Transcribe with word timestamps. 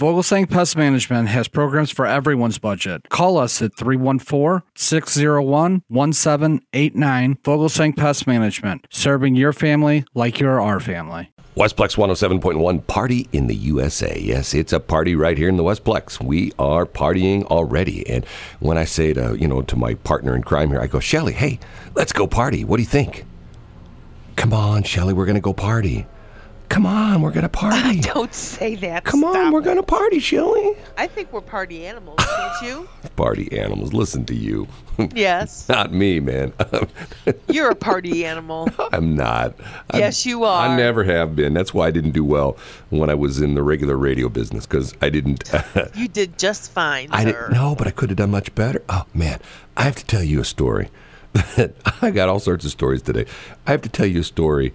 Vogelsang 0.00 0.48
Pest 0.48 0.78
Management 0.78 1.28
has 1.28 1.46
programs 1.46 1.90
for 1.90 2.06
everyone's 2.06 2.56
budget. 2.56 3.06
Call 3.10 3.36
us 3.36 3.60
at 3.60 3.76
314 3.76 4.66
601 4.74 5.82
1789. 5.88 7.34
Vogelsang 7.44 7.94
Pest 7.94 8.26
Management, 8.26 8.86
serving 8.88 9.34
your 9.34 9.52
family 9.52 10.06
like 10.14 10.40
you're 10.40 10.58
our 10.58 10.80
family. 10.80 11.30
Westplex 11.54 11.96
107.1 11.98 12.86
Party 12.86 13.28
in 13.34 13.46
the 13.46 13.54
USA. 13.54 14.18
Yes, 14.18 14.54
it's 14.54 14.72
a 14.72 14.80
party 14.80 15.14
right 15.14 15.36
here 15.36 15.50
in 15.50 15.58
the 15.58 15.64
Westplex. 15.64 16.18
We 16.18 16.52
are 16.58 16.86
partying 16.86 17.44
already. 17.48 18.08
And 18.08 18.24
when 18.60 18.78
I 18.78 18.86
say 18.86 19.12
to, 19.12 19.36
you 19.38 19.46
know, 19.46 19.60
to 19.60 19.76
my 19.76 19.96
partner 19.96 20.34
in 20.34 20.42
crime 20.42 20.70
here, 20.70 20.80
I 20.80 20.86
go, 20.86 21.00
Shelly, 21.00 21.34
hey, 21.34 21.60
let's 21.94 22.14
go 22.14 22.26
party. 22.26 22.64
What 22.64 22.78
do 22.78 22.82
you 22.82 22.88
think? 22.88 23.26
Come 24.36 24.54
on, 24.54 24.82
Shelly, 24.82 25.12
we're 25.12 25.26
going 25.26 25.34
to 25.34 25.42
go 25.42 25.52
party. 25.52 26.06
Come 26.70 26.86
on, 26.86 27.20
we're 27.20 27.32
going 27.32 27.42
to 27.44 27.48
party. 27.48 27.76
I 27.76 27.96
don't 27.96 28.32
say 28.32 28.76
that. 28.76 29.04
Come 29.04 29.24
on, 29.24 29.52
we're 29.52 29.60
it. 29.60 29.64
going 29.64 29.76
to 29.76 29.82
party, 29.82 30.18
Shelly. 30.20 30.72
I 30.96 31.06
think 31.08 31.32
we're 31.32 31.40
party 31.42 31.84
animals, 31.84 32.16
don't 32.36 32.62
you? 32.68 32.88
Party 33.16 33.58
animals, 33.58 33.92
listen 33.92 34.24
to 34.26 34.34
you. 34.34 34.66
Yes. 35.14 35.66
Not 35.66 35.92
me, 35.94 36.20
man. 36.20 36.52
You're 37.48 37.70
a 37.70 37.74
party 37.74 38.26
animal. 38.26 38.68
I'm 38.92 39.16
not. 39.16 39.54
I'm- 39.90 39.98
Yes, 40.00 40.26
you 40.26 40.44
are. 40.44 40.68
I 40.68 40.76
never 40.76 41.04
have 41.04 41.34
been. 41.34 41.54
That's 41.54 41.72
why 41.72 41.86
I 41.86 41.90
didn't 41.90 42.10
do 42.10 42.22
well 42.22 42.58
when 42.90 43.08
I 43.08 43.14
was 43.14 43.40
in 43.40 43.54
the 43.54 43.62
regular 43.62 43.96
radio 43.96 44.28
business 44.28 44.66
because 44.66 44.92
I 45.00 45.08
didn't. 45.08 45.50
You 45.94 46.06
did 46.06 46.38
just 46.38 46.70
fine, 46.70 47.08
I 47.12 47.24
sir. 47.24 47.32
didn't 47.32 47.52
know, 47.54 47.74
but 47.74 47.86
I 47.86 47.92
could 47.92 48.10
have 48.10 48.18
done 48.18 48.30
much 48.30 48.54
better. 48.54 48.82
Oh 48.90 49.06
man, 49.14 49.40
I 49.74 49.84
have 49.84 49.96
to 49.96 50.04
tell 50.04 50.22
you 50.22 50.38
a 50.40 50.44
story. 50.44 50.90
I 52.02 52.10
got 52.10 52.28
all 52.28 52.38
sorts 52.40 52.66
of 52.66 52.70
stories 52.70 53.00
today. 53.00 53.24
I 53.66 53.70
have 53.70 53.80
to 53.82 53.88
tell 53.88 54.06
you 54.06 54.20
a 54.20 54.24
story 54.24 54.74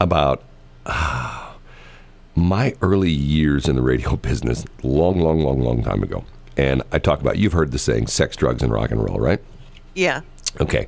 about 0.00 0.42
ah, 0.86 1.56
my 2.34 2.74
early 2.82 3.10
years 3.10 3.68
in 3.68 3.76
the 3.76 3.82
radio 3.82 4.16
business, 4.16 4.64
long, 4.82 5.20
long, 5.20 5.40
long, 5.40 5.60
long 5.60 5.82
time 5.82 6.02
ago. 6.02 6.24
And 6.56 6.82
I 6.92 6.98
talk 6.98 7.20
about 7.20 7.38
you've 7.38 7.52
heard 7.54 7.72
the 7.72 7.78
saying, 7.78 8.08
sex, 8.08 8.36
drugs, 8.36 8.62
and 8.62 8.72
rock 8.72 8.90
and 8.90 9.02
roll, 9.02 9.18
right? 9.18 9.40
Yeah. 9.94 10.20
Okay. 10.60 10.86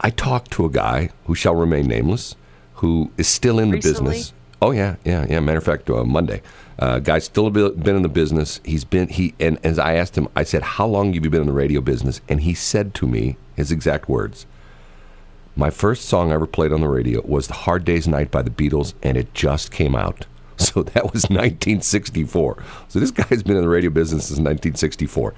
I 0.00 0.10
talked 0.10 0.50
to 0.52 0.64
a 0.64 0.70
guy 0.70 1.10
who 1.26 1.34
shall 1.34 1.54
remain 1.54 1.86
nameless, 1.86 2.34
who 2.74 3.10
is 3.18 3.28
still 3.28 3.58
in 3.58 3.70
the 3.70 3.76
Recently? 3.76 4.12
business. 4.12 4.32
Oh 4.62 4.70
yeah, 4.72 4.96
yeah, 5.04 5.26
yeah. 5.28 5.40
Matter 5.40 5.58
of 5.58 5.64
fact, 5.64 5.88
uh, 5.90 6.04
Monday, 6.04 6.42
uh, 6.78 6.98
guy's 6.98 7.24
still 7.24 7.50
be- 7.50 7.70
been 7.70 7.96
in 7.96 8.02
the 8.02 8.08
business. 8.10 8.60
He's 8.64 8.84
been 8.84 9.08
he 9.08 9.34
and 9.40 9.58
as 9.64 9.78
I 9.78 9.94
asked 9.94 10.16
him, 10.16 10.28
I 10.36 10.42
said, 10.44 10.62
"How 10.62 10.86
long 10.86 11.12
have 11.14 11.24
you 11.24 11.30
been 11.30 11.40
in 11.42 11.46
the 11.46 11.52
radio 11.52 11.80
business?" 11.80 12.20
And 12.28 12.40
he 12.42 12.52
said 12.54 12.94
to 12.94 13.06
me 13.06 13.36
his 13.56 13.70
exact 13.72 14.08
words: 14.08 14.46
"My 15.60 15.70
first 15.70 16.06
song 16.06 16.32
I 16.32 16.34
ever 16.34 16.46
played 16.46 16.72
on 16.72 16.80
the 16.80 16.88
radio 16.88 17.22
was 17.24 17.46
"The 17.46 17.54
Hard 17.54 17.84
Day's 17.84 18.08
Night" 18.08 18.30
by 18.30 18.42
the 18.42 18.50
Beatles, 18.50 18.94
and 19.02 19.16
it 19.16 19.32
just 19.34 19.70
came 19.70 19.94
out." 19.94 20.26
So 20.60 20.82
that 20.82 21.14
was 21.14 21.22
1964. 21.30 22.62
So 22.88 23.00
this 23.00 23.10
guy's 23.10 23.42
been 23.42 23.56
in 23.56 23.62
the 23.62 23.68
radio 23.68 23.88
business 23.88 24.26
since 24.26 24.38
1964 24.38 25.32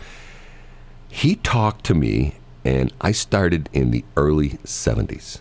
he 1.12 1.34
talked 1.37 1.84
to 1.84 1.95
me 1.95 2.34
and 2.64 2.91
i 3.03 3.12
started 3.12 3.69
in 3.75 3.91
the 3.91 4.03
early 4.17 4.51
70s 4.64 5.41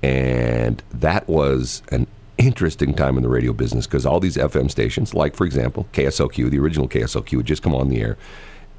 and 0.00 0.80
that 0.94 1.28
was 1.28 1.82
an 1.90 2.06
interesting 2.38 2.94
time 2.94 3.16
in 3.16 3.22
the 3.24 3.28
radio 3.28 3.52
business 3.52 3.84
because 3.84 4.06
all 4.06 4.20
these 4.20 4.36
fm 4.36 4.70
stations 4.70 5.12
like 5.12 5.34
for 5.34 5.44
example 5.44 5.88
kslq 5.92 6.48
the 6.48 6.58
original 6.58 6.88
kslq 6.88 7.36
had 7.36 7.44
just 7.44 7.64
come 7.64 7.74
on 7.74 7.88
the 7.88 8.00
air 8.00 8.16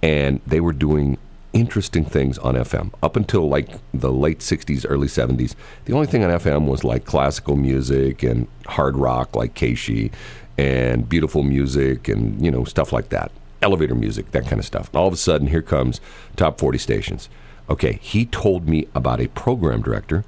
and 0.02 0.40
they 0.48 0.62
were 0.62 0.72
doing 0.72 1.18
interesting 1.54 2.04
things 2.04 2.38
on 2.40 2.56
fm 2.56 2.92
up 3.04 3.16
until 3.16 3.48
like 3.48 3.70
the 3.94 4.12
late 4.12 4.40
60s 4.40 4.86
early 4.90 5.08
70s 5.08 5.56
the 5.86 5.94
only 5.94 6.08
thing 6.08 6.24
on 6.24 6.32
fm 6.40 6.66
was 6.66 6.84
like 6.84 7.06
classical 7.06 7.56
music 7.56 8.24
and 8.24 8.48
hard 8.66 8.98
rock 8.98 9.36
like 9.36 9.54
KSHE 9.54 10.12
and 10.58 11.08
beautiful 11.08 11.44
music 11.44 12.08
and 12.08 12.44
you 12.44 12.50
know 12.50 12.64
stuff 12.64 12.92
like 12.92 13.10
that 13.10 13.32
elevator 13.64 13.96
music, 13.96 14.32
that 14.32 14.46
kind 14.46 14.60
of 14.60 14.66
stuff. 14.66 14.90
All 14.94 15.08
of 15.08 15.14
a 15.14 15.18
sudden, 15.18 15.48
here 15.48 15.62
comes 15.62 16.02
top 16.36 16.60
40 16.60 16.78
stations. 16.78 17.30
Okay, 17.70 17.98
he 18.02 18.26
told 18.26 18.68
me 18.68 18.88
about 18.94 19.22
a 19.22 19.28
program 19.30 19.82
director 19.82 20.26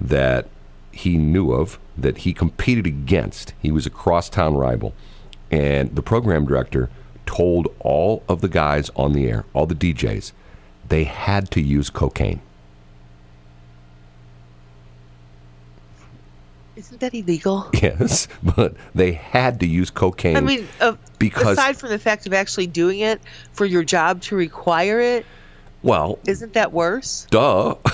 that 0.00 0.48
he 0.90 1.18
knew 1.18 1.52
of, 1.52 1.78
that 1.96 2.18
he 2.18 2.32
competed 2.32 2.86
against. 2.86 3.52
He 3.60 3.70
was 3.70 3.86
a 3.86 3.90
crosstown 3.90 4.54
rival. 4.54 4.94
And 5.50 5.94
the 5.94 6.02
program 6.02 6.46
director 6.46 6.88
told 7.26 7.68
all 7.78 8.24
of 8.28 8.40
the 8.40 8.48
guys 8.48 8.90
on 8.96 9.12
the 9.12 9.28
air, 9.28 9.44
all 9.52 9.66
the 9.66 9.74
DJs, 9.74 10.32
they 10.88 11.04
had 11.04 11.50
to 11.52 11.60
use 11.60 11.90
cocaine. 11.90 12.40
Isn't 16.76 17.00
that 17.00 17.14
illegal? 17.14 17.68
Yes, 17.82 18.28
but 18.42 18.74
they 18.94 19.12
had 19.12 19.60
to 19.60 19.66
use 19.66 19.90
cocaine. 19.90 20.36
I 20.36 20.40
mean, 20.40 20.66
uh, 20.80 20.94
Because- 21.18 21.58
aside 21.58 21.76
from 21.76 21.90
the 21.90 21.98
fact 21.98 22.26
of 22.26 22.32
actually 22.32 22.66
doing 22.66 23.00
it 23.00 23.20
for 23.52 23.66
your 23.66 23.84
job 23.84 24.22
to 24.22 24.36
require 24.36 25.00
it, 25.00 25.26
well, 25.82 26.18
isn't 26.26 26.52
that 26.54 26.72
worse? 26.72 27.26
duh. 27.30 27.74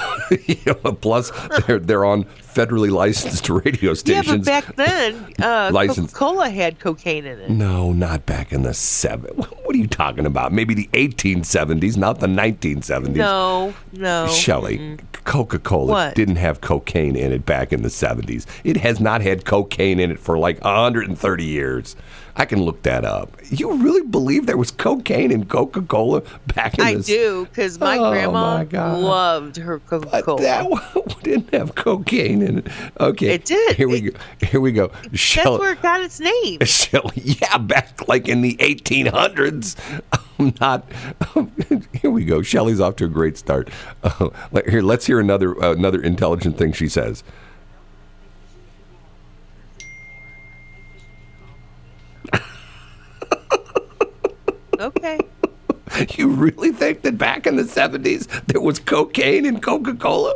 You 0.47 0.57
know, 0.67 0.93
Plus, 0.93 1.33
they're, 1.67 1.79
they're 1.79 2.05
on 2.05 2.25
federally 2.25 2.91
licensed 2.91 3.49
radio 3.65 3.95
stations. 3.95 4.47
Yeah, 4.47 4.61
but 4.63 4.77
back 4.77 4.77
then, 4.77 5.35
uh, 5.41 5.71
Coca-Cola 5.71 6.51
had 6.51 6.79
cocaine 6.81 7.25
in 7.25 7.39
it. 7.39 7.51
No, 7.51 7.93
not 7.93 8.27
back 8.27 8.53
in 8.53 8.63
the 8.63 8.75
seven. 8.75 9.35
What 9.37 9.75
are 9.75 9.79
you 9.79 9.87
talking 9.87 10.27
about? 10.27 10.53
Maybe 10.53 10.75
the 10.75 10.91
1870s, 10.93 11.97
not 11.97 12.21
the 12.21 12.27
1970s. 12.27 13.17
No, 13.17 13.73
no. 13.93 14.27
Shelley, 14.29 14.99
Coca 15.25 15.59
Cola 15.59 16.13
didn't 16.15 16.37
have 16.37 16.61
cocaine 16.61 17.17
in 17.17 17.33
it 17.33 17.47
back 17.47 17.73
in 17.73 17.83
the 17.83 17.89
70s. 17.89 18.45
It 18.65 18.77
has 18.79 19.01
not 19.01 19.23
had 19.23 19.45
cocaine 19.45 19.99
in 20.01 20.11
it 20.11 20.19
for 20.19 20.37
like 20.39 20.63
130 20.63 21.45
years. 21.45 21.97
I 22.39 22.45
can 22.45 22.63
look 22.63 22.83
that 22.85 23.05
up. 23.05 23.37
You 23.51 23.73
really 23.75 24.07
believe 24.07 24.47
there 24.47 24.57
was 24.57 24.71
cocaine 24.71 25.33
in 25.33 25.47
Coca 25.47 25.83
Cola 25.83 26.23
back 26.55 26.79
in 26.79 26.85
I 26.85 26.93
the 26.95 26.99
I 27.01 27.03
do 27.03 27.45
because 27.47 27.79
my 27.81 27.99
Oh, 27.99 28.11
grandma 28.13 28.65
my 28.65 28.97
loved 28.97 29.57
her 29.57 29.81
Coca-Cola. 29.81 30.41
that 30.43 30.71
one 30.71 30.83
didn't 31.23 31.53
have 31.53 31.75
cocaine 31.75 32.41
in 32.43 32.59
it. 32.59 32.67
Okay. 33.01 33.31
It 33.35 33.45
did. 33.45 33.77
Here 33.77 33.89
we 33.89 33.99
It- 33.99 34.15
go. 34.15 34.47
Here 34.47 34.61
we 34.61 34.71
go. 34.73 34.87
That's 35.03 35.19
Shelley, 35.19 35.59
where 35.59 35.73
it 35.73 35.83
got 35.83 36.01
its 36.01 36.21
name. 36.21 36.61
Shelley, 36.65 37.13
yeah, 37.17 37.59
back 37.59 38.07
like 38.07 38.29
in 38.29 38.41
the 38.41 38.55
1800s. 38.57 39.75
I'm 40.39 40.55
not. 40.61 40.85
here 42.01 42.11
we 42.11 42.25
go. 42.25 42.43
Shelly's 42.43 42.81
off 42.81 42.95
to 42.97 43.05
a 43.07 43.09
great 43.09 43.37
start. 43.37 43.69
Uh, 44.05 44.31
here, 44.69 44.83
let's 44.83 45.07
hear 45.07 45.19
another 45.19 45.61
uh, 45.63 45.73
another 45.73 46.01
intelligent 46.01 46.57
thing 46.57 46.73
she 46.73 46.89
says. 46.89 47.25
Okay. 54.79 55.19
You 56.17 56.29
really 56.29 56.71
think 56.71 57.01
that 57.03 57.17
back 57.17 57.47
in 57.47 57.57
the 57.57 57.63
70s 57.63 58.29
there 58.47 58.61
was 58.61 58.79
cocaine 58.79 59.47
in 59.47 59.59
Coca-Cola? 59.59 60.35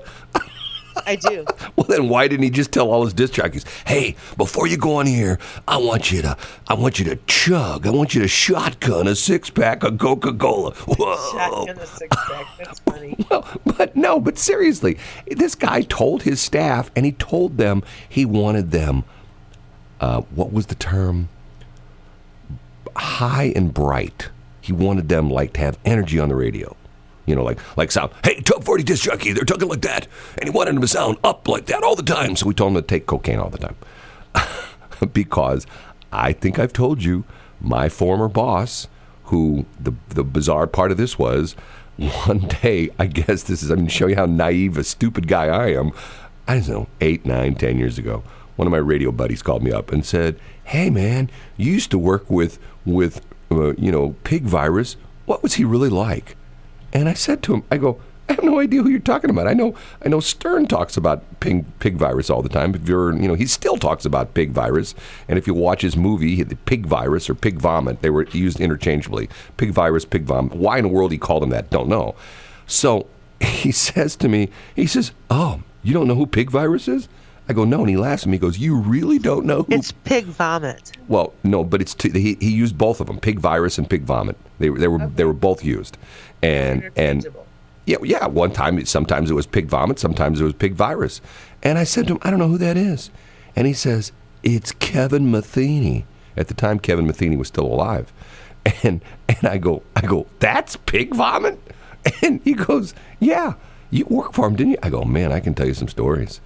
I 1.07 1.17
do. 1.17 1.45
Well, 1.77 1.87
then 1.89 2.09
why 2.09 2.29
didn't 2.29 2.45
he 2.45 2.51
just 2.51 2.71
tell 2.73 2.91
all 2.91 3.05
his 3.05 3.13
disc 3.15 3.35
jockeys, 3.35 3.65
"Hey, 3.87 4.15
before 4.37 4.67
you 4.67 4.77
go 4.77 4.97
on 4.97 5.07
here, 5.07 5.39
I 5.67 5.79
want 5.79 6.13
you 6.13 6.23
to, 6.23 6.37
I 6.69 6.75
want 6.75 6.99
you 6.99 7.05
to 7.07 7.17
chug, 7.27 7.87
I 7.87 7.91
want 7.91 8.15
you 8.15 8.21
to 8.23 8.29
shotgun 8.29 9.07
a 9.09 9.15
six 9.15 9.51
pack 9.51 9.85
of 9.85 9.99
Coca 9.99 10.33
Cola." 10.33 10.73
Whoa! 10.75 11.33
Shotgun 11.33 11.77
the 11.77 11.87
six 11.87 12.17
pack. 12.17 12.47
That's 12.59 12.79
funny. 12.91 13.17
Well, 13.31 13.47
but 13.65 13.97
no, 13.97 14.21
but 14.21 14.39
seriously, 14.39 14.99
this 15.27 15.55
guy 15.55 15.83
told 15.83 16.23
his 16.23 16.41
staff, 16.41 16.91
and 16.95 17.05
he 17.07 17.13
told 17.13 17.57
them 17.59 17.83
he 18.09 18.25
wanted 18.25 18.71
them. 18.71 19.05
Uh, 20.01 20.21
what 20.35 20.53
was 20.53 20.67
the 20.67 20.75
term? 20.75 21.29
High 22.97 23.53
and 23.57 23.73
bright. 23.73 24.29
He 24.61 24.73
wanted 24.73 25.09
them 25.09 25.31
like 25.31 25.55
to 25.55 25.61
have 25.61 25.79
energy 25.85 26.19
on 26.19 26.29
the 26.29 26.37
radio. 26.37 26.77
You 27.27 27.37
know, 27.37 27.45
like 27.45 27.59
like 27.77 27.93
sound. 27.93 28.13
Hey, 28.25 28.41
top 28.41 28.65
forty 28.65 28.83
disc 28.83 29.05
jockey, 29.05 29.33
they're 29.33 29.45
talking 29.45 29.69
like 29.69 29.83
that, 29.83 30.09
and 30.39 30.45
he 30.45 30.51
wanted 30.51 30.75
them 30.75 30.83
to 30.83 30.89
sound 30.89 31.19
up 31.23 31.47
like 31.47 31.67
that 31.67 31.83
all 31.83 31.95
the 31.95 32.03
time. 32.03 32.35
So 32.37 32.47
we 32.47 32.55
told 32.55 32.73
him 32.73 32.83
to 32.83 32.87
take 32.87 33.07
cocaine 33.07 33.39
all 33.39 33.51
the 33.51 33.59
time, 33.59 33.77
because 35.13 35.67
I 36.13 36.33
think 36.33 36.59
I've 36.59 36.73
told 36.73 37.03
you, 37.05 37.25
my 37.61 37.89
former 37.89 38.29
boss, 38.29 38.89
who 39.25 39.67
the 39.79 39.93
the 40.09 40.25
bizarre 40.25 40.67
part 40.67 40.91
of 40.91 40.97
this 40.97 41.17
was, 41.17 41.53
one 42.27 42.49
day 42.63 42.91
I 42.99 43.07
guess 43.07 43.45
this 43.45 43.63
is 43.63 43.71
I 43.71 43.75
mean 43.75 43.85
going 43.85 43.89
to 43.89 43.95
show 43.95 44.07
you 44.09 44.17
how 44.17 44.27
naive 44.27 44.77
a 44.77 44.85
stupid 44.85 45.29
guy 45.29 45.47
I 45.47 45.73
am. 45.73 45.93
I 46.49 46.55
don't 46.55 46.69
know, 46.69 46.89
eight, 47.01 47.25
nine, 47.25 47.55
ten 47.55 47.79
years 47.79 47.99
ago, 47.99 48.25
one 48.63 48.69
of 48.69 48.71
my 48.71 48.79
radio 48.79 49.11
buddies 49.11 49.43
called 49.43 49.65
me 49.65 49.73
up 49.73 49.91
and 49.91 50.07
said, 50.07 50.39
"Hey 50.63 50.89
man, 50.89 51.31
you 51.57 51.73
used 51.73 51.91
to 51.91 51.99
work 51.99 52.31
with 52.31 52.61
with 52.85 53.21
uh, 53.51 53.75
you 53.75 53.91
know 53.91 54.15
pig 54.23 54.45
virus. 54.45 54.97
What 55.27 55.43
was 55.43 55.55
he 55.55 55.65
really 55.65 55.89
like?" 55.89 56.37
And 56.93 57.09
I 57.09 57.15
said 57.15 57.43
to 57.43 57.55
him, 57.55 57.65
I 57.73 57.79
go, 57.79 58.01
I 58.29 58.35
have 58.35 58.45
no 58.45 58.61
idea 58.61 58.83
who 58.83 58.91
you're 58.91 59.01
talking 59.01 59.31
about. 59.31 59.49
I 59.49 59.55
know, 59.55 59.75
I 60.05 60.09
know 60.09 60.21
Stern 60.21 60.67
talks 60.67 60.97
about 60.97 61.25
pig, 61.41 61.65
pig 61.81 61.97
virus 61.97 62.29
all 62.31 62.43
the 62.43 62.51
time. 62.51 62.75
If 62.75 62.87
you're, 62.87 63.15
you 63.15 63.27
know, 63.27 63.35
he 63.35 63.47
still 63.47 63.79
talks 63.79 64.05
about 64.05 64.35
pig 64.35 64.53
virus. 64.53 64.95
And 65.27 65.39
if 65.39 65.47
you 65.47 65.55
watch 65.55 65.81
his 65.81 65.97
movie, 65.97 66.43
the 66.43 66.55
pig 66.55 66.85
virus 66.85 67.31
or 67.31 67.35
pig 67.35 67.59
vomit, 67.59 68.03
they 68.03 68.11
were 68.11 68.27
used 68.29 68.61
interchangeably. 68.61 69.31
Pig 69.57 69.71
virus, 69.71 70.05
pig 70.05 70.25
vomit. 70.25 70.55
Why 70.55 70.77
in 70.77 70.85
the 70.85 70.91
world 70.91 71.13
he 71.13 71.19
called 71.19 71.43
him 71.43 71.51
that? 71.51 71.71
Don't 71.71 71.89
know. 71.89 72.15
So 72.67 73.07
he 73.41 73.73
says 73.73 74.15
to 74.17 74.29
me, 74.29 74.51
he 74.77 74.87
says, 74.87 75.13
"Oh, 75.31 75.63
you 75.83 75.95
don't 75.95 76.07
know 76.07 76.15
who 76.15 76.27
pig 76.27 76.51
virus 76.51 76.89
is?" 76.89 77.09
I 77.53 77.55
go, 77.55 77.65
no, 77.65 77.81
and 77.81 77.91
he 77.91 77.99
laughs 77.99 78.23
at 78.23 78.31
me. 78.31 78.37
He 78.37 78.39
goes, 78.39 78.59
you 78.59 78.75
really 78.75 79.19
don't 79.19 79.45
know 79.45 79.65
who? 79.65 79.75
It's 79.75 79.93
pig 79.93 80.25
vomit. 80.25 80.93
well, 81.07 81.35
no, 81.45 81.63
but 81.63 81.83
it's 81.83 81.93
two, 81.93 82.09
he 82.09 82.39
he 82.41 82.51
used 82.51 82.79
both 82.79 82.99
of 82.99 83.09
them, 83.09 83.21
pig 83.21 83.39
virus 83.39 83.77
and 83.77 83.91
pig 83.91 84.05
vomit. 84.05 84.39
They 84.59 84.71
were 84.71 84.79
they 84.79 84.89
were 84.89 85.07
they 85.07 85.25
were 85.27 85.35
both 85.35 85.63
used, 85.63 85.99
and 86.43 86.91
and 86.97 87.27
yeah, 87.85 87.99
yeah. 88.03 88.27
One 88.27 88.53
time, 88.53 88.83
sometimes 88.87 89.31
it 89.31 89.35
was 89.35 89.47
pig 89.47 89.67
vomit, 89.67 89.99
sometimes 89.99 90.41
it 90.41 90.45
was 90.45 90.55
pig 90.55 90.73
virus, 90.73 91.21
and 91.63 91.77
I 91.79 91.85
said 91.85 92.07
to 92.07 92.15
him, 92.15 92.21
I 92.23 92.31
don't 92.31 92.39
know 92.39 92.49
who 92.49 92.57
that 92.57 92.79
is, 92.79 93.11
and 93.55 93.67
he 93.67 93.75
says 93.75 94.13
it's 94.43 94.73
Kevin 94.73 95.31
Metheny. 95.31 96.05
At 96.39 96.49
the 96.49 96.55
time, 96.55 96.79
Kevin 96.79 97.07
Metheny 97.07 97.37
was 97.37 97.49
still 97.49 97.67
alive, 97.67 98.15
and 98.83 99.05
and 99.29 99.45
I 99.47 99.59
go, 99.59 99.83
I 99.95 100.01
go, 100.07 100.27
that's 100.39 100.77
pig 100.77 101.15
vomit, 101.15 101.61
and 102.23 102.41
he 102.45 102.55
goes, 102.55 102.95
yeah, 103.21 103.55
you 103.91 104.07
work 104.07 104.33
for 104.33 104.47
him, 104.47 104.57
didn't 104.57 104.73
you? 104.73 104.79
I 104.83 104.89
go, 104.89 105.05
man, 105.05 105.33
I 105.33 105.41
can 105.41 105.53
tell 105.53 105.67
you 105.67 105.75
some 105.75 105.89
stories. 105.89 106.41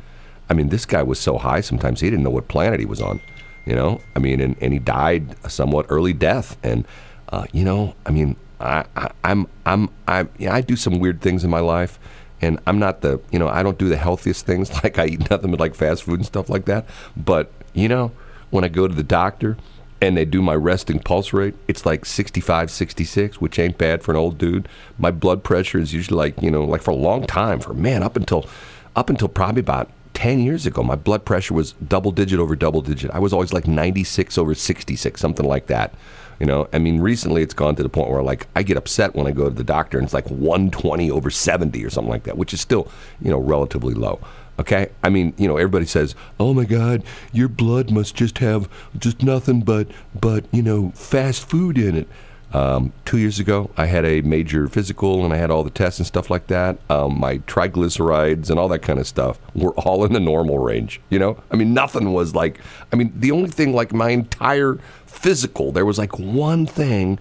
I 0.48 0.54
mean, 0.54 0.68
this 0.68 0.86
guy 0.86 1.02
was 1.02 1.18
so 1.18 1.38
high 1.38 1.60
sometimes 1.60 2.00
he 2.00 2.10
didn't 2.10 2.24
know 2.24 2.30
what 2.30 2.48
planet 2.48 2.80
he 2.80 2.86
was 2.86 3.00
on. 3.00 3.20
You 3.64 3.74
know, 3.74 4.00
I 4.14 4.20
mean, 4.20 4.40
and, 4.40 4.56
and 4.60 4.72
he 4.72 4.78
died 4.78 5.34
a 5.42 5.50
somewhat 5.50 5.86
early 5.88 6.12
death. 6.12 6.56
And 6.62 6.86
uh, 7.30 7.46
you 7.52 7.64
know, 7.64 7.94
I 8.06 8.10
mean, 8.10 8.36
I, 8.60 8.84
I, 8.94 9.10
I'm 9.24 9.48
I'm 9.64 9.90
I 10.06 10.26
yeah, 10.38 10.54
I 10.54 10.60
do 10.60 10.76
some 10.76 11.00
weird 11.00 11.20
things 11.20 11.42
in 11.42 11.50
my 11.50 11.60
life, 11.60 11.98
and 12.40 12.60
I'm 12.66 12.78
not 12.78 13.00
the 13.00 13.20
you 13.32 13.38
know 13.38 13.48
I 13.48 13.64
don't 13.64 13.76
do 13.76 13.88
the 13.88 13.96
healthiest 13.96 14.46
things 14.46 14.70
like 14.84 14.98
I 14.98 15.06
eat 15.06 15.30
nothing 15.30 15.50
but 15.50 15.60
like 15.60 15.74
fast 15.74 16.04
food 16.04 16.20
and 16.20 16.26
stuff 16.26 16.48
like 16.48 16.66
that. 16.66 16.86
But 17.16 17.50
you 17.74 17.88
know, 17.88 18.12
when 18.50 18.64
I 18.64 18.68
go 18.68 18.86
to 18.86 18.94
the 18.94 19.02
doctor 19.02 19.56
and 20.00 20.16
they 20.16 20.24
do 20.24 20.42
my 20.42 20.54
resting 20.54 21.00
pulse 21.00 21.32
rate, 21.32 21.54
it's 21.68 21.86
like 21.86 22.04
65, 22.04 22.70
66, 22.70 23.40
which 23.40 23.58
ain't 23.58 23.78
bad 23.78 24.02
for 24.02 24.12
an 24.12 24.18
old 24.18 24.38
dude. 24.38 24.68
My 24.98 25.10
blood 25.10 25.42
pressure 25.42 25.78
is 25.78 25.94
usually 25.94 26.18
like, 26.18 26.40
you 26.42 26.50
know, 26.50 26.64
like 26.64 26.82
for 26.82 26.90
a 26.90 26.96
long 26.96 27.26
time, 27.26 27.60
for 27.60 27.72
man, 27.74 28.02
up 28.02 28.16
until 28.16 28.46
up 28.94 29.10
until 29.10 29.28
probably 29.28 29.60
about 29.60 29.90
10 30.16 30.40
years 30.40 30.64
ago, 30.64 30.82
my 30.82 30.96
blood 30.96 31.26
pressure 31.26 31.52
was 31.52 31.72
double 31.72 32.10
digit 32.10 32.40
over 32.40 32.56
double 32.56 32.80
digit. 32.80 33.10
I 33.10 33.18
was 33.18 33.34
always 33.34 33.52
like 33.52 33.66
96 33.66 34.38
over 34.38 34.54
66, 34.54 35.20
something 35.20 35.44
like 35.46 35.66
that. 35.66 35.92
You 36.40 36.46
know, 36.46 36.68
I 36.72 36.78
mean, 36.78 37.00
recently 37.00 37.42
it's 37.42 37.52
gone 37.52 37.76
to 37.76 37.82
the 37.82 37.90
point 37.90 38.08
where 38.08 38.22
like 38.22 38.46
I 38.56 38.62
get 38.62 38.78
upset 38.78 39.14
when 39.14 39.26
I 39.26 39.32
go 39.32 39.44
to 39.44 39.54
the 39.54 39.62
doctor 39.62 39.98
and 39.98 40.06
it's 40.06 40.14
like 40.14 40.30
120 40.30 41.10
over 41.10 41.30
70 41.30 41.84
or 41.84 41.90
something 41.90 42.10
like 42.10 42.22
that, 42.22 42.38
which 42.38 42.54
is 42.54 42.62
still, 42.62 42.90
you 43.20 43.30
know, 43.30 43.38
relatively 43.38 43.92
low. 43.92 44.18
Okay? 44.58 44.88
I 45.02 45.10
mean, 45.10 45.34
you 45.36 45.46
know, 45.46 45.58
everybody 45.58 45.84
says, 45.84 46.14
"Oh 46.40 46.54
my 46.54 46.64
god, 46.64 47.02
your 47.30 47.48
blood 47.48 47.90
must 47.90 48.14
just 48.14 48.38
have 48.38 48.70
just 48.98 49.22
nothing 49.22 49.60
but 49.60 49.86
but, 50.18 50.46
you 50.50 50.62
know, 50.62 50.92
fast 50.94 51.46
food 51.46 51.76
in 51.76 51.94
it." 51.94 52.08
Um, 52.56 52.94
two 53.04 53.18
years 53.18 53.38
ago, 53.38 53.70
I 53.76 53.84
had 53.84 54.06
a 54.06 54.22
major 54.22 54.66
physical 54.66 55.26
and 55.26 55.34
I 55.34 55.36
had 55.36 55.50
all 55.50 55.62
the 55.62 55.68
tests 55.68 56.00
and 56.00 56.06
stuff 56.06 56.30
like 56.30 56.46
that. 56.46 56.78
Um, 56.88 57.20
my 57.20 57.36
triglycerides 57.40 58.48
and 58.48 58.58
all 58.58 58.68
that 58.68 58.78
kind 58.78 58.98
of 58.98 59.06
stuff 59.06 59.38
were 59.54 59.72
all 59.80 60.06
in 60.06 60.14
the 60.14 60.20
normal 60.20 60.58
range. 60.58 60.98
You 61.10 61.18
know, 61.18 61.42
I 61.50 61.56
mean, 61.56 61.74
nothing 61.74 62.14
was 62.14 62.34
like, 62.34 62.58
I 62.90 62.96
mean, 62.96 63.12
the 63.14 63.30
only 63.30 63.50
thing 63.50 63.74
like 63.74 63.92
my 63.92 64.08
entire 64.08 64.78
physical, 65.04 65.70
there 65.70 65.84
was 65.84 65.98
like 65.98 66.18
one 66.18 66.64
thing. 66.64 67.18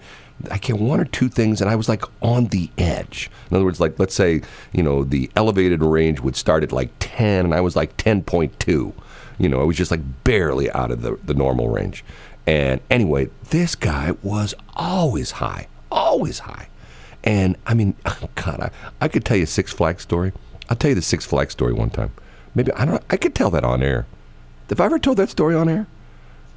I 0.50 0.56
can't 0.56 0.80
one 0.80 1.00
or 1.00 1.06
two 1.06 1.28
things, 1.28 1.60
and 1.60 1.68
I 1.68 1.76
was 1.76 1.88
like 1.88 2.04
on 2.22 2.46
the 2.46 2.70
edge. 2.78 3.30
In 3.50 3.56
other 3.56 3.64
words, 3.64 3.80
like 3.80 3.98
let's 3.98 4.14
say 4.14 4.42
you 4.72 4.82
know 4.82 5.02
the 5.02 5.30
elevated 5.34 5.82
range 5.82 6.20
would 6.20 6.36
start 6.36 6.62
at 6.62 6.72
like 6.72 6.90
ten, 6.98 7.46
and 7.46 7.54
I 7.54 7.62
was 7.62 7.74
like 7.74 7.96
ten 7.96 8.22
point 8.22 8.58
two. 8.60 8.92
You 9.38 9.48
know, 9.48 9.62
I 9.62 9.64
was 9.64 9.78
just 9.78 9.90
like 9.90 10.02
barely 10.24 10.70
out 10.72 10.90
of 10.90 11.00
the 11.00 11.18
the 11.24 11.32
normal 11.32 11.70
range. 11.70 12.04
And 12.46 12.80
anyway, 12.90 13.28
this 13.50 13.74
guy 13.74 14.12
was 14.22 14.54
always 14.74 15.32
high, 15.32 15.66
always 15.90 16.40
high. 16.40 16.68
And 17.24 17.56
I 17.66 17.74
mean, 17.74 17.96
oh, 18.06 18.28
God, 18.36 18.60
I, 18.60 18.70
I 19.00 19.08
could 19.08 19.24
tell 19.24 19.36
you 19.36 19.44
a 19.44 19.48
Six 19.48 19.72
Flags 19.72 20.02
story. 20.02 20.32
I'll 20.68 20.76
tell 20.76 20.90
you 20.90 20.94
the 20.94 21.02
Six 21.02 21.24
Flags 21.24 21.52
story 21.52 21.72
one 21.72 21.90
time. 21.90 22.12
Maybe 22.54 22.72
I 22.72 22.84
don't. 22.84 23.02
I 23.10 23.16
could 23.16 23.34
tell 23.34 23.50
that 23.50 23.64
on 23.64 23.82
air. 23.82 24.06
Have 24.70 24.80
I 24.80 24.86
ever 24.86 24.98
told 24.98 25.18
that 25.18 25.28
story 25.28 25.54
on 25.54 25.68
air? 25.68 25.86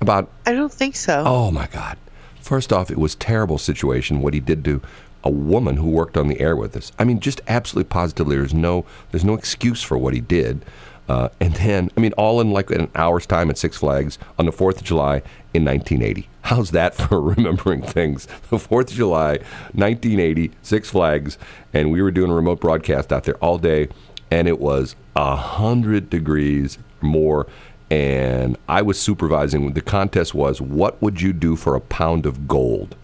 About 0.02 0.30
I 0.46 0.54
don't 0.54 0.72
think 0.72 0.96
so. 0.96 1.24
oh 1.26 1.52
my 1.52 1.68
God. 1.68 1.98
First 2.40 2.72
off, 2.72 2.90
it 2.90 2.98
was 2.98 3.16
terrible 3.16 3.58
situation 3.58 4.22
what 4.22 4.34
he 4.34 4.40
did 4.40 4.64
to 4.66 4.82
a 5.24 5.30
woman 5.30 5.76
who 5.78 5.90
worked 5.90 6.16
on 6.16 6.28
the 6.28 6.40
air 6.40 6.56
with 6.56 6.76
us. 6.78 6.92
I 6.98 7.04
mean, 7.04 7.20
just 7.20 7.42
absolutely 7.48 7.90
positively, 7.90 8.38
there's 8.38 8.54
no 8.54 8.86
there's 9.12 9.26
no 9.26 9.34
excuse 9.34 9.84
for 9.84 9.98
what 9.98 10.14
he 10.14 10.22
did. 10.22 10.64
Uh, 11.10 11.30
and 11.40 11.56
then, 11.56 11.90
I 11.98 12.02
mean, 12.02 12.14
all 12.14 12.40
in 12.40 12.52
like 12.52 12.70
an 12.70 12.90
hour's 12.94 13.26
time 13.26 13.50
at 13.50 13.58
Six 13.58 13.78
Flags 13.78 14.20
on 14.38 14.46
the 14.46 14.52
4th 14.52 14.78
of 14.78 14.84
July 14.84 15.24
in 15.56 15.66
1980. 15.66 16.30
How's 16.44 16.70
that 16.72 16.94
for 16.94 17.20
remembering 17.36 17.82
things? 17.82 18.28
The 18.52 18.58
4th 18.58 18.92
of 18.92 18.96
July, 18.96 19.38
1980, 19.74 20.52
Six 20.62 20.92
Flags, 20.92 21.40
and 21.74 21.92
we 21.92 22.04
were 22.04 22.12
doing 22.12 22.30
a 22.30 22.36
remote 22.36 22.62
broadcast 22.62 23.12
out 23.12 23.24
there 23.24 23.38
all 23.38 23.58
day, 23.58 23.90
and 24.30 24.48
it 24.48 24.60
was 24.60 24.96
a 25.16 25.36
hundred 25.36 26.12
degrees 26.12 26.78
more. 27.02 27.48
And 27.90 28.56
I 28.68 28.84
was 28.84 29.00
supervising. 29.00 29.74
The 29.74 29.82
contest 29.82 30.36
was, 30.36 30.62
what 30.62 31.02
would 31.02 31.22
you 31.22 31.34
do 31.34 31.56
for 31.56 31.74
a 31.74 31.82
pound 31.82 32.28
of 32.28 32.48
gold? 32.48 32.96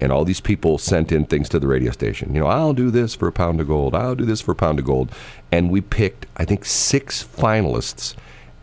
And 0.00 0.12
all 0.12 0.24
these 0.24 0.40
people 0.40 0.78
sent 0.78 1.12
in 1.12 1.24
things 1.24 1.48
to 1.48 1.58
the 1.58 1.66
radio 1.66 1.90
station. 1.90 2.34
You 2.34 2.40
know, 2.40 2.46
I'll 2.46 2.72
do 2.72 2.90
this 2.90 3.14
for 3.14 3.28
a 3.28 3.32
pound 3.32 3.60
of 3.60 3.68
gold. 3.68 3.94
I'll 3.94 4.14
do 4.14 4.24
this 4.24 4.40
for 4.40 4.52
a 4.52 4.56
pound 4.56 4.78
of 4.78 4.84
gold. 4.84 5.10
And 5.50 5.70
we 5.70 5.80
picked, 5.80 6.26
I 6.36 6.44
think, 6.44 6.64
six 6.64 7.24
finalists, 7.24 8.14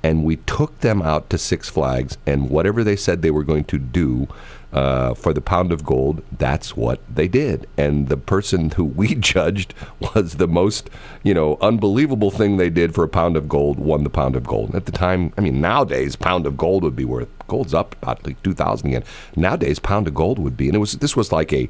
and 0.03 0.23
we 0.23 0.37
took 0.37 0.79
them 0.81 1.01
out 1.01 1.29
to 1.31 1.37
Six 1.37 1.67
Flags, 1.67 2.17
and 2.27 2.49
whatever 2.49 2.83
they 2.83 2.95
said 2.95 3.21
they 3.21 3.31
were 3.31 3.43
going 3.43 3.63
to 3.65 3.79
do 3.79 4.27
uh, 4.75 5.13
for 5.13 5.33
the 5.33 5.39
pound 5.39 5.71
of 5.71 5.85
gold, 5.85 6.21
that's 6.37 6.75
what 6.75 6.99
they 7.09 7.29
did. 7.29 7.65
And 7.77 8.09
the 8.09 8.17
person 8.17 8.71
who 8.71 8.83
we 8.83 9.15
judged 9.33 9.73
was 10.01 10.35
the 10.35 10.49
most, 10.49 10.89
you 11.23 11.33
know, 11.33 11.57
unbelievable 11.61 12.29
thing 12.29 12.57
they 12.57 12.69
did 12.69 12.93
for 12.93 13.05
a 13.05 13.07
pound 13.07 13.37
of 13.37 13.47
gold 13.47 13.79
won 13.79 14.03
the 14.03 14.09
pound 14.09 14.35
of 14.35 14.43
gold. 14.43 14.75
At 14.75 14.85
the 14.85 14.91
time, 14.91 15.31
I 15.37 15.41
mean, 15.41 15.61
nowadays, 15.61 16.17
pound 16.17 16.45
of 16.45 16.57
gold 16.57 16.83
would 16.83 16.95
be 16.95 17.05
worth 17.05 17.29
gold's 17.47 17.73
up 17.73 17.95
about 18.01 18.25
like 18.27 18.41
two 18.43 18.53
thousand 18.53 18.89
again. 18.89 19.05
Nowadays, 19.37 19.79
pound 19.79 20.09
of 20.09 20.13
gold 20.13 20.39
would 20.39 20.57
be, 20.57 20.67
and 20.67 20.75
it 20.75 20.79
was 20.79 20.93
this 20.93 21.15
was 21.15 21.31
like 21.31 21.53
a, 21.53 21.69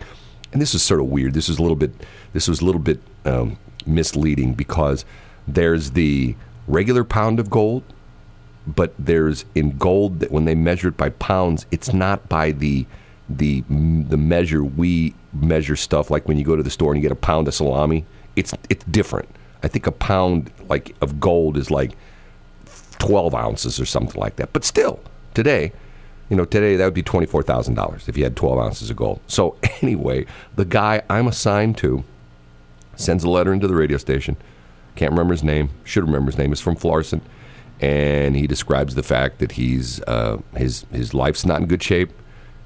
and 0.52 0.60
this 0.60 0.74
is 0.74 0.82
sort 0.82 1.00
of 1.00 1.06
weird. 1.06 1.36
This 1.36 1.48
is 1.48 1.60
a 1.60 1.62
little 1.62 1.76
bit, 1.76 1.92
this 2.34 2.48
was 2.48 2.62
a 2.62 2.66
little 2.66 2.82
bit 2.82 3.00
um, 3.24 3.60
misleading 3.86 4.56
because 4.56 5.06
there's 5.48 5.92
the 5.92 6.36
regular 6.68 7.04
pound 7.04 7.40
of 7.40 7.52
gold, 7.52 7.84
but 8.68 8.94
there's 8.98 9.46
in 9.54 9.78
gold 9.78 10.20
that 10.20 10.32
when 10.32 10.46
they 10.46 10.56
measure 10.56 10.90
it 10.90 10.98
by 10.98 11.10
pounds, 11.10 11.66
it's 11.72 11.94
not 11.94 12.28
by 12.30 12.52
the 12.52 12.86
the 13.30 13.62
the 13.70 14.18
measure 14.18 14.64
we 14.64 15.14
measure 15.34 15.76
stuff 15.76 16.12
like 16.12 16.28
when 16.28 16.38
you 16.38 16.44
go 16.44 16.56
to 16.56 16.64
the 16.64 16.70
store 16.70 16.94
and 16.94 17.02
you 17.02 17.08
get 17.08 17.12
a 17.12 17.20
pound 17.20 17.48
of 17.48 17.54
salami. 17.54 18.06
It's 18.36 18.54
it's 18.70 18.84
different. 18.86 19.30
I 19.64 19.68
think 19.68 19.88
a 19.88 19.92
pound 19.92 20.52
like 20.70 20.96
of 21.02 21.20
gold 21.20 21.58
is 21.58 21.72
like 21.72 21.92
twelve 23.00 23.34
ounces 23.34 23.80
or 23.80 23.86
something 23.86 24.20
like 24.20 24.36
that. 24.38 24.54
But 24.54 24.64
still, 24.64 25.00
today, 25.34 25.72
you 26.30 26.36
know, 26.36 26.46
today 26.46 26.76
that 26.76 26.86
would 26.86 26.94
be 26.94 27.04
twenty 27.04 27.26
four 27.26 27.44
thousand 27.44 27.76
dollars 27.76 28.08
if 28.08 28.18
you 28.18 28.24
had 28.24 28.36
twelve 28.36 28.60
ounces 28.60 28.90
of 28.90 28.96
gold. 28.98 29.22
So 29.28 29.58
anyway, 29.82 30.26
the 30.56 30.66
guy 30.66 31.02
I'm 31.10 31.28
assigned 31.28 31.78
to 31.80 32.04
sends 32.96 33.24
a 33.24 33.30
letter 33.30 33.54
into 33.54 33.68
the 33.68 33.76
radio 33.76 33.98
station. 33.98 34.38
Can't 34.96 35.12
remember 35.12 35.34
his 35.34 35.44
name. 35.44 35.70
Should 35.84 36.06
remember 36.06 36.32
his 36.32 36.38
name. 36.38 36.54
Is 36.54 36.62
from 36.62 36.76
Florissant, 36.76 37.24
and 37.82 38.36
he 38.36 38.48
describes 38.48 38.96
the 38.96 39.04
fact 39.04 39.40
that 39.40 39.54
he's 39.54 40.02
uh, 40.04 40.38
his 40.56 40.86
his 40.92 41.14
life's 41.14 41.46
not 41.46 41.62
in 41.62 41.68
good 41.68 41.84
shape. 41.84 42.12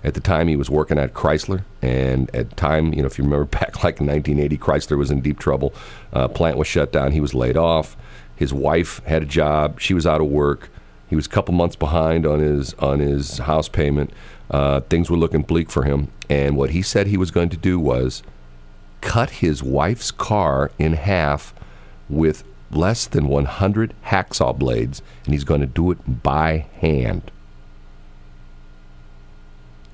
At 0.01 0.13
the 0.13 0.21
time, 0.21 0.47
he 0.47 0.55
was 0.55 0.69
working 0.69 0.97
at 0.97 1.13
Chrysler, 1.13 1.63
and 1.81 2.33
at 2.33 2.55
time, 2.55 2.93
you 2.93 3.01
know, 3.01 3.07
if 3.07 3.17
you 3.17 3.23
remember 3.25 3.45
back 3.59 3.83
like 3.83 3.99
in 3.99 4.07
1980, 4.07 4.57
Chrysler 4.57 4.97
was 4.97 5.11
in 5.11 5.21
deep 5.21 5.39
trouble. 5.39 5.73
Uh, 6.13 6.27
plant 6.27 6.57
was 6.57 6.67
shut 6.67 6.91
down. 6.91 7.11
He 7.11 7.19
was 7.19 7.33
laid 7.33 7.57
off. 7.57 7.97
His 8.35 8.53
wife 8.53 9.03
had 9.05 9.23
a 9.23 9.25
job. 9.25 9.81
She 9.81 9.93
was 9.93 10.07
out 10.07 10.21
of 10.21 10.27
work. 10.27 10.69
He 11.09 11.15
was 11.15 11.25
a 11.25 11.29
couple 11.29 11.53
months 11.53 11.75
behind 11.75 12.25
on 12.25 12.39
his 12.39 12.73
on 12.75 12.99
his 12.99 13.39
house 13.39 13.67
payment. 13.67 14.11
Uh, 14.49 14.81
things 14.81 15.09
were 15.09 15.17
looking 15.17 15.41
bleak 15.41 15.69
for 15.69 15.83
him. 15.83 16.09
And 16.29 16.55
what 16.55 16.69
he 16.69 16.81
said 16.81 17.07
he 17.07 17.17
was 17.17 17.31
going 17.31 17.49
to 17.49 17.57
do 17.57 17.79
was 17.79 18.23
cut 19.01 19.29
his 19.29 19.61
wife's 19.63 20.11
car 20.11 20.71
in 20.77 20.93
half 20.93 21.53
with 22.07 22.43
less 22.71 23.07
than 23.07 23.27
100 23.27 23.93
hacksaw 24.05 24.57
blades, 24.57 25.01
and 25.25 25.33
he's 25.33 25.43
going 25.43 25.61
to 25.61 25.67
do 25.67 25.91
it 25.91 26.23
by 26.23 26.65
hand. 26.79 27.31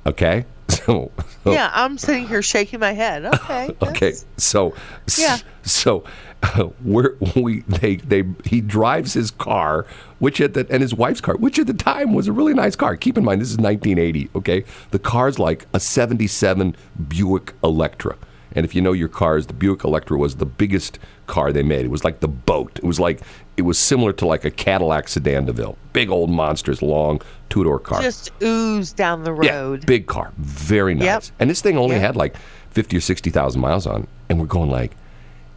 Okay? 0.05 0.45
So, 0.67 1.11
so 1.43 1.51
Yeah, 1.51 1.71
I'm 1.73 1.97
sitting 1.97 2.27
here 2.27 2.41
shaking 2.41 2.79
my 2.79 2.91
head. 2.91 3.25
Okay. 3.33 3.75
okay 3.81 4.13
so 4.37 4.73
Yeah. 5.17 5.37
so 5.63 6.03
uh, 6.43 6.69
we're, 6.83 7.15
we 7.35 7.61
they 7.61 7.95
they 7.97 8.23
he 8.43 8.61
drives 8.61 9.13
his 9.13 9.31
car 9.31 9.85
which 10.19 10.39
at 10.41 10.53
the 10.53 10.67
and 10.69 10.81
his 10.81 10.93
wife's 10.93 11.21
car 11.21 11.35
which 11.37 11.57
at 11.57 11.65
the 11.67 11.73
time 11.73 12.13
was 12.13 12.27
a 12.27 12.31
really 12.31 12.53
nice 12.53 12.75
car 12.75 12.95
keep 12.97 13.17
in 13.17 13.23
mind 13.23 13.41
this 13.41 13.49
is 13.49 13.57
1980 13.57 14.29
okay 14.35 14.63
the 14.91 14.99
car's 14.99 15.39
like 15.39 15.65
a 15.73 15.79
77 15.79 16.75
Buick 17.07 17.53
Electra 17.63 18.15
and 18.55 18.65
if 18.65 18.73
you 18.73 18.81
know 18.81 18.93
your 18.93 19.07
cars 19.07 19.47
the 19.47 19.53
Buick 19.53 19.83
Electra 19.83 20.17
was 20.17 20.37
the 20.37 20.45
biggest 20.45 20.97
car 21.27 21.51
they 21.51 21.63
made 21.63 21.85
it 21.85 21.89
was 21.91 22.03
like 22.03 22.19
the 22.21 22.27
boat 22.27 22.71
it 22.77 22.83
was 22.83 22.99
like 22.99 23.21
it 23.57 23.61
was 23.63 23.77
similar 23.77 24.11
to 24.13 24.25
like 24.25 24.45
a 24.45 24.51
Cadillac 24.51 25.07
sedan 25.07 25.45
DeVille 25.45 25.77
big 25.93 26.09
old 26.09 26.29
monsters 26.29 26.81
long 26.81 27.21
two-door 27.49 27.79
car 27.79 28.01
Just 28.01 28.31
ooze 28.41 28.91
down 28.93 29.23
the 29.23 29.33
road. 29.33 29.45
yeah, 29.81 29.85
big 29.85 30.07
car, 30.07 30.31
very 30.37 30.93
nice. 30.95 31.05
Yep. 31.05 31.23
And 31.39 31.49
this 31.49 31.61
thing 31.61 31.77
only 31.77 31.95
Yep. 31.95 32.01
had 32.05 32.15
like 32.15 32.35
fifty 32.71 32.97
or 32.97 33.01
sixty 33.01 33.29
thousand 33.29 33.61
miles 33.61 33.85
on, 33.87 34.07
and 34.29 34.39
we're 34.39 34.45
going 34.47 34.69
like, 34.69 34.91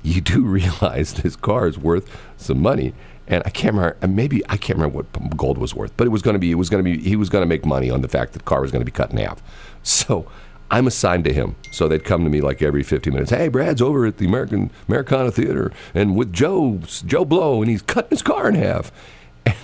you 0.03 0.21
do 0.21 0.43
realize 0.59 1.15
this 1.15 1.35
car 1.37 1.67
is 1.67 1.77
worth 1.79 2.09
some 2.37 2.61
money. 2.61 2.93
and 3.27 3.43
I 3.45 3.51
can't 3.51 3.75
remember. 3.75 3.97
and 4.01 4.15
Maybe 4.15 4.43
I 4.49 4.57
can't 4.57 4.79
remember 4.79 4.99
what 4.99 5.37
gold 5.37 5.59
was 5.59 5.75
worth, 5.75 5.93
but 5.97 6.07
it 6.07 6.11
was 6.11 6.23
going 6.23 6.35
to 6.35 6.39
be. 6.39 6.51
It 6.51 6.55
was 6.55 6.71
going 6.71 6.85
to 6.85 6.89
be. 6.91 6.99
He 7.03 7.17
was 7.17 7.29
going 7.31 7.43
to 7.43 7.47
make 7.47 7.65
money 7.67 7.91
on 7.91 8.03
the 8.03 8.09
fact 8.09 8.33
that 8.35 8.39
the 8.41 8.45
car 8.45 8.61
was 8.61 8.71
going 8.71 8.81
to 8.81 8.87
be 8.87 8.93
cut 8.93 9.11
in 9.11 9.17
half. 9.19 9.43
So 9.83 10.27
I'm 10.71 10.87
assigned 10.87 11.25
to 11.25 11.33
him. 11.33 11.57
So 11.71 11.89
they'd 11.89 12.05
come 12.05 12.25
to 12.25 12.31
me 12.31 12.41
like 12.41 12.63
every 12.63 12.83
50 12.83 13.11
minutes. 13.11 13.31
Hey, 13.31 13.49
Brad's 13.49 13.81
over 13.81 14.07
at 14.07 14.19
the 14.19 14.27
American 14.27 14.71
Americana 14.87 15.31
Theater 15.31 15.73
and 15.95 16.15
with 16.15 16.33
Joe 16.33 16.81
Joe 17.07 17.25
Blow, 17.25 17.63
and 17.63 17.71
he's 17.71 17.83
cutting 17.83 18.11
his 18.11 18.23
car 18.23 18.49
in 18.49 18.55
half. 18.55 18.93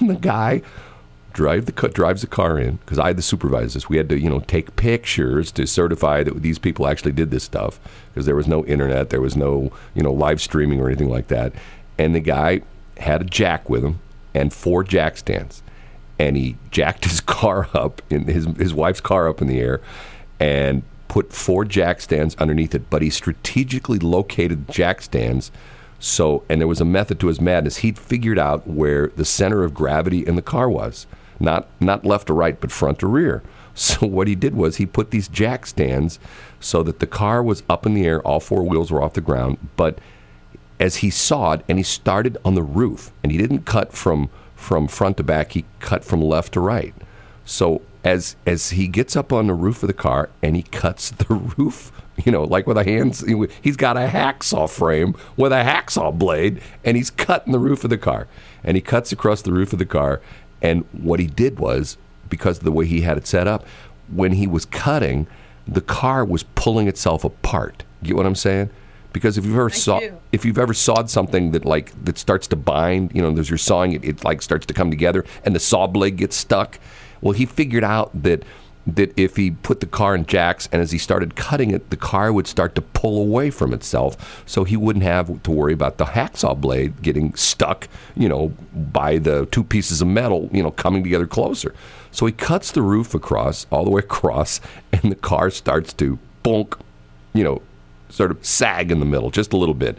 And 0.00 0.08
the 0.08 0.14
guy 0.14 0.62
drive 1.34 1.66
the 1.66 1.72
drives 1.72 2.22
the 2.22 2.26
car 2.26 2.58
in 2.58 2.76
because 2.76 2.98
I 2.98 3.08
had 3.08 3.16
to 3.16 3.22
supervise 3.22 3.74
this. 3.74 3.86
We 3.86 3.98
had 3.98 4.08
to 4.08 4.18
you 4.18 4.30
know 4.30 4.40
take 4.40 4.76
pictures 4.76 5.52
to 5.52 5.66
certify 5.66 6.22
that 6.22 6.40
these 6.40 6.58
people 6.58 6.86
actually 6.86 7.12
did 7.12 7.30
this 7.30 7.44
stuff 7.44 7.78
because 8.08 8.24
there 8.24 8.36
was 8.36 8.48
no 8.48 8.64
internet, 8.64 9.10
there 9.10 9.20
was 9.20 9.36
no 9.36 9.70
you 9.94 10.02
know 10.02 10.12
live 10.12 10.40
streaming 10.40 10.80
or 10.80 10.86
anything 10.86 11.10
like 11.10 11.28
that. 11.28 11.52
And 11.98 12.14
the 12.14 12.20
guy 12.20 12.62
had 12.96 13.20
a 13.20 13.24
jack 13.24 13.68
with 13.68 13.84
him 13.84 13.98
and 14.32 14.54
four 14.54 14.82
jack 14.82 15.18
stands, 15.18 15.62
and 16.18 16.36
he 16.36 16.56
jacked 16.70 17.04
his 17.04 17.20
car 17.40 17.68
up 17.74 18.00
in 18.08 18.24
his 18.24 18.46
his 18.56 18.72
wife's 18.72 19.02
car 19.02 19.28
up 19.28 19.42
in 19.42 19.48
the 19.48 19.60
air, 19.60 19.82
and 20.40 20.82
put 21.14 21.32
four 21.32 21.64
jack 21.64 22.00
stands 22.00 22.34
underneath 22.40 22.74
it. 22.74 22.90
But 22.90 23.00
he 23.00 23.08
strategically 23.08 24.00
located 24.00 24.68
jack 24.68 25.00
stands. 25.00 25.52
So, 26.00 26.42
and 26.48 26.60
there 26.60 26.66
was 26.66 26.80
a 26.80 26.84
method 26.84 27.20
to 27.20 27.28
his 27.28 27.40
madness. 27.40 27.78
He'd 27.78 28.00
figured 28.00 28.36
out 28.36 28.66
where 28.66 29.12
the 29.14 29.24
center 29.24 29.62
of 29.62 29.74
gravity 29.74 30.26
in 30.26 30.34
the 30.34 30.42
car 30.42 30.68
was 30.68 31.06
not 31.38 31.68
not 31.80 32.04
left 32.04 32.30
or 32.30 32.34
right, 32.34 32.60
but 32.60 32.72
front 32.72 33.02
or 33.02 33.08
rear. 33.08 33.42
So 33.76 34.06
what 34.06 34.28
he 34.28 34.36
did 34.36 34.54
was 34.54 34.76
he 34.76 34.86
put 34.86 35.10
these 35.10 35.26
jack 35.26 35.66
stands 35.66 36.20
so 36.60 36.84
that 36.84 37.00
the 37.00 37.08
car 37.08 37.42
was 37.42 37.64
up 37.68 37.84
in 37.84 37.94
the 37.94 38.06
air, 38.06 38.22
all 38.22 38.38
four 38.38 38.62
wheels 38.62 38.92
were 38.92 39.02
off 39.02 39.14
the 39.14 39.20
ground, 39.20 39.58
but 39.74 39.98
as 40.78 40.96
he 40.98 41.10
sawed 41.10 41.64
and 41.68 41.76
he 41.76 41.82
started 41.82 42.38
on 42.44 42.54
the 42.54 42.62
roof 42.62 43.10
and 43.20 43.32
he 43.32 43.38
didn't 43.38 43.64
cut 43.64 43.92
from 43.92 44.30
from 44.54 44.86
front 44.86 45.16
to 45.16 45.24
back, 45.24 45.52
he 45.52 45.64
cut 45.80 46.04
from 46.04 46.22
left 46.22 46.52
to 46.52 46.60
right. 46.60 46.94
So 47.44 47.82
as 48.04 48.36
as 48.46 48.70
he 48.70 48.86
gets 48.86 49.16
up 49.16 49.32
on 49.32 49.46
the 49.46 49.54
roof 49.54 49.82
of 49.82 49.86
the 49.86 49.94
car 49.94 50.28
and 50.42 50.54
he 50.54 50.62
cuts 50.62 51.10
the 51.10 51.34
roof, 51.56 51.90
you 52.24 52.30
know, 52.30 52.44
like 52.44 52.66
with 52.66 52.76
a 52.76 52.84
hands, 52.84 53.24
he's 53.62 53.76
got 53.76 53.96
a 53.96 54.06
hacksaw 54.06 54.70
frame 54.70 55.16
with 55.36 55.52
a 55.52 55.64
hacksaw 55.64 56.16
blade, 56.16 56.60
and 56.84 56.96
he's 56.96 57.10
cutting 57.10 57.52
the 57.52 57.58
roof 57.58 57.82
of 57.82 57.90
the 57.90 57.98
car, 57.98 58.28
and 58.62 58.76
he 58.76 58.80
cuts 58.80 59.10
across 59.10 59.42
the 59.42 59.52
roof 59.52 59.72
of 59.72 59.78
the 59.78 59.86
car, 59.86 60.20
and 60.62 60.84
what 60.92 61.18
he 61.18 61.26
did 61.26 61.58
was, 61.58 61.96
because 62.28 62.58
of 62.58 62.64
the 62.64 62.72
way 62.72 62.86
he 62.86 63.00
had 63.00 63.18
it 63.18 63.26
set 63.26 63.48
up, 63.48 63.66
when 64.12 64.32
he 64.32 64.46
was 64.46 64.64
cutting, 64.64 65.26
the 65.66 65.80
car 65.80 66.24
was 66.24 66.42
pulling 66.42 66.88
itself 66.88 67.24
apart. 67.24 67.84
Get 68.02 68.16
what 68.16 68.26
I'm 68.26 68.34
saying? 68.34 68.70
Because 69.12 69.38
if 69.38 69.44
you've 69.44 69.54
ever 69.54 69.70
saw, 69.70 70.00
do. 70.00 70.18
if 70.32 70.44
you've 70.44 70.58
ever 70.58 70.74
sawed 70.74 71.08
something 71.08 71.52
that 71.52 71.64
like 71.64 71.92
that 72.04 72.18
starts 72.18 72.46
to 72.48 72.56
bind, 72.56 73.12
you 73.14 73.22
know, 73.22 73.38
as 73.38 73.48
you're 73.48 73.58
sawing 73.58 73.92
it, 73.92 74.04
it 74.04 74.24
like 74.24 74.42
starts 74.42 74.66
to 74.66 74.74
come 74.74 74.90
together, 74.90 75.24
and 75.44 75.54
the 75.54 75.60
saw 75.60 75.86
blade 75.86 76.16
gets 76.16 76.36
stuck. 76.36 76.78
Well, 77.24 77.32
he 77.32 77.46
figured 77.46 77.82
out 77.82 78.10
that 78.22 78.44
that 78.86 79.18
if 79.18 79.36
he 79.36 79.50
put 79.50 79.80
the 79.80 79.86
car 79.86 80.14
in 80.14 80.26
jacks 80.26 80.68
and 80.70 80.82
as 80.82 80.90
he 80.90 80.98
started 80.98 81.34
cutting 81.36 81.70
it, 81.70 81.88
the 81.88 81.96
car 81.96 82.30
would 82.30 82.46
start 82.46 82.74
to 82.74 82.82
pull 82.82 83.18
away 83.18 83.48
from 83.50 83.72
itself, 83.72 84.44
so 84.46 84.64
he 84.64 84.76
wouldn't 84.76 85.04
have 85.04 85.42
to 85.42 85.50
worry 85.50 85.72
about 85.72 85.96
the 85.96 86.04
hacksaw 86.04 86.54
blade 86.60 87.00
getting 87.00 87.34
stuck, 87.34 87.88
you 88.14 88.28
know, 88.28 88.52
by 88.74 89.16
the 89.16 89.46
two 89.46 89.64
pieces 89.64 90.02
of 90.02 90.08
metal, 90.08 90.50
you 90.52 90.62
know, 90.62 90.70
coming 90.70 91.02
together 91.02 91.26
closer. 91.26 91.74
So 92.10 92.26
he 92.26 92.32
cuts 92.32 92.72
the 92.72 92.82
roof 92.82 93.14
across, 93.14 93.66
all 93.70 93.84
the 93.84 93.90
way 93.90 94.00
across, 94.00 94.60
and 94.92 95.10
the 95.10 95.16
car 95.16 95.48
starts 95.48 95.94
to 95.94 96.18
bonk, 96.44 96.78
you 97.32 97.42
know, 97.42 97.62
sort 98.10 98.30
of 98.30 98.44
sag 98.44 98.92
in 98.92 99.00
the 99.00 99.06
middle 99.06 99.30
just 99.30 99.54
a 99.54 99.56
little 99.56 99.74
bit. 99.74 99.96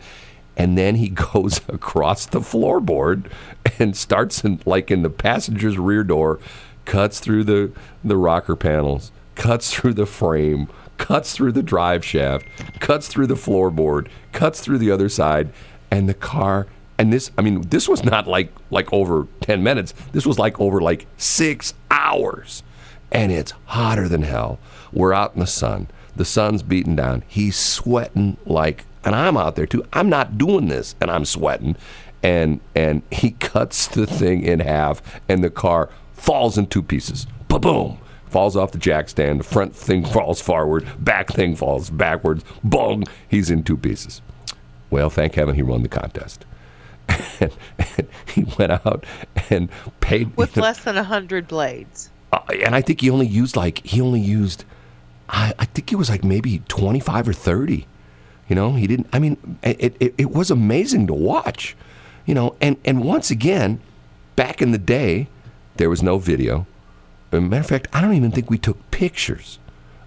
And 0.55 0.77
then 0.77 0.96
he 0.96 1.10
goes 1.34 1.60
across 1.67 2.27
the 2.27 2.39
floorboard 2.39 3.32
and 3.79 3.98
starts 3.98 4.44
in, 4.44 4.62
like 4.65 4.91
in 4.91 5.01
the 5.01 5.10
passenger's 5.10 5.79
rear 5.79 6.03
door, 6.03 6.39
cuts 6.86 7.20
through 7.20 7.44
the, 7.44 7.72
the 8.04 8.18
rocker 8.18 8.56
panels, 8.56 9.12
cuts 9.36 9.74
through 9.74 9.94
the 9.94 10.06
frame, 10.06 10.70
cuts 10.98 11.34
through 11.34 11.51
the 11.51 11.63
drive 11.63 12.06
shaft, 12.06 12.46
cuts 12.80 13.08
through 13.08 13.27
the 13.27 13.36
floorboard, 13.36 14.08
cuts 14.32 14.62
through 14.62 14.77
the 14.77 14.92
other 14.92 15.10
side, 15.10 15.50
and 15.92 16.08
the 16.08 16.13
car. 16.13 16.68
And 16.98 17.12
this, 17.12 17.32
I 17.38 17.42
mean, 17.42 17.62
this 17.62 17.88
was 17.89 18.04
not 18.04 18.27
like 18.27 18.51
like 18.70 18.92
over 18.94 19.27
ten 19.42 19.63
minutes. 19.63 19.94
This 20.13 20.25
was 20.25 20.39
like 20.39 20.60
over 20.60 20.80
like 20.80 21.08
six 21.18 21.74
hours, 21.92 22.63
and 23.12 23.32
it's 23.32 23.54
hotter 23.65 24.08
than 24.08 24.22
hell. 24.22 24.60
We're 24.94 25.13
out 25.13 25.34
in 25.34 25.42
the 25.42 25.48
sun. 25.48 25.88
The 26.15 26.25
sun's 26.25 26.63
beating 26.63 26.96
down. 26.96 27.24
He's 27.27 27.58
sweating 27.58 28.38
like, 28.46 28.86
and 29.04 29.13
I'm 29.13 29.36
out 29.36 29.58
there 29.58 29.65
too. 29.65 29.86
I'm 29.92 30.10
not 30.10 30.38
doing 30.38 30.70
this, 30.70 30.96
and 31.01 31.12
I'm 31.12 31.25
sweating. 31.25 31.75
And 32.24 32.62
and 32.74 33.01
he 33.12 33.32
cuts 33.32 33.88
the 33.88 34.08
thing 34.08 34.44
in 34.44 34.62
half, 34.62 35.01
and 35.27 35.44
the 35.44 35.50
car 35.50 35.89
falls 36.25 36.58
in 36.58 36.65
two 36.67 36.82
pieces. 36.82 37.27
Ba 37.48 37.60
boom! 37.60 38.00
Falls 38.27 38.55
off 38.55 38.72
the 38.72 38.77
jack 38.77 39.10
stand. 39.10 39.39
The 39.39 39.44
front 39.44 39.75
thing 39.75 40.03
falls 40.03 40.41
forward. 40.41 40.86
Back 41.03 41.29
thing 41.29 41.55
falls 41.55 41.89
backwards. 41.89 42.44
Boom! 42.63 43.03
He's 43.29 43.50
in 43.50 43.63
two 43.63 43.77
pieces. 43.77 44.22
Well, 44.89 45.10
thank 45.10 45.36
heaven 45.36 45.55
he 45.55 45.63
won 45.63 45.84
the 45.84 45.89
contest. 45.89 46.46
and, 47.39 47.51
and 47.98 48.08
he 48.34 48.44
went 48.58 48.72
out 48.72 49.05
and 49.50 49.70
paid 50.00 50.36
with 50.36 50.58
less 50.58 50.84
than 50.84 50.98
a 50.98 51.03
hundred 51.03 51.48
blades. 51.48 52.10
uh, 52.34 52.39
and 52.63 52.74
I 52.75 52.82
think 52.82 53.01
he 53.01 53.10
only 53.12 53.27
used 53.27 53.55
like 53.55 53.86
he 53.86 54.01
only 54.01 54.20
used 54.20 54.65
I, 55.29 55.53
I 55.60 55.65
think 55.65 55.91
it 55.91 55.96
was 55.98 56.10
like 56.10 56.24
maybe 56.24 56.63
25 56.67 57.29
or 57.29 57.34
30 57.34 57.86
you 58.50 58.55
know 58.55 58.74
he 58.74 58.88
didn't 58.88 59.08
I 59.13 59.20
mean 59.20 59.58
it, 59.62 59.96
it, 60.00 60.15
it 60.17 60.32
was 60.32 60.50
amazing 60.50 61.05
to 61.08 61.13
watch 61.13 61.75
you 62.25 62.34
know 62.34 62.55
and 62.60 62.77
and 62.84 63.03
once 63.03 63.29
again 63.29 63.79
back 64.36 64.60
in 64.62 64.72
the 64.72 64.79
day 64.79 65.27
there 65.77 65.89
was 65.89 66.01
no 66.03 66.17
video. 66.17 66.65
Matter 67.32 67.58
of 67.58 67.65
fact 67.67 67.88
I 67.91 68.01
don't 68.01 68.13
even 68.13 68.32
think 68.32 68.50
we 68.50 68.58
took 68.58 68.91
pictures. 68.91 69.60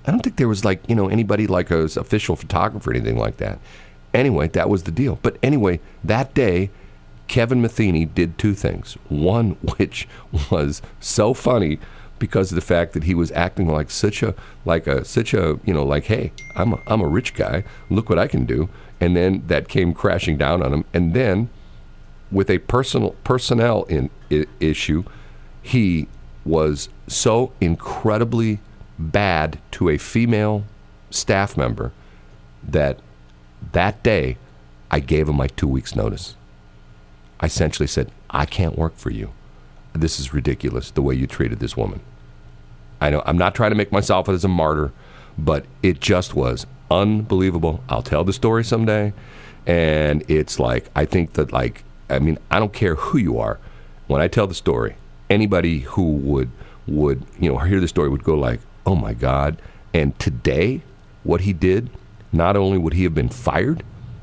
I 0.06 0.10
don't 0.10 0.20
think 0.20 0.36
there 0.36 0.48
was 0.48 0.64
like 0.64 0.80
you 0.88 0.94
know 0.94 1.08
anybody 1.08 1.46
like 1.46 1.70
a 1.70 1.82
official 1.84 2.36
photographer 2.36 2.90
or 2.90 2.94
anything 2.94 3.18
like 3.18 3.36
that. 3.38 3.58
Anyway 4.14 4.48
that 4.48 4.70
was 4.70 4.84
the 4.84 4.90
deal. 4.90 5.18
But 5.22 5.36
anyway 5.42 5.80
that 6.02 6.32
day 6.34 6.70
Kevin 7.26 7.60
Metheny 7.60 8.12
did 8.14 8.38
two 8.38 8.54
things. 8.54 8.94
One, 9.10 9.50
which 9.76 10.08
was 10.50 10.80
so 11.00 11.34
funny 11.34 11.78
because 12.18 12.50
of 12.50 12.56
the 12.56 12.62
fact 12.62 12.94
that 12.94 13.04
he 13.04 13.14
was 13.14 13.30
acting 13.32 13.68
like 13.68 13.90
such 13.90 14.22
a 14.22 14.34
like 14.64 14.86
a 14.86 15.04
such 15.04 15.34
a 15.34 15.60
you 15.64 15.74
know 15.74 15.84
like 15.84 16.04
hey 16.04 16.32
I'm 16.56 16.72
a, 16.74 16.80
I'm 16.86 17.02
a 17.02 17.06
rich 17.08 17.34
guy. 17.34 17.64
Look 17.90 18.08
what 18.08 18.18
I 18.18 18.26
can 18.26 18.46
do. 18.46 18.70
And 19.00 19.14
then 19.14 19.44
that 19.48 19.68
came 19.68 19.92
crashing 19.92 20.38
down 20.38 20.62
on 20.62 20.72
him. 20.72 20.84
And 20.94 21.12
then 21.14 21.50
with 22.32 22.50
a 22.50 22.58
personal 22.58 23.10
personnel 23.22 23.84
in, 23.84 24.10
i- 24.30 24.46
issue 24.60 25.04
he 25.68 26.08
was 26.44 26.88
so 27.06 27.52
incredibly 27.60 28.58
bad 28.98 29.58
to 29.70 29.90
a 29.90 29.98
female 29.98 30.64
staff 31.10 31.56
member 31.56 31.92
that 32.66 32.98
that 33.72 34.02
day 34.02 34.36
I 34.90 35.00
gave 35.00 35.28
him 35.28 35.36
my 35.36 35.48
2 35.48 35.68
weeks 35.68 35.94
notice 35.94 36.36
I 37.40 37.46
essentially 37.46 37.86
said, 37.86 38.10
I 38.30 38.46
can't 38.46 38.76
work 38.76 38.96
for 38.96 39.10
you. 39.10 39.30
This 39.92 40.18
is 40.18 40.34
ridiculous 40.34 40.90
the 40.90 41.02
way 41.02 41.14
you 41.14 41.26
treated 41.26 41.60
this 41.60 41.76
woman. 41.76 42.00
I 43.00 43.10
know 43.10 43.22
I'm 43.26 43.38
not 43.38 43.54
trying 43.54 43.70
to 43.70 43.76
make 43.76 43.92
myself 43.92 44.28
as 44.28 44.44
a 44.44 44.48
martyr, 44.48 44.92
but 45.36 45.64
it 45.82 46.00
just 46.00 46.34
was 46.34 46.66
unbelievable. 46.90 47.84
I'll 47.88 48.02
tell 48.02 48.24
the 48.24 48.32
story 48.32 48.64
someday. 48.64 49.12
And 49.66 50.24
it's 50.28 50.58
like, 50.58 50.90
I 50.96 51.04
think 51.04 51.34
that, 51.34 51.52
like, 51.52 51.84
I 52.10 52.18
mean, 52.18 52.38
I 52.50 52.58
don't 52.58 52.72
care 52.72 52.96
who 52.96 53.18
you 53.18 53.38
are. 53.38 53.60
When 54.08 54.20
I 54.20 54.28
tell 54.28 54.46
the 54.46 54.54
story, 54.54 54.96
anybody 55.30 55.80
who 55.80 56.12
would, 56.12 56.50
would, 56.86 57.22
you 57.38 57.50
know, 57.50 57.58
hear 57.58 57.80
the 57.80 57.88
story 57.88 58.08
would 58.08 58.24
go 58.24 58.34
like, 58.36 58.60
oh 58.86 58.94
my 58.96 59.14
God. 59.14 59.60
And 59.94 60.18
today, 60.18 60.82
what 61.24 61.42
he 61.42 61.52
did, 61.52 61.90
not 62.32 62.56
only 62.56 62.78
would 62.78 62.92
he 62.94 63.04
have 63.04 63.14
been 63.14 63.28
fired, 63.28 63.82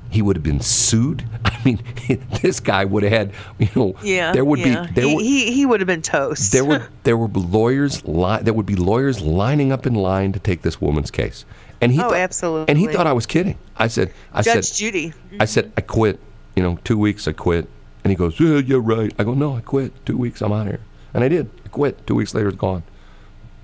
he 0.09 0.21
would 0.21 0.35
have 0.35 0.43
been 0.43 0.61
sued. 0.61 1.23
I 1.45 1.59
mean, 1.65 1.79
this 2.41 2.59
guy 2.59 2.85
would 2.85 3.03
have 3.03 3.11
had, 3.11 3.31
you 3.59 3.67
know, 3.75 3.95
Yeah, 4.03 4.31
there 4.31 4.45
would 4.45 4.59
yeah. 4.59 4.85
be 4.87 4.93
there 4.93 5.05
he, 5.07 5.15
would, 5.15 5.23
he 5.23 5.51
he 5.51 5.65
would 5.65 5.79
have 5.79 5.87
been 5.87 6.01
toast. 6.01 6.51
there 6.51 6.63
would 6.63 6.83
there 7.03 7.17
be 7.27 7.39
lawyers 7.39 8.03
li- 8.05 8.39
there 8.41 8.53
would 8.53 8.65
be 8.67 8.75
lawyers 8.75 9.21
lining 9.21 9.71
up 9.71 9.85
in 9.85 9.95
line 9.95 10.31
to 10.33 10.39
take 10.39 10.61
this 10.61 10.79
woman's 10.79 11.11
case. 11.11 11.43
And 11.81 11.91
he 11.91 11.99
Oh, 11.99 12.03
thought, 12.09 12.17
absolutely. 12.17 12.69
And 12.69 12.77
he 12.77 12.87
thought 12.87 13.07
I 13.07 13.13
was 13.13 13.25
kidding. 13.25 13.57
I 13.77 13.87
said 13.87 14.13
I 14.31 14.41
Judge 14.41 14.65
said 14.65 14.75
Judy. 14.77 15.13
I 15.39 15.45
said 15.45 15.71
I 15.75 15.81
quit. 15.81 16.19
You 16.55 16.63
know, 16.63 16.79
2 16.85 16.97
weeks 16.97 17.27
I 17.27 17.33
quit. 17.33 17.67
And 18.03 18.11
he 18.11 18.15
goes, 18.15 18.39
"Yeah, 18.39 18.57
you're 18.59 18.79
right." 18.79 19.11
I 19.19 19.23
go, 19.25 19.33
"No, 19.33 19.57
I 19.57 19.61
quit. 19.61 19.91
2 20.05 20.15
weeks 20.15 20.41
I'm 20.41 20.53
out 20.53 20.67
here." 20.67 20.79
And 21.15 21.23
I 21.23 21.27
did. 21.27 21.49
I 21.65 21.69
quit. 21.69 22.05
2 22.05 22.13
weeks 22.13 22.35
later 22.35 22.49
it's 22.49 22.57
gone. 22.57 22.83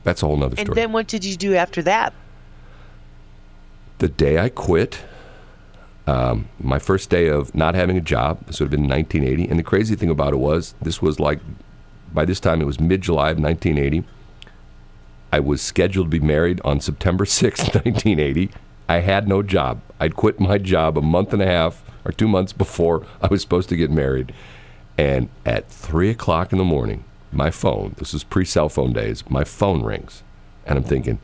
That's 0.04 0.24
a 0.24 0.26
whole 0.26 0.38
nother 0.38 0.56
story. 0.56 0.68
And 0.68 0.76
then 0.76 0.92
what 0.92 1.08
did 1.08 1.24
you 1.24 1.36
do 1.36 1.54
after 1.56 1.84
that? 1.84 2.14
the 4.02 4.10
day 4.10 4.40
I 4.40 4.50
quit, 4.50 5.00
um, 6.08 6.50
my 6.60 6.80
first 6.80 7.12
day 7.12 7.28
of 7.28 7.54
not 7.54 7.76
having 7.76 7.98
a 7.98 8.02
job, 8.02 8.46
this 8.48 8.60
would 8.60 8.66
have 8.66 8.72
been 8.72 8.90
1980. 8.90 9.48
And 9.48 9.60
the 9.60 9.64
crazy 9.64 9.96
thing 9.96 10.10
about 10.10 10.34
it 10.34 10.38
was, 10.38 10.74
this 10.82 11.02
was 11.02 11.20
like, 11.20 11.40
by 12.12 12.26
this 12.26 12.40
time 12.40 12.62
it 12.62 12.66
was 12.66 12.80
mid 12.80 13.02
July 13.02 13.30
of 13.30 13.40
1980. 13.40 14.04
I 15.32 15.40
was 15.40 15.62
scheduled 15.62 16.08
to 16.08 16.20
be 16.20 16.26
married 16.26 16.60
on 16.66 16.82
September 16.82 17.26
6th, 17.26 17.76
1980. 17.76 18.50
I 18.90 19.00
had 19.00 19.28
no 19.28 19.44
job. 19.44 19.82
I'd 20.00 20.16
quit 20.16 20.40
my 20.40 20.58
job 20.58 20.98
a 20.98 21.02
month 21.02 21.32
and 21.32 21.42
a 21.42 21.46
half 21.46 21.84
or 22.04 22.12
two 22.12 22.28
months 22.28 22.52
before 22.52 23.06
I 23.22 23.28
was 23.28 23.42
supposed 23.42 23.70
to 23.70 23.76
get 23.76 23.92
married. 23.92 24.34
And 24.98 25.30
at 25.46 25.70
three 25.70 26.10
o'clock 26.10 26.52
in 26.52 26.58
the 26.58 26.66
morning, 26.66 27.06
my 27.32 27.50
phone, 27.52 27.96
this 27.98 28.14
is 28.14 28.24
pre 28.24 28.46
cell 28.46 28.70
phone 28.70 28.94
days, 28.94 29.24
my 29.30 29.44
phone 29.44 29.84
rings. 29.84 30.24
And 30.66 30.78
I'm 30.78 30.84
thinking, 30.84 31.20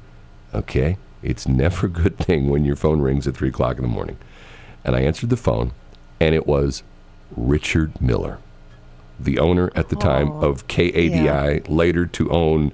okay, 0.54 0.98
it's 1.22 1.48
never 1.48 1.88
a 1.88 1.90
good 1.90 2.18
thing 2.18 2.50
when 2.50 2.66
your 2.66 2.76
phone 2.76 3.02
rings 3.02 3.28
at 3.28 3.36
three 3.36 3.50
o'clock 3.50 3.78
in 3.78 3.82
the 3.82 3.88
morning. 3.90 4.18
And 4.84 4.96
I 4.96 5.02
answered 5.02 5.30
the 5.30 5.38
phone, 5.38 5.72
and 6.20 6.34
it 6.34 6.48
was 6.48 6.84
Richard 7.36 8.02
Miller, 8.02 8.40
the 9.20 9.38
owner 9.40 9.72
at 9.76 9.90
the 9.90 9.96
time 9.96 10.32
Oh, 10.32 10.50
of 10.50 10.68
KADI, 10.68 11.68
later 11.68 12.06
to 12.06 12.30
own 12.30 12.72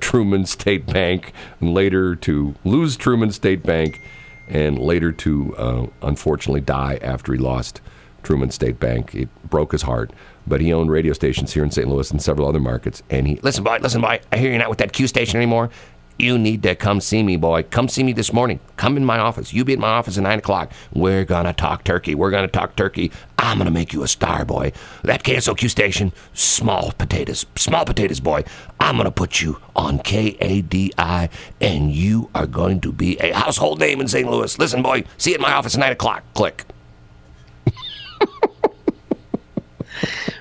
Truman 0.00 0.46
State 0.46 0.86
Bank, 0.86 1.32
and 1.60 1.72
later 1.72 2.16
to 2.16 2.54
lose 2.64 2.96
Truman 2.96 3.30
State 3.30 3.62
Bank, 3.62 4.00
and 4.48 4.78
later 4.78 5.12
to 5.12 5.56
uh, 5.56 5.86
unfortunately 6.02 6.60
die 6.60 6.98
after 7.02 7.32
he 7.32 7.38
lost 7.38 7.80
Truman 8.26 8.50
State 8.50 8.80
Bank. 8.80 9.14
It 9.14 9.28
broke 9.48 9.70
his 9.70 9.82
heart. 9.82 10.10
But 10.48 10.60
he 10.60 10.72
owned 10.72 10.90
radio 10.90 11.12
stations 11.12 11.52
here 11.52 11.62
in 11.62 11.70
St. 11.70 11.88
Louis 11.88 12.10
and 12.10 12.20
several 12.20 12.48
other 12.48 12.60
markets. 12.60 13.02
And 13.08 13.26
he, 13.26 13.36
listen, 13.36 13.62
boy, 13.62 13.78
listen, 13.80 14.00
boy, 14.00 14.20
I 14.32 14.36
hear 14.36 14.50
you're 14.50 14.58
not 14.58 14.68
with 14.68 14.78
that 14.78 14.92
Q 14.92 15.06
station 15.06 15.36
anymore. 15.36 15.70
You 16.18 16.38
need 16.38 16.62
to 16.62 16.74
come 16.74 17.00
see 17.00 17.22
me, 17.22 17.36
boy. 17.36 17.64
Come 17.64 17.88
see 17.88 18.02
me 18.02 18.12
this 18.14 18.32
morning. 18.32 18.58
Come 18.76 18.96
in 18.96 19.04
my 19.04 19.18
office. 19.18 19.52
You 19.52 19.64
be 19.64 19.74
at 19.74 19.78
my 19.78 19.90
office 19.90 20.16
at 20.16 20.22
9 20.22 20.38
o'clock. 20.38 20.72
We're 20.94 21.24
to 21.24 21.52
talk 21.52 21.84
turkey. 21.84 22.14
We're 22.14 22.30
to 22.30 22.48
talk 22.48 22.74
turkey. 22.74 23.12
I'm 23.38 23.58
to 23.58 23.70
make 23.70 23.92
you 23.92 24.02
a 24.02 24.08
star, 24.08 24.44
boy. 24.44 24.72
That 25.02 25.24
KSLQ 25.24 25.68
station, 25.68 26.12
small 26.32 26.92
potatoes. 26.92 27.44
Small 27.54 27.84
potatoes, 27.84 28.20
boy. 28.20 28.44
I'm 28.80 28.96
to 28.96 29.10
put 29.10 29.42
you 29.42 29.60
on 29.76 29.98
KADI, 29.98 31.30
and 31.60 31.92
you 31.92 32.30
are 32.34 32.46
going 32.46 32.80
to 32.80 32.92
be 32.92 33.18
a 33.18 33.32
household 33.32 33.78
name 33.78 34.00
in 34.00 34.08
St. 34.08 34.28
Louis. 34.28 34.58
Listen, 34.58 34.82
boy, 34.82 35.04
see 35.18 35.30
you 35.30 35.34
at 35.34 35.40
my 35.40 35.52
office 35.52 35.74
at 35.74 35.80
9 35.80 35.92
o'clock. 35.92 36.24
Click. 36.32 36.64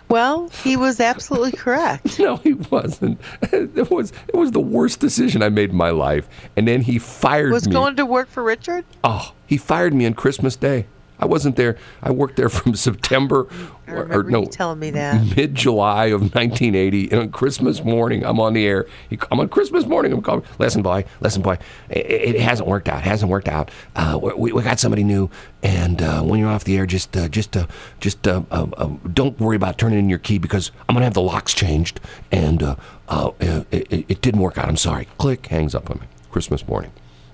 Well, 0.10 0.50
he 0.64 0.78
was 0.78 1.00
absolutely 1.00 1.52
correct. 1.54 2.20
No, 2.26 2.38
he 2.38 2.54
wasn't. 2.54 3.20
It 3.52 3.90
was 3.92 4.12
it 4.28 4.36
was 4.36 4.52
the 4.52 4.60
worst 4.62 5.00
decision 5.00 5.44
I 5.44 5.50
made 5.50 5.72
in 5.72 5.76
my 5.76 5.90
life. 5.92 6.28
And 6.56 6.68
then 6.68 6.82
he 6.82 6.98
fired 7.00 7.52
Was 7.52 7.68
me. 7.68 7.70
Was 7.72 7.76
going 7.76 7.96
to 7.98 8.06
work 8.06 8.30
for 8.30 8.42
Richard? 8.44 8.86
oh, 9.04 9.34
he 9.46 9.58
fired 9.58 9.94
me 9.94 10.06
on 10.06 10.14
Christmas 10.14 10.56
Day. 10.56 10.88
I 11.20 11.26
wasn't 11.26 11.56
there. 11.56 11.78
I 12.02 12.12
worked 12.12 12.36
there 12.36 12.50
from 12.50 12.76
September 12.76 13.48
or, 13.88 14.12
or 14.12 14.24
no 14.24 14.46
telling 14.46 14.80
me 14.80 14.92
that. 14.92 15.36
mid 15.36 15.56
July 15.56 16.06
of 16.08 16.22
1980. 16.22 17.12
And 17.12 17.22
on 17.22 17.32
Christmas 17.32 17.84
morning, 17.84 18.26
I'm 18.26 18.40
on 18.40 18.54
the 18.54 18.66
air. 18.66 18.86
I'm 19.32 19.40
on 19.40 19.50
Christmas 19.50 19.86
morning. 19.86 20.12
I'm 20.12 20.22
calling. 20.22 20.44
Listen, 20.60 20.82
boy. 20.82 21.06
Listen, 21.22 21.42
boy. 21.42 21.58
It, 21.90 22.36
it 22.36 22.42
hasn't 22.42 22.68
worked 22.68 22.90
out. 22.90 23.00
It 23.00 23.06
hasn't 23.06 23.32
worked 23.32 23.48
out. 23.48 23.72
Uh, 23.96 24.20
we, 24.38 24.52
we 24.52 24.62
got 24.62 24.80
somebody 24.80 25.04
new, 25.04 25.30
and 25.64 26.02
uh, 26.02 26.22
when 26.22 26.40
you're 26.40 26.50
off 26.50 26.64
the 26.64 26.78
air, 26.78 26.86
just 26.86 27.16
uh, 27.16 27.28
just 27.28 27.56
uh, 27.56 27.68
just 28.00 28.28
uh, 28.28 28.44
uh, 28.52 28.88
don't 29.14 29.40
worry 29.40 29.56
about 29.56 29.78
turning 29.78 30.00
in 30.00 30.10
your 30.10 30.20
key 30.20 30.38
because 30.38 30.72
I'm 30.88 30.96
gonna 30.96 31.06
have 31.06 31.14
the 31.14 31.22
locks 31.22 31.54
changed, 31.54 32.00
and 32.32 32.62
uh, 32.62 32.76
uh, 33.08 33.32
it, 33.40 33.88
it, 33.92 34.06
it 34.10 34.22
didn't 34.22 34.42
work 34.42 34.58
out. 34.58 34.68
I'm 34.68 34.78
sorry. 34.78 35.08
Click. 35.18 35.46
Hangs 35.48 35.76
up 35.76 35.90
on 35.90 36.00
me. 36.00 36.08
Christmas 36.32 36.68
morning. 36.68 36.92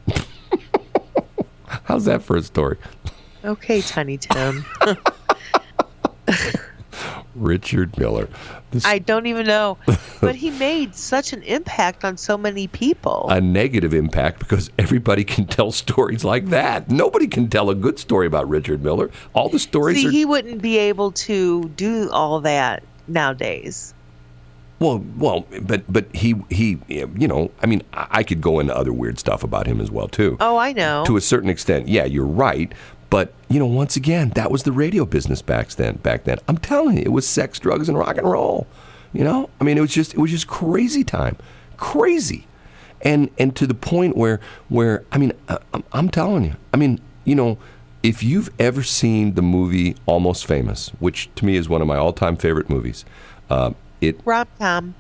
How's 1.86 2.06
that 2.06 2.22
for 2.22 2.36
a 2.36 2.44
story? 2.44 2.78
Okay, 3.44 3.82
Tiny 3.82 4.18
Tim. 4.18 4.66
Richard 7.36 7.98
Miller. 7.98 8.28
This 8.72 8.86
I 8.86 9.00
don't 9.00 9.26
even 9.26 9.46
know. 9.48 9.78
But 10.22 10.36
he 10.36 10.52
made 10.52 10.94
such 10.94 11.34
an 11.34 11.42
impact 11.42 12.06
on 12.06 12.16
so 12.16 12.38
many 12.38 12.68
people. 12.68 13.26
a 13.30 13.42
negative 13.42 13.92
impact 13.92 14.38
because 14.38 14.70
everybody 14.78 15.24
can 15.24 15.48
tell 15.48 15.72
stories 15.72 16.24
like 16.24 16.50
that. 16.50 16.92
Nobody 16.92 17.28
can 17.28 17.50
tell 17.50 17.72
a 17.72 17.76
good 17.76 17.98
story 17.98 18.28
about 18.28 18.48
Richard 18.48 18.84
Miller. 18.84 19.10
All 19.34 19.50
the 19.50 19.58
stories 19.58 19.98
See, 19.98 20.08
are 20.08 20.12
he 20.12 20.26
wouldn't 20.26 20.62
be 20.62 20.78
able 20.78 21.12
to 21.14 21.70
do 21.70 22.12
all 22.12 22.40
that 22.42 22.84
nowadays. 23.08 23.96
well, 24.80 25.04
well, 25.18 25.48
but 25.64 25.92
but 25.92 26.06
he 26.16 26.36
he 26.52 26.78
you 26.88 27.28
know, 27.28 27.50
I 27.64 27.66
mean, 27.66 27.82
I 27.94 28.08
I 28.12 28.24
could 28.24 28.42
go 28.42 28.60
into 28.60 28.76
other 28.78 28.94
weird 28.94 29.18
stuff 29.18 29.44
about 29.44 29.66
him 29.66 29.82
as 29.82 29.90
well 29.90 30.08
too. 30.08 30.38
Oh, 30.40 30.58
I 30.58 30.74
know. 30.74 31.04
To 31.08 31.18
a 31.18 31.22
certain 31.22 31.50
extent, 31.50 31.88
yeah, 31.88 32.06
you're 32.06 32.28
right. 32.28 32.72
But 33.12 33.34
you 33.50 33.60
know, 33.60 33.68
once 33.68 33.96
again, 33.96 34.30
that 34.36 34.50
was 34.50 34.64
the 34.64 34.72
radio 34.72 35.06
business 35.06 35.44
back 35.44 35.68
then. 35.72 35.98
Back 35.98 36.24
then, 36.24 36.40
I'm 36.48 36.58
telling 36.58 36.98
you, 36.98 37.04
it 37.04 37.12
was 37.12 37.28
sex, 37.28 37.60
drugs, 37.60 37.88
and 37.88 37.98
rock 37.98 38.18
and 38.18 38.28
roll. 38.28 38.66
You 39.14 39.26
know, 39.26 39.50
I 39.60 39.66
mean, 39.66 39.78
it 39.78 39.82
was 39.82 39.94
just 39.94 40.16
it 40.16 40.18
was 40.18 40.32
just 40.32 40.48
crazy 40.48 41.04
time, 41.04 41.38
crazy, 41.76 42.48
and 43.02 43.30
and 43.38 43.54
to 43.58 43.68
the 43.68 43.74
point 43.74 44.16
where 44.16 44.40
where 44.70 45.04
I 45.12 45.18
mean, 45.18 45.34
I, 45.50 45.58
I'm, 45.74 45.84
I'm 45.92 46.10
telling 46.10 46.46
you, 46.46 46.56
I 46.74 46.78
mean, 46.78 47.02
you 47.26 47.36
know, 47.36 47.58
if 48.02 48.24
you've 48.24 48.50
ever 48.58 48.82
seen 48.82 49.36
the 49.36 49.42
movie 49.42 49.98
Almost 50.06 50.48
Famous, 50.48 50.90
which 51.00 51.30
to 51.36 51.46
me 51.46 51.58
is 51.58 51.68
one 51.68 51.82
of 51.82 51.88
my 51.88 51.98
all-time 51.98 52.38
favorite 52.38 52.70
movies, 52.70 53.04
uh, 53.50 53.74
it 54.00 54.22
Rom 54.24 54.48
com. 54.58 54.96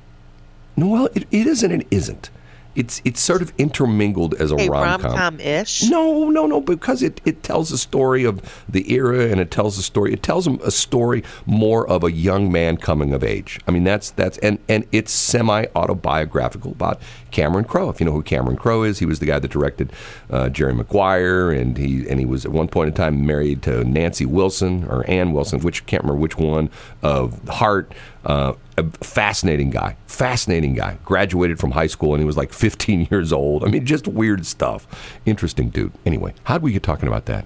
no, 0.75 0.87
well, 0.87 1.05
it, 1.15 1.25
it 1.31 1.47
isn't. 1.47 1.71
It 1.71 1.87
isn't. 1.89 2.29
It's 2.75 3.01
it's 3.03 3.19
sort 3.19 3.41
of 3.41 3.51
intermingled 3.57 4.33
as 4.35 4.51
a 4.51 4.57
Hey, 4.57 4.69
rom 4.69 5.01
com 5.01 5.39
ish. 5.39 5.83
No, 5.89 6.29
no, 6.29 6.47
no, 6.47 6.61
because 6.61 7.03
it, 7.03 7.19
it 7.25 7.43
tells 7.43 7.71
a 7.71 7.77
story 7.77 8.23
of 8.23 8.41
the 8.67 8.91
era 8.93 9.27
and 9.27 9.39
it 9.39 9.51
tells 9.51 9.77
a 9.77 9.83
story. 9.83 10.13
It 10.13 10.23
tells 10.23 10.47
a 10.47 10.71
story 10.71 11.23
more 11.45 11.87
of 11.87 12.03
a 12.03 12.11
young 12.11 12.51
man 12.51 12.77
coming 12.77 13.13
of 13.13 13.23
age. 13.23 13.59
I 13.67 13.71
mean, 13.71 13.83
that's 13.83 14.11
that's 14.11 14.37
and 14.39 14.59
and 14.69 14.85
it's 14.91 15.11
semi 15.11 15.65
autobiographical 15.75 16.71
about 16.71 17.01
Cameron 17.31 17.65
Crowe. 17.65 17.89
If 17.89 17.99
you 17.99 18.05
know 18.05 18.11
who 18.11 18.23
Cameron 18.23 18.57
Crowe 18.57 18.83
is, 18.83 18.99
he 18.99 19.05
was 19.05 19.19
the 19.19 19.25
guy 19.25 19.39
that 19.39 19.51
directed 19.51 19.91
uh, 20.29 20.49
Jerry 20.49 20.73
Maguire, 20.73 21.51
and 21.51 21.77
he 21.77 22.07
and 22.07 22.19
he 22.19 22.25
was 22.25 22.45
at 22.45 22.51
one 22.51 22.67
point 22.67 22.89
in 22.89 22.93
time 22.93 23.25
married 23.25 23.61
to 23.63 23.83
Nancy 23.83 24.25
Wilson 24.25 24.85
or 24.85 25.09
Ann 25.09 25.33
Wilson, 25.33 25.59
which 25.61 25.85
can't 25.85 26.03
remember 26.03 26.21
which 26.21 26.37
one 26.37 26.69
of 27.01 27.47
Heart. 27.49 27.93
Uh, 28.25 28.53
a 28.77 28.83
fascinating 29.03 29.69
guy, 29.69 29.95
fascinating 30.07 30.73
guy. 30.73 30.97
Graduated 31.03 31.59
from 31.59 31.71
high 31.71 31.87
school 31.87 32.13
and 32.13 32.21
he 32.21 32.25
was 32.25 32.37
like 32.37 32.53
15 32.53 33.07
years 33.11 33.33
old. 33.33 33.63
I 33.63 33.67
mean, 33.67 33.85
just 33.85 34.07
weird 34.07 34.45
stuff. 34.45 34.87
Interesting 35.25 35.69
dude. 35.69 35.91
Anyway, 36.05 36.33
how'd 36.43 36.61
we 36.61 36.71
get 36.71 36.83
talking 36.83 37.07
about 37.07 37.25
that? 37.25 37.45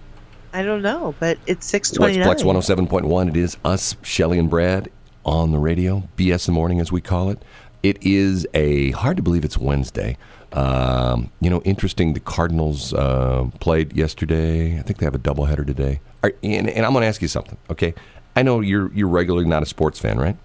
I 0.54 0.64
don't 0.64 0.82
know, 0.82 1.14
but 1.20 1.38
it's 1.48 1.58
What's 1.58 1.68
629. 1.68 2.26
Flex 2.26 2.44
107.1? 2.44 3.30
It 3.30 3.36
is 3.38 3.58
us, 3.66 3.98
Shelly 4.04 4.40
and 4.40 4.50
Brad, 4.50 4.90
on 5.26 5.52
the 5.52 5.60
radio. 5.60 6.08
BS 6.16 6.48
in 6.48 6.54
the 6.54 6.56
morning, 6.56 6.80
as 6.80 6.94
we 6.94 7.02
call 7.02 7.30
it. 7.30 7.44
It 7.84 8.02
is 8.02 8.48
a 8.54 8.92
hard 8.92 9.18
to 9.18 9.24
believe 9.24 9.44
it's 9.44 9.58
Wednesday. 9.58 10.18
Um, 10.54 11.30
you 11.42 11.50
know, 11.50 11.62
interesting. 11.64 12.14
The 12.14 12.22
Cardinals 12.22 12.94
uh, 12.94 13.50
played 13.60 13.96
yesterday. 13.96 14.80
I 14.80 14.82
think 14.82 15.00
they 15.00 15.06
have 15.06 15.14
a 15.14 15.20
doubleheader 15.20 15.68
today. 15.68 16.00
And, 16.24 16.70
and 16.70 16.86
I'm 16.86 16.94
going 16.94 17.02
to 17.02 17.08
ask 17.08 17.22
you 17.22 17.28
something. 17.28 17.58
Okay, 17.70 17.94
I 18.36 18.42
know 18.42 18.62
you're 18.62 18.92
you're 18.94 19.10
regularly 19.10 19.46
not 19.46 19.62
a 19.62 19.66
sports 19.66 20.00
fan, 20.00 20.18
right? 20.18 20.38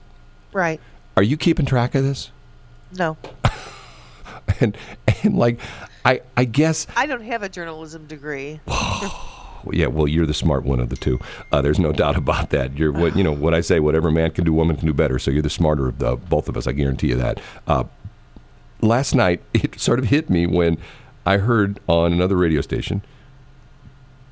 Right. 0.52 0.80
Are 1.16 1.22
you 1.22 1.36
keeping 1.36 1.66
track 1.66 1.94
of 1.94 2.04
this? 2.04 2.30
No. 2.96 3.16
And 4.58 4.76
and 5.22 5.36
like, 5.38 5.60
I 6.04 6.22
I 6.36 6.44
guess 6.44 6.86
I 6.96 7.06
don't 7.06 7.22
have 7.22 7.42
a 7.42 7.48
journalism 7.48 8.06
degree. 8.06 8.60
yeah. 9.70 9.86
Well, 9.86 10.08
you're 10.08 10.26
the 10.26 10.34
smart 10.34 10.64
one 10.64 10.80
of 10.80 10.88
the 10.88 10.96
two. 10.96 11.20
Uh, 11.52 11.62
there's 11.62 11.78
no 11.78 11.92
doubt 11.92 12.16
about 12.16 12.50
that. 12.50 12.76
You're 12.76 12.92
what 12.92 13.16
you 13.16 13.22
know. 13.22 13.32
What 13.32 13.54
I 13.54 13.60
say, 13.60 13.80
whatever 13.80 14.10
man 14.10 14.32
can 14.32 14.44
do, 14.44 14.52
woman 14.52 14.76
can 14.76 14.86
do 14.86 14.92
better. 14.92 15.18
So 15.18 15.30
you're 15.30 15.42
the 15.42 15.50
smarter 15.50 15.86
of 15.86 15.98
the 15.98 16.16
both 16.16 16.48
of 16.48 16.56
us. 16.56 16.66
I 16.66 16.72
guarantee 16.72 17.08
you 17.08 17.16
that. 17.16 17.40
Uh, 17.66 17.84
last 18.80 19.14
night, 19.14 19.40
it 19.54 19.78
sort 19.78 19.98
of 19.98 20.06
hit 20.06 20.28
me 20.28 20.46
when 20.46 20.78
I 21.24 21.36
heard 21.36 21.78
on 21.86 22.12
another 22.12 22.36
radio 22.36 22.60
station 22.60 23.02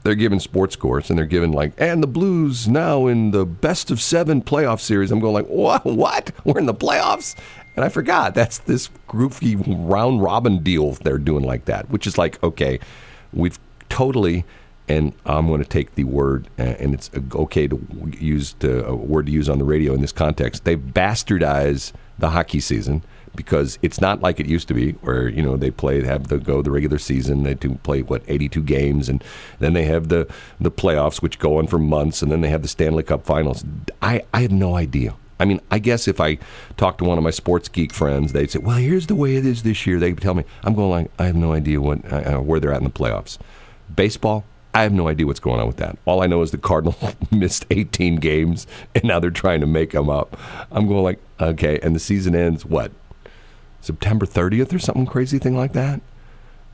they're 0.03 0.15
giving 0.15 0.41
sports 0.41 0.75
scores 0.75 1.11
and 1.11 1.19
they're 1.19 1.27
giving 1.27 1.53
like 1.53 1.73
and 1.79 2.03
the 2.03 2.07
blues 2.07 2.69
now 2.69 3.07
in 3.07 3.31
the 3.31 3.45
best 3.45 3.91
of 3.91 4.01
seven 4.01 4.43
playoff 4.43 4.81
series. 4.81 5.11
I'm 5.11 5.21
going 5.21 5.35
like 5.35 5.47
what 5.47 5.85
what? 5.85 6.31
We're 6.45 6.59
in 6.59 6.67
the 6.67 6.75
playoffs? 6.75 7.37
And 7.77 7.85
i 7.85 7.89
forgot 7.91 8.35
that's 8.35 8.59
this 8.59 8.91
goofy 9.07 9.55
round 9.55 10.21
robin 10.21 10.65
deal 10.65 10.95
they're 10.95 11.17
doing 11.17 11.45
like 11.45 11.67
that 11.67 11.89
which 11.91 12.09
is 12.09 12.19
like 12.19 12.43
okay 12.43 12.81
we've 13.33 13.57
totally 13.89 14.45
and 14.89 15.13
i'm 15.27 15.47
going 15.47 15.63
to 15.63 15.69
take 15.69 15.95
the 15.95 16.03
word 16.03 16.49
and 16.59 16.93
it's 16.93 17.09
okay 17.37 17.69
to 17.69 17.81
use 18.19 18.57
a 18.63 18.97
word 18.97 19.27
to 19.27 19.33
use 19.33 19.49
on 19.49 19.61
the 19.61 19.65
radio 19.65 19.95
in 19.95 20.01
this 20.01 20.11
context 20.11 20.65
they 20.65 20.77
bastardize 20.77 21.93
the 22.19 22.31
hockey 22.31 22.59
season 22.59 23.01
because 23.39 23.79
it's 23.83 24.01
not 24.01 24.21
like 24.21 24.41
it 24.41 24.47
used 24.47 24.67
to 24.67 24.75
be 24.75 24.91
where 24.95 25.29
you 25.29 25.41
know 25.41 25.57
they 25.57 25.71
play 25.71 26.03
have 26.03 26.27
the 26.27 26.39
go 26.39 26.61
the 26.61 26.73
regular 26.73 26.99
season 26.99 27.45
they 27.45 27.55
do 27.55 27.77
play 27.85 28.03
what 28.03 28.21
82 28.27 28.61
games 28.65 29.09
and 29.09 29.23
then 29.61 29.75
they 29.75 29.85
have 29.85 30.09
the 30.09 30.27
the 30.61 30.73
playoffs 30.73 31.23
which 31.23 31.39
go 31.39 31.59
on 31.59 31.69
for 31.69 31.79
months 31.79 32.21
and 32.21 32.33
then 32.33 32.41
they 32.41 32.49
have 32.49 32.63
the 32.63 32.69
Stanley 32.69 33.05
Cup 33.05 33.25
finals. 33.25 33.65
I 34.03 34.25
I 34.35 34.43
have 34.43 34.51
no 34.51 34.75
idea. 34.75 35.15
I 35.39 35.45
mean 35.45 35.61
I 35.71 35.79
guess 35.79 36.09
if 36.09 36.21
I 36.21 36.39
talk 36.77 36.99
to 36.99 37.05
one 37.05 37.17
of 37.17 37.23
my 37.23 37.31
sports 37.31 37.69
geek 37.69 37.93
friends 37.93 38.33
they'd 38.33 38.51
say 38.51 38.59
well 38.59 38.77
here's 38.77 39.07
the 39.07 39.15
way 39.15 39.37
it 39.37 39.47
is 39.47 39.63
this 39.63 39.87
year. 39.87 40.01
They 40.01 40.13
tell 40.15 40.35
me 40.35 40.43
I'm 40.65 40.75
going 40.75 40.91
like 40.91 41.11
I 41.17 41.27
have 41.27 41.37
no 41.37 41.53
idea 41.53 41.81
what 41.81 42.13
uh, 42.13 42.41
where 42.41 42.59
they're 42.59 42.73
at 42.73 42.79
in 42.79 42.85
the 42.85 42.91
playoffs. 42.91 43.39
Baseball 43.95 44.45
I 44.75 44.83
have 44.83 44.93
no 44.93 45.09
idea 45.09 45.27
what's 45.27 45.41
going 45.41 45.61
on 45.61 45.67
with 45.67 45.79
that. 45.79 45.97
All 46.05 46.23
I 46.23 46.27
know 46.27 46.43
is 46.43 46.51
the 46.51 46.59
Cardinals 46.59 47.15
missed 47.31 47.65
18 47.71 48.17
games, 48.17 48.67
and 48.95 49.05
now 49.05 49.19
they're 49.19 49.31
trying 49.31 49.61
to 49.61 49.67
make 49.67 49.93
them 49.93 50.11
up. 50.11 50.39
I'm 50.71 50.87
going 50.87 51.03
like, 51.03 51.19
okay, 51.41 51.81
and 51.83 51.97
the 51.97 52.01
season 52.01 52.35
ends 52.35 52.67
what 52.67 52.93
September 53.81 54.27
30th 54.27 54.73
or 54.73 54.79
something 54.79 55.07
crazy 55.07 55.39
thing 55.39 55.57
like 55.57 55.73
that. 55.73 56.01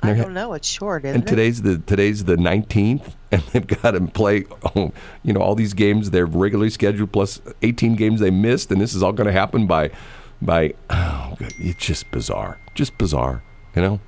I 0.03 0.13
don't 0.13 0.35
know. 0.35 0.53
It's 0.53 0.69
short, 0.69 1.05
isn't 1.05 1.17
and 1.17 1.27
today's 1.27 1.63
the 1.63 1.79
today's 1.79 2.25
the 2.25 2.37
19th 2.37 3.15
and 3.33 3.43
they've 3.53 3.67
got 3.67 3.93
to 3.93 4.01
play 4.03 4.45
oh, 4.77 4.93
you 5.23 5.33
know 5.33 5.41
all 5.41 5.55
these 5.55 5.73
games 5.73 6.11
they're 6.11 6.27
regularly 6.27 6.71
scheduled 6.71 7.11
plus 7.11 7.41
18 7.63 7.97
games 7.97 8.21
they 8.21 8.31
missed 8.31 8.71
and 8.71 8.81
this 8.81 8.95
is 8.95 9.03
all 9.03 9.13
going 9.13 9.27
to 9.27 9.33
happen 9.33 9.67
by 9.67 9.91
by 10.43 10.75
oh 10.91 11.35
God, 11.39 11.53
it's 11.59 11.85
just 11.85 12.11
bizarre 12.11 12.59
just 12.75 12.97
bizarre 12.99 13.43
you 13.75 13.83
know 13.83 14.01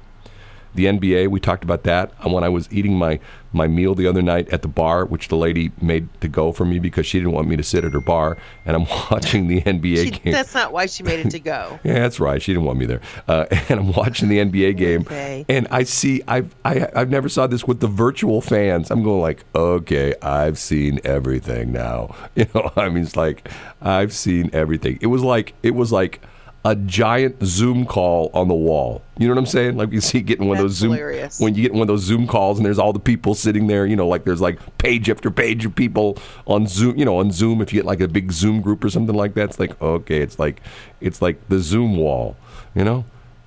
the 0.76 0.84
NBA 0.86 1.28
we 1.28 1.40
talked 1.40 1.64
about 1.64 1.82
that 1.84 2.12
when 2.24 2.44
I 2.44 2.48
was 2.48 2.68
eating 2.70 2.96
my 2.96 3.18
my 3.52 3.66
meal 3.66 3.94
the 3.94 4.06
other 4.06 4.20
night 4.22 4.48
at 4.50 4.60
the 4.62 4.68
bar 4.68 5.06
which 5.06 5.28
the 5.28 5.36
lady 5.36 5.72
made 5.80 6.08
to 6.20 6.28
go 6.28 6.52
for 6.52 6.64
me 6.66 6.78
because 6.78 7.06
she 7.06 7.18
didn't 7.18 7.32
want 7.32 7.48
me 7.48 7.56
to 7.56 7.62
sit 7.62 7.84
at 7.84 7.92
her 7.94 8.00
bar 8.00 8.36
and 8.66 8.76
I'm 8.76 8.86
watching 9.10 9.48
the 9.48 9.62
NBA? 9.62 10.04
She, 10.04 10.10
game 10.10 10.32
that's 10.32 10.54
not 10.54 10.72
why 10.72 10.86
she 10.86 11.02
made 11.02 11.24
it 11.24 11.30
to 11.30 11.40
go. 11.40 11.80
yeah, 11.84 11.94
that's 11.94 12.20
right. 12.20 12.40
She 12.40 12.52
didn't 12.52 12.64
want 12.66 12.78
me 12.78 12.86
there. 12.86 13.00
Uh, 13.26 13.46
and 13.68 13.80
I'm 13.80 13.92
watching 13.92 14.28
the 14.28 14.38
NBA 14.38 14.76
game, 14.76 15.00
Okay. 15.02 15.44
and 15.48 15.66
I 15.70 15.84
see 15.84 16.22
I've 16.28 16.54
I, 16.64 16.88
I've 16.94 17.10
never 17.10 17.28
saw 17.28 17.46
this 17.46 17.66
with 17.66 17.80
the 17.80 17.88
virtual 17.88 18.40
fans. 18.40 18.90
I'm 18.90 19.02
going 19.02 19.20
like, 19.20 19.44
okay, 19.54 20.14
I've 20.22 20.58
seen 20.58 21.00
everything 21.04 21.72
now. 21.72 22.14
You 22.34 22.46
know, 22.54 22.70
I 22.76 22.90
mean, 22.90 23.02
it's 23.04 23.16
like 23.16 23.48
I've 23.80 24.12
seen 24.12 24.50
everything. 24.52 24.98
It 25.00 25.06
was 25.06 25.22
like 25.22 25.54
it 25.62 25.74
was 25.74 25.90
like 25.90 26.20
a 26.66 26.74
giant 26.74 27.36
Zoom 27.44 27.86
call 27.86 28.28
on 28.34 28.48
the 28.48 28.54
wall. 28.54 29.00
You 29.18 29.28
know 29.28 29.34
what 29.34 29.38
I'm 29.38 29.46
saying? 29.46 29.76
Like 29.76 29.92
you 29.92 30.00
see 30.00 30.20
getting 30.20 30.48
one 30.48 30.56
of 30.56 30.64
those 30.64 30.72
Zoom 30.72 30.90
hilarious. 30.90 31.38
when 31.38 31.54
you 31.54 31.62
get 31.62 31.72
one 31.72 31.82
of 31.82 31.86
those 31.86 32.02
Zoom 32.02 32.26
calls 32.26 32.58
and 32.58 32.66
there's 32.66 32.80
all 32.80 32.92
the 32.92 32.98
people 32.98 33.36
sitting 33.36 33.68
there. 33.68 33.86
You 33.86 33.94
know, 33.94 34.08
like 34.08 34.24
there's 34.24 34.40
like 34.40 34.58
page 34.78 35.08
after 35.08 35.30
page 35.30 35.64
of 35.64 35.76
people 35.76 36.18
on 36.44 36.66
Zoom. 36.66 36.98
You 36.98 37.04
know, 37.04 37.18
on 37.18 37.30
Zoom 37.30 37.62
if 37.62 37.72
you 37.72 37.78
get 37.78 37.86
like 37.86 38.00
a 38.00 38.08
big 38.08 38.32
Zoom 38.32 38.62
group 38.62 38.82
or 38.82 38.90
something 38.90 39.14
like 39.14 39.34
that, 39.34 39.50
it's 39.50 39.60
like 39.60 39.80
okay, 39.80 40.20
it's 40.20 40.40
like 40.40 40.60
it's 41.00 41.22
like 41.22 41.48
the 41.48 41.60
Zoom 41.60 41.96
wall. 41.96 42.36
You 42.74 42.82
know, 42.82 43.04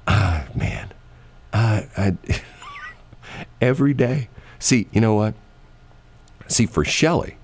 ah 0.08 0.48
man, 0.56 0.94
I, 1.52 1.90
I 1.98 2.42
every 3.62 3.94
day. 3.94 4.30
See, 4.60 4.88
you 4.94 5.02
know 5.02 5.16
what? 5.16 5.34
See, 6.48 6.66
for 6.66 6.86
Shelley, 6.86 7.36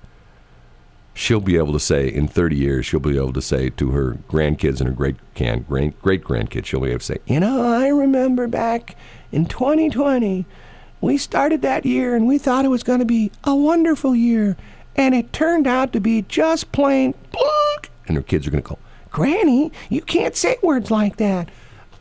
she'll 1.16 1.40
be 1.40 1.58
able 1.58 1.74
to 1.74 1.80
say 1.80 2.08
in 2.08 2.28
30 2.28 2.56
years, 2.56 2.86
she'll 2.86 3.00
be 3.00 3.16
able 3.16 3.34
to 3.34 3.42
say 3.42 3.70
to 3.72 3.92
her 3.92 4.18
grandkids 4.30 4.80
and 4.80 4.90
her 4.90 4.94
great 4.94 5.16
great 5.34 6.00
great 6.02 6.24
grandkids, 6.24 6.66
she'll 6.66 6.82
be 6.82 6.90
able 6.90 7.00
to 7.00 7.06
say, 7.06 7.18
you 7.26 7.40
know, 7.40 7.64
I 7.64 7.88
remember 7.88 8.48
back 8.48 8.96
in 9.32 9.48
2020, 9.48 10.46
we 11.02 11.18
started 11.18 11.62
that 11.64 11.86
year 11.86 12.16
and 12.16 12.28
we 12.28 12.38
thought 12.38 12.66
it 12.66 12.70
was 12.70 12.84
going 12.84 13.00
to 13.00 13.06
be 13.06 13.32
a 13.44 13.56
wonderful 13.56 14.16
year, 14.16 14.56
and 14.96 15.16
it 15.16 15.34
turned 15.34 15.66
out 15.66 15.94
to 15.94 16.00
be 16.00 16.22
just 16.24 16.72
plain 16.72 17.16
blunk. 17.32 17.90
And 18.08 18.18
her 18.18 18.24
kids 18.24 18.46
are 18.46 18.52
going 18.52 18.64
to 18.64 18.70
go, 18.70 18.78
Granny, 19.10 19.72
you 19.90 20.02
can't 20.02 20.36
say 20.36 20.58
words 20.62 20.92
like 20.92 21.18
that. 21.18 21.50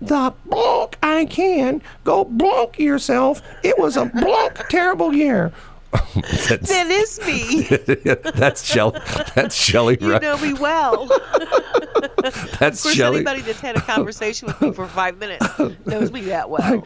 The 0.00 0.34
blunk 0.46 0.98
I 1.02 1.24
can 1.24 1.80
go 2.02 2.24
blunk 2.24 2.78
yourself. 2.78 3.40
It 3.62 3.78
was 3.78 3.96
a 3.96 4.06
blunk 4.06 4.68
terrible 4.68 5.14
year. 5.14 5.52
that's, 6.48 6.68
That 6.68 6.88
is 6.90 7.20
me. 7.26 7.62
that's 8.34 8.62
Shelley. 8.64 8.98
That's 9.34 9.54
Shelley. 9.54 9.96
You 10.00 10.12
right? 10.12 10.22
know 10.22 10.36
me 10.38 10.52
well. 10.54 11.06
that's 12.22 12.78
Of 12.78 12.82
course, 12.82 12.94
Shelley. 12.94 13.16
anybody 13.18 13.42
that's 13.42 13.60
had 13.60 13.76
a 13.76 13.80
conversation 13.80 14.46
with 14.48 14.60
me 14.60 14.72
for 14.72 14.86
five 14.86 15.18
minutes 15.18 15.46
knows 15.86 16.10
me 16.12 16.22
that 16.22 16.50
well. 16.50 16.82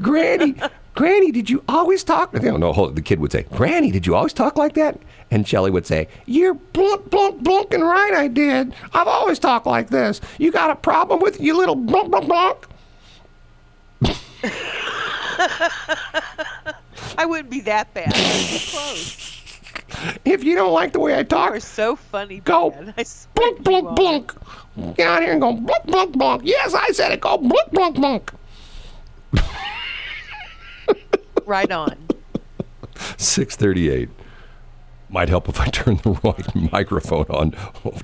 Granny, 0.00 0.54
Granny, 0.94 1.30
did 1.32 1.48
you 1.50 1.62
always 1.68 2.02
talk? 2.04 2.32
No, 2.34 2.56
no. 2.56 2.72
hold- 2.72 2.96
The 2.96 3.02
kid 3.02 3.20
would 3.20 3.32
say, 3.32 3.44
Granny, 3.54 3.90
did 3.90 4.06
you 4.06 4.14
always 4.14 4.32
talk 4.32 4.56
like 4.56 4.74
that? 4.74 4.98
And 5.30 5.46
Shelley 5.48 5.70
would 5.70 5.86
say, 5.86 6.08
You're 6.26 6.54
blunk, 6.54 7.10
blunk, 7.10 7.42
blunking 7.42 7.80
right. 7.82 8.12
I 8.14 8.28
did. 8.28 8.74
I've 8.92 9.08
always 9.08 9.38
talked 9.38 9.66
like 9.66 9.88
this. 9.90 10.20
You 10.38 10.50
got 10.52 10.70
a 10.70 10.76
problem 10.76 11.20
with 11.20 11.40
you 11.40 11.56
little 11.56 11.76
blunk, 11.76 12.10
blunk, 12.10 12.26
blunk? 12.28 12.66
I 17.18 17.26
wouldn't 17.26 17.50
be 17.50 17.60
that 17.60 17.92
bad. 17.94 18.12
Close. 18.14 19.28
If 20.24 20.42
you 20.42 20.54
don't 20.54 20.72
like 20.72 20.92
the 20.92 21.00
way 21.00 21.18
I 21.18 21.22
talk, 21.22 21.46
You 21.46 21.50
talk, 21.50 21.56
are 21.56 21.60
so 21.60 21.96
funny, 21.96 22.40
Go. 22.40 22.70
Brad. 22.70 22.94
I 22.96 23.02
swear 23.02 23.54
blunk, 23.56 23.64
blunk, 23.64 23.96
blunk. 23.96 24.96
Get 24.96 25.06
out 25.06 25.22
here 25.22 25.32
and 25.32 25.40
go 25.40 25.52
blunk, 25.52 25.84
blunk, 25.84 26.12
blunk. 26.12 26.42
Yes, 26.44 26.74
I 26.74 26.88
said 26.92 27.12
it. 27.12 27.20
Go 27.20 27.38
blunk, 27.38 27.70
blunk, 27.70 27.96
blunk. 27.96 28.32
Right 31.44 31.70
on. 31.70 31.96
638. 33.18 34.08
Might 35.12 35.28
help 35.28 35.48
if 35.48 35.60
I 35.60 35.66
turn 35.66 35.98
the 35.98 36.18
wrong 36.24 36.42
microphone 36.72 37.26
on. 37.26 37.52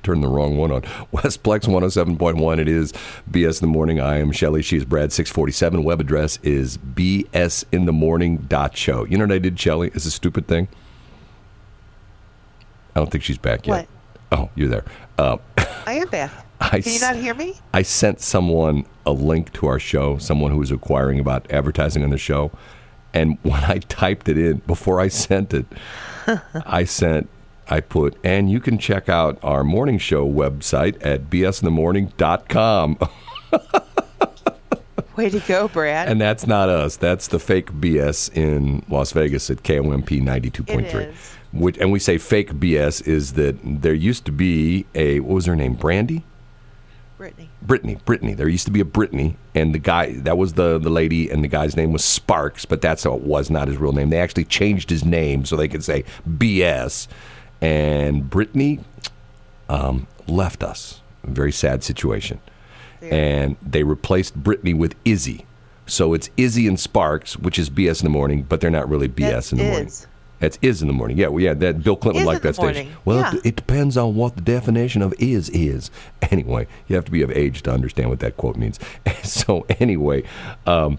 turn 0.03 0.21
the 0.21 0.27
wrong 0.27 0.57
one 0.57 0.71
on. 0.71 0.83
Westplex 1.11 1.67
107.1. 1.67 2.59
It 2.59 2.67
is 2.67 2.93
BS 3.29 3.61
in 3.61 3.67
the 3.67 3.73
Morning. 3.73 3.99
I 3.99 4.19
am 4.19 4.31
Shelly. 4.31 4.61
She's 4.61 4.85
Brad. 4.85 5.11
647. 5.11 5.83
Web 5.83 5.99
address 5.99 6.37
is 6.43 6.77
bsinthemorning.show. 6.77 9.05
You 9.05 9.17
know 9.17 9.25
what 9.25 9.33
I 9.33 9.39
did, 9.39 9.59
Shelly? 9.59 9.89
It's 9.95 10.05
a 10.05 10.11
stupid 10.11 10.47
thing. 10.47 10.67
I 12.95 12.99
don't 12.99 13.09
think 13.11 13.23
she's 13.23 13.39
back 13.39 13.65
yet. 13.65 13.73
What? 13.73 13.87
Oh, 14.31 14.49
you're 14.55 14.69
there. 14.69 14.85
Uh, 15.17 15.37
I 15.87 15.93
am 15.93 16.07
back. 16.09 16.31
I 16.61 16.81
Can 16.81 16.93
you 16.93 16.99
not 16.99 17.15
hear 17.15 17.33
me? 17.33 17.57
I 17.73 17.81
sent 17.81 18.19
someone 18.19 18.85
a 19.05 19.11
link 19.11 19.53
to 19.53 19.67
our 19.67 19.79
show, 19.79 20.17
someone 20.17 20.51
who 20.51 20.59
was 20.59 20.71
inquiring 20.71 21.19
about 21.19 21.49
advertising 21.51 22.03
on 22.03 22.09
the 22.09 22.17
show. 22.17 22.51
And 23.13 23.37
when 23.43 23.63
I 23.63 23.77
typed 23.79 24.29
it 24.29 24.37
in, 24.37 24.57
before 24.67 24.99
I 24.99 25.07
sent 25.07 25.53
it, 25.53 25.65
I 26.65 26.83
sent, 26.83 27.29
I 27.69 27.79
put, 27.81 28.17
and 28.23 28.49
you 28.51 28.59
can 28.59 28.77
check 28.77 29.09
out 29.09 29.39
our 29.43 29.63
morning 29.63 29.97
show 29.97 30.27
website 30.29 30.97
at 31.05 31.29
bsinthemorning.com. 31.29 32.97
Way 35.15 35.29
to 35.29 35.39
go, 35.41 35.67
Brad. 35.67 36.07
And 36.07 36.21
that's 36.21 36.47
not 36.47 36.69
us. 36.69 36.95
That's 36.95 37.27
the 37.27 37.39
fake 37.39 37.71
BS 37.73 38.33
in 38.35 38.85
Las 38.89 39.11
Vegas 39.11 39.49
at 39.49 39.63
KOMP 39.63 40.11
It 40.11 40.23
92.3. 40.23 41.09
is. 41.09 41.35
Which, 41.51 41.77
and 41.77 41.91
we 41.91 41.99
say 41.99 42.17
fake 42.17 42.53
BS 42.53 43.05
is 43.07 43.33
that 43.33 43.57
there 43.63 43.93
used 43.93 44.25
to 44.25 44.31
be 44.31 44.85
a, 44.95 45.19
what 45.19 45.35
was 45.35 45.45
her 45.47 45.55
name? 45.55 45.73
Brandy? 45.73 46.23
Brittany. 47.19 47.49
Brittany, 47.61 47.97
Brittany. 48.05 48.33
There 48.33 48.47
used 48.47 48.63
to 48.67 48.71
be 48.71 48.79
a 48.79 48.85
Brittany, 48.85 49.35
and 49.53 49.75
the 49.75 49.79
guy 49.79 50.13
that 50.19 50.37
was 50.37 50.53
the 50.53 50.79
the 50.79 50.89
lady, 50.89 51.29
and 51.29 51.43
the 51.43 51.49
guy's 51.49 51.75
name 51.75 51.91
was 51.91 52.03
Sparks, 52.03 52.63
but 52.63 52.81
that's 52.81 53.03
how 53.03 53.13
it 53.13 53.23
was 53.23 53.49
not 53.49 53.67
his 53.67 53.75
real 53.75 53.91
name. 53.91 54.09
They 54.09 54.21
actually 54.21 54.45
changed 54.45 54.89
his 54.89 55.03
name 55.03 55.43
so 55.43 55.57
they 55.57 55.67
could 55.67 55.83
say 55.83 56.05
BS. 56.25 57.09
And 57.59 58.29
Brittany 58.29 58.79
um, 59.67 60.07
left 60.27 60.63
us. 60.63 61.01
Very 61.25 61.51
sad 61.51 61.83
situation. 61.83 62.39
And 63.01 63.57
they 63.61 63.83
replaced 63.83 64.35
Brittany 64.35 64.73
with 64.73 64.95
Izzy. 65.03 65.45
So 65.87 66.13
it's 66.13 66.29
Izzy 66.37 66.69
and 66.69 66.79
Sparks, 66.79 67.35
which 67.37 67.59
is 67.59 67.69
BS 67.69 67.99
in 67.99 68.05
the 68.05 68.11
morning, 68.11 68.43
but 68.43 68.61
they're 68.61 68.71
not 68.71 68.87
really 68.87 69.09
BS 69.09 69.29
That's 69.29 69.51
in 69.51 69.57
the 69.57 69.63
morning. 69.65 69.91
That's 70.39 70.57
is 70.61 70.81
in 70.81 70.87
the 70.87 70.93
morning. 70.93 71.17
Yeah, 71.17 71.27
well, 71.27 71.41
yeah. 71.43 71.53
That 71.53 71.83
Bill 71.83 71.95
Clinton 71.97 72.21
Is 72.21 72.27
liked 72.27 72.43
that 72.43 72.55
station. 72.55 72.73
morning. 72.87 72.93
Well, 73.05 73.19
Yeah. 73.19 73.35
it, 73.35 73.45
it 73.45 73.55
depends 73.57 73.97
on 73.97 74.15
what 74.15 74.35
the 74.35 74.41
definition 74.41 75.01
of 75.01 75.13
is 75.19 75.49
is. 75.49 75.91
Anyway, 76.31 76.67
you 76.87 76.95
have 76.95 77.05
to 77.05 77.11
be 77.11 77.21
of 77.23 77.31
age 77.31 77.63
to 77.63 77.71
understand 77.71 78.09
what 78.09 78.19
that 78.19 78.37
quote 78.37 78.55
means. 78.55 78.79
So 79.23 79.65
anyway, 79.79 80.23
um, 80.65 80.97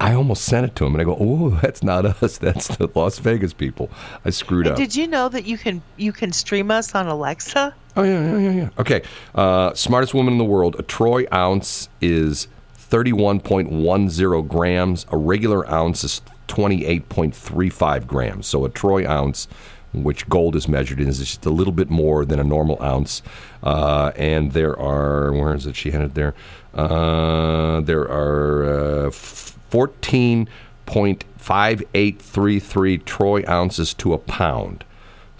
I 0.00 0.12
almost 0.14 0.42
sent 0.44 0.66
it 0.66 0.74
to 0.76 0.84
him, 0.84 0.94
and 0.94 1.00
I 1.00 1.04
go, 1.04 1.16
"Oh, 1.18 1.50
that's 1.62 1.82
not 1.82 2.04
us. 2.22 2.36
That's 2.38 2.68
the 2.76 2.90
Las 2.94 3.18
Vegas 3.20 3.52
people." 3.54 3.90
I 4.24 4.30
screwed 4.30 4.66
And 4.66 4.72
up. 4.72 4.78
did 4.78 4.94
you 4.94 5.06
know 5.06 5.28
that 5.28 5.46
you 5.46 5.56
can 5.56 5.82
you 5.96 6.12
can 6.12 6.32
stream 6.32 6.70
us 6.70 6.94
on 6.94 7.06
Alexa? 7.06 7.74
Oh 7.96 8.02
yeah, 8.02 8.20
yeah, 8.32 8.38
yeah, 8.38 8.50
yeah. 8.50 8.68
Okay. 8.78 9.02
Uh, 9.34 9.72
smartest 9.74 10.12
woman 10.14 10.32
in 10.34 10.38
the 10.38 10.44
world. 10.44 10.76
A 10.78 10.82
troy 10.82 11.26
ounce 11.32 11.88
is 12.00 12.48
thirty-one 12.74 13.40
point 13.40 13.70
one 13.70 14.10
zero 14.10 14.42
grams. 14.42 15.06
A 15.10 15.16
regular 15.16 15.68
ounce 15.70 16.02
is 16.04 16.20
twenty-eight 16.46 17.08
point 17.08 17.34
three 17.34 17.70
five 17.70 18.06
grams. 18.06 18.46
So 18.46 18.64
a 18.64 18.68
troy 18.68 19.08
ounce, 19.08 19.48
which 19.92 20.28
gold 20.28 20.56
is 20.56 20.68
measured 20.68 21.00
in, 21.00 21.08
is 21.08 21.18
just 21.18 21.46
a 21.46 21.50
little 21.50 21.72
bit 21.72 21.90
more 21.90 22.24
than 22.24 22.38
a 22.38 22.44
normal 22.44 22.82
ounce. 22.82 23.22
Uh, 23.62 24.12
and 24.16 24.52
there 24.52 24.78
are 24.78 25.32
where 25.32 25.54
is 25.54 25.66
it? 25.66 25.76
She 25.76 25.90
had 25.90 26.02
it 26.02 26.14
there. 26.14 26.34
Uh, 26.74 27.80
there 27.80 28.02
are 28.02 29.06
uh, 29.06 29.10
fourteen 29.10 30.48
point 30.86 31.24
five 31.38 31.82
eight 31.94 32.20
three 32.20 32.60
three 32.60 32.98
troy 32.98 33.42
ounces 33.48 33.94
to 33.94 34.12
a 34.12 34.18
pound. 34.18 34.84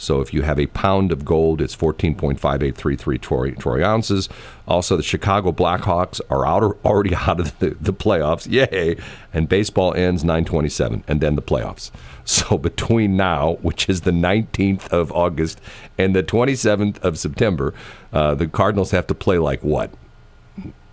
So 0.04 0.20
if 0.20 0.34
you 0.34 0.42
have 0.42 0.60
a 0.60 0.66
pound 0.66 1.10
of 1.12 1.24
gold, 1.24 1.60
it's 1.60 1.74
14.5833 1.74 3.20
troy, 3.20 3.50
troy 3.52 3.84
ounces. 3.84 4.28
Also, 4.68 4.96
the 4.96 5.02
Chicago 5.02 5.50
Blackhawks 5.50 6.20
are 6.30 6.46
out 6.46 6.62
already 6.84 7.14
out 7.14 7.40
of 7.40 7.58
the, 7.58 7.70
the 7.80 7.92
playoffs. 7.92 8.50
Yay! 8.50 8.96
And 9.32 9.48
baseball 9.48 9.94
ends 9.94 10.22
927, 10.22 11.04
and 11.08 11.20
then 11.20 11.36
the 11.36 11.42
playoffs. 11.42 11.90
So 12.24 12.58
between 12.70 13.16
now, 13.16 13.54
which 13.62 13.88
is 13.88 14.02
the 14.02 14.10
19th 14.10 14.88
of 14.88 15.10
August, 15.12 15.60
and 15.98 16.14
the 16.14 16.22
27th 16.22 16.98
of 17.02 17.18
September, 17.18 17.74
uh, 18.12 18.34
the 18.34 18.46
Cardinals 18.46 18.90
have 18.90 19.06
to 19.08 19.14
play 19.14 19.38
like 19.38 19.62
what? 19.62 19.90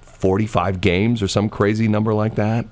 45 0.01 0.81
games 0.81 1.21
or 1.21 1.27
some 1.27 1.49
crazy 1.49 1.87
number 1.87 2.13
like 2.13 2.35
that? 2.35 2.65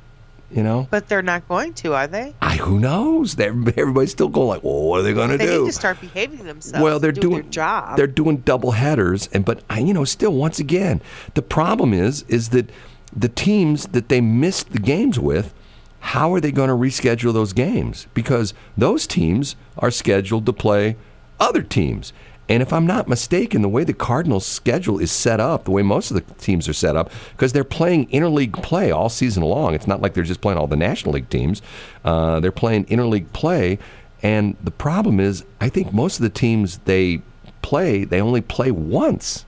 You 0.51 0.63
know? 0.63 0.87
But 0.89 1.07
they're 1.07 1.21
not 1.21 1.47
going 1.47 1.73
to, 1.75 1.93
are 1.93 2.07
they? 2.07 2.33
I, 2.41 2.55
who 2.55 2.79
knows? 2.79 3.35
They're, 3.35 3.51
everybody's 3.51 4.11
still 4.11 4.29
going 4.29 4.47
like, 4.47 4.63
well, 4.63 4.81
what 4.81 4.99
are 4.99 5.03
they 5.03 5.13
going 5.13 5.29
to 5.29 5.37
do? 5.37 5.45
They 5.45 5.57
need 5.59 5.65
to 5.67 5.73
start 5.73 6.01
behaving 6.01 6.43
themselves. 6.45 6.83
Well, 6.83 6.99
they're 6.99 7.11
doing, 7.11 7.29
doing 7.29 7.41
their 7.43 7.51
job. 7.51 7.97
They're 7.97 8.07
doing 8.07 8.37
double 8.37 8.71
headers, 8.71 9.29
and 9.31 9.45
but 9.45 9.61
I- 9.69 9.79
you 9.79 9.93
know, 9.93 10.05
still, 10.05 10.33
once 10.33 10.57
again, 10.59 11.01
the 11.35 11.41
problem 11.43 11.93
is 11.93 12.23
is 12.27 12.49
that 12.49 12.69
the 13.15 13.29
teams 13.29 13.87
that 13.87 14.09
they 14.09 14.21
missed 14.21 14.71
the 14.71 14.79
games 14.79 15.19
with 15.19 15.53
how 15.99 16.33
are 16.33 16.39
they 16.39 16.51
going 16.51 16.69
to 16.69 16.75
reschedule 16.75 17.33
those 17.33 17.53
games? 17.53 18.07
Because 18.13 18.53
those 18.77 19.05
teams 19.05 19.55
are 19.77 19.91
scheduled 19.91 20.45
to 20.45 20.53
play 20.53 20.95
other 21.39 21.61
teams. 21.61 22.13
And 22.49 22.63
if 22.63 22.73
I'm 22.73 22.87
not 22.87 23.07
mistaken, 23.07 23.61
the 23.61 23.69
way 23.69 23.83
the 23.83 23.93
Cardinals' 23.93 24.45
schedule 24.45 24.99
is 24.99 25.11
set 25.11 25.39
up, 25.39 25.65
the 25.65 25.71
way 25.71 25.83
most 25.83 26.09
of 26.09 26.15
the 26.15 26.33
teams 26.33 26.67
are 26.67 26.73
set 26.73 26.95
up, 26.95 27.11
because 27.31 27.53
they're 27.53 27.63
playing 27.63 28.07
interleague 28.07 28.53
play 28.63 28.89
all 28.89 29.07
season 29.07 29.43
long. 29.43 29.75
It's 29.75 29.85
not 29.85 30.01
like 30.01 30.15
they're 30.15 30.23
just 30.23 30.41
playing 30.41 30.57
all 30.57 30.65
the 30.65 30.75
National 30.75 31.13
League 31.13 31.29
teams. 31.29 31.61
Uh, 32.03 32.39
they're 32.39 32.51
playing 32.51 32.85
interleague 32.85 33.31
play. 33.33 33.77
And 34.23 34.57
the 34.63 34.71
problem 34.71 35.19
is, 35.19 35.45
I 35.61 35.69
think 35.69 35.93
most 35.93 36.17
of 36.17 36.23
the 36.23 36.29
teams 36.29 36.79
they 36.79 37.21
play, 37.61 38.03
they 38.03 38.19
only 38.19 38.41
play 38.41 38.71
once. 38.71 39.45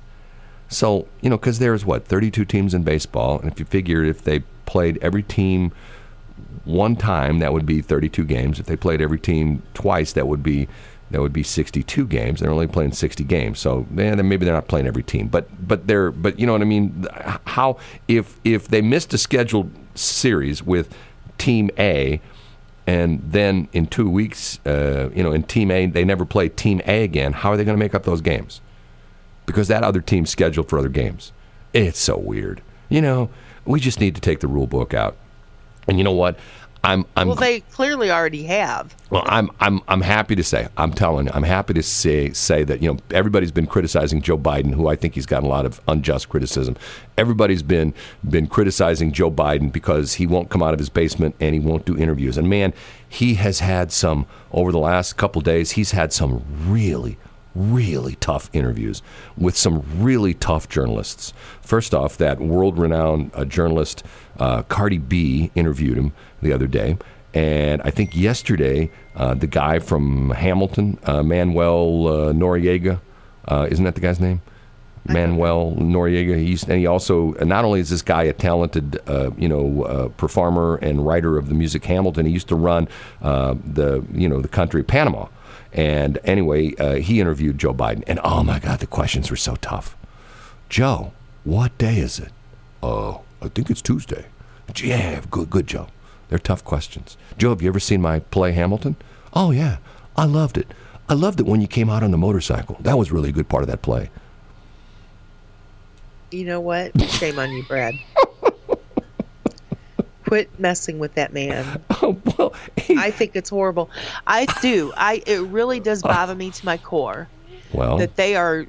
So, 0.70 1.08
you 1.22 1.30
know, 1.30 1.38
because 1.38 1.58
there's 1.60 1.84
what, 1.84 2.06
32 2.06 2.46
teams 2.46 2.74
in 2.74 2.84
baseball. 2.84 3.40
And 3.40 3.52
if 3.52 3.60
you 3.60 3.66
figure 3.66 4.04
if 4.04 4.22
they 4.22 4.42
played 4.66 5.00
every 5.02 5.24
team 5.24 5.74
one 6.66 6.96
time, 6.96 7.40
that 7.40 7.52
would 7.52 7.66
be 7.66 7.82
32 7.82 8.24
games. 8.26 8.60
If 8.60 8.68
they 8.68 8.76
played 8.76 9.02
every 9.02 9.20
team 9.20 9.64
twice, 9.74 10.14
that 10.14 10.28
would 10.28 10.44
be 10.44 10.68
that 11.12 11.22
would 11.22 11.34
be 11.34 11.44
62 11.44 12.06
games. 12.08 12.40
They're 12.40 12.52
only 12.52 12.68
playing 12.68 12.94
60 12.94 13.24
games, 13.26 13.60
so 13.60 13.86
yeah, 13.96 14.16
maybe 14.16 14.46
they're 14.46 14.54
not 14.54 14.68
playing 14.68 14.88
every 14.88 15.04
team. 15.04 15.28
But 15.28 15.48
but 15.68 15.88
they're 15.88 16.12
but 16.12 16.40
you 16.40 16.46
know 16.46 16.54
what 16.54 16.62
I 16.62 16.66
mean? 16.66 17.06
How 17.46 17.78
if 18.08 18.40
if 18.44 18.68
they 18.68 18.82
missed 18.82 19.14
a 19.14 19.18
scheduled 19.18 19.72
series 19.96 20.64
with 20.64 20.94
Team 21.38 21.70
A, 21.78 22.22
and 22.88 23.22
then 23.24 23.68
in 23.74 23.88
two 23.88 24.10
weeks, 24.10 24.60
uh, 24.66 25.10
you 25.14 25.24
know, 25.24 25.32
in 25.32 25.44
Team 25.44 25.72
A 25.72 25.86
they 25.86 26.04
never 26.04 26.26
play 26.26 26.50
Team 26.50 26.82
A 26.86 27.04
again. 27.04 27.34
How 27.34 27.52
are 27.52 27.58
they 27.58 27.64
going 27.64 27.78
to 27.78 27.84
make 27.84 27.96
up 27.96 28.04
those 28.04 28.22
games? 28.22 28.62
Because 29.46 29.68
that 29.68 29.84
other 29.84 30.02
team's 30.02 30.30
scheduled 30.30 30.70
for 30.70 30.80
other 30.80 30.90
games. 30.90 31.32
It's 31.74 32.00
so 32.00 32.18
weird. 32.18 32.62
You 32.90 33.02
know, 33.02 33.30
we 33.66 33.80
just 33.80 34.00
need 34.00 34.16
to 34.16 34.22
take 34.22 34.40
the 34.40 34.48
rule 34.48 34.68
book 34.68 34.94
out. 34.94 35.18
And 35.88 35.98
you 35.98 36.04
know 36.04 36.12
what? 36.12 36.38
I'm, 36.84 37.06
I'm 37.16 37.28
well, 37.28 37.36
they 37.36 37.60
clearly 37.60 38.10
already 38.10 38.44
have. 38.44 38.96
Well, 39.12 39.24
I'm, 39.28 39.52
I'm, 39.60 39.82
I'm 39.88 40.02
happy 40.02 40.36
to 40.36 40.44
say, 40.44 40.68
I'm 40.78 40.94
telling 40.94 41.28
you, 41.28 41.32
I'm 41.36 41.44
happy 41.44 41.76
to 41.76 41.84
say, 41.84 42.32
say 42.34 42.64
that, 42.64 42.82
you 42.82 42.92
know, 42.92 43.00
everybody's 43.12 43.52
been 43.52 43.68
criticizing 43.68 44.22
Joe 44.22 44.38
Biden, 44.38 44.74
who 44.74 44.88
I 44.88 44.96
think 44.96 45.14
he's 45.14 45.28
gotten 45.28 45.46
a 45.46 45.50
lot 45.50 45.68
of 45.68 45.80
unjust 45.88 46.30
criticism. 46.30 46.76
Everybody's 47.20 47.62
been, 47.62 47.94
been 48.28 48.48
criticizing 48.48 49.12
Joe 49.12 49.30
Biden 49.30 49.72
because 49.72 50.16
he 50.16 50.26
won't 50.26 50.50
come 50.50 50.64
out 50.64 50.74
of 50.74 50.80
his 50.80 50.90
basement 50.90 51.36
and 51.40 51.54
he 51.54 51.60
won't 51.60 51.86
do 51.86 51.96
interviews. 51.96 52.36
And 52.36 52.50
man, 52.50 52.74
he 53.08 53.36
has 53.36 53.60
had 53.60 53.92
some, 53.92 54.26
over 54.52 54.72
the 54.72 54.80
last 54.80 55.18
couple 55.18 55.42
days, 55.42 55.72
he's 55.72 55.92
had 55.92 56.12
some 56.12 56.44
really, 56.68 57.18
really 57.56 58.16
tough 58.16 58.50
interviews 58.54 59.02
with 59.38 59.58
some 59.58 59.84
really 60.02 60.34
tough 60.34 60.70
journalists. 60.70 61.34
First 61.62 61.94
off, 61.94 62.18
that 62.18 62.40
world 62.40 62.78
renowned 62.78 63.32
uh, 63.34 63.46
journalist 63.46 64.04
uh, 64.40 64.64
Cardi 64.64 64.98
B 64.98 65.52
interviewed 65.56 65.98
him 65.98 66.14
the 66.42 66.54
other 66.54 66.68
day. 66.68 66.98
And 67.34 67.82
I 67.84 67.92
think 67.92 68.16
yesterday, 68.16 68.92
uh, 69.16 69.34
the 69.36 69.48
guy 69.48 69.80
from 69.80 70.32
Hamilton, 70.32 71.00
uh, 71.04 71.24
Manuel 71.24 72.08
uh, 72.08 72.34
Noriega, 72.34 73.00
uh, 73.48 73.68
isn't 73.70 73.86
that 73.86 73.96
the 73.96 74.02
guy's 74.02 74.20
name? 74.20 74.42
Manuel 75.08 75.76
Noriega. 75.80 76.38
He's 76.38 76.64
and 76.64 76.74
he 76.78 76.86
also 76.86 77.32
not 77.44 77.66
only 77.66 77.80
is 77.80 77.90
this 77.90 78.04
guy 78.04 78.24
a 78.24 78.34
talented, 78.34 79.00
uh, 79.08 79.32
you 79.36 79.48
know, 79.48 79.84
uh, 79.84 80.08
performer 80.10 80.76
and 80.76 81.06
writer 81.06 81.38
of 81.38 81.48
the 81.50 81.56
music 81.56 81.84
Hamilton. 81.86 82.28
He 82.28 82.32
used 82.32 82.48
to 82.50 82.56
run 82.56 82.88
the 83.22 84.06
you 84.14 84.30
know 84.30 84.42
the 84.42 84.48
country 84.48 84.84
Panama. 84.84 85.28
And 85.74 86.20
anyway, 86.24 86.76
uh, 86.76 86.96
he 86.96 87.22
interviewed 87.22 87.58
Joe 87.58 87.74
Biden, 87.74 88.04
and 88.08 88.20
oh 88.24 88.44
my 88.44 88.60
God, 88.60 88.80
the 88.80 88.88
questions 88.88 89.30
were 89.30 89.38
so 89.38 89.56
tough. 89.56 89.96
Joe, 90.70 91.14
what 91.44 91.78
day 91.78 91.98
is 92.00 92.20
it? 92.20 92.32
Oh, 92.84 93.22
I 93.42 93.48
think 93.48 93.70
it's 93.70 93.82
Tuesday. 93.82 94.26
Yeah, 94.82 95.22
good, 95.30 95.50
good, 95.50 95.68
Joe. 95.68 95.88
They're 96.30 96.40
tough 96.40 96.64
questions. 96.64 97.18
Joe, 97.38 97.50
have 97.50 97.62
you 97.62 97.68
ever 97.68 97.80
seen 97.80 98.02
my 98.02 98.20
play 98.20 98.54
Hamilton? 98.54 98.96
Oh, 99.34 99.52
yeah. 99.52 99.78
I 100.16 100.26
loved 100.26 100.58
it. 100.58 100.68
I 101.10 101.14
loved 101.14 101.40
it 101.40 101.46
when 101.46 101.60
you 101.60 101.68
came 101.68 101.90
out 101.90 102.04
on 102.04 102.12
the 102.12 102.18
motorcycle. 102.18 102.78
That 102.80 102.98
was 102.98 103.12
really 103.12 103.30
a 103.30 103.34
good 103.34 103.50
part 103.50 103.64
of 103.64 103.70
that 103.70 103.82
play. 103.82 104.10
You 106.32 106.46
know 106.46 106.62
what? 106.62 107.00
Shame 107.02 107.38
on 107.38 107.52
you, 107.52 107.64
Brad. 107.64 107.96
Quit 110.32 110.58
messing 110.62 110.98
with 110.98 111.16
that 111.16 111.34
man. 111.34 111.84
Oh, 112.04 112.18
well, 112.38 112.54
he, 112.78 112.98
I 112.98 113.12
think 113.12 113.36
it's 113.36 113.50
horrible. 113.50 113.92
I 114.26 114.48
do. 114.62 114.94
I 114.96 115.22
it 115.28 115.42
really 115.42 115.82
does 115.82 116.02
bother 116.02 116.34
me 116.34 116.50
to 116.50 116.66
my 116.66 116.78
core 116.78 117.28
well, 117.74 117.98
that 117.98 118.16
they 118.16 118.36
are 118.36 118.66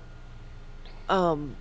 um 1.09 1.55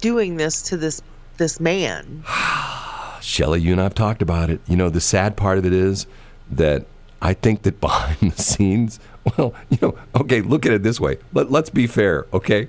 doing 0.00 0.38
this 0.38 0.62
to 0.62 0.78
this 0.78 1.02
this 1.36 1.60
man. 1.60 2.24
Shelly, 3.20 3.60
you 3.60 3.72
and 3.72 3.80
I've 3.82 3.94
talked 3.94 4.22
about 4.22 4.48
it. 4.48 4.60
You 4.66 4.76
know, 4.76 4.88
the 4.88 5.00
sad 5.00 5.36
part 5.36 5.58
of 5.58 5.66
it 5.66 5.74
is 5.74 6.06
that 6.50 6.86
I 7.22 7.34
think 7.34 7.62
that 7.62 7.80
behind 7.82 8.32
the 8.32 8.42
scenes, 8.42 8.98
well, 9.36 9.54
you 9.68 9.78
know, 9.82 9.98
okay, 10.16 10.40
look 10.40 10.64
at 10.66 10.72
it 10.72 10.82
this 10.82 10.98
way. 10.98 11.18
Let, 11.34 11.50
let's 11.50 11.70
be 11.70 11.86
fair, 11.86 12.26
okay? 12.32 12.68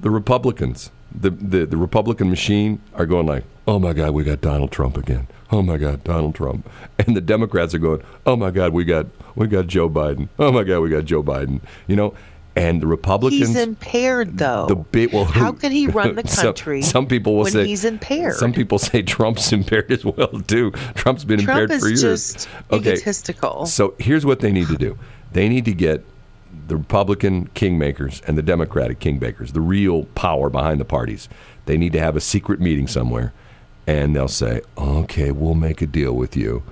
The 0.00 0.10
Republicans, 0.10 0.90
the, 1.12 1.30
the, 1.30 1.66
the 1.66 1.76
Republican 1.76 2.30
machine 2.30 2.80
are 2.94 3.06
going 3.06 3.26
like, 3.26 3.44
oh 3.66 3.78
my 3.78 3.92
God, 3.92 4.12
we 4.12 4.24
got 4.24 4.40
Donald 4.40 4.70
Trump 4.72 4.96
again. 4.96 5.26
Oh 5.52 5.62
my 5.62 5.76
God, 5.76 6.04
Donald 6.04 6.34
Trump. 6.34 6.68
And 7.06 7.16
the 7.16 7.22
Democrats 7.22 7.74
are 7.74 7.78
going, 7.78 8.02
oh 8.26 8.36
my 8.36 8.50
God, 8.50 8.74
we 8.74 8.84
got 8.84 9.06
we 9.34 9.46
got 9.46 9.66
Joe 9.66 9.88
Biden. 9.88 10.28
Oh 10.38 10.52
my 10.52 10.64
God, 10.64 10.80
we 10.80 10.90
got 10.90 11.06
Joe 11.06 11.22
Biden. 11.22 11.62
You 11.86 11.96
know, 11.96 12.14
and 12.56 12.82
the 12.82 12.86
Republicans. 12.86 13.48
He's 13.48 13.56
impaired, 13.56 14.36
though. 14.36 14.66
The 14.66 15.06
well, 15.06 15.24
how 15.24 15.52
could 15.52 15.72
he 15.72 15.86
run 15.86 16.14
the 16.14 16.22
country? 16.42 16.82
some, 16.82 16.90
some, 16.90 17.06
people 17.06 17.36
will 17.36 17.44
when 17.44 17.52
say 17.52 17.66
he's 17.66 17.84
impaired. 17.84 18.34
Some 18.34 18.52
people 18.52 18.78
say 18.78 19.02
Trump's 19.02 19.52
impaired 19.54 19.90
as 19.90 20.04
well 20.04 20.28
too. 20.46 20.72
Trump's 20.94 21.24
been 21.24 21.40
Trump 21.40 21.62
impaired 21.62 21.80
for 21.80 21.88
years. 21.88 22.02
just 22.02 22.48
okay, 22.70 22.92
egotistical. 22.92 23.66
so 23.66 23.94
here's 23.98 24.26
what 24.26 24.40
they 24.40 24.52
need 24.52 24.68
to 24.68 24.76
do. 24.76 24.98
They 25.32 25.48
need 25.48 25.64
to 25.64 25.74
get 25.74 26.04
the 26.70 26.76
Republican 26.76 27.48
kingmakers 27.48 28.26
and 28.26 28.38
the 28.38 28.42
Democratic 28.42 28.98
kingmakers, 28.98 29.52
the 29.52 29.60
real 29.60 30.04
power 30.14 30.48
behind 30.48 30.80
the 30.80 30.84
parties. 30.86 31.28
They 31.66 31.76
need 31.76 31.92
to 31.92 32.00
have 32.00 32.16
a 32.16 32.20
secret 32.20 32.60
meeting 32.60 32.86
somewhere, 32.86 33.34
and 33.86 34.16
they'll 34.16 34.28
say, 34.28 34.62
"Okay, 34.78 35.30
we'll 35.30 35.54
make 35.54 35.82
a 35.82 35.86
deal 35.86 36.14
with 36.14 36.36
you. 36.36 36.62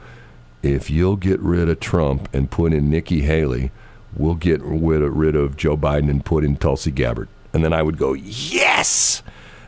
If 0.62 0.88
you'll 0.88 1.16
get 1.16 1.40
rid 1.40 1.68
of 1.68 1.80
Trump 1.80 2.28
and 2.32 2.50
put 2.50 2.72
in 2.72 2.88
Nikki 2.88 3.20
Haley." 3.20 3.70
we'll 4.16 4.34
get 4.34 4.60
rid 4.62 5.36
of, 5.36 5.56
Joe 5.56 5.76
Biden 5.76 6.10
and 6.10 6.24
put 6.24 6.44
in 6.44 6.56
Tulsi 6.56 6.90
Gabbard. 6.90 7.28
And 7.52 7.64
then 7.64 7.72
I 7.72 7.82
would 7.82 7.98
go, 7.98 8.14
yes, 8.14 9.22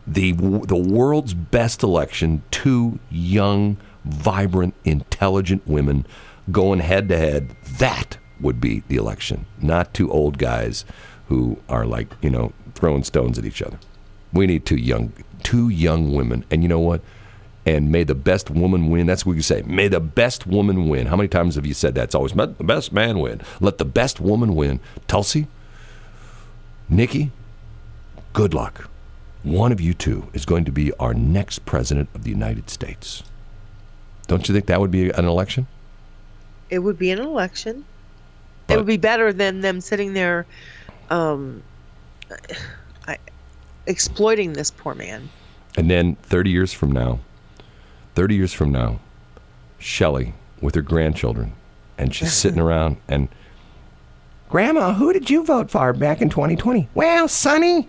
the 0.07 0.33
the 0.33 0.77
world's 0.77 1.35
best 1.35 1.83
election. 1.83 2.43
Two 2.51 2.99
young, 3.11 3.77
vibrant, 4.05 4.75
intelligent 4.85 5.67
women 5.67 6.07
going 6.51 6.81
head 6.81 7.09
to 7.09 7.17
head. 7.17 7.57
That 7.79 8.19
would 8.41 8.61
be 8.61 8.83
the 8.89 8.97
election, 8.97 9.47
not 9.61 9.95
two 9.95 10.11
old 10.11 10.39
guys 10.39 10.85
who 11.29 11.59
are 11.69 11.87
like 11.87 12.09
you 12.23 12.31
know 12.31 12.53
throwing 12.75 13.05
stones 13.05 13.39
at 13.39 13.45
each 13.45 13.63
other. 13.63 13.79
We 14.33 14.47
need 14.47 14.67
two 14.67 14.77
young 14.77 15.13
two 15.43 15.69
young 15.69 16.13
women, 16.13 16.45
and 16.51 16.63
you 16.63 16.69
know 16.69 16.81
what? 16.81 17.03
and 17.67 17.93
may 17.93 18.05
the 18.05 18.15
best 18.15 18.51
woman 18.51 18.89
win. 18.89 19.07
That's 19.07 19.27
what 19.27 19.37
you 19.37 19.43
say. 19.43 19.63
May 19.63 19.89
the 19.89 20.01
best 20.01 20.47
woman 20.47 20.89
win. 20.89 21.07
How 21.07 21.17
many 21.17 21.29
times 21.29 21.57
have 21.57 21.67
you 21.67 21.75
said 21.75 21.95
that? 21.95 22.05
It's 22.05 22.15
always 22.15 22.35
let 22.35 22.59
the 22.59 22.65
best 22.65 22.93
man 22.93 23.19
win. 23.19 23.43
Let 23.61 23.79
the 23.79 23.85
best 23.85 24.21
woman 24.21 24.55
win. 24.55 24.81
Tulsi, 25.07 25.47
Nikki, 26.89 27.31
good 28.33 28.55
luck. 28.55 28.89
One 29.43 29.73
of 29.73 29.81
you 29.81 29.95
two 29.95 30.29
is 30.33 30.45
going 30.45 30.65
to 30.67 30.73
be 30.73 30.93
our 30.95 31.15
next 31.15 31.65
president 31.65 32.09
of 32.15 32.25
the 32.25 32.31
United 32.31 32.69
States. 32.71 33.23
Don't 34.27 34.49
you 34.49 34.55
think 34.55 34.67
that 34.67 34.81
would 34.81 34.91
be 34.91 35.11
an 35.11 35.25
election? 35.25 35.67
It 36.69 36.81
would 36.81 36.99
be 36.99 37.11
an 37.11 37.21
election. 37.21 37.85
But- 38.71 38.75
it 38.75 38.79
would 38.79 38.87
be 38.87 38.97
better 38.99 39.33
than 39.33 39.61
them 39.63 39.81
sitting 39.81 40.13
there, 40.15 40.47
um, 41.11 41.63
I, 43.09 43.19
exploiting 43.87 44.53
this 44.53 44.71
poor 44.71 44.95
man. 44.95 45.29
And 45.77 45.91
then 45.91 46.15
30 46.23 46.51
years 46.51 46.73
from 46.73 46.93
now, 46.93 47.19
30 48.15 48.37
years 48.37 48.53
from 48.53 48.71
now, 48.71 49.01
Shelly 49.79 50.35
with 50.61 50.77
her 50.77 50.83
grandchildren, 50.83 51.53
and 51.99 52.15
she's 52.15 52.33
sitting 52.37 52.61
around 52.61 52.99
and, 53.09 53.29
Grandma, 54.49 54.95
who 54.95 55.13
did 55.13 55.31
you 55.31 55.45
vote 55.45 55.71
for 55.71 55.93
back 55.93 56.21
in 56.21 56.29
2020? 56.29 56.89
Well, 56.95 57.29
Sonny, 57.29 57.87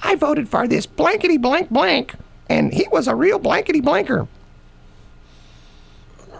I 0.00 0.16
voted 0.16 0.48
for 0.48 0.66
this 0.66 0.86
blankety 0.86 1.38
blank 1.38 1.70
blank, 1.70 2.14
and 2.48 2.72
he 2.72 2.86
was 2.88 3.06
a 3.06 3.14
real 3.14 3.38
blankety 3.38 3.80
blanker. 3.80 4.26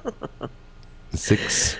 Six. 1.14 1.76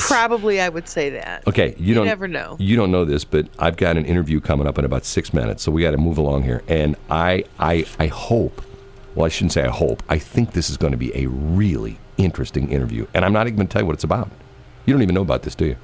Probably, 0.00 0.60
I 0.60 0.68
would 0.68 0.88
say 0.88 1.10
that. 1.10 1.46
Okay, 1.46 1.74
you, 1.78 1.86
You 1.88 1.94
don't 1.94 2.06
never 2.06 2.28
know. 2.28 2.56
You 2.58 2.76
don't 2.76 2.90
know 2.90 3.04
this, 3.04 3.24
but 3.24 3.48
I've 3.58 3.76
got 3.76 3.96
an 3.96 4.04
interview 4.04 4.40
coming 4.40 4.66
up 4.66 4.78
in 4.78 4.84
about 4.84 5.04
six 5.04 5.32
minutes, 5.32 5.62
so 5.62 5.70
we 5.72 5.82
got 5.82 5.92
to 5.92 5.98
move 5.98 6.18
along 6.18 6.42
here. 6.42 6.62
And 6.68 6.96
I, 7.10 7.44
I, 7.58 7.84
I 7.98 8.06
hope. 8.08 8.62
Well, 9.14 9.26
I 9.26 9.28
shouldn't 9.28 9.52
say 9.52 9.62
I 9.64 9.68
hope. 9.70 10.02
I 10.08 10.18
think 10.18 10.52
this 10.52 10.70
is 10.70 10.76
going 10.76 10.90
to 10.92 10.96
be 10.96 11.14
a 11.16 11.28
really 11.28 11.98
interesting 12.16 12.70
interview, 12.70 13.06
and 13.14 13.24
I'm 13.24 13.32
not 13.32 13.46
even 13.46 13.56
going 13.56 13.68
to 13.68 13.72
tell 13.72 13.82
you 13.82 13.86
what 13.86 13.94
it's 13.94 14.04
about. 14.04 14.28
You 14.86 14.92
don't 14.94 15.02
even 15.02 15.14
know 15.14 15.22
about 15.22 15.42
this, 15.42 15.54
do 15.54 15.66
you? 15.66 15.76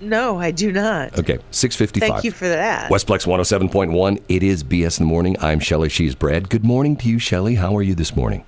No, 0.00 0.38
I 0.38 0.52
do 0.52 0.70
not. 0.70 1.18
Okay, 1.18 1.38
six 1.50 1.74
fifty-five. 1.74 2.08
Thank 2.08 2.24
you 2.24 2.30
for 2.30 2.48
that. 2.48 2.88
Westplex 2.88 3.26
107.1. 3.26 4.22
It 4.28 4.44
is 4.44 4.62
BS 4.62 5.00
in 5.00 5.06
the 5.06 5.08
morning. 5.08 5.36
I'm 5.40 5.58
Shelly. 5.58 5.88
She's 5.88 6.14
Brad. 6.14 6.48
Good 6.48 6.64
morning 6.64 6.96
to 6.98 7.08
you, 7.08 7.18
Shelly. 7.18 7.56
How 7.56 7.76
are 7.76 7.82
you 7.82 7.96
this 7.96 8.14
morning? 8.14 8.44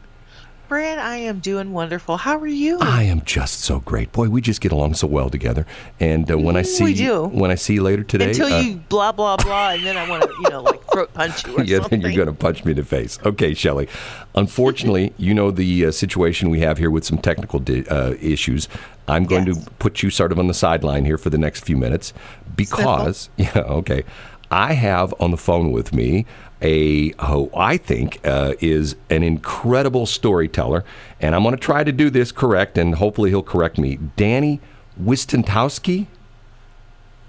Brad, 0.70 1.00
I 1.00 1.16
am 1.16 1.40
doing 1.40 1.72
wonderful. 1.72 2.16
How 2.16 2.38
are 2.38 2.46
you? 2.46 2.78
I 2.80 3.02
am 3.02 3.22
just 3.24 3.58
so 3.62 3.80
great, 3.80 4.12
boy. 4.12 4.28
We 4.28 4.40
just 4.40 4.60
get 4.60 4.70
along 4.70 4.94
so 4.94 5.08
well 5.08 5.28
together. 5.28 5.66
And 5.98 6.30
uh, 6.30 6.38
when 6.38 6.56
I 6.56 6.62
see 6.62 6.84
We 6.84 6.94
do. 6.94 7.24
when 7.24 7.50
I 7.50 7.56
see 7.56 7.74
you 7.74 7.82
later 7.82 8.04
today, 8.04 8.28
Until 8.28 8.52
uh, 8.54 8.60
you 8.60 8.76
blah 8.88 9.10
blah 9.10 9.36
blah, 9.36 9.70
and 9.70 9.84
then 9.84 9.96
I 9.96 10.08
want 10.08 10.22
to, 10.22 10.28
you 10.44 10.48
know, 10.48 10.62
like 10.62 10.80
throat 10.92 11.12
punch 11.12 11.44
you 11.44 11.56
or 11.58 11.64
yeah, 11.64 11.78
something. 11.80 12.02
then 12.02 12.12
you're 12.12 12.24
going 12.24 12.32
to 12.36 12.40
punch 12.40 12.64
me 12.64 12.70
in 12.70 12.76
the 12.76 12.84
face. 12.84 13.18
Okay, 13.26 13.52
Shelley. 13.52 13.88
Unfortunately, 14.36 15.12
you 15.18 15.34
know 15.34 15.50
the 15.50 15.86
uh, 15.86 15.90
situation 15.90 16.50
we 16.50 16.60
have 16.60 16.78
here 16.78 16.92
with 16.92 17.04
some 17.04 17.18
technical 17.18 17.58
di- 17.58 17.84
uh, 17.88 18.14
issues. 18.20 18.68
I'm 19.08 19.24
going 19.24 19.48
Yes. 19.48 19.64
to 19.64 19.70
put 19.72 20.04
you 20.04 20.10
sort 20.10 20.30
of 20.30 20.38
on 20.38 20.46
the 20.46 20.54
sideline 20.54 21.04
here 21.04 21.18
for 21.18 21.30
the 21.30 21.38
next 21.38 21.64
few 21.64 21.76
minutes 21.76 22.12
because, 22.54 23.28
yeah, 23.36 23.50
okay. 23.56 24.04
I 24.52 24.74
have 24.74 25.12
on 25.18 25.32
the 25.32 25.36
phone 25.36 25.72
with 25.72 25.92
me 25.92 26.26
a 26.62 27.10
who 27.24 27.50
I 27.56 27.76
think 27.76 28.20
uh, 28.26 28.54
is 28.60 28.96
an 29.08 29.22
incredible 29.22 30.06
storyteller, 30.06 30.84
and 31.20 31.34
I'm 31.34 31.42
going 31.42 31.54
to 31.54 31.60
try 31.60 31.84
to 31.84 31.92
do 31.92 32.10
this 32.10 32.32
correct, 32.32 32.76
and 32.78 32.96
hopefully 32.96 33.30
he'll 33.30 33.42
correct 33.42 33.78
me. 33.78 33.98
Danny 34.16 34.60
Wistentowski. 35.00 36.06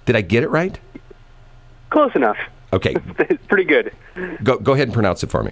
Did 0.06 0.16
I 0.16 0.22
get 0.22 0.44
it 0.44 0.50
right? 0.50 0.80
Close 1.90 2.12
enough. 2.16 2.38
Okay, 2.74 2.94
Pretty 3.48 3.66
good. 3.66 3.92
go 4.44 4.58
go 4.58 4.74
ahead 4.74 4.88
and 4.88 4.94
pronounce 4.94 5.24
it 5.24 5.30
for 5.30 5.44
me. 5.44 5.52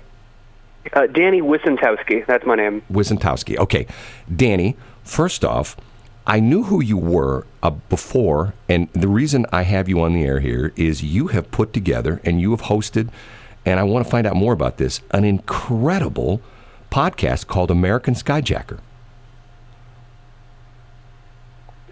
Uh, 0.94 1.06
Danny 1.08 1.42
Wicentowski, 1.42 2.26
that's 2.26 2.46
my 2.46 2.56
name. 2.56 2.82
Wizentowski. 2.92 3.58
Okay, 3.58 3.86
Danny. 4.34 4.76
First 5.04 5.44
off, 5.44 5.76
I 6.26 6.40
knew 6.40 6.64
who 6.64 6.82
you 6.82 6.98
were 6.98 7.46
uh, 7.62 7.72
before, 7.72 8.54
and 8.70 8.88
the 8.94 9.08
reason 9.08 9.46
I 9.52 9.64
have 9.64 9.90
you 9.90 10.02
on 10.02 10.14
the 10.14 10.24
air 10.24 10.40
here 10.40 10.72
is 10.76 11.04
you 11.04 11.28
have 11.28 11.52
put 11.52 11.74
together 11.74 12.22
and 12.24 12.40
you 12.40 12.52
have 12.52 12.62
hosted, 12.64 13.10
and 13.66 13.80
I 13.80 13.84
want 13.84 14.06
to 14.06 14.12
find 14.12 14.26
out 14.26 14.36
more 14.36 14.54
about 14.54 14.78
this. 14.78 15.02
An 15.12 15.24
incredible 15.24 16.42
podcast 16.92 17.48
called 17.48 17.72
American 17.72 18.14
Skyjacker. 18.14 18.80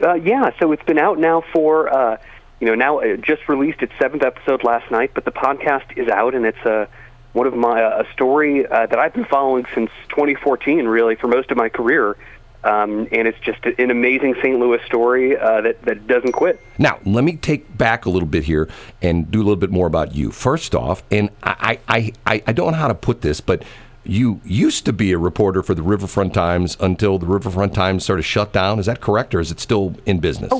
Uh, 0.01 0.13
yeah, 0.13 0.51
so 0.59 0.71
it's 0.71 0.83
been 0.83 0.99
out 0.99 1.17
now 1.17 1.43
for, 1.53 1.91
uh, 1.91 2.17
you 2.59 2.67
know, 2.67 2.75
now 2.75 2.99
it 2.99 3.21
just 3.21 3.47
released 3.49 3.81
its 3.81 3.93
seventh 3.99 4.23
episode 4.23 4.63
last 4.63 4.91
night, 4.91 5.11
but 5.13 5.25
the 5.25 5.31
podcast 5.31 5.97
is 5.97 6.07
out, 6.07 6.35
and 6.35 6.45
it's 6.45 6.65
uh, 6.65 6.85
one 7.33 7.47
of 7.47 7.55
my 7.55 7.83
uh, 7.83 8.03
a 8.03 8.13
story 8.13 8.65
uh, 8.65 8.85
that 8.85 8.99
I've 8.99 9.13
been 9.13 9.25
following 9.25 9.65
since 9.73 9.89
2014, 10.09 10.85
really, 10.85 11.15
for 11.15 11.27
most 11.27 11.49
of 11.51 11.57
my 11.57 11.69
career. 11.69 12.15
Um, 12.63 13.07
and 13.11 13.27
it's 13.27 13.39
just 13.39 13.63
an 13.65 13.91
amazing 13.91 14.35
St. 14.41 14.59
Louis 14.59 14.79
story 14.85 15.37
uh, 15.37 15.61
that 15.61 15.81
that 15.83 16.07
doesn't 16.07 16.33
quit. 16.33 16.59
Now, 16.77 16.99
let 17.05 17.23
me 17.23 17.37
take 17.37 17.77
back 17.77 18.05
a 18.05 18.09
little 18.09 18.27
bit 18.27 18.43
here 18.43 18.67
and 19.01 19.29
do 19.29 19.39
a 19.39 19.43
little 19.43 19.55
bit 19.55 19.69
more 19.69 19.87
about 19.87 20.15
you. 20.15 20.31
First 20.31 20.75
off, 20.75 21.03
and 21.11 21.29
I, 21.43 21.79
I, 21.87 22.13
I, 22.25 22.43
I 22.47 22.51
don't 22.53 22.71
know 22.71 22.77
how 22.77 22.87
to 22.87 22.95
put 22.95 23.21
this, 23.21 23.39
but 23.39 23.63
you 24.03 24.41
used 24.43 24.85
to 24.85 24.93
be 24.93 25.11
a 25.11 25.17
reporter 25.17 25.61
for 25.61 25.75
the 25.75 25.83
Riverfront 25.83 26.33
Times 26.33 26.77
until 26.79 27.19
the 27.19 27.25
Riverfront 27.25 27.73
Times 27.73 28.05
sort 28.05 28.19
of 28.19 28.25
shut 28.25 28.53
down. 28.53 28.79
Is 28.79 28.85
that 28.87 29.01
correct, 29.01 29.35
or 29.35 29.39
is 29.39 29.51
it 29.51 29.59
still 29.59 29.95
in 30.05 30.19
business? 30.19 30.51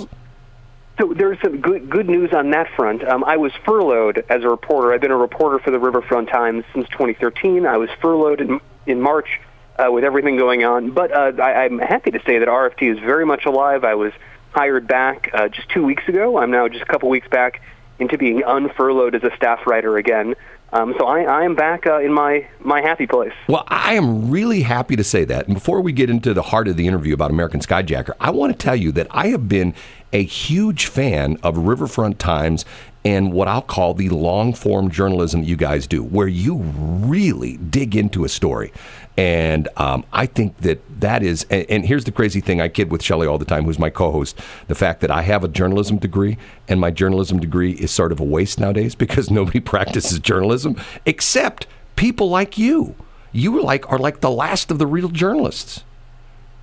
So 1.00 1.14
there's 1.14 1.40
some 1.42 1.62
good 1.62 1.90
good 1.90 2.10
news 2.10 2.34
on 2.34 2.50
that 2.52 2.68
front. 2.76 3.08
Um, 3.08 3.24
I 3.24 3.38
was 3.38 3.52
furloughed 3.66 4.26
as 4.30 4.44
a 4.44 4.50
reporter. 4.50 4.94
I've 4.94 5.02
been 5.02 5.12
a 5.12 5.18
reporter 5.18 5.60
for 5.60 5.72
the 5.72 5.80
Riverfront 5.80 6.30
Times 6.30 6.64
since 6.74 6.88
2013. 6.90 7.66
I 7.66 7.78
was 7.78 7.90
furloughed 8.02 8.42
in, 8.42 8.60
in 8.86 9.02
March 9.02 9.40
uh, 9.78 9.92
with 9.92 10.04
everything 10.04 10.38
going 10.38 10.64
on, 10.64 10.92
but 10.92 11.12
uh, 11.12 11.42
I, 11.42 11.66
I'm 11.66 11.80
happy 11.80 12.12
to 12.12 12.20
say 12.26 12.40
that 12.40 12.48
RFT 12.48 12.94
is 12.94 13.00
very 13.00 13.26
much 13.26 13.46
alive. 13.46 13.84
I 13.84 13.96
was 13.96 14.14
hired 14.52 14.88
back 14.88 15.30
uh, 15.34 15.48
just 15.50 15.70
two 15.70 15.84
weeks 15.84 16.08
ago. 16.08 16.38
I'm 16.38 16.52
now 16.52 16.68
just 16.68 16.82
a 16.82 16.86
couple 16.86 17.10
weeks 17.10 17.28
back 17.28 17.62
into 18.00 18.18
being 18.18 18.42
unfurloughed 18.42 19.16
as 19.16 19.24
a 19.24 19.36
staff 19.36 19.66
writer 19.68 19.98
again. 19.98 20.36
Um, 20.74 20.96
so 21.00 21.06
I, 21.06 21.22
I 21.22 21.44
am 21.44 21.56
back 21.56 21.88
uh, 21.88 22.00
in 22.00 22.12
my 22.12 22.46
my 22.60 22.82
happy 22.82 23.08
place. 23.08 23.32
Well, 23.48 23.64
I 23.68 23.94
am 23.94 24.30
really 24.30 24.62
happy 24.64 24.98
to 24.98 25.04
say 25.04 25.24
that. 25.24 25.46
And 25.46 25.54
before 25.54 25.80
we 25.80 25.94
get 25.94 26.10
into 26.10 26.34
the 26.34 26.42
heart 26.42 26.68
of 26.68 26.76
the 26.76 26.88
interview 26.88 27.14
about 27.14 27.32
American 27.32 27.62
Skyjacker, 27.62 28.12
I 28.20 28.32
want 28.32 28.52
to 28.52 28.58
tell 28.58 28.76
you 28.76 28.92
that 28.94 29.08
I 29.12 29.28
have 29.28 29.48
been 29.48 29.74
a 30.12 30.24
huge 30.24 30.88
fan 30.88 31.38
of 31.42 31.58
Riverfront 31.58 32.20
Times 32.20 32.66
and 33.06 33.32
what 33.32 33.48
I'll 33.48 33.62
call 33.62 33.94
the 33.94 34.10
long 34.10 34.54
form 34.54 34.92
journalism 34.92 35.42
you 35.42 35.56
guys 35.56 35.88
do, 35.88 36.04
where 36.04 36.28
you 36.28 36.58
really 36.58 37.56
dig 37.56 37.96
into 37.96 38.26
a 38.26 38.30
story. 38.30 38.74
And 39.18 39.68
um, 39.78 40.06
I 40.14 40.28
think 40.28 40.58
that 40.58 40.80
that 41.00 41.24
is, 41.24 41.46
and, 41.50 41.66
and 41.70 41.86
here's 41.86 42.04
the 42.04 42.12
crazy 42.12 42.40
thing 42.40 42.62
I 42.62 42.68
kid 42.68 42.92
with 42.92 43.02
Shelley 43.02 43.26
all 43.26 43.40
the 43.40 43.46
time, 43.46 43.66
who's 43.66 43.80
my 43.80 43.90
co 43.90 44.12
host, 44.12 44.40
the 44.68 44.76
fact 44.76 45.02
that 45.02 45.10
I 45.10 45.24
have 45.24 45.44
a 45.44 45.48
journalism 45.48 45.98
degree, 45.98 46.38
and 46.68 46.80
my 46.80 46.92
journalism 46.92 47.40
degree 47.40 47.72
is 47.72 47.90
sort 47.90 48.12
of 48.12 48.20
a 48.20 48.24
waste 48.24 48.60
nowadays 48.60 48.94
because 49.08 49.32
nobody 49.32 49.60
practices 49.60 50.20
journalism 50.20 50.80
except 51.06 51.66
people 51.96 52.30
like 52.30 52.58
you. 52.58 52.96
You 53.32 53.62
like 53.62 53.92
are 53.92 53.98
like 53.98 54.22
the 54.22 54.32
last 54.32 54.72
of 54.72 54.80
the 54.80 54.88
real 54.88 55.10
journalists. 55.10 55.84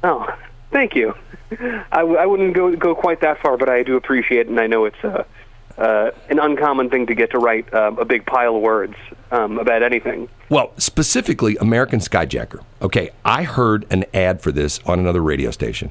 Oh, 0.03 0.27
thank 0.71 0.95
you. 0.95 1.14
I, 1.93 1.99
w- 2.01 2.17
I 2.17 2.27
wouldn't 2.27 2.55
go 2.55 2.75
go 2.75 2.95
quite 2.95 3.21
that 3.21 3.40
far, 3.40 3.57
but 3.57 3.69
I 3.69 3.83
do 3.83 3.97
appreciate 3.97 4.40
it, 4.40 4.49
and 4.49 4.59
I 4.59 4.67
know 4.67 4.87
it's 4.87 5.05
uh, 5.05 5.25
uh, 5.78 6.10
an 6.28 6.38
uncommon 6.38 6.90
thing 6.90 7.06
to 7.06 7.14
get 7.14 7.30
to 7.32 7.38
write 7.38 7.72
um, 7.74 7.98
a 7.98 8.04
big 8.04 8.24
pile 8.26 8.56
of 8.56 8.62
words 8.62 8.94
um, 9.32 9.58
about 9.58 9.82
anything. 9.82 10.28
Well, 10.48 10.72
specifically 10.76 11.56
American 11.56 11.98
Skyjacker. 11.98 12.62
Okay, 12.80 13.10
I 13.24 13.42
heard 13.42 13.87
an 13.90 14.04
ad 14.14 14.40
for 14.40 14.52
this 14.52 14.80
on 14.87 14.98
another 14.98 15.22
radio 15.22 15.50
station, 15.50 15.90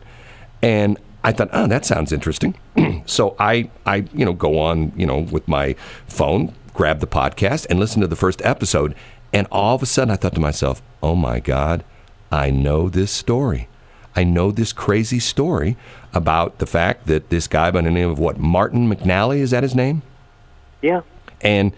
and 0.62 0.98
I 1.24 1.32
thought, 1.32 1.50
oh, 1.54 1.68
that 1.68 1.86
sounds 1.86 2.12
interesting. 2.12 2.56
so 3.06 3.36
I, 3.40 3.70
I, 3.86 4.06
you 4.14 4.26
know, 4.26 4.34
go 4.34 4.60
on, 4.60 4.92
you 4.96 5.06
know, 5.06 5.20
with 5.20 5.48
my 5.48 5.76
phone, 6.08 6.54
grab 6.74 7.00
the 7.00 7.08
podcast, 7.08 7.66
and 7.70 7.80
listen 7.80 8.02
to 8.02 8.08
the 8.08 8.16
first 8.16 8.42
episode, 8.44 8.96
and 9.32 9.48
all 9.52 9.76
of 9.76 9.82
a 9.82 9.86
sudden 9.86 10.12
I 10.12 10.16
thought 10.16 10.36
to 10.36 10.42
myself, 10.42 10.82
oh 11.02 11.16
my 11.16 11.40
God, 11.40 11.84
I 12.32 12.50
know 12.50 12.90
this 12.90 13.12
story. 13.12 13.68
I 14.16 14.24
know 14.24 14.52
this 14.52 14.74
crazy 14.74 15.20
story 15.20 15.76
about 16.14 16.60
the 16.60 16.66
fact 16.66 17.08
that 17.08 17.30
this 17.30 17.48
guy 17.48 17.72
by 17.72 17.82
the 17.82 17.92
name 17.92 18.10
of 18.10 18.20
what 18.20 18.38
Martin 18.38 18.90
McNally 18.90 19.40
is 19.40 19.52
that 19.52 19.64
his 19.64 19.76
name? 19.76 20.02
Yeah. 20.82 21.02
and 21.42 21.74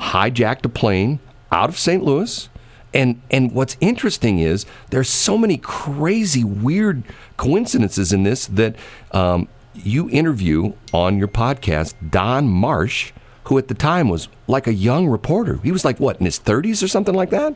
hijacked 0.00 0.64
a 0.64 0.68
plane 0.68 1.18
out 1.52 1.68
of 1.68 1.78
St. 1.78 2.02
Louis. 2.02 2.48
And 2.94 3.20
and 3.30 3.52
what's 3.52 3.76
interesting 3.80 4.38
is 4.38 4.64
there's 4.90 5.08
so 5.10 5.36
many 5.36 5.58
crazy, 5.58 6.42
weird 6.44 7.02
coincidences 7.36 8.12
in 8.12 8.22
this 8.22 8.46
that 8.46 8.76
um, 9.12 9.48
you 9.74 10.08
interview 10.10 10.72
on 10.94 11.18
your 11.18 11.28
podcast 11.28 11.94
Don 12.10 12.48
Marsh, 12.48 13.12
who 13.44 13.58
at 13.58 13.68
the 13.68 13.74
time 13.74 14.08
was 14.08 14.28
like 14.46 14.66
a 14.66 14.72
young 14.72 15.06
reporter. 15.08 15.60
He 15.62 15.72
was 15.72 15.84
like 15.84 16.00
what 16.00 16.18
in 16.18 16.24
his 16.24 16.40
30s 16.40 16.82
or 16.82 16.88
something 16.88 17.14
like 17.14 17.30
that. 17.30 17.54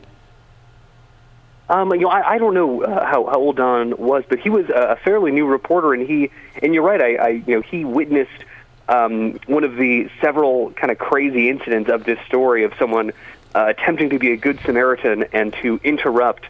Um, 1.71 1.93
you 1.93 2.01
know, 2.01 2.09
I, 2.09 2.33
I 2.33 2.37
don't 2.37 2.53
know 2.53 2.83
uh, 2.83 3.05
how, 3.05 3.25
how 3.27 3.35
old 3.35 3.55
Don 3.55 3.97
was, 3.97 4.25
but 4.27 4.39
he 4.39 4.49
was 4.49 4.69
a, 4.69 4.97
fairly 5.05 5.31
new 5.31 5.47
reporter, 5.47 5.93
and 5.93 6.05
he 6.05 6.29
and 6.61 6.73
you're 6.73 6.83
right. 6.83 7.01
I, 7.01 7.15
I 7.15 7.29
you 7.29 7.55
know 7.55 7.61
he 7.61 7.85
witnessed 7.85 8.43
um, 8.89 9.39
one 9.47 9.63
of 9.63 9.77
the 9.77 10.09
several 10.19 10.71
kind 10.71 10.91
of 10.91 10.97
crazy 10.97 11.49
incidents 11.49 11.89
of 11.89 12.03
this 12.03 12.19
story 12.27 12.65
of 12.65 12.73
someone 12.77 13.13
uh, 13.55 13.67
attempting 13.69 14.09
to 14.09 14.19
be 14.19 14.33
a 14.33 14.37
good 14.37 14.59
Samaritan 14.65 15.23
and 15.31 15.53
to 15.61 15.79
interrupt 15.81 16.45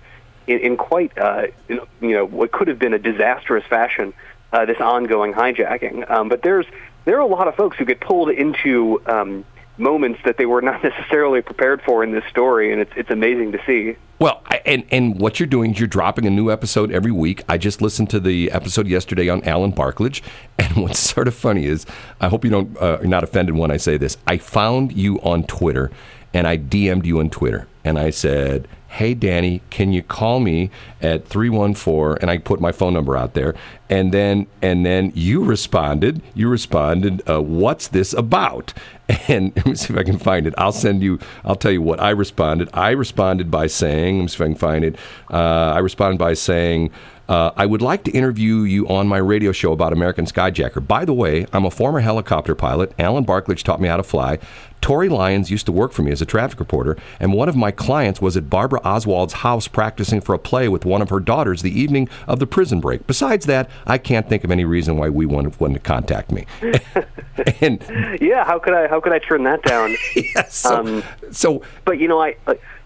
in, 0.47 0.57
in 0.57 0.77
quite 0.77 1.15
uh, 1.19 1.47
you 1.69 1.85
know 2.01 2.25
what 2.25 2.51
could 2.51 2.67
have 2.67 2.79
been 2.79 2.95
a 2.95 2.99
disastrous 2.99 3.63
fashion 3.65 4.15
uh, 4.51 4.65
this 4.65 4.81
ongoing 4.81 5.33
hijacking. 5.33 6.09
Um, 6.09 6.29
but 6.29 6.41
there's 6.41 6.65
there 7.05 7.17
are 7.17 7.21
a 7.21 7.27
lot 7.27 7.47
of 7.47 7.55
folks 7.55 7.77
who 7.77 7.85
get 7.85 7.99
pulled 7.99 8.31
into 8.31 8.99
um, 9.05 9.45
moments 9.77 10.19
that 10.25 10.37
they 10.37 10.45
were 10.45 10.61
not 10.61 10.83
necessarily 10.83 11.41
prepared 11.41 11.81
for 11.81 12.03
in 12.03 12.11
this 12.11 12.23
story, 12.29 12.71
and 12.71 12.81
it's 12.81 12.91
it's 12.95 13.09
amazing 13.09 13.51
to 13.53 13.59
see. 13.65 13.97
Well, 14.19 14.43
and 14.65 14.85
and 14.91 15.19
what 15.19 15.39
you're 15.39 15.47
doing 15.47 15.71
is 15.71 15.79
you're 15.79 15.87
dropping 15.87 16.25
a 16.25 16.29
new 16.29 16.51
episode 16.51 16.91
every 16.91 17.11
week. 17.11 17.43
I 17.49 17.57
just 17.57 17.81
listened 17.81 18.09
to 18.11 18.19
the 18.19 18.51
episode 18.51 18.87
yesterday 18.87 19.29
on 19.29 19.43
Alan 19.43 19.71
Barklage, 19.71 20.21
and 20.59 20.77
what's 20.77 20.99
sort 20.99 21.27
of 21.27 21.35
funny 21.35 21.65
is 21.65 21.85
I 22.19 22.29
hope 22.29 22.43
you 22.45 22.51
don't 22.51 22.77
uh, 22.77 22.99
are 23.01 23.05
not 23.05 23.23
offended 23.23 23.55
when 23.55 23.71
I 23.71 23.77
say 23.77 23.97
this. 23.97 24.17
I 24.27 24.37
found 24.37 24.93
you 24.93 25.19
on 25.21 25.43
Twitter, 25.43 25.91
and 26.33 26.47
I 26.47 26.57
DM'd 26.57 27.05
you 27.05 27.19
on 27.19 27.29
Twitter, 27.29 27.67
and 27.83 27.97
I 27.97 28.09
said, 28.09 28.67
"Hey, 28.91 29.13
Danny, 29.13 29.61
can 29.69 29.93
you 29.93 30.03
call 30.03 30.39
me 30.39 30.69
at 31.01 31.25
three 31.25 31.49
one 31.49 31.73
four? 31.73 32.17
And 32.21 32.29
I 32.29 32.37
put 32.37 32.59
my 32.59 32.71
phone 32.71 32.93
number 32.93 33.15
out 33.17 33.33
there, 33.33 33.55
and 33.89 34.13
then 34.13 34.47
and 34.61 34.85
then 34.85 35.11
you 35.15 35.43
responded. 35.43 36.21
You 36.33 36.49
responded, 36.49 37.21
uh, 37.29 37.41
"What's 37.41 37.87
this 37.87 38.13
about?" 38.13 38.73
And 39.27 39.51
let 39.57 39.65
me 39.65 39.75
see 39.75 39.93
if 39.93 39.99
I 39.99 40.03
can 40.03 40.17
find 40.17 40.47
it. 40.47 40.53
I'll 40.57 40.71
send 40.71 41.03
you. 41.03 41.19
I'll 41.43 41.55
tell 41.55 41.71
you 41.71 41.81
what 41.81 41.99
I 41.99 42.11
responded. 42.11 42.69
I 42.73 42.91
responded 42.91 43.51
by 43.51 43.67
saying, 43.67 44.17
"Let 44.17 44.21
me 44.21 44.27
see 44.29 44.35
if 44.35 44.41
I 44.41 44.45
can 44.45 44.55
find 44.55 44.85
it." 44.85 44.95
Uh, 45.29 45.73
I 45.75 45.79
responded 45.79 46.17
by 46.17 46.33
saying. 46.33 46.91
Uh, 47.29 47.51
I 47.55 47.65
would 47.65 47.81
like 47.81 48.03
to 48.05 48.11
interview 48.11 48.63
you 48.63 48.85
on 48.89 49.07
my 49.07 49.17
radio 49.19 49.53
show 49.53 49.71
about 49.71 49.93
American 49.93 50.25
Skyjacker. 50.25 50.85
By 50.85 51.05
the 51.05 51.13
way, 51.13 51.45
I'm 51.53 51.63
a 51.63 51.71
former 51.71 52.01
helicopter 52.01 52.55
pilot. 52.55 52.91
Alan 52.99 53.23
Barklage 53.23 53.63
taught 53.63 53.79
me 53.79 53.87
how 53.87 53.95
to 53.95 54.03
fly. 54.03 54.37
Tori 54.81 55.09
Lyons 55.09 55.51
used 55.51 55.65
to 55.67 55.71
work 55.71 55.91
for 55.91 56.01
me 56.01 56.11
as 56.11 56.21
a 56.21 56.25
traffic 56.25 56.59
reporter, 56.59 56.97
and 57.19 57.33
one 57.33 57.47
of 57.47 57.55
my 57.55 57.71
clients 57.71 58.21
was 58.21 58.35
at 58.35 58.49
Barbara 58.49 58.81
Oswald's 58.83 59.33
house 59.33 59.67
practicing 59.67 60.21
for 60.21 60.33
a 60.33 60.39
play 60.39 60.67
with 60.67 60.85
one 60.85 61.01
of 61.01 61.09
her 61.09 61.19
daughters 61.19 61.61
the 61.61 61.79
evening 61.79 62.09
of 62.27 62.39
the 62.39 62.47
prison 62.47 62.79
break. 62.79 63.05
Besides 63.07 63.45
that, 63.45 63.69
I 63.85 63.97
can't 63.97 64.27
think 64.27 64.43
of 64.43 64.51
any 64.51 64.65
reason 64.65 64.97
why 64.97 65.09
we 65.09 65.25
wanted, 65.25 65.59
wanted 65.59 65.75
to 65.75 65.79
contact 65.81 66.31
me. 66.31 66.45
and 67.61 67.83
Yeah, 68.19 68.43
how 68.43 68.59
could 68.59 68.73
I 68.73 68.87
how 68.87 68.99
could 68.99 69.13
I 69.13 69.19
turn 69.19 69.43
that 69.43 69.61
down? 69.63 69.95
yeah, 70.15 70.47
so, 70.47 70.75
Um, 70.75 71.03
so 71.31 71.63
but 71.85 71.99
you 71.99 72.07
know, 72.07 72.21
I 72.21 72.35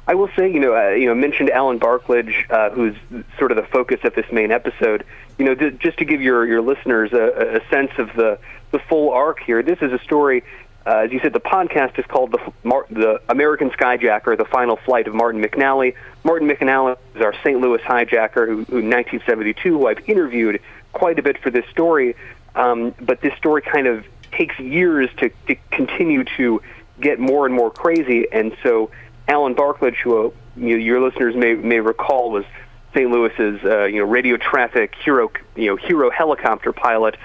I 0.08 0.14
will 0.14 0.30
say, 0.36 0.52
you 0.52 0.60
know, 0.60 0.76
uh, 0.76 0.90
you 0.92 1.08
know, 1.08 1.16
mentioned 1.16 1.50
Alan 1.50 1.80
Barklage, 1.80 2.46
uh, 2.50 2.70
who's 2.70 2.96
sort 3.40 3.52
of 3.52 3.58
the 3.58 3.64
focus 3.64 4.02
of 4.04 4.14
this 4.14 4.32
main 4.32 4.52
episode. 4.52 5.04
You 5.38 5.46
know, 5.46 5.56
th- 5.56 5.80
just 5.80 5.98
to 5.98 6.06
give 6.06 6.22
your 6.22 6.46
your 6.46 6.62
listeners 6.62 7.12
a, 7.12 7.62
a 7.62 7.70
sense 7.70 7.92
of 7.98 8.10
the 8.16 8.38
the 8.72 8.80
full 8.80 9.12
arc 9.12 9.40
here. 9.42 9.64
This 9.64 9.80
is 9.82 9.92
a 9.92 10.00
story. 10.00 10.44
Uh, 10.86 10.98
as 10.98 11.12
you 11.12 11.20
said, 11.20 11.34
the 11.34 11.40
podcast 11.40 11.98
is 11.98 12.06
called 12.06 12.32
the, 12.32 12.54
Mar- 12.64 12.86
the 12.92 13.20
American 13.28 13.72
Skyjacker: 13.72 14.38
The 14.38 14.46
Final 14.46 14.76
Flight 14.78 15.08
of 15.08 15.16
Martin 15.16 15.42
McNally. 15.42 15.96
Martin 16.24 16.48
McNally 16.48 16.98
is 17.16 17.22
our 17.22 17.34
St. 17.44 17.60
Louis 17.60 17.80
hijacker, 17.82 18.46
who, 18.48 18.64
who 18.66 18.78
in 18.78 18.90
1972, 18.90 19.80
who 19.80 19.88
I've 19.88 20.08
interviewed 20.08 20.62
quite 20.94 21.18
a 21.18 21.24
bit 21.24 21.40
for 21.40 21.50
this 21.50 21.66
story. 21.72 22.16
Um, 22.56 22.94
but 23.02 23.20
this 23.22 23.34
story 23.36 23.62
kind 23.62 23.88
of 23.88 24.06
takes 24.32 24.58
years 24.60 25.10
to, 25.18 25.30
to 25.48 25.56
continue 25.72 26.24
to 26.38 26.62
get 27.02 27.20
more 27.20 27.46
and 27.46 27.56
more 27.56 27.72
crazy, 27.72 28.28
and 28.32 28.56
so 28.62 28.92
Alan 29.28 29.56
Barklage, 29.56 30.00
who 30.02 30.28
uh, 30.28 30.32
you 30.56 30.70
know, 30.70 30.76
your 30.76 31.02
listeners 31.02 31.36
may 31.36 31.56
may 31.56 31.80
recall, 31.80 32.32
was 32.32 32.46
St. 32.94 33.10
Louis's 33.10 33.64
uh, 33.64 33.86
you 33.86 34.00
know 34.00 34.06
radio 34.06 34.38
traffic 34.38 34.94
hero 35.04 35.32
you 35.56 35.68
know 35.68 35.76
hero 35.76 36.10
helicopter 36.10 36.72
pilot, 36.72 37.18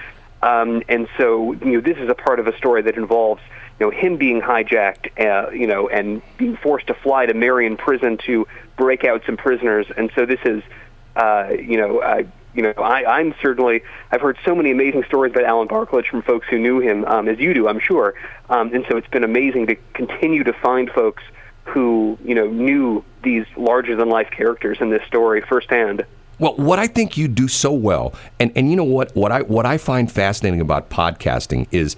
um, 0.43 0.83
and 0.89 1.07
so 1.17 1.53
you 1.53 1.73
know 1.73 1.81
this 1.81 1.97
is 1.97 2.09
a 2.09 2.15
part 2.15 2.39
of 2.39 2.47
a 2.47 2.57
story 2.57 2.81
that 2.83 2.97
involves 2.97 3.41
you 3.79 3.85
know 3.85 3.91
him 3.91 4.17
being 4.17 4.41
hijacked, 4.41 5.09
uh, 5.19 5.51
you 5.51 5.67
know, 5.67 5.89
and 5.89 6.21
being 6.37 6.57
forced 6.57 6.87
to 6.87 6.93
fly 6.93 7.25
to 7.25 7.33
Marion 7.33 7.77
Prison 7.77 8.17
to 8.25 8.47
break 8.77 9.03
out 9.03 9.23
some 9.25 9.37
prisoners, 9.37 9.87
and 9.95 10.11
so 10.15 10.25
this 10.25 10.39
is 10.45 10.63
uh, 11.15 11.49
you 11.49 11.77
know. 11.77 12.25
You 12.53 12.63
know, 12.63 12.73
I, 12.83 13.19
I'm 13.19 13.33
certainly 13.41 13.81
I've 14.11 14.19
heard 14.19 14.37
so 14.43 14.53
many 14.53 14.71
amazing 14.71 15.05
stories 15.05 15.31
about 15.31 15.45
Alan 15.45 15.69
Barklage 15.69 16.09
from 16.09 16.21
folks 16.21 16.47
who 16.49 16.59
knew 16.59 16.81
him, 16.81 17.05
um, 17.05 17.29
as 17.29 17.39
you 17.39 17.53
do, 17.53 17.69
I'm 17.69 17.79
sure. 17.79 18.13
Um, 18.49 18.73
and 18.73 18.85
so 18.89 18.97
it's 18.97 19.07
been 19.07 19.23
amazing 19.23 19.67
to 19.67 19.77
continue 19.93 20.43
to 20.43 20.51
find 20.51 20.91
folks 20.91 21.23
who 21.63 22.17
you 22.25 22.35
know 22.35 22.47
knew 22.47 23.05
these 23.23 23.45
larger 23.55 23.95
than 23.95 24.09
life 24.09 24.29
characters 24.31 24.79
in 24.81 24.89
this 24.89 25.01
story 25.07 25.41
firsthand. 25.41 26.05
Well, 26.41 26.55
what 26.55 26.79
I 26.79 26.87
think 26.87 27.17
you 27.17 27.27
do 27.27 27.47
so 27.47 27.71
well, 27.71 28.15
and, 28.39 28.51
and 28.55 28.71
you 28.71 28.75
know 28.75 28.83
what 28.83 29.15
what 29.15 29.31
I 29.31 29.43
what 29.43 29.67
I 29.67 29.77
find 29.77 30.11
fascinating 30.11 30.59
about 30.59 30.89
podcasting 30.89 31.67
is, 31.69 31.95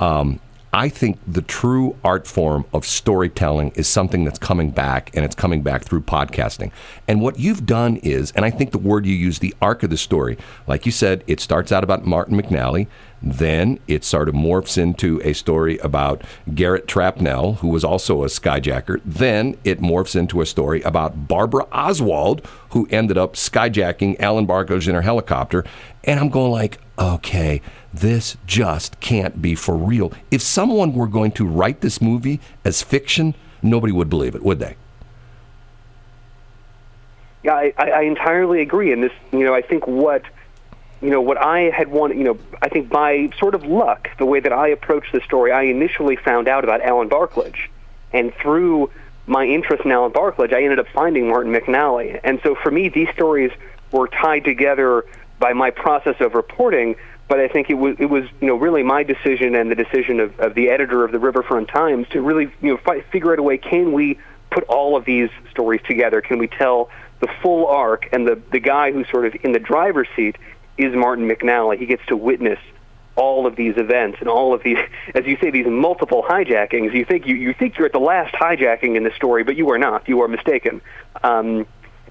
um, 0.00 0.40
I 0.72 0.88
think 0.88 1.20
the 1.28 1.42
true 1.42 1.96
art 2.02 2.26
form 2.26 2.64
of 2.74 2.84
storytelling 2.84 3.70
is 3.76 3.86
something 3.86 4.24
that's 4.24 4.40
coming 4.40 4.72
back, 4.72 5.12
and 5.14 5.24
it's 5.24 5.36
coming 5.36 5.62
back 5.62 5.84
through 5.84 6.00
podcasting. 6.00 6.72
And 7.06 7.20
what 7.20 7.38
you've 7.38 7.66
done 7.66 7.98
is, 7.98 8.32
and 8.32 8.44
I 8.44 8.50
think 8.50 8.72
the 8.72 8.78
word 8.78 9.06
you 9.06 9.14
use, 9.14 9.38
the 9.38 9.54
arc 9.62 9.84
of 9.84 9.90
the 9.90 9.96
story, 9.96 10.38
like 10.66 10.86
you 10.86 10.90
said, 10.90 11.22
it 11.28 11.38
starts 11.38 11.70
out 11.70 11.84
about 11.84 12.04
Martin 12.04 12.36
McNally. 12.36 12.88
Then 13.26 13.78
it 13.88 14.04
sort 14.04 14.28
of 14.28 14.34
morphs 14.34 14.76
into 14.76 15.18
a 15.24 15.32
story 15.32 15.78
about 15.78 16.22
Garrett 16.54 16.86
Trapnell, 16.86 17.56
who 17.56 17.68
was 17.68 17.82
also 17.82 18.22
a 18.22 18.26
skyjacker. 18.26 19.00
Then 19.02 19.56
it 19.64 19.80
morphs 19.80 20.14
into 20.14 20.42
a 20.42 20.46
story 20.46 20.82
about 20.82 21.26
Barbara 21.26 21.66
Oswald, 21.72 22.46
who 22.70 22.86
ended 22.90 23.16
up 23.16 23.32
skyjacking 23.32 24.20
Alan 24.20 24.44
Barklage 24.44 24.86
in 24.88 24.94
her 24.94 25.00
helicopter. 25.00 25.64
And 26.04 26.20
I'm 26.20 26.28
going 26.28 26.52
like, 26.52 26.78
okay, 26.98 27.62
this 27.94 28.36
just 28.46 29.00
can't 29.00 29.40
be 29.40 29.54
for 29.54 29.74
real. 29.74 30.12
If 30.30 30.42
someone 30.42 30.92
were 30.92 31.08
going 31.08 31.32
to 31.32 31.46
write 31.46 31.80
this 31.80 32.02
movie 32.02 32.40
as 32.62 32.82
fiction, 32.82 33.34
nobody 33.62 33.92
would 33.92 34.10
believe 34.10 34.34
it, 34.34 34.42
would 34.42 34.58
they? 34.58 34.76
Yeah, 37.42 37.54
I, 37.54 37.72
I 37.78 38.02
entirely 38.02 38.60
agree. 38.60 38.92
And 38.92 39.02
this, 39.02 39.12
you 39.32 39.44
know, 39.44 39.54
I 39.54 39.62
think 39.62 39.86
what 39.86 40.24
you 41.04 41.10
know, 41.10 41.20
what 41.20 41.36
I 41.36 41.70
had 41.70 41.88
wanted, 41.88 42.16
you 42.16 42.24
know, 42.24 42.38
I 42.62 42.70
think 42.70 42.88
by 42.88 43.28
sort 43.38 43.54
of 43.54 43.64
luck, 43.64 44.08
the 44.18 44.24
way 44.24 44.40
that 44.40 44.54
I 44.54 44.68
approached 44.68 45.12
the 45.12 45.20
story, 45.20 45.52
I 45.52 45.64
initially 45.64 46.16
found 46.16 46.48
out 46.48 46.64
about 46.64 46.80
Alan 46.80 47.08
Barklage. 47.08 47.68
And 48.14 48.32
through 48.36 48.90
my 49.26 49.44
interest 49.44 49.84
in 49.84 49.92
Alan 49.92 50.12
Barklage, 50.12 50.52
I 50.52 50.62
ended 50.62 50.78
up 50.78 50.86
finding 50.94 51.28
Martin 51.28 51.52
McNally. 51.52 52.18
And 52.24 52.40
so 52.42 52.54
for 52.54 52.70
me, 52.70 52.88
these 52.88 53.08
stories 53.10 53.52
were 53.92 54.08
tied 54.08 54.44
together 54.44 55.04
by 55.38 55.52
my 55.52 55.70
process 55.70 56.16
of 56.20 56.34
reporting, 56.34 56.96
but 57.28 57.38
I 57.38 57.48
think 57.48 57.68
it 57.68 57.74
was, 57.74 57.96
it 57.98 58.06
was 58.06 58.24
you 58.40 58.46
know, 58.46 58.54
really 58.54 58.82
my 58.82 59.02
decision 59.02 59.54
and 59.54 59.70
the 59.70 59.74
decision 59.74 60.20
of, 60.20 60.40
of 60.40 60.54
the 60.54 60.70
editor 60.70 61.04
of 61.04 61.12
the 61.12 61.18
Riverfront 61.18 61.68
Times 61.68 62.08
to 62.12 62.22
really, 62.22 62.50
you 62.62 62.72
know, 62.72 62.76
fi- 62.78 63.02
figure 63.12 63.32
out 63.34 63.38
a 63.38 63.42
way, 63.42 63.58
can 63.58 63.92
we 63.92 64.18
put 64.50 64.64
all 64.64 64.96
of 64.96 65.04
these 65.04 65.28
stories 65.50 65.82
together? 65.86 66.22
Can 66.22 66.38
we 66.38 66.46
tell 66.46 66.88
the 67.20 67.28
full 67.42 67.66
arc? 67.66 68.08
And 68.12 68.26
the, 68.26 68.40
the 68.52 68.60
guy 68.60 68.92
who's 68.92 69.08
sort 69.10 69.26
of 69.26 69.34
in 69.42 69.52
the 69.52 69.58
driver's 69.58 70.08
seat 70.16 70.36
is 70.76 70.94
Martin 70.94 71.28
McNally. 71.28 71.78
He 71.78 71.86
gets 71.86 72.04
to 72.06 72.16
witness 72.16 72.58
all 73.16 73.46
of 73.46 73.56
these 73.56 73.76
events 73.76 74.18
and 74.20 74.28
all 74.28 74.54
of 74.54 74.62
these, 74.62 74.78
as 75.14 75.24
you 75.26 75.36
say, 75.40 75.50
these 75.50 75.66
multiple 75.66 76.24
hijackings. 76.28 76.94
You 76.94 77.04
think 77.04 77.26
you, 77.26 77.36
you 77.36 77.54
think 77.54 77.78
you're 77.78 77.86
at 77.86 77.92
the 77.92 78.00
last 78.00 78.34
hijacking 78.34 78.96
in 78.96 79.04
the 79.04 79.12
story, 79.16 79.44
but 79.44 79.56
you 79.56 79.70
are 79.70 79.78
not. 79.78 80.08
You 80.08 80.22
are 80.22 80.28
mistaken. 80.28 80.80
Um, 81.22 81.66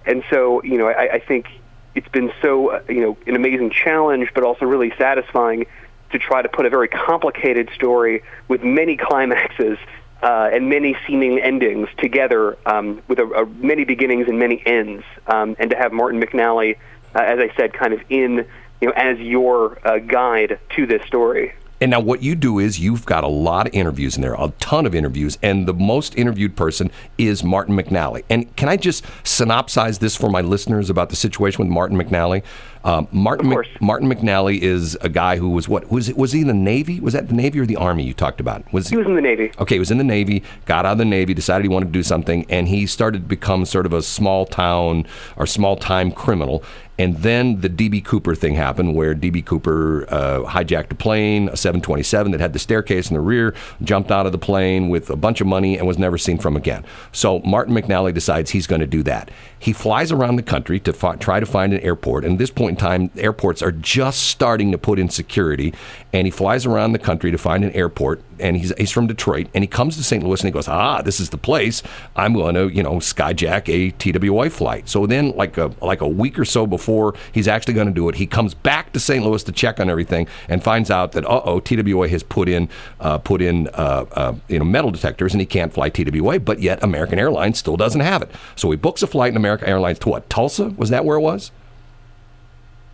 and 0.06 0.24
so, 0.30 0.64
you 0.64 0.78
know, 0.78 0.88
I, 0.88 1.14
I 1.14 1.20
think 1.20 1.48
it's 1.96 2.08
been 2.10 2.32
so, 2.42 2.70
uh, 2.70 2.82
you 2.90 3.02
know, 3.02 3.18
an 3.28 3.36
amazing 3.36 3.72
challenge, 3.72 4.30
but 4.34 4.44
also 4.44 4.66
really 4.66 4.94
satisfying 4.98 5.66
to 6.12 6.20
try 6.20 6.42
to 6.42 6.50
put 6.50 6.66
a 6.66 6.70
very 6.70 6.88
complicated 6.88 7.70
story 7.76 8.24
with 8.48 8.64
many 8.64 8.98
climaxes 8.98 9.78
uh, 10.22 10.50
and 10.54 10.70
many 10.70 10.96
seeming 11.06 11.40
endings 11.40 11.90
together 11.98 12.58
um, 12.66 13.02
with 13.08 13.20
a, 13.20 13.26
a, 13.26 13.46
many 13.46 13.84
beginnings 13.84 14.28
and 14.28 14.40
many 14.40 14.62
ends, 14.66 15.04
um, 15.28 15.56
and 15.60 15.70
to 15.72 15.76
have 15.76 15.92
Martin 15.92 16.22
McNally 16.22 16.78
uh, 17.16 17.20
as 17.20 17.40
I 17.40 17.56
said, 17.56 17.74
kind 17.74 17.94
of 17.94 18.02
in 18.10 18.46
you 18.82 18.88
know 18.88 18.94
as 18.96 19.20
your 19.20 19.80
uh, 19.88 20.00
guide 20.00 20.60
to 20.76 20.86
this 20.86 21.06
story. 21.08 21.54
And 21.84 21.90
now, 21.90 22.00
what 22.00 22.24
you 22.24 22.36
do 22.36 22.60
is 22.60 22.80
you've 22.80 23.06
got 23.06 23.26
a 23.26 23.28
lot 23.28 23.68
of 23.68 23.74
interviews 23.74 24.16
in 24.16 24.22
there, 24.22 24.36
a 24.36 24.54
ton 24.62 24.86
of 24.86 24.96
interviews, 24.96 25.38
and 25.42 25.68
the 25.68 25.74
most 25.74 26.18
interviewed 26.18 26.56
person 26.56 26.90
is 27.18 27.44
Martin 27.44 27.76
McNally. 27.76 28.24
And 28.30 28.56
can 28.56 28.70
I 28.70 28.78
just 28.78 29.04
synopsize 29.26 30.00
this 30.00 30.16
for 30.16 30.30
my 30.30 30.40
listeners 30.40 30.90
about 30.90 31.10
the 31.10 31.18
situation 31.18 31.60
with 31.62 31.68
Martin 31.68 31.98
McNally? 31.98 32.42
Um, 32.86 33.10
Martin 33.12 33.50
Mc, 33.50 33.82
Martin 33.82 34.10
McNally 34.10 34.60
is 34.60 34.96
a 35.02 35.10
guy 35.10 35.38
who 35.38 35.50
was 35.50 35.68
what 35.68 35.90
was 35.92 36.10
it, 36.10 36.18
was 36.18 36.32
he 36.32 36.42
in 36.42 36.48
the 36.48 36.54
Navy? 36.54 37.02
Was 37.02 37.14
that 37.14 37.28
the 37.28 37.34
Navy 37.34 37.60
or 37.60 37.66
the 37.66 37.78
Army 37.78 38.04
you 38.04 38.14
talked 38.14 38.40
about? 38.40 38.72
Was 38.72 38.88
he, 38.88 38.94
he 38.94 38.98
was 38.98 39.08
in 39.08 39.16
the 39.16 39.22
Navy? 39.22 39.52
Okay, 39.60 39.76
he 39.76 39.80
was 39.80 39.92
in 39.92 39.98
the 39.98 40.04
Navy. 40.06 40.44
Got 40.66 40.86
out 40.86 40.94
of 40.94 40.98
the 41.00 41.06
Navy, 41.06 41.34
decided 41.34 41.64
he 41.64 41.70
wanted 41.70 41.88
to 41.88 41.92
do 41.92 42.04
something, 42.04 42.46
and 42.50 42.68
he 42.68 42.86
started 42.86 43.24
to 43.24 43.28
become 43.28 43.66
sort 43.66 43.86
of 43.86 43.94
a 43.94 44.02
small 44.02 44.46
town 44.46 45.06
or 45.36 45.46
small 45.46 45.76
time 45.76 46.12
criminal. 46.12 46.64
And 47.00 47.18
then 47.18 47.62
the 47.62 47.70
DB 47.70 48.04
Cooper 48.04 48.36
thing 48.36 48.54
happened, 48.54 48.96
where 48.96 49.16
DB 49.16 49.44
Cooper 49.44 50.06
uh, 50.10 50.42
hijacked 50.42 50.92
a 50.92 50.96
plane, 50.96 51.50
a 51.50 51.58
727 51.58 52.32
that 52.32 52.42
had 52.42 52.54
the 52.54 52.60
staircase 52.60 53.10
in 53.10 53.16
the 53.16 53.22
rear, 53.22 53.56
jumped 53.82 54.12
out 54.12 54.28
of 54.28 54.32
the 54.32 54.38
plane 54.38 54.90
with 54.90 55.10
a 55.10 55.16
bunch 55.16 55.42
of 55.42 55.48
money, 55.48 55.78
and 55.78 55.88
was 55.88 55.98
never 55.98 56.18
seen 56.20 56.38
from 56.38 56.56
again. 56.56 56.86
So 57.12 57.40
Martin 57.40 57.74
McNally 57.74 58.14
decides 58.14 58.52
he's 58.52 58.68
going 58.68 58.82
to 58.82 58.88
do 58.88 59.02
that. 59.04 59.32
He 59.58 59.74
flies 59.74 60.12
around 60.12 60.36
the 60.36 60.44
country 60.44 60.80
to 60.82 60.94
fi- 60.94 61.16
try 61.16 61.40
to 61.40 61.46
find 61.46 61.74
an 61.74 61.80
airport. 61.80 62.26
And 62.26 62.34
at 62.34 62.40
this 62.40 62.52
point 62.52 62.72
in 62.72 62.76
time, 62.76 63.10
airports 63.18 63.64
are 63.64 63.72
just 63.72 64.24
starting 64.24 64.72
to 64.72 64.78
put 64.78 65.00
in 65.00 65.10
security. 65.10 65.74
And 66.12 66.28
he 66.28 66.32
flies 66.32 66.66
around 66.66 66.92
the 66.92 67.00
country 67.00 67.32
to 67.32 67.38
find 67.38 67.64
an 67.64 67.72
airport. 67.72 68.22
And 68.40 68.58
he's, 68.58 68.74
he's 68.78 68.92
from 68.92 69.08
Detroit. 69.08 69.48
And 69.54 69.64
he 69.64 69.68
comes 69.68 69.96
to 69.98 70.04
St. 70.04 70.24
Louis 70.24 70.42
and 70.42 70.48
he 70.48 70.52
goes, 70.52 70.68
ah, 70.68 71.02
this 71.02 71.20
is 71.20 71.30
the 71.30 71.38
place. 71.38 71.82
I'm 72.16 72.34
going 72.34 72.56
to, 72.56 72.68
you 72.68 72.84
know, 72.84 72.96
skyjack 72.96 73.70
a 73.70 73.92
TWA 73.92 74.50
flight. 74.50 74.90
So 74.90 75.08
then, 75.08 75.32
like 75.38 75.58
a, 75.58 75.72
like 75.82 76.02
a 76.02 76.08
week 76.08 76.38
or 76.38 76.46
so 76.46 76.68
before 76.68 76.83
he's 77.32 77.48
actually 77.48 77.74
going 77.74 77.88
to 77.88 77.94
do 77.94 78.10
it, 78.10 78.16
he 78.16 78.28
comes 78.28 78.54
back 78.54 78.94
to 78.94 79.00
St. 79.00 79.24
Louis 79.24 79.44
to 79.44 79.52
check 79.52 79.80
on 79.80 79.90
everything 79.90 80.28
and 80.48 80.64
finds 80.64 80.92
out 80.92 81.14
that, 81.14 81.26
uh 81.26 81.42
oh, 81.46 81.60
TWA 81.60 82.08
has 82.08 82.24
put 82.24 82.50
in, 82.50 82.70
uh, 83.00 83.18
put 83.18 83.42
in 83.42 83.68
uh, 83.70 84.06
uh, 84.12 84.36
you 84.48 84.60
know, 84.60 84.66
metal 84.66 84.92
detectors 84.92 85.34
and 85.34 85.42
he 85.42 85.46
can't 85.46 85.74
fly 85.74 85.90
TWA. 85.90 86.40
But 86.40 86.60
yet 86.60 86.84
American 86.84 87.20
Airlines 87.20 87.58
still 87.58 87.78
doesn't 87.78 88.02
have 88.02 88.22
it. 88.22 88.32
So 88.56 88.70
he 88.72 88.78
books 88.78 89.02
a 89.04 89.08
flight 89.08 89.32
in 89.32 89.38
American 89.38 89.68
Airlines 89.68 90.00
to 90.00 90.10
what? 90.10 90.30
Tulsa? 90.30 90.70
Was 90.70 90.90
that 90.90 91.06
where 91.06 91.18
it 91.18 91.22
was? 91.22 91.52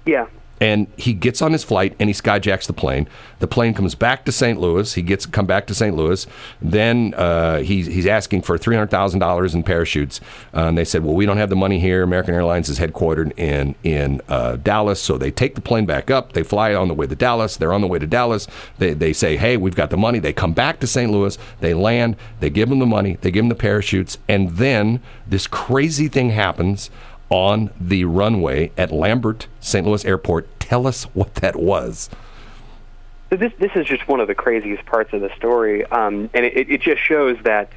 Yeah. 0.06 0.28
And 0.62 0.88
he 0.98 1.14
gets 1.14 1.42
on 1.42 1.54
his 1.54 1.64
flight 1.64 1.96
and 2.00 2.10
he 2.10 2.14
skyjacks 2.14 2.68
the 2.68 2.74
plane. 2.74 3.08
The 3.40 3.48
plane 3.48 3.74
comes 3.74 3.96
back 3.96 4.26
to 4.26 4.32
St. 4.32 4.60
Louis. 4.60 4.94
He 4.94 5.02
gets 5.02 5.26
come 5.26 5.46
back 5.46 5.68
to 5.68 5.76
St. 5.76 5.96
Louis. 5.96 6.28
Then 6.62 7.14
uh, 7.16 7.60
he's 7.60 7.88
he's 7.88 8.06
asking 8.06 8.42
for 8.42 8.58
three 8.58 8.76
hundred 8.76 8.92
thousand 8.92 9.20
dollars 9.20 9.56
in 9.56 9.64
parachutes. 9.64 10.20
Uh, 10.54 10.66
and 10.68 10.78
they 10.78 10.86
said, 10.86 11.04
"Well, 11.04 11.16
we 11.16 11.26
don't 11.26 11.38
have 11.38 11.50
the 11.50 11.56
money 11.56 11.80
here. 11.80 12.04
American 12.04 12.34
Airlines 12.34 12.68
is 12.70 12.80
headquartered 12.80 13.38
in 13.38 13.76
in 13.84 14.22
uh, 14.28 14.58
Dallas." 14.58 15.02
So 15.02 15.18
they 15.18 15.32
take 15.32 15.56
the 15.56 15.62
plane 15.62 15.86
back 15.86 16.12
up. 16.12 16.34
They 16.34 16.44
fly 16.44 16.74
on 16.74 16.88
the 16.90 16.94
way 16.94 17.08
to 17.08 17.16
Dallas. 17.16 17.56
They're 17.56 17.74
on 17.74 17.82
the 17.82 17.88
way 17.88 18.00
to 18.00 18.08
Dallas. 18.08 18.48
They 18.78 18.94
they 18.94 19.14
say, 19.14 19.38
"Hey, 19.38 19.56
we've 19.56 19.76
got 19.76 19.90
the 19.90 19.98
money." 19.98 20.20
They 20.20 20.34
come 20.34 20.54
back 20.54 20.80
to 20.82 20.88
St. 20.88 21.12
Louis. 21.12 21.38
They 21.62 21.74
land. 21.74 22.18
They 22.42 22.50
give 22.50 22.70
them 22.70 22.80
the 22.80 22.86
money. 22.86 23.18
They 23.22 23.32
give 23.32 23.44
them 23.44 23.50
the 23.50 23.56
parachutes. 23.56 24.18
And 24.28 24.52
then 24.58 25.02
this 25.26 25.48
crazy 25.48 26.08
thing 26.08 26.32
happens 26.32 26.90
on 27.30 27.72
the 27.80 28.06
runway 28.06 28.72
at 28.78 28.92
Lambert 28.92 29.48
St. 29.60 29.86
Louis 29.86 30.04
Airport. 30.06 30.60
Tell 30.60 30.88
us 30.88 31.04
what 31.14 31.36
that 31.36 31.56
was. 31.56 32.10
So 33.30 33.36
this 33.36 33.54
this 33.60 33.72
is 33.76 33.86
just 33.86 34.08
one 34.08 34.20
of 34.20 34.28
the 34.28 34.36
craziest 34.36 34.86
parts 34.86 35.14
of 35.14 35.22
the 35.22 35.30
story, 35.36 35.86
um, 35.86 36.30
and 36.34 36.46
it, 36.46 36.70
it 36.70 36.82
just 36.82 37.02
shows 37.02 37.38
that 37.44 37.72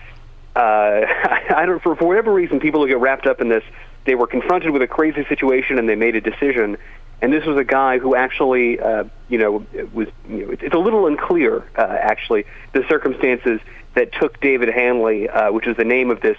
uh, 0.57 0.59
I 1.55 1.64
don't 1.66 1.82
for, 1.82 1.94
for 1.94 2.07
whatever 2.07 2.32
reason 2.32 2.61
people 2.61 2.86
get 2.86 2.98
wrapped 2.98 3.26
up 3.26 3.40
in 3.40 3.48
this 3.48 3.64
they 4.05 4.14
were 4.14 4.26
confronted 4.26 4.70
with 4.70 4.82
a 4.82 4.86
crazy 4.86 5.24
situation 5.28 5.78
and 5.78 5.88
they 5.88 5.94
made 5.94 6.16
a 6.16 6.20
decision. 6.20 6.76
And 7.20 7.32
this 7.32 7.44
was 7.44 7.57
a 7.57 7.64
guy 7.64 7.98
who 7.98 8.16
actually, 8.16 8.80
uh, 8.80 9.05
you 9.28 9.38
know, 9.38 9.64
was. 9.92 10.09
You 10.28 10.46
know, 10.46 10.53
it's 10.53 10.74
a 10.74 10.78
little 10.78 11.07
unclear, 11.07 11.64
uh, 11.76 11.82
actually, 11.82 12.44
the 12.72 12.84
circumstances 12.88 13.61
that 13.94 14.12
took 14.12 14.40
David 14.40 14.70
Hanley, 14.70 15.28
uh, 15.28 15.53
which 15.53 15.68
is 15.68 15.76
the 15.76 15.84
name 15.84 16.11
of 16.11 16.20
this 16.20 16.36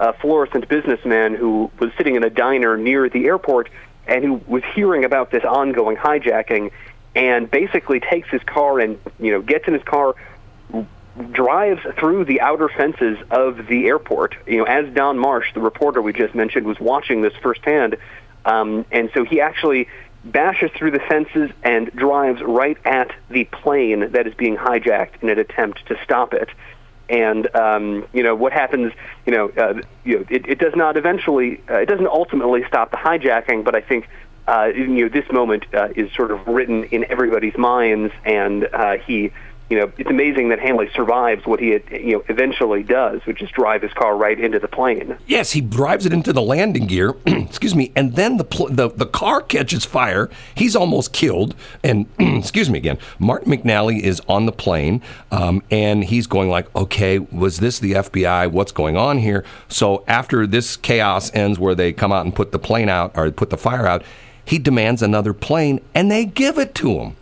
a 0.00 0.14
Florissant 0.14 0.66
businessman 0.66 1.34
who 1.34 1.70
was 1.78 1.92
sitting 1.96 2.16
in 2.16 2.24
a 2.24 2.30
diner 2.30 2.76
near 2.76 3.08
the 3.08 3.26
airport 3.26 3.68
and 4.06 4.24
who 4.24 4.40
was 4.46 4.64
hearing 4.74 5.04
about 5.04 5.30
this 5.30 5.44
ongoing 5.44 5.96
hijacking 5.96 6.72
and 7.14 7.50
basically 7.50 8.00
takes 8.00 8.28
his 8.30 8.42
car 8.44 8.80
and 8.80 8.98
you 9.20 9.30
know 9.30 9.42
gets 9.42 9.68
in 9.68 9.74
his 9.74 9.82
car 9.82 10.14
drives 11.32 11.82
through 11.98 12.24
the 12.24 12.40
outer 12.40 12.68
fences 12.68 13.18
of 13.30 13.66
the 13.66 13.86
airport. 13.86 14.36
You 14.46 14.58
know 14.58 14.64
as 14.64 14.92
Don 14.94 15.18
Marsh 15.18 15.52
the 15.52 15.60
reporter 15.60 16.00
we 16.00 16.14
just 16.14 16.34
mentioned 16.34 16.66
was 16.66 16.80
watching 16.80 17.20
this 17.20 17.34
firsthand 17.42 17.98
um, 18.46 18.86
and 18.90 19.10
so 19.12 19.24
he 19.24 19.42
actually 19.42 19.86
bashes 20.24 20.70
through 20.76 20.92
the 20.92 21.00
fences 21.00 21.50
and 21.62 21.90
drives 21.92 22.40
right 22.40 22.78
at 22.86 23.10
the 23.28 23.44
plane 23.44 24.12
that 24.12 24.26
is 24.26 24.34
being 24.34 24.56
hijacked 24.56 25.22
in 25.22 25.28
an 25.28 25.38
attempt 25.38 25.84
to 25.86 25.98
stop 26.04 26.32
it 26.32 26.48
and 27.10 27.54
um, 27.54 28.06
you 28.12 28.22
know 28.22 28.34
what 28.34 28.52
happens. 28.52 28.92
You 29.26 29.32
know, 29.32 29.48
uh, 29.50 29.80
you 30.04 30.18
know, 30.18 30.24
it, 30.30 30.46
it 30.48 30.58
does 30.58 30.74
not 30.74 30.96
eventually. 30.96 31.60
Uh, 31.68 31.78
it 31.78 31.86
doesn't 31.86 32.06
ultimately 32.06 32.64
stop 32.68 32.90
the 32.90 32.96
hijacking, 32.96 33.64
but 33.64 33.74
I 33.74 33.80
think. 33.80 34.08
Uh, 34.48 34.72
you 34.74 34.88
know, 34.88 35.08
this 35.08 35.30
moment 35.30 35.64
uh, 35.74 35.90
is 35.94 36.10
sort 36.12 36.32
of 36.32 36.44
written 36.48 36.82
in 36.84 37.04
everybody's 37.08 37.56
minds, 37.56 38.12
and 38.24 38.64
uh, 38.72 38.96
he 38.96 39.30
you 39.70 39.78
know, 39.78 39.92
it's 39.98 40.10
amazing 40.10 40.48
that 40.48 40.58
Hanley 40.58 40.90
survives 40.94 41.46
what 41.46 41.60
he 41.60 41.78
you 41.92 42.12
know 42.14 42.24
eventually 42.28 42.82
does, 42.82 43.24
which 43.24 43.40
is 43.40 43.48
drive 43.50 43.82
his 43.82 43.92
car 43.92 44.16
right 44.16 44.38
into 44.38 44.58
the 44.58 44.66
plane. 44.66 45.16
Yes, 45.28 45.52
he 45.52 45.60
drives 45.60 46.04
it 46.04 46.12
into 46.12 46.32
the 46.32 46.42
landing 46.42 46.88
gear. 46.88 47.14
excuse 47.26 47.76
me, 47.76 47.92
and 47.94 48.16
then 48.16 48.36
the, 48.36 48.44
pl- 48.44 48.68
the 48.68 48.90
the 48.90 49.06
car 49.06 49.40
catches 49.40 49.84
fire. 49.84 50.28
He's 50.56 50.74
almost 50.74 51.12
killed, 51.12 51.54
and 51.84 52.06
excuse 52.18 52.68
me 52.68 52.78
again. 52.78 52.98
Martin 53.20 53.52
McNally 53.52 54.00
is 54.00 54.20
on 54.28 54.46
the 54.46 54.52
plane, 54.52 55.02
um, 55.30 55.62
and 55.70 56.02
he's 56.02 56.26
going 56.26 56.50
like, 56.50 56.74
"Okay, 56.74 57.20
was 57.20 57.60
this 57.60 57.78
the 57.78 57.92
FBI? 57.92 58.50
What's 58.50 58.72
going 58.72 58.96
on 58.96 59.18
here?" 59.18 59.44
So 59.68 60.02
after 60.08 60.48
this 60.48 60.76
chaos 60.76 61.32
ends, 61.32 61.60
where 61.60 61.76
they 61.76 61.92
come 61.92 62.10
out 62.10 62.24
and 62.24 62.34
put 62.34 62.50
the 62.50 62.58
plane 62.58 62.88
out 62.88 63.12
or 63.14 63.30
put 63.30 63.50
the 63.50 63.56
fire 63.56 63.86
out, 63.86 64.02
he 64.44 64.58
demands 64.58 65.00
another 65.00 65.32
plane, 65.32 65.80
and 65.94 66.10
they 66.10 66.24
give 66.24 66.58
it 66.58 66.74
to 66.76 66.98
him. 66.98 67.16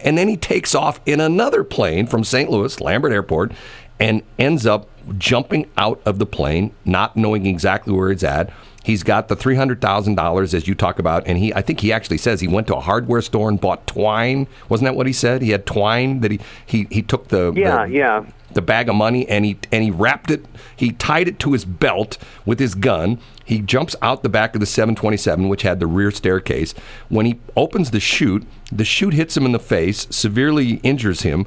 And 0.00 0.16
then 0.16 0.28
he 0.28 0.36
takes 0.36 0.74
off 0.74 1.00
in 1.06 1.20
another 1.20 1.64
plane 1.64 2.06
from 2.06 2.24
St. 2.24 2.50
Louis, 2.50 2.80
Lambert 2.80 3.12
Airport, 3.12 3.52
and 3.98 4.22
ends 4.38 4.66
up 4.66 4.88
jumping 5.18 5.68
out 5.76 6.00
of 6.04 6.18
the 6.18 6.26
plane, 6.26 6.74
not 6.84 7.16
knowing 7.16 7.46
exactly 7.46 7.92
where 7.92 8.10
it's 8.10 8.24
at. 8.24 8.50
He's 8.84 9.02
got 9.02 9.26
the 9.26 9.34
three 9.34 9.56
hundred 9.56 9.80
thousand 9.80 10.14
dollars, 10.14 10.54
as 10.54 10.68
you 10.68 10.74
talk 10.76 11.00
about, 11.00 11.26
and 11.26 11.38
he. 11.38 11.52
I 11.52 11.60
think 11.60 11.80
he 11.80 11.92
actually 11.92 12.18
says 12.18 12.40
he 12.40 12.46
went 12.46 12.68
to 12.68 12.76
a 12.76 12.80
hardware 12.80 13.20
store 13.20 13.48
and 13.48 13.60
bought 13.60 13.84
twine. 13.88 14.46
Wasn't 14.68 14.84
that 14.84 14.94
what 14.94 15.08
he 15.08 15.12
said? 15.12 15.42
He 15.42 15.50
had 15.50 15.66
twine 15.66 16.20
that 16.20 16.30
he 16.30 16.38
he, 16.66 16.86
he 16.92 17.02
took 17.02 17.26
the 17.28 17.52
yeah 17.56 17.84
the, 17.84 17.92
yeah 17.92 18.24
the 18.56 18.62
bag 18.62 18.88
of 18.88 18.96
money 18.96 19.28
and 19.28 19.44
he 19.44 19.56
and 19.70 19.84
he 19.84 19.90
wrapped 19.92 20.32
it. 20.32 20.44
He 20.74 20.90
tied 20.90 21.28
it 21.28 21.38
to 21.40 21.52
his 21.52 21.64
belt 21.64 22.18
with 22.44 22.58
his 22.58 22.74
gun. 22.74 23.20
He 23.44 23.60
jumps 23.60 23.94
out 24.02 24.24
the 24.24 24.28
back 24.28 24.54
of 24.54 24.60
the 24.60 24.66
727, 24.66 25.48
which 25.48 25.62
had 25.62 25.78
the 25.78 25.86
rear 25.86 26.10
staircase. 26.10 26.74
When 27.08 27.26
he 27.26 27.38
opens 27.56 27.92
the 27.92 28.00
chute, 28.00 28.44
the 28.72 28.84
chute 28.84 29.14
hits 29.14 29.36
him 29.36 29.46
in 29.46 29.52
the 29.52 29.60
face, 29.60 30.08
severely 30.10 30.80
injures 30.82 31.22
him. 31.22 31.46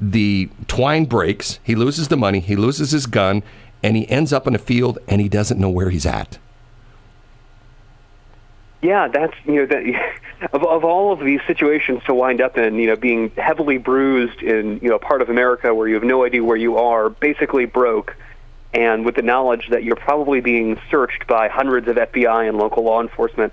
The 0.00 0.48
twine 0.68 1.06
breaks. 1.06 1.58
He 1.64 1.74
loses 1.74 2.08
the 2.08 2.16
money. 2.16 2.38
He 2.38 2.54
loses 2.54 2.92
his 2.92 3.06
gun, 3.06 3.42
and 3.82 3.96
he 3.96 4.08
ends 4.08 4.32
up 4.32 4.46
in 4.46 4.54
a 4.54 4.58
field, 4.58 4.98
and 5.08 5.20
he 5.20 5.28
doesn't 5.28 5.60
know 5.60 5.70
where 5.70 5.90
he's 5.90 6.06
at. 6.06 6.38
Yeah, 8.82 9.06
that's 9.06 9.34
you 9.44 9.54
know 9.54 9.66
that 9.66 10.12
of 10.52 10.64
of 10.64 10.84
all 10.84 11.12
of 11.12 11.20
these 11.20 11.40
situations 11.46 12.02
to 12.06 12.14
wind 12.14 12.40
up 12.40 12.58
in, 12.58 12.74
you 12.76 12.88
know, 12.88 12.96
being 12.96 13.30
heavily 13.30 13.78
bruised 13.78 14.42
in 14.42 14.80
you 14.82 14.88
know 14.88 14.96
a 14.96 14.98
part 14.98 15.22
of 15.22 15.30
America 15.30 15.72
where 15.72 15.86
you 15.86 15.94
have 15.94 16.02
no 16.02 16.24
idea 16.24 16.42
where 16.42 16.56
you 16.56 16.76
are, 16.76 17.08
basically 17.08 17.64
broke, 17.64 18.16
and 18.74 19.04
with 19.04 19.14
the 19.14 19.22
knowledge 19.22 19.68
that 19.70 19.84
you're 19.84 19.96
probably 19.96 20.40
being 20.40 20.80
searched 20.90 21.28
by 21.28 21.48
hundreds 21.48 21.86
of 21.86 21.96
FBI 21.96 22.48
and 22.48 22.58
local 22.58 22.82
law 22.82 23.00
enforcement, 23.00 23.52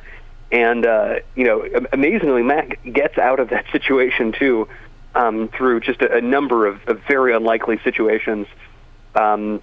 and 0.52 0.88
uh, 0.88 1.20
you 1.36 1.44
know, 1.44 1.64
amazingly, 1.94 2.42
Mac 2.42 2.80
gets 2.92 3.20
out 3.20 3.40
of 3.40 3.50
that 3.50 3.66
situation 3.72 4.32
too 4.32 4.68
um, 5.14 5.48
through 5.50 5.82
just 5.82 6.02
a, 6.02 6.18
a 6.18 6.22
number 6.22 6.66
of, 6.66 6.80
of 6.88 7.04
very 7.08 7.36
unlikely 7.36 7.80
situations. 7.84 8.48
Um, 9.14 9.62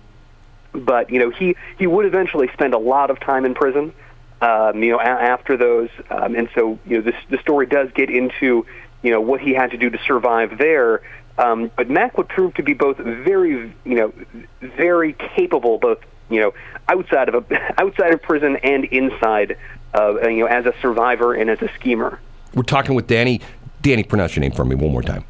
but 0.72 1.10
you 1.10 1.18
know, 1.18 1.30
he 1.30 1.56
he 1.76 1.88
would 1.88 2.06
eventually 2.06 2.50
spend 2.52 2.72
a 2.72 2.78
lot 2.78 3.10
of 3.10 3.18
time 3.18 3.44
in 3.44 3.54
prison 3.54 3.92
um, 4.40 4.82
you 4.82 4.90
know, 4.92 4.98
a- 4.98 5.02
after 5.02 5.56
those. 5.56 5.88
Um, 6.10 6.34
and 6.34 6.48
so, 6.54 6.78
you 6.86 6.98
know, 6.98 7.02
this, 7.02 7.14
the 7.30 7.38
story 7.38 7.66
does 7.66 7.90
get 7.94 8.10
into, 8.10 8.66
you 9.02 9.10
know, 9.10 9.20
what 9.20 9.40
he 9.40 9.54
had 9.54 9.70
to 9.70 9.76
do 9.76 9.90
to 9.90 9.98
survive 10.06 10.58
there. 10.58 11.02
Um, 11.38 11.70
but 11.76 11.90
Mac 11.90 12.16
would 12.16 12.28
prove 12.28 12.54
to 12.54 12.62
be 12.62 12.72
both 12.72 12.96
very, 12.96 13.74
you 13.84 13.94
know, 13.94 14.12
very 14.60 15.12
capable, 15.12 15.78
both, 15.78 15.98
you 16.30 16.40
know, 16.40 16.54
outside 16.88 17.28
of 17.28 17.34
a, 17.50 17.74
outside 17.80 18.12
of 18.12 18.22
prison 18.22 18.56
and 18.62 18.84
inside, 18.86 19.56
uh, 19.94 20.28
you 20.28 20.40
know, 20.40 20.46
as 20.46 20.66
a 20.66 20.74
survivor 20.80 21.34
and 21.34 21.50
as 21.50 21.60
a 21.62 21.68
schemer. 21.74 22.18
We're 22.54 22.62
talking 22.62 22.94
with 22.94 23.06
Danny. 23.06 23.40
Danny, 23.82 24.02
pronounce 24.02 24.34
your 24.34 24.40
name 24.40 24.52
for 24.52 24.64
me 24.64 24.74
one 24.74 24.90
more 24.92 25.02
time. 25.02 25.24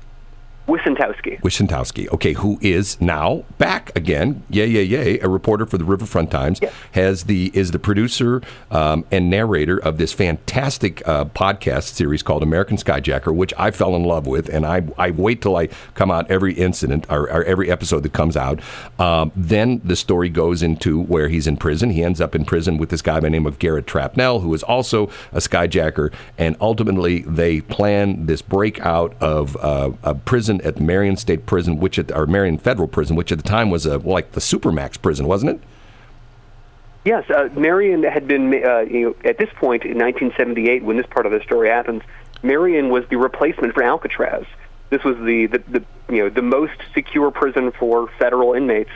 Wicentowski. 0.67 1.41
Wicentowski, 1.43 2.13
okay, 2.13 2.33
who 2.33 2.59
is 2.61 3.01
now 3.01 3.45
back 3.59 3.97
again? 3.97 4.43
Yay, 4.51 4.67
yay, 4.67 4.83
yay! 4.83 5.19
A 5.21 5.29
reporter 5.29 5.65
for 5.65 5.79
the 5.79 5.85
Riverfront 5.85 6.31
Times 6.31 6.61
has 6.93 7.25
the 7.25 7.53
is 7.55 7.71
the 7.71 7.79
producer 7.79 8.43
um, 8.73 9.05
and 9.13 9.31
narrator 9.31 9.79
of 9.79 9.99
this 9.99 10.13
fantastic 10.13 11.07
uh, 11.07 11.27
podcast 11.27 11.95
series 11.95 12.23
called 12.23 12.43
American 12.43 12.77
Skyjacker, 12.77 13.33
which 13.33 13.55
I 13.57 13.71
fell 13.71 13.95
in 13.95 14.03
love 14.03 14.27
with, 14.27 14.49
and 14.49 14.67
I 14.67 14.83
I 14.99 15.13
wait 15.13 15.41
till 15.41 15.57
I 15.57 15.69
come 15.95 16.11
out 16.11 16.29
every 16.31 16.55
incident 16.55 17.07
or, 17.09 17.31
or 17.31 17.45
every 17.45 17.71
episode 17.71 18.03
that 18.03 18.13
comes 18.13 18.37
out. 18.37 18.61
Um, 18.99 19.31
then 19.37 19.81
the 19.85 19.97
story 19.97 20.29
goes 20.29 20.65
into 20.65 21.01
where 21.01 21.29
he's 21.29 21.47
in 21.47 21.59
prison. 21.59 21.91
He 21.91 22.03
ends 22.03 22.21
up 22.21 22.35
in 22.35 22.45
prison 22.45 22.77
with 22.77 22.89
this 22.89 23.03
guy 23.03 23.15
by 23.15 23.21
the 23.21 23.31
name 23.31 23.47
of 23.47 23.61
Garrett 23.61 23.87
Trapnell, 23.87 24.43
who 24.43 24.53
is 24.53 24.65
also 24.65 25.07
a 25.33 25.39
skyjacker, 25.39 26.13
and 26.37 26.57
ultimately 26.61 27.21
they 27.21 27.61
plan 27.61 28.27
this 28.27 28.43
breakout 28.43 29.15
of 29.21 29.57
uh, 29.59 29.93
a 30.03 30.15
prison 30.15 30.56
at 30.63 30.81
Marion 30.81 31.17
State 31.17 31.47
Prison, 31.47 31.79
which 31.79 31.99
at, 31.99 32.11
or 32.13 32.27
Marion 32.27 32.59
Federal 32.59 32.89
Prison, 32.89 33.17
which 33.17 33.33
at 33.33 33.39
the 33.39 33.45
time 33.45 33.71
was 33.71 33.87
a, 33.87 33.99
like 33.99 34.33
the 34.33 34.41
Supermax 34.41 35.01
prison, 35.01 35.27
wasn't 35.27 35.53
it? 35.53 35.61
Yes, 37.05 37.31
uh, 37.31 37.49
Marion 37.57 38.03
had 38.03 38.27
been, 38.27 38.53
uh, 38.65 38.81
you 38.81 39.01
know, 39.01 39.17
at 39.25 39.39
this 39.39 39.49
point 39.57 39.85
in 39.85 39.99
1978, 39.99 40.83
when 40.83 40.97
this 40.97 41.07
part 41.07 41.25
of 41.25 41.33
the 41.33 41.41
story 41.43 41.69
happens, 41.69 42.03
Marion 42.43 42.89
was 42.89 43.05
the 43.09 43.17
replacement 43.17 43.75
for 43.75 43.83
Alcatraz. 43.83 44.45
This 44.91 45.05
was 45.05 45.17
the, 45.19 45.47
the, 45.47 45.59
the 45.69 45.85
you 46.09 46.23
know, 46.23 46.29
the 46.29 46.43
most 46.43 46.75
secure 46.95 47.31
prison 47.31 47.73
for 47.73 48.09
federal 48.19 48.55
inmates 48.55 48.91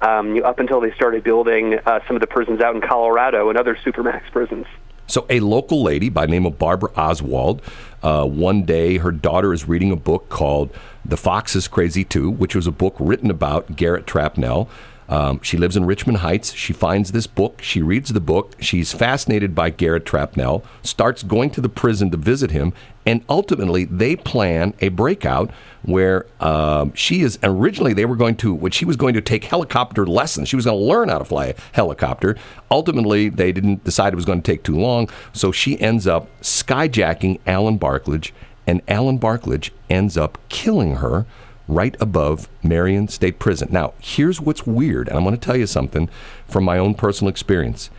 um, 0.00 0.42
up 0.42 0.58
until 0.58 0.80
they 0.80 0.92
started 0.92 1.22
building 1.22 1.78
uh, 1.84 2.00
some 2.06 2.16
of 2.16 2.20
the 2.20 2.26
prisons 2.26 2.60
out 2.60 2.74
in 2.74 2.80
Colorado 2.80 3.48
and 3.50 3.58
other 3.58 3.76
supermax 3.76 4.22
prisons. 4.32 4.66
So, 5.10 5.26
a 5.28 5.40
local 5.40 5.82
lady 5.82 6.08
by 6.08 6.26
the 6.26 6.30
name 6.30 6.46
of 6.46 6.56
Barbara 6.56 6.90
Oswald, 6.96 7.62
uh, 8.02 8.24
one 8.26 8.62
day 8.62 8.98
her 8.98 9.10
daughter 9.10 9.52
is 9.52 9.66
reading 9.66 9.90
a 9.90 9.96
book 9.96 10.28
called 10.28 10.70
The 11.04 11.16
Fox 11.16 11.56
is 11.56 11.66
Crazy 11.66 12.04
Too, 12.04 12.30
which 12.30 12.54
was 12.54 12.68
a 12.68 12.70
book 12.70 12.94
written 13.00 13.28
about 13.28 13.74
Garrett 13.74 14.06
Trapnell. 14.06 14.68
Um, 15.10 15.42
she 15.42 15.56
lives 15.56 15.76
in 15.76 15.84
Richmond 15.84 16.18
Heights. 16.18 16.54
She 16.54 16.72
finds 16.72 17.10
this 17.10 17.26
book. 17.26 17.60
She 17.62 17.82
reads 17.82 18.12
the 18.12 18.20
book. 18.20 18.54
She's 18.60 18.92
fascinated 18.92 19.56
by 19.56 19.70
Garrett 19.70 20.04
Trapnell, 20.04 20.64
starts 20.82 21.24
going 21.24 21.50
to 21.50 21.60
the 21.60 21.68
prison 21.68 22.12
to 22.12 22.16
visit 22.16 22.52
him, 22.52 22.72
and 23.04 23.24
ultimately 23.28 23.84
they 23.84 24.14
plan 24.14 24.72
a 24.80 24.88
breakout 24.88 25.50
where 25.82 26.26
um, 26.40 26.94
she 26.94 27.22
is 27.22 27.40
originally 27.42 27.92
they 27.92 28.04
were 28.04 28.14
going 28.14 28.36
to 28.36 28.54
what 28.54 28.72
she 28.72 28.84
was 28.84 28.96
going 28.96 29.14
to 29.14 29.20
take 29.20 29.44
helicopter 29.44 30.06
lessons. 30.06 30.48
She 30.48 30.56
was 30.56 30.64
going 30.64 30.78
to 30.78 30.84
learn 30.84 31.08
how 31.08 31.18
to 31.18 31.24
fly 31.24 31.46
a 31.46 31.54
helicopter. 31.72 32.36
Ultimately, 32.70 33.28
they 33.28 33.50
didn't 33.50 33.82
decide 33.82 34.12
it 34.12 34.16
was 34.16 34.24
going 34.24 34.42
to 34.42 34.52
take 34.52 34.62
too 34.62 34.78
long, 34.78 35.10
so 35.32 35.50
she 35.50 35.80
ends 35.80 36.06
up 36.06 36.28
skyjacking 36.40 37.40
Alan 37.48 37.78
Barklage, 37.78 38.30
and 38.64 38.80
Alan 38.86 39.18
Barklage 39.18 39.70
ends 39.88 40.16
up 40.16 40.38
killing 40.48 40.96
her 40.96 41.26
right 41.70 41.96
above 42.00 42.48
Marion 42.62 43.08
State 43.08 43.38
Prison. 43.38 43.68
Now, 43.70 43.94
here's 44.00 44.40
what's 44.40 44.66
weird, 44.66 45.08
and 45.08 45.16
I'm 45.16 45.24
going 45.24 45.36
to 45.36 45.40
tell 45.40 45.56
you 45.56 45.66
something 45.66 46.08
from 46.46 46.64
my 46.64 46.78
own 46.78 46.94
personal 46.94 47.30
experience. 47.30 47.90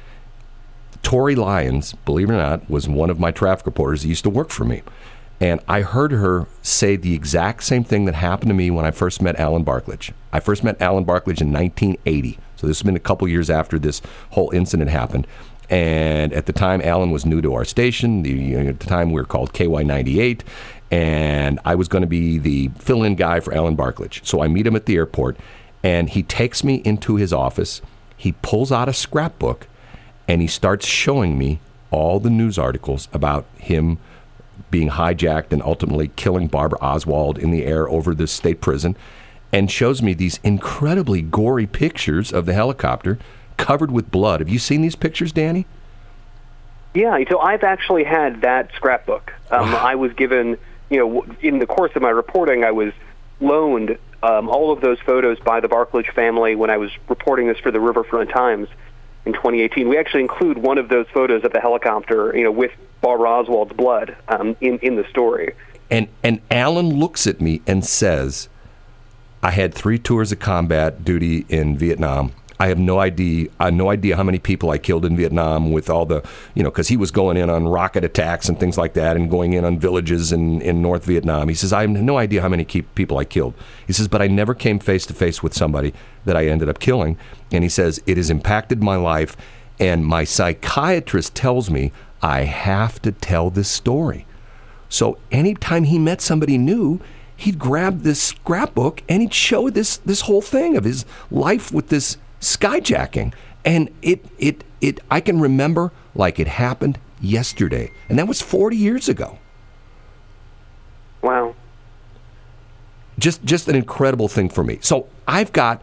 Tori 1.04 1.36
Lyons, 1.36 1.94
believe 2.06 2.30
it 2.30 2.34
or 2.34 2.38
not, 2.38 2.70
was 2.70 2.88
one 2.88 3.10
of 3.10 3.20
my 3.20 3.32
traffic 3.32 3.66
reporters 3.66 4.04
that 4.04 4.10
used 4.10 4.24
to 4.24 4.30
work 4.30 4.50
for 4.50 4.66
me. 4.66 4.84
And 5.40 5.60
I 5.68 5.82
heard 5.82 6.12
her 6.12 6.48
say 6.62 6.96
the 6.96 7.16
exact 7.16 7.64
same 7.64 7.84
thing 7.84 8.06
that 8.06 8.14
happened 8.14 8.50
to 8.50 8.54
me 8.54 8.70
when 8.70 8.86
I 8.86 8.92
first 8.92 9.24
met 9.24 9.40
Alan 9.40 9.64
Barklage. 9.64 10.12
I 10.32 10.40
first 10.40 10.64
met 10.64 10.80
Alan 10.80 11.04
Barklage 11.04 11.42
in 11.42 11.52
1980. 11.52 12.38
So 12.58 12.68
this 12.68 12.78
has 12.78 12.86
been 12.86 12.96
a 12.96 13.00
couple 13.00 13.28
years 13.28 13.50
after 13.50 13.80
this 13.80 14.04
whole 14.32 14.52
incident 14.52 14.92
happened. 14.92 15.26
And 15.68 16.32
at 16.34 16.46
the 16.46 16.54
time, 16.54 16.82
Alan 16.84 17.10
was 17.10 17.26
new 17.26 17.42
to 17.42 17.56
our 17.56 17.66
station. 17.66 18.22
The, 18.22 18.30
you 18.30 18.62
know, 18.62 18.70
at 18.70 18.82
the 18.82 18.88
time, 18.88 19.10
we 19.10 19.20
were 19.20 19.26
called 19.26 19.54
KY98. 19.54 20.42
And 20.92 21.60
I 21.64 21.76
was 21.76 21.88
going 21.88 22.02
to 22.02 22.08
be 22.08 22.38
the 22.38 22.70
fill 22.78 23.02
in 23.02 23.16
guy 23.16 23.39
for 23.39 23.54
Alan 23.54 23.76
Barklage. 23.76 24.20
So 24.24 24.44
I 24.44 24.48
meet 24.48 24.68
him 24.68 24.76
at 24.76 24.86
the 24.86 24.98
airport, 24.98 25.38
and 25.84 26.10
he 26.10 26.22
takes 26.22 26.64
me 26.64 26.82
into 26.84 27.16
his 27.16 27.32
office. 27.32 27.82
He 28.18 28.34
pulls 28.42 28.72
out 28.72 28.89
a 28.89 28.94
scrapbook, 28.94 29.68
and 30.28 30.42
he 30.42 30.48
starts 30.48 30.86
showing 30.86 31.38
me 31.38 31.60
all 31.92 32.20
the 32.20 32.30
news 32.30 32.58
articles 32.60 33.08
about 33.14 33.46
him 33.58 34.00
being 34.70 34.89
hijacked 34.89 35.52
and 35.52 35.62
ultimately 35.64 36.10
killing 36.16 36.48
Barbara 36.48 36.80
Oswald 36.82 37.38
in 37.38 37.52
the 37.52 37.66
air 37.66 37.89
over 37.89 38.14
the 38.14 38.28
state 38.28 38.62
prison, 38.62 38.96
and 39.52 39.72
shows 39.72 40.02
me 40.02 40.14
these 40.14 40.39
incredibly 40.44 41.22
gory 41.22 41.68
pictures 41.68 42.32
of 42.32 42.46
the 42.46 42.54
helicopter 42.54 43.18
covered 43.58 43.92
with 43.92 44.12
blood. 44.12 44.39
Have 44.39 44.50
you 44.50 44.60
seen 44.60 44.82
these 44.82 44.96
pictures, 44.96 45.32
Danny? 45.32 45.66
Yeah, 46.94 47.18
so 47.30 47.39
I've 47.39 47.64
actually 47.64 48.04
had 48.04 48.42
that 48.42 48.72
scrapbook. 48.76 49.34
Um, 49.50 49.74
I 49.76 49.96
was 49.96 50.14
given, 50.14 50.58
you 50.92 50.98
know, 50.98 51.26
in 51.42 51.60
the 51.60 51.66
course 51.66 51.92
of 51.96 52.02
my 52.02 52.10
reporting, 52.10 52.64
I 52.64 52.72
was 52.72 52.92
loaned 53.39 53.98
um, 54.22 54.50
all 54.50 54.72
of 54.72 54.82
those 54.82 55.00
photos 55.00 55.39
by 55.39 55.62
the 55.62 55.68
Barklage 55.68 56.10
family 56.10 56.54
when 56.54 56.70
I 56.70 56.78
was 56.78 56.92
reporting 57.08 57.48
this 57.48 57.58
for 57.58 57.72
the 57.72 57.80
Riverfront 57.80 58.30
Times 58.30 58.68
in 59.26 59.34
2018. 59.34 59.88
We 59.88 59.98
actually 59.98 60.22
include 60.22 60.58
one 60.58 60.78
of 60.78 60.89
those 60.89 61.08
photos 61.14 61.44
of 61.44 61.54
the 61.54 61.62
helicopter, 61.62 62.36
you 62.36 62.44
know, 62.44 62.52
with 62.52 62.72
Barbara 63.00 63.30
Oswald's 63.30 63.74
blood 63.74 64.16
um, 64.28 64.56
in 64.62 64.78
in 64.80 64.98
the 64.98 65.08
story. 65.10 65.56
And 65.89 66.10
and 66.24 66.42
Alan 66.52 66.89
looks 67.00 67.26
at 67.26 67.39
me 67.39 67.62
and 67.66 67.86
says, 67.86 68.50
"I 69.42 69.52
had 69.52 69.74
three 69.74 69.98
tours 69.98 70.32
of 70.32 70.39
combat 70.39 71.04
duty 71.04 71.46
in 71.50 71.78
Vietnam. 71.78 72.34
I 72.62 72.68
have 72.68 72.78
no 72.78 72.99
idea. 72.99 73.47
I 73.59 73.66
have 73.66 73.74
no 73.74 73.89
idea 73.89 74.16
how 74.16 74.22
many 74.22 74.38
people 74.38 74.70
I 74.70 74.78
killed 74.78 75.03
in 75.03 75.18
Vietnam 75.18 75.72
with 75.72 75.89
all 75.89 76.05
the, 76.05 76.22
you 76.53 76.62
know, 76.62 76.70
because 76.70 76.89
he 76.89 76.95
was 76.95 77.09
going 77.09 77.36
in 77.36 77.49
on 77.49 77.68
rocket 77.68 78.03
attacks 78.03 78.47
and 78.47 78.59
things 78.59 78.78
like 78.78 78.93
that, 78.93 79.16
and 79.16 79.32
going 79.32 79.53
in 79.53 79.66
on 79.66 79.80
villages 79.80 80.32
in 80.32 80.62
in 80.62 80.80
North 80.80 81.03
Vietnam. 81.03 81.49
He 81.49 81.55
says 81.55 81.74
I 81.74 81.82
have 81.82 81.89
no 81.89 82.20
idea 82.20 82.39
how 82.39 82.49
many 82.49 82.64
people 82.64 83.18
I 83.18 83.26
killed. 83.26 83.55
He 83.88 83.93
says, 83.93 84.07
but 84.07 84.22
I 84.22 84.28
never 84.28 84.53
came 84.53 84.78
face 84.78 85.07
to 85.07 85.14
face 85.16 85.41
with 85.41 85.55
somebody 85.55 85.91
that 86.26 86.38
I 86.38 86.45
ended 86.45 86.70
up 86.70 86.78
killing. 86.78 87.18
And 87.51 87.64
he 87.64 87.70
says 87.70 87.99
it 88.05 88.18
has 88.18 88.30
impacted 88.30 88.84
my 88.84 88.95
life, 88.95 89.36
and 89.80 90.05
my 90.05 90.24
psychiatrist 90.24 91.34
tells 91.34 91.72
me 91.72 91.91
I 92.22 92.41
have 92.41 93.01
to 93.01 93.12
tell 93.12 93.49
this 93.49 93.70
story. 93.70 94.28
So 94.88 95.18
anytime 95.32 95.86
he 95.86 95.97
met 95.97 96.22
somebody 96.22 96.59
new, 96.59 96.99
he'd 97.36 97.57
grab 97.57 98.01
this 98.01 98.22
scrapbook 98.22 99.01
and 99.09 99.24
he'd 99.24 99.34
show 99.34 99.72
this 99.72 99.97
this 99.97 100.22
whole 100.22 100.43
thing 100.43 100.78
of 100.78 100.84
his 100.84 101.05
life 101.32 101.72
with 101.74 101.88
this 101.88 102.18
skyjacking. 102.42 103.34
And 103.64 103.89
it, 104.02 104.26
it, 104.38 104.64
it, 104.82 105.00
I 105.10 105.22
can 105.22 105.39
remember 105.39 105.92
like 106.14 106.39
it 106.39 106.48
happened 106.48 107.00
yesterday. 107.22 107.92
And 108.10 108.20
that 108.20 108.28
was 108.28 108.42
40 108.42 108.76
years 108.76 109.08
ago. 109.08 109.38
Wow. 111.22 111.56
Just, 113.20 113.44
just 113.44 113.68
an 113.68 113.76
incredible 113.76 114.28
thing 114.28 114.50
for 114.50 114.64
me. 114.64 114.80
So 114.82 115.08
I've 115.28 115.54
got 115.54 115.82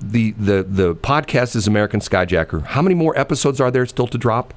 the, 0.00 0.32
the, 0.32 0.64
the 0.68 0.94
podcast 0.96 1.54
is 1.54 1.68
American 1.68 2.00
Skyjacker. 2.00 2.64
How 2.64 2.82
many 2.82 2.96
more 2.96 3.16
episodes 3.16 3.60
are 3.60 3.70
there 3.70 3.86
still 3.86 4.08
to 4.08 4.18
drop? 4.18 4.52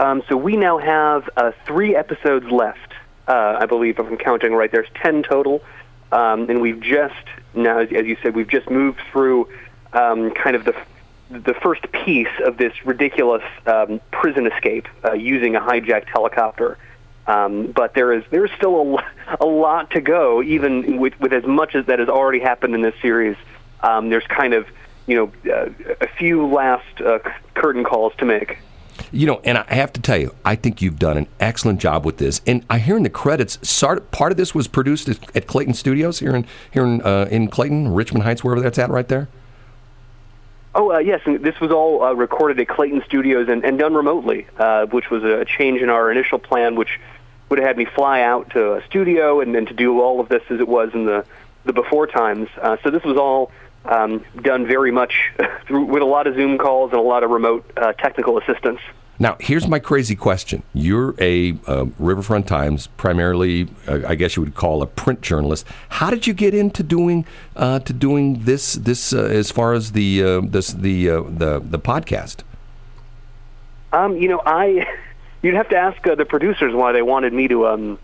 Um, 0.00 0.22
so 0.28 0.36
we 0.36 0.56
now 0.56 0.78
have 0.78 1.30
uh, 1.36 1.52
three 1.66 1.94
episodes 1.94 2.50
left, 2.50 2.94
uh, 3.28 3.58
I 3.60 3.66
believe, 3.66 4.00
if 4.00 4.06
I'm 4.06 4.16
counting 4.16 4.52
right. 4.52 4.70
There's 4.70 4.88
10 5.00 5.22
total. 5.22 5.62
Um, 6.10 6.50
and 6.50 6.60
we've 6.60 6.80
just, 6.80 7.14
now, 7.54 7.78
as, 7.78 7.88
as 7.92 8.04
you 8.06 8.16
said, 8.22 8.34
we've 8.34 8.48
just 8.48 8.68
moved 8.68 9.00
through 9.12 9.48
um, 9.94 10.30
kind 10.32 10.56
of 10.56 10.64
the 10.64 10.74
the 11.30 11.54
first 11.54 11.90
piece 11.90 12.28
of 12.44 12.58
this 12.58 12.72
ridiculous 12.84 13.42
um, 13.66 14.00
prison 14.12 14.46
escape 14.46 14.86
uh, 15.04 15.12
using 15.12 15.56
a 15.56 15.60
hijacked 15.60 16.08
helicopter. 16.08 16.78
Um, 17.26 17.72
but 17.72 17.94
there 17.94 18.12
is 18.12 18.22
there's 18.30 18.50
still 18.52 18.98
a, 18.98 19.36
a 19.40 19.46
lot 19.46 19.90
to 19.92 20.00
go, 20.00 20.42
even 20.42 20.98
with, 20.98 21.18
with 21.18 21.32
as 21.32 21.44
much 21.44 21.74
as 21.74 21.86
that 21.86 21.98
has 21.98 22.08
already 22.08 22.40
happened 22.40 22.74
in 22.74 22.82
this 22.82 22.94
series. 23.00 23.36
Um, 23.82 24.10
there's 24.10 24.26
kind 24.26 24.52
of 24.52 24.66
you 25.06 25.16
know 25.16 25.52
uh, 25.52 25.70
a 26.00 26.08
few 26.18 26.46
last 26.46 27.00
uh, 27.00 27.20
curtain 27.54 27.84
calls 27.84 28.12
to 28.18 28.26
make. 28.26 28.58
You 29.10 29.26
know, 29.26 29.40
and 29.42 29.58
I 29.58 29.74
have 29.74 29.92
to 29.94 30.00
tell 30.00 30.18
you, 30.18 30.34
I 30.44 30.54
think 30.54 30.80
you've 30.82 30.98
done 30.98 31.16
an 31.16 31.26
excellent 31.40 31.80
job 31.80 32.04
with 32.04 32.18
this. 32.18 32.40
And 32.46 32.64
I 32.70 32.78
hear 32.78 32.96
in 32.96 33.02
the 33.02 33.10
credits, 33.10 33.56
part 34.10 34.32
of 34.32 34.36
this 34.36 34.54
was 34.54 34.68
produced 34.68 35.08
at 35.08 35.46
Clayton 35.46 35.74
Studios 35.74 36.20
here 36.20 36.34
in 36.36 36.46
here 36.70 36.84
in, 36.84 37.00
uh, 37.02 37.26
in 37.30 37.48
Clayton, 37.48 37.92
Richmond 37.92 38.24
Heights, 38.24 38.44
wherever 38.44 38.60
that's 38.60 38.78
at, 38.78 38.90
right 38.90 39.08
there. 39.08 39.28
Oh 40.74 40.92
uh, 40.92 40.98
yes, 40.98 41.20
and 41.24 41.42
this 41.42 41.60
was 41.60 41.70
all 41.70 42.02
uh, 42.02 42.12
recorded 42.12 42.58
at 42.58 42.68
Clayton 42.68 43.02
Studios 43.06 43.48
and, 43.48 43.64
and 43.64 43.78
done 43.78 43.94
remotely, 43.94 44.46
uh, 44.58 44.86
which 44.86 45.08
was 45.08 45.22
a 45.22 45.44
change 45.44 45.80
in 45.80 45.88
our 45.88 46.10
initial 46.10 46.38
plan, 46.38 46.74
which 46.74 47.00
would 47.48 47.58
have 47.58 47.68
had 47.68 47.76
me 47.76 47.84
fly 47.84 48.22
out 48.22 48.50
to 48.50 48.74
a 48.74 48.84
studio 48.86 49.40
and 49.40 49.54
then 49.54 49.66
to 49.66 49.74
do 49.74 50.00
all 50.00 50.18
of 50.18 50.28
this 50.28 50.42
as 50.50 50.60
it 50.60 50.68
was 50.68 50.92
in 50.92 51.06
the 51.06 51.24
the 51.64 51.72
before 51.72 52.06
times. 52.06 52.48
Uh, 52.60 52.76
so 52.82 52.90
this 52.90 53.04
was 53.04 53.16
all 53.16 53.50
um, 53.84 54.24
done 54.42 54.66
very 54.66 54.90
much 54.90 55.32
through, 55.66 55.84
with 55.84 56.02
a 56.02 56.06
lot 56.06 56.26
of 56.26 56.34
Zoom 56.34 56.58
calls 56.58 56.90
and 56.90 57.00
a 57.00 57.02
lot 57.02 57.22
of 57.22 57.30
remote 57.30 57.70
uh, 57.76 57.92
technical 57.92 58.38
assistance. 58.38 58.80
Now, 59.18 59.36
here's 59.38 59.68
my 59.68 59.78
crazy 59.78 60.16
question. 60.16 60.64
You're 60.72 61.14
a 61.20 61.56
uh, 61.68 61.86
Riverfront 62.00 62.48
Times, 62.48 62.88
primarily, 62.96 63.68
uh, 63.86 64.00
I 64.08 64.16
guess 64.16 64.34
you 64.34 64.42
would 64.42 64.56
call 64.56 64.82
a 64.82 64.86
print 64.86 65.20
journalist. 65.20 65.66
How 65.88 66.10
did 66.10 66.26
you 66.26 66.34
get 66.34 66.52
into 66.52 66.82
doing 66.82 67.24
uh, 67.54 67.78
to 67.80 67.92
doing 67.92 68.42
this? 68.42 68.72
This 68.72 69.12
uh, 69.12 69.22
as 69.22 69.52
far 69.52 69.72
as 69.72 69.92
the 69.92 70.22
uh, 70.22 70.40
this 70.40 70.72
the 70.72 71.10
uh, 71.10 71.22
the 71.22 71.60
the 71.60 71.78
podcast. 71.78 72.42
Um, 73.92 74.16
you 74.16 74.26
know, 74.26 74.42
I 74.44 74.84
you'd 75.42 75.54
have 75.54 75.68
to 75.68 75.76
ask 75.76 76.02
the 76.02 76.24
producers 76.24 76.74
why 76.74 76.90
they 76.90 77.02
wanted 77.02 77.32
me 77.32 77.46
to 77.46 77.68
um, 77.68 77.98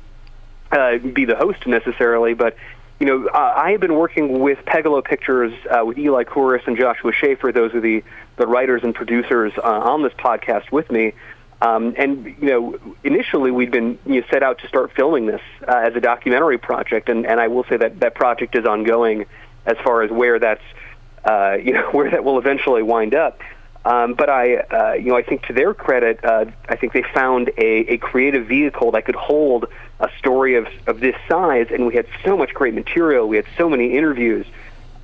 be 1.12 1.24
the 1.24 1.36
host 1.36 1.66
necessarily, 1.66 2.34
but 2.34 2.54
you 3.00 3.06
know, 3.06 3.26
uh, 3.28 3.54
I 3.56 3.72
have 3.72 3.80
been 3.80 3.94
working 3.94 4.40
with 4.40 4.58
Pegalo 4.66 5.02
Pictures, 5.02 5.54
uh, 5.70 5.84
with 5.84 5.96
Eli 5.98 6.24
Kouris 6.24 6.66
and 6.66 6.76
Joshua 6.76 7.12
Schaefer. 7.12 7.50
Those 7.50 7.74
are 7.74 7.80
the, 7.80 8.04
the 8.36 8.46
writers 8.46 8.82
and 8.84 8.94
producers 8.94 9.54
uh, 9.56 9.62
on 9.62 10.02
this 10.02 10.12
podcast 10.12 10.70
with 10.70 10.90
me. 10.90 11.14
Um, 11.62 11.94
and, 11.96 12.26
you 12.26 12.48
know, 12.48 12.78
initially 13.02 13.50
we'd 13.50 13.70
been 13.70 13.98
you 14.04 14.20
know, 14.20 14.26
set 14.30 14.42
out 14.42 14.58
to 14.58 14.68
start 14.68 14.92
filming 14.92 15.24
this 15.24 15.40
uh, 15.66 15.76
as 15.76 15.96
a 15.96 16.00
documentary 16.00 16.58
project. 16.58 17.08
And, 17.08 17.26
and 17.26 17.40
I 17.40 17.48
will 17.48 17.64
say 17.64 17.78
that 17.78 18.00
that 18.00 18.14
project 18.14 18.54
is 18.54 18.66
ongoing 18.66 19.24
as 19.64 19.78
far 19.82 20.02
as 20.02 20.10
where 20.10 20.38
that's, 20.38 20.62
uh, 21.24 21.56
you 21.62 21.72
know, 21.72 21.88
where 21.92 22.10
that 22.10 22.22
will 22.22 22.38
eventually 22.38 22.82
wind 22.82 23.14
up. 23.14 23.40
Um, 23.84 24.12
but 24.14 24.28
I, 24.28 24.56
uh, 24.56 24.92
you 24.94 25.06
know, 25.06 25.16
I 25.16 25.22
think 25.22 25.46
to 25.46 25.54
their 25.54 25.72
credit, 25.72 26.22
uh, 26.22 26.46
I 26.68 26.76
think 26.76 26.92
they 26.92 27.04
found 27.14 27.48
a, 27.56 27.94
a 27.94 27.98
creative 27.98 28.46
vehicle 28.46 28.92
that 28.92 29.06
could 29.06 29.14
hold 29.14 29.66
a 30.00 30.08
story 30.18 30.56
of, 30.56 30.66
of 30.86 31.00
this 31.00 31.16
size, 31.28 31.68
and 31.70 31.86
we 31.86 31.94
had 31.94 32.06
so 32.24 32.36
much 32.36 32.52
great 32.52 32.74
material. 32.74 33.26
We 33.26 33.36
had 33.36 33.46
so 33.56 33.70
many 33.70 33.96
interviews, 33.96 34.46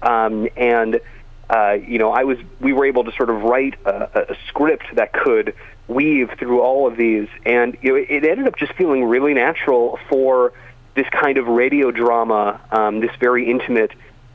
um, 0.02 0.48
and 0.56 1.00
uh, 1.48 1.78
you 1.86 1.98
know, 1.98 2.10
I 2.12 2.24
was 2.24 2.38
we 2.60 2.72
were 2.72 2.84
able 2.84 3.04
to 3.04 3.12
sort 3.12 3.30
of 3.30 3.42
write 3.42 3.74
a, 3.86 4.32
a 4.32 4.36
script 4.48 4.84
that 4.94 5.12
could 5.12 5.54
weave 5.88 6.30
through 6.38 6.60
all 6.60 6.86
of 6.86 6.96
these, 6.96 7.28
and 7.44 7.76
you 7.80 7.92
know, 7.92 8.04
it 8.08 8.24
ended 8.24 8.46
up 8.46 8.56
just 8.56 8.72
feeling 8.74 9.04
really 9.04 9.32
natural 9.32 9.98
for 10.10 10.52
this 10.94 11.06
kind 11.10 11.38
of 11.38 11.46
radio 11.46 11.90
drama, 11.90 12.60
um, 12.72 13.00
this 13.00 13.14
very 13.20 13.48
intimate 13.50 13.92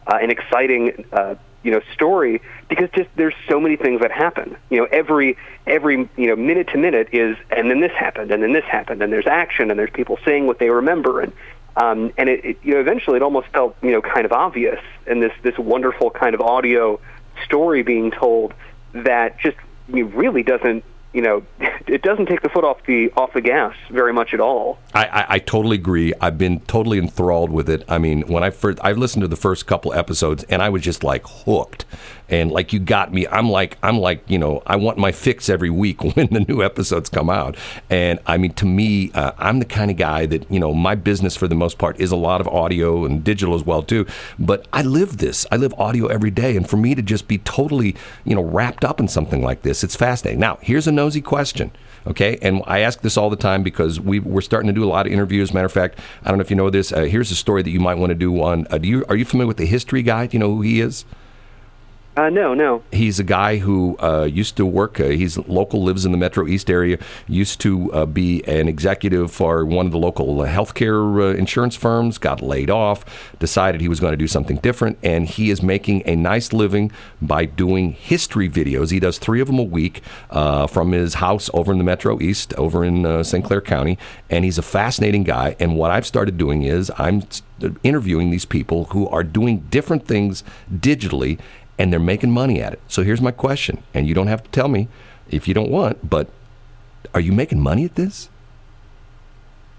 uh, 0.07 0.17
and 0.21 0.31
exciting 0.31 1.05
uh, 1.11 1.35
you 1.63 1.71
know 1.71 1.81
story 1.93 2.41
because 2.69 2.89
just 2.95 3.09
there's 3.15 3.35
so 3.49 3.59
many 3.59 3.75
things 3.75 4.01
that 4.01 4.11
happen. 4.11 4.57
You 4.69 4.77
know 4.77 4.87
every 4.91 5.37
every 5.67 6.09
you 6.17 6.27
know 6.27 6.35
minute 6.35 6.69
to 6.69 6.77
minute 6.77 7.09
is 7.11 7.37
and 7.49 7.69
then 7.69 7.79
this 7.81 7.91
happened 7.91 8.31
and 8.31 8.41
then 8.41 8.53
this 8.53 8.65
happened 8.65 9.01
and 9.01 9.11
there's 9.11 9.27
action 9.27 9.69
and 9.69 9.79
there's 9.79 9.91
people 9.91 10.17
saying 10.25 10.47
what 10.47 10.59
they 10.59 10.69
remember 10.69 11.21
and 11.21 11.33
um, 11.75 12.11
and 12.17 12.29
it, 12.29 12.43
it 12.45 12.57
you 12.63 12.73
know 12.73 12.79
eventually 12.79 13.17
it 13.17 13.23
almost 13.23 13.47
felt 13.49 13.75
you 13.81 13.91
know 13.91 14.01
kind 14.01 14.25
of 14.25 14.31
obvious 14.31 14.79
and 15.07 15.21
this 15.21 15.33
this 15.43 15.57
wonderful 15.57 16.09
kind 16.09 16.35
of 16.35 16.41
audio 16.41 16.99
story 17.45 17.83
being 17.83 18.11
told 18.11 18.53
that 18.93 19.39
just 19.39 19.57
you 19.87 20.05
know, 20.05 20.11
really 20.11 20.43
doesn't 20.43 20.83
you 21.13 21.21
know, 21.21 21.43
it 21.87 22.01
doesn't 22.01 22.27
take 22.27 22.41
the 22.41 22.49
foot 22.49 22.63
off 22.63 22.77
the 22.85 23.11
off 23.17 23.33
the 23.33 23.41
gas 23.41 23.75
very 23.89 24.13
much 24.13 24.33
at 24.33 24.39
all. 24.39 24.79
I, 24.93 25.05
I, 25.05 25.25
I, 25.29 25.39
totally 25.39 25.75
agree. 25.75 26.13
I've 26.21 26.37
been 26.37 26.59
totally 26.61 26.97
enthralled 26.97 27.51
with 27.51 27.69
it. 27.69 27.83
I 27.87 27.97
mean, 27.97 28.21
when 28.27 28.43
I 28.43 28.49
first 28.49 28.79
I 28.81 28.93
listened 28.93 29.21
to 29.21 29.27
the 29.27 29.35
first 29.35 29.65
couple 29.65 29.93
episodes, 29.93 30.43
and 30.45 30.61
I 30.61 30.69
was 30.69 30.81
just 30.81 31.03
like 31.03 31.23
hooked 31.25 31.85
and 32.31 32.49
like 32.51 32.73
you 32.73 32.79
got 32.79 33.13
me. 33.13 33.27
I'm 33.27 33.49
like 33.49 33.77
i'm 33.83 33.99
like 33.99 34.23
you 34.27 34.39
know 34.39 34.63
i 34.65 34.75
want 34.75 34.97
my 34.97 35.11
fix 35.11 35.49
every 35.49 35.69
week 35.69 36.03
when 36.15 36.27
the 36.27 36.45
new 36.47 36.63
episodes 36.63 37.09
come 37.09 37.29
out. 37.29 37.55
And 37.89 38.19
i 38.25 38.37
mean 38.37 38.53
to 38.53 38.65
me 38.65 39.11
uh, 39.11 39.33
i'm 39.37 39.59
the 39.59 39.65
kind 39.65 39.91
of 39.91 39.97
guy 39.97 40.25
that 40.25 40.49
you 40.49 40.59
know 40.59 40.73
my 40.73 40.95
business 40.95 41.35
for 41.35 41.47
the 41.47 41.55
most 41.55 41.77
part 41.77 41.99
is 41.99 42.11
a 42.11 42.15
lot 42.15 42.41
of 42.41 42.47
audio 42.47 43.05
and 43.05 43.23
digital 43.23 43.53
as 43.53 43.63
well 43.63 43.83
too. 43.83 44.07
But 44.39 44.65
i 44.73 44.81
live 44.81 45.17
this. 45.17 45.45
I 45.51 45.57
live 45.57 45.73
audio 45.77 46.07
every 46.07 46.31
day. 46.31 46.55
And 46.55 46.67
for 46.67 46.77
me 46.77 46.95
to 46.95 47.01
just 47.01 47.27
be 47.27 47.37
totally 47.39 47.95
you 48.23 48.33
know 48.33 48.43
wrapped 48.43 48.85
up 48.85 48.99
in 48.99 49.07
something 49.07 49.43
like 49.43 49.61
this 49.61 49.83
it's 49.83 49.95
fascinating. 49.95 50.39
Now 50.39 50.57
here's 50.61 50.87
a 50.87 50.91
nosy 50.91 51.21
question 51.21 51.71
okay? 52.07 52.39
And 52.41 52.63
i 52.65 52.79
ask 52.79 53.01
this 53.01 53.15
all 53.15 53.29
the 53.29 53.35
time 53.35 53.61
because 53.61 53.99
we, 53.99 54.19
we're 54.19 54.41
starting 54.41 54.67
to 54.67 54.73
do 54.73 54.83
a 54.83 54.89
lot 54.89 55.05
of 55.05 55.13
interviews. 55.13 55.53
Matter 55.53 55.65
of 55.65 55.71
fact 55.71 55.99
i 56.23 56.29
don't 56.29 56.37
know 56.37 56.41
if 56.41 56.49
you 56.49 56.55
know 56.55 56.69
this 56.69 56.91
uh, 56.91 57.01
here's 57.01 57.29
a 57.29 57.35
story 57.35 57.61
that 57.61 57.69
you 57.69 57.79
might 57.79 57.95
want 57.95 58.09
to 58.09 58.15
do 58.15 58.41
on 58.41 58.65
uh, 58.71 58.77
do 58.77 58.87
you 58.87 59.05
are 59.09 59.15
you 59.15 59.25
familiar 59.25 59.47
with 59.47 59.57
the 59.57 59.65
history 59.65 60.01
guy? 60.01 60.27
Do 60.27 60.35
you 60.35 60.39
know 60.39 60.55
who 60.55 60.61
he 60.61 60.81
is 60.81 61.05
uh, 62.21 62.29
no, 62.29 62.53
no. 62.53 62.83
He's 62.91 63.19
a 63.19 63.23
guy 63.23 63.57
who 63.57 63.97
uh, 63.99 64.25
used 64.25 64.55
to 64.57 64.65
work. 64.65 64.99
Uh, 64.99 65.05
he's 65.05 65.39
local, 65.39 65.83
lives 65.83 66.05
in 66.05 66.11
the 66.11 66.17
Metro 66.19 66.45
East 66.45 66.69
area. 66.69 66.99
Used 67.27 67.59
to 67.61 67.91
uh, 67.93 68.05
be 68.05 68.43
an 68.43 68.67
executive 68.67 69.31
for 69.31 69.65
one 69.65 69.87
of 69.87 69.91
the 69.91 69.97
local 69.97 70.35
healthcare 70.37 71.19
uh, 71.19 71.35
insurance 71.35 71.75
firms. 71.75 72.19
Got 72.19 72.41
laid 72.41 72.69
off. 72.69 73.03
Decided 73.39 73.81
he 73.81 73.87
was 73.87 73.99
going 73.99 74.11
to 74.11 74.17
do 74.17 74.27
something 74.27 74.57
different, 74.57 74.99
and 75.01 75.27
he 75.27 75.49
is 75.49 75.63
making 75.63 76.03
a 76.05 76.15
nice 76.15 76.53
living 76.53 76.91
by 77.21 77.45
doing 77.45 77.93
history 77.93 78.47
videos. 78.47 78.91
He 78.91 78.99
does 78.99 79.17
three 79.17 79.41
of 79.41 79.47
them 79.47 79.57
a 79.57 79.63
week 79.63 80.03
uh, 80.29 80.67
from 80.67 80.91
his 80.91 81.15
house 81.15 81.49
over 81.55 81.71
in 81.71 81.79
the 81.79 81.83
Metro 81.83 82.21
East, 82.21 82.53
over 82.53 82.85
in 82.85 83.23
St. 83.23 83.43
Clair 83.43 83.61
County. 83.61 83.97
And 84.29 84.45
he's 84.45 84.59
a 84.59 84.63
fascinating 84.63 85.23
guy. 85.23 85.55
And 85.59 85.75
what 85.75 85.89
I've 85.89 86.05
started 86.05 86.37
doing 86.37 86.61
is 86.61 86.91
I'm 86.97 87.23
interviewing 87.83 88.31
these 88.31 88.45
people 88.45 88.85
who 88.85 89.07
are 89.09 89.23
doing 89.23 89.59
different 89.69 90.07
things 90.07 90.43
digitally 90.71 91.39
and 91.77 91.91
they're 91.91 91.99
making 91.99 92.31
money 92.31 92.61
at 92.61 92.73
it. 92.73 92.81
So 92.87 93.03
here's 93.03 93.21
my 93.21 93.31
question, 93.31 93.83
and 93.93 94.07
you 94.07 94.13
don't 94.13 94.27
have 94.27 94.43
to 94.43 94.49
tell 94.51 94.67
me 94.67 94.87
if 95.29 95.47
you 95.47 95.53
don't 95.53 95.71
want, 95.71 96.09
but 96.09 96.29
are 97.13 97.19
you 97.19 97.31
making 97.31 97.59
money 97.59 97.85
at 97.85 97.95
this? 97.95 98.29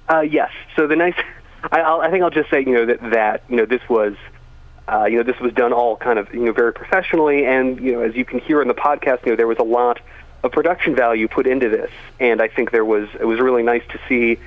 Uh, 0.08 0.20
yes. 0.20 0.50
So 0.76 0.86
the 0.86 0.96
nice, 0.96 1.14
I, 1.70 1.80
I'll, 1.80 2.00
I 2.00 2.10
think 2.10 2.22
I'll 2.22 2.30
just 2.30 2.50
say, 2.50 2.60
you 2.60 2.72
know, 2.72 2.86
that 2.86 3.10
that 3.10 3.44
you 3.48 3.56
know 3.56 3.66
this 3.66 3.82
was, 3.88 4.14
uh, 4.88 5.04
you 5.04 5.18
know, 5.18 5.22
this 5.22 5.38
was 5.40 5.52
done 5.52 5.72
all 5.72 5.96
kind 5.96 6.18
of 6.18 6.32
you 6.34 6.44
know 6.44 6.52
very 6.52 6.72
professionally, 6.72 7.46
and 7.46 7.80
you 7.80 7.92
know, 7.92 8.00
as 8.00 8.14
you 8.14 8.24
can 8.24 8.40
hear 8.40 8.60
in 8.60 8.68
the 8.68 8.74
podcast, 8.74 9.24
you 9.24 9.32
know, 9.32 9.36
there 9.36 9.46
was 9.46 9.58
a 9.58 9.64
lot 9.64 10.00
of 10.42 10.52
production 10.52 10.94
value 10.94 11.28
put 11.28 11.46
into 11.46 11.68
this, 11.68 11.90
and 12.18 12.42
I 12.42 12.48
think 12.48 12.72
there 12.72 12.84
was 12.84 13.08
it 13.18 13.24
was 13.24 13.40
really 13.40 13.62
nice 13.62 13.84
to 13.90 14.00
see. 14.08 14.38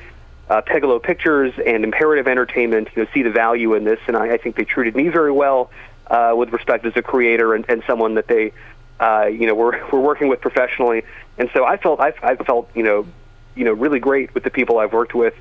Uh, 0.48 0.62
Pegalo 0.62 1.02
Pictures 1.02 1.56
and 1.66 1.84
Imperative 1.84 2.28
Entertainment, 2.28 2.90
you 2.96 3.02
know, 3.02 3.10
see 3.16 3.24
the 3.24 3.32
value 3.32 3.74
in 3.74 3.84
this, 3.84 4.00
and 4.06 4.16
I, 4.16 4.34
I 4.34 4.38
think 4.38 4.56
they 4.56 4.64
treated 4.64 4.96
me 4.96 5.10
very 5.10 5.32
well 5.32 5.72
uh, 6.08 6.34
with 6.36 6.52
respect 6.52 6.86
as 6.86 6.94
a 6.96 7.02
creator 7.02 7.54
and, 7.54 7.66
and 7.70 7.84
someone 7.88 8.16
that 8.16 8.28
they, 8.28 8.54
uh, 9.00 9.26
you 9.26 9.48
know, 9.48 9.56
were 9.56 9.86
were 9.92 10.02
working 10.02 10.28
with 10.28 10.42
professionally. 10.42 11.04
And 11.38 11.50
so 11.54 11.66
I 11.66 11.78
felt 11.78 12.00
I, 12.00 12.14
I 12.22 12.36
felt 12.36 12.70
you 12.76 12.84
know, 12.84 13.08
you 13.56 13.66
know, 13.66 13.74
really 13.74 14.00
great 14.00 14.34
with 14.34 14.44
the 14.44 14.52
people 14.52 14.78
I've 14.78 14.94
worked 14.94 15.16
with. 15.16 15.34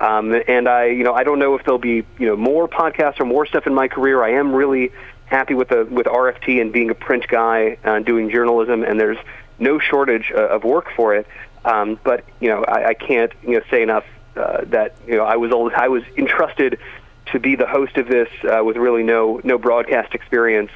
Um, 0.00 0.32
and 0.46 0.68
I, 0.68 0.86
you 0.86 1.02
know, 1.02 1.12
I 1.12 1.24
don't 1.24 1.40
know 1.40 1.56
if 1.56 1.64
there'll 1.64 1.78
be, 1.78 2.04
you 2.18 2.26
know, 2.26 2.36
more 2.36 2.68
podcasts 2.68 3.18
or 3.18 3.24
more 3.24 3.46
stuff 3.46 3.66
in 3.66 3.74
my 3.74 3.88
career. 3.88 4.22
I 4.22 4.34
am 4.34 4.54
really 4.54 4.92
happy 5.26 5.54
with 5.54 5.68
the 5.68 5.84
with 5.84 6.06
RFT 6.06 6.60
and 6.60 6.72
being 6.72 6.90
a 6.90 6.94
print 6.94 7.26
guy 7.28 7.78
and 7.82 8.06
doing 8.06 8.30
journalism, 8.30 8.84
and 8.84 8.98
there's 8.98 9.18
no 9.58 9.78
shortage 9.78 10.32
uh, 10.34 10.48
of 10.48 10.64
work 10.64 10.86
for 10.94 11.16
it. 11.16 11.26
Um, 11.64 11.98
but 12.04 12.24
you 12.40 12.48
know, 12.48 12.64
I, 12.64 12.88
I 12.88 12.94
can't, 12.94 13.32
you 13.42 13.54
know, 13.54 13.60
say 13.70 13.82
enough 13.82 14.04
uh, 14.36 14.64
that 14.66 14.94
you 15.06 15.16
know 15.16 15.24
I 15.24 15.36
was 15.36 15.72
I 15.76 15.88
was 15.88 16.02
entrusted 16.16 16.78
to 17.32 17.40
be 17.40 17.56
the 17.56 17.66
host 17.66 17.96
of 17.96 18.08
this 18.08 18.28
uh, 18.44 18.62
with 18.64 18.76
really 18.76 19.02
no 19.02 19.40
no 19.44 19.58
broadcast 19.58 20.14
experience. 20.14 20.70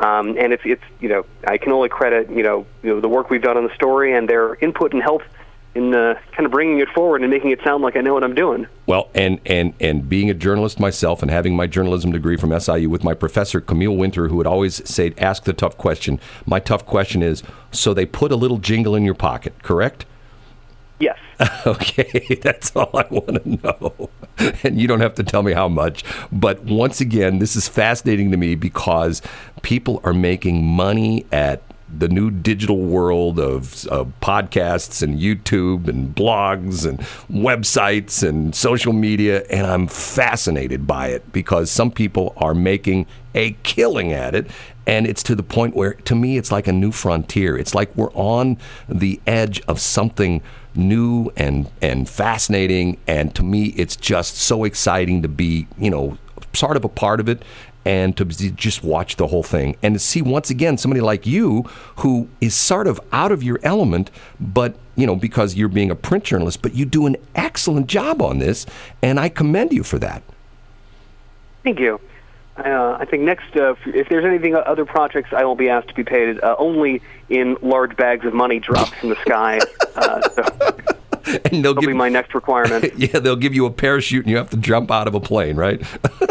Um, 0.00 0.36
and 0.38 0.52
it's 0.52 0.62
it's 0.64 0.82
you 1.00 1.08
know 1.08 1.24
I 1.46 1.58
can 1.58 1.72
only 1.72 1.88
credit 1.88 2.30
you 2.30 2.42
know 2.42 2.66
you 2.82 2.90
know 2.94 3.00
the 3.00 3.08
work 3.08 3.30
we've 3.30 3.42
done 3.42 3.56
on 3.56 3.64
the 3.64 3.74
story 3.74 4.14
and 4.14 4.28
their 4.28 4.54
input 4.56 4.92
and 4.92 5.02
help 5.02 5.22
in 5.74 5.94
uh, 5.94 6.18
kind 6.32 6.44
of 6.44 6.52
bringing 6.52 6.80
it 6.80 6.88
forward 6.90 7.22
and 7.22 7.30
making 7.30 7.50
it 7.50 7.60
sound 7.64 7.82
like 7.82 7.96
I 7.96 8.00
know 8.00 8.12
what 8.12 8.24
I'm 8.24 8.34
doing. 8.34 8.66
Well, 8.86 9.08
and 9.14 9.40
and 9.46 9.74
and 9.80 10.08
being 10.08 10.28
a 10.28 10.34
journalist 10.34 10.78
myself 10.78 11.22
and 11.22 11.30
having 11.30 11.56
my 11.56 11.66
journalism 11.66 12.12
degree 12.12 12.36
from 12.36 12.58
SIU 12.58 12.90
with 12.90 13.04
my 13.04 13.14
professor 13.14 13.60
Camille 13.60 13.96
Winter, 13.96 14.28
who 14.28 14.36
would 14.36 14.46
always 14.46 14.86
say, 14.88 15.14
"Ask 15.18 15.44
the 15.44 15.52
tough 15.52 15.78
question." 15.78 16.20
My 16.46 16.60
tough 16.60 16.84
question 16.84 17.22
is: 17.22 17.42
so 17.70 17.94
they 17.94 18.06
put 18.06 18.32
a 18.32 18.36
little 18.36 18.58
jingle 18.58 18.94
in 18.94 19.04
your 19.04 19.14
pocket, 19.14 19.62
correct? 19.62 20.04
Yes. 21.02 21.18
Okay, 21.66 22.38
that's 22.42 22.74
all 22.76 22.90
I 22.94 23.06
want 23.10 23.42
to 23.42 23.48
know. 23.62 24.10
And 24.62 24.80
you 24.80 24.86
don't 24.86 25.00
have 25.00 25.14
to 25.16 25.22
tell 25.24 25.42
me 25.42 25.52
how 25.52 25.68
much. 25.68 26.04
But 26.30 26.62
once 26.64 27.00
again, 27.00 27.38
this 27.40 27.56
is 27.56 27.68
fascinating 27.68 28.30
to 28.30 28.36
me 28.36 28.54
because 28.54 29.22
people 29.62 30.00
are 30.04 30.14
making 30.14 30.64
money 30.64 31.26
at 31.32 31.62
the 31.94 32.08
new 32.08 32.30
digital 32.30 32.78
world 32.78 33.38
of, 33.38 33.86
of 33.88 34.12
podcasts 34.20 35.02
and 35.02 35.18
YouTube 35.18 35.88
and 35.88 36.14
blogs 36.14 36.88
and 36.88 36.98
websites 37.30 38.26
and 38.26 38.54
social 38.54 38.92
media. 38.92 39.44
And 39.50 39.66
I'm 39.66 39.88
fascinated 39.88 40.86
by 40.86 41.08
it 41.08 41.32
because 41.32 41.70
some 41.70 41.90
people 41.90 42.32
are 42.36 42.54
making 42.54 43.06
a 43.34 43.52
killing 43.62 44.12
at 44.12 44.34
it. 44.34 44.50
And 44.86 45.06
it's 45.06 45.22
to 45.24 45.34
the 45.34 45.42
point 45.44 45.76
where, 45.76 45.94
to 45.94 46.14
me, 46.14 46.38
it's 46.38 46.50
like 46.50 46.66
a 46.66 46.72
new 46.72 46.90
frontier. 46.92 47.56
It's 47.56 47.74
like 47.74 47.94
we're 47.94 48.12
on 48.14 48.58
the 48.88 49.20
edge 49.26 49.60
of 49.68 49.80
something 49.80 50.42
new 50.74 51.30
and 51.36 51.70
and 51.80 52.08
fascinating. 52.08 52.98
And 53.06 53.34
to 53.34 53.42
me 53.42 53.66
it's 53.76 53.96
just 53.96 54.36
so 54.36 54.64
exciting 54.64 55.22
to 55.22 55.28
be 55.28 55.66
you 55.78 55.90
know 55.90 56.18
sort 56.52 56.76
of 56.76 56.84
a 56.84 56.88
part 56.88 57.20
of 57.20 57.28
it 57.28 57.42
and 57.84 58.16
to 58.16 58.24
just 58.24 58.84
watch 58.84 59.16
the 59.16 59.26
whole 59.26 59.42
thing. 59.42 59.76
And 59.82 59.94
to 59.94 59.98
see 59.98 60.22
once 60.22 60.50
again 60.50 60.78
somebody 60.78 61.00
like 61.00 61.26
you 61.26 61.62
who 61.96 62.28
is 62.40 62.54
sort 62.54 62.86
of 62.86 63.00
out 63.12 63.32
of 63.32 63.42
your 63.42 63.58
element 63.62 64.10
but 64.40 64.76
you 64.96 65.06
know 65.06 65.16
because 65.16 65.54
you're 65.54 65.68
being 65.68 65.90
a 65.90 65.96
print 65.96 66.24
journalist 66.24 66.62
but 66.62 66.74
you 66.74 66.84
do 66.84 67.06
an 67.06 67.16
excellent 67.34 67.86
job 67.86 68.22
on 68.22 68.38
this. 68.38 68.66
And 69.02 69.18
i 69.18 69.28
commend 69.28 69.72
you 69.72 69.82
for 69.82 69.98
that. 69.98 70.22
Thank 71.64 71.78
you 71.78 72.00
uh, 72.56 72.96
I 73.00 73.06
think 73.06 73.22
next, 73.22 73.56
uh, 73.56 73.74
if 73.86 74.08
there's 74.08 74.24
anything 74.24 74.54
uh, 74.54 74.58
other 74.58 74.84
projects, 74.84 75.30
I 75.32 75.44
will 75.44 75.54
be 75.54 75.68
asked 75.68 75.88
to 75.88 75.94
be 75.94 76.04
paid 76.04 76.40
uh, 76.42 76.54
only 76.58 77.00
in 77.28 77.56
large 77.62 77.96
bags 77.96 78.26
of 78.26 78.34
money 78.34 78.60
dropped 78.60 78.94
from 78.96 79.08
the 79.08 79.16
sky. 79.16 79.58
Uh, 79.96 80.28
so 80.30 80.42
and 81.44 81.64
they'll 81.64 81.74
that'll 81.74 81.74
give 81.74 81.88
be 81.88 81.94
my 81.94 82.08
next 82.08 82.34
requirement. 82.34 82.92
yeah, 82.96 83.18
they'll 83.18 83.36
give 83.36 83.54
you 83.54 83.64
a 83.66 83.70
parachute 83.70 84.24
and 84.24 84.30
you 84.30 84.36
have 84.36 84.50
to 84.50 84.56
jump 84.56 84.90
out 84.90 85.08
of 85.08 85.14
a 85.14 85.20
plane, 85.20 85.56
right? 85.56 85.80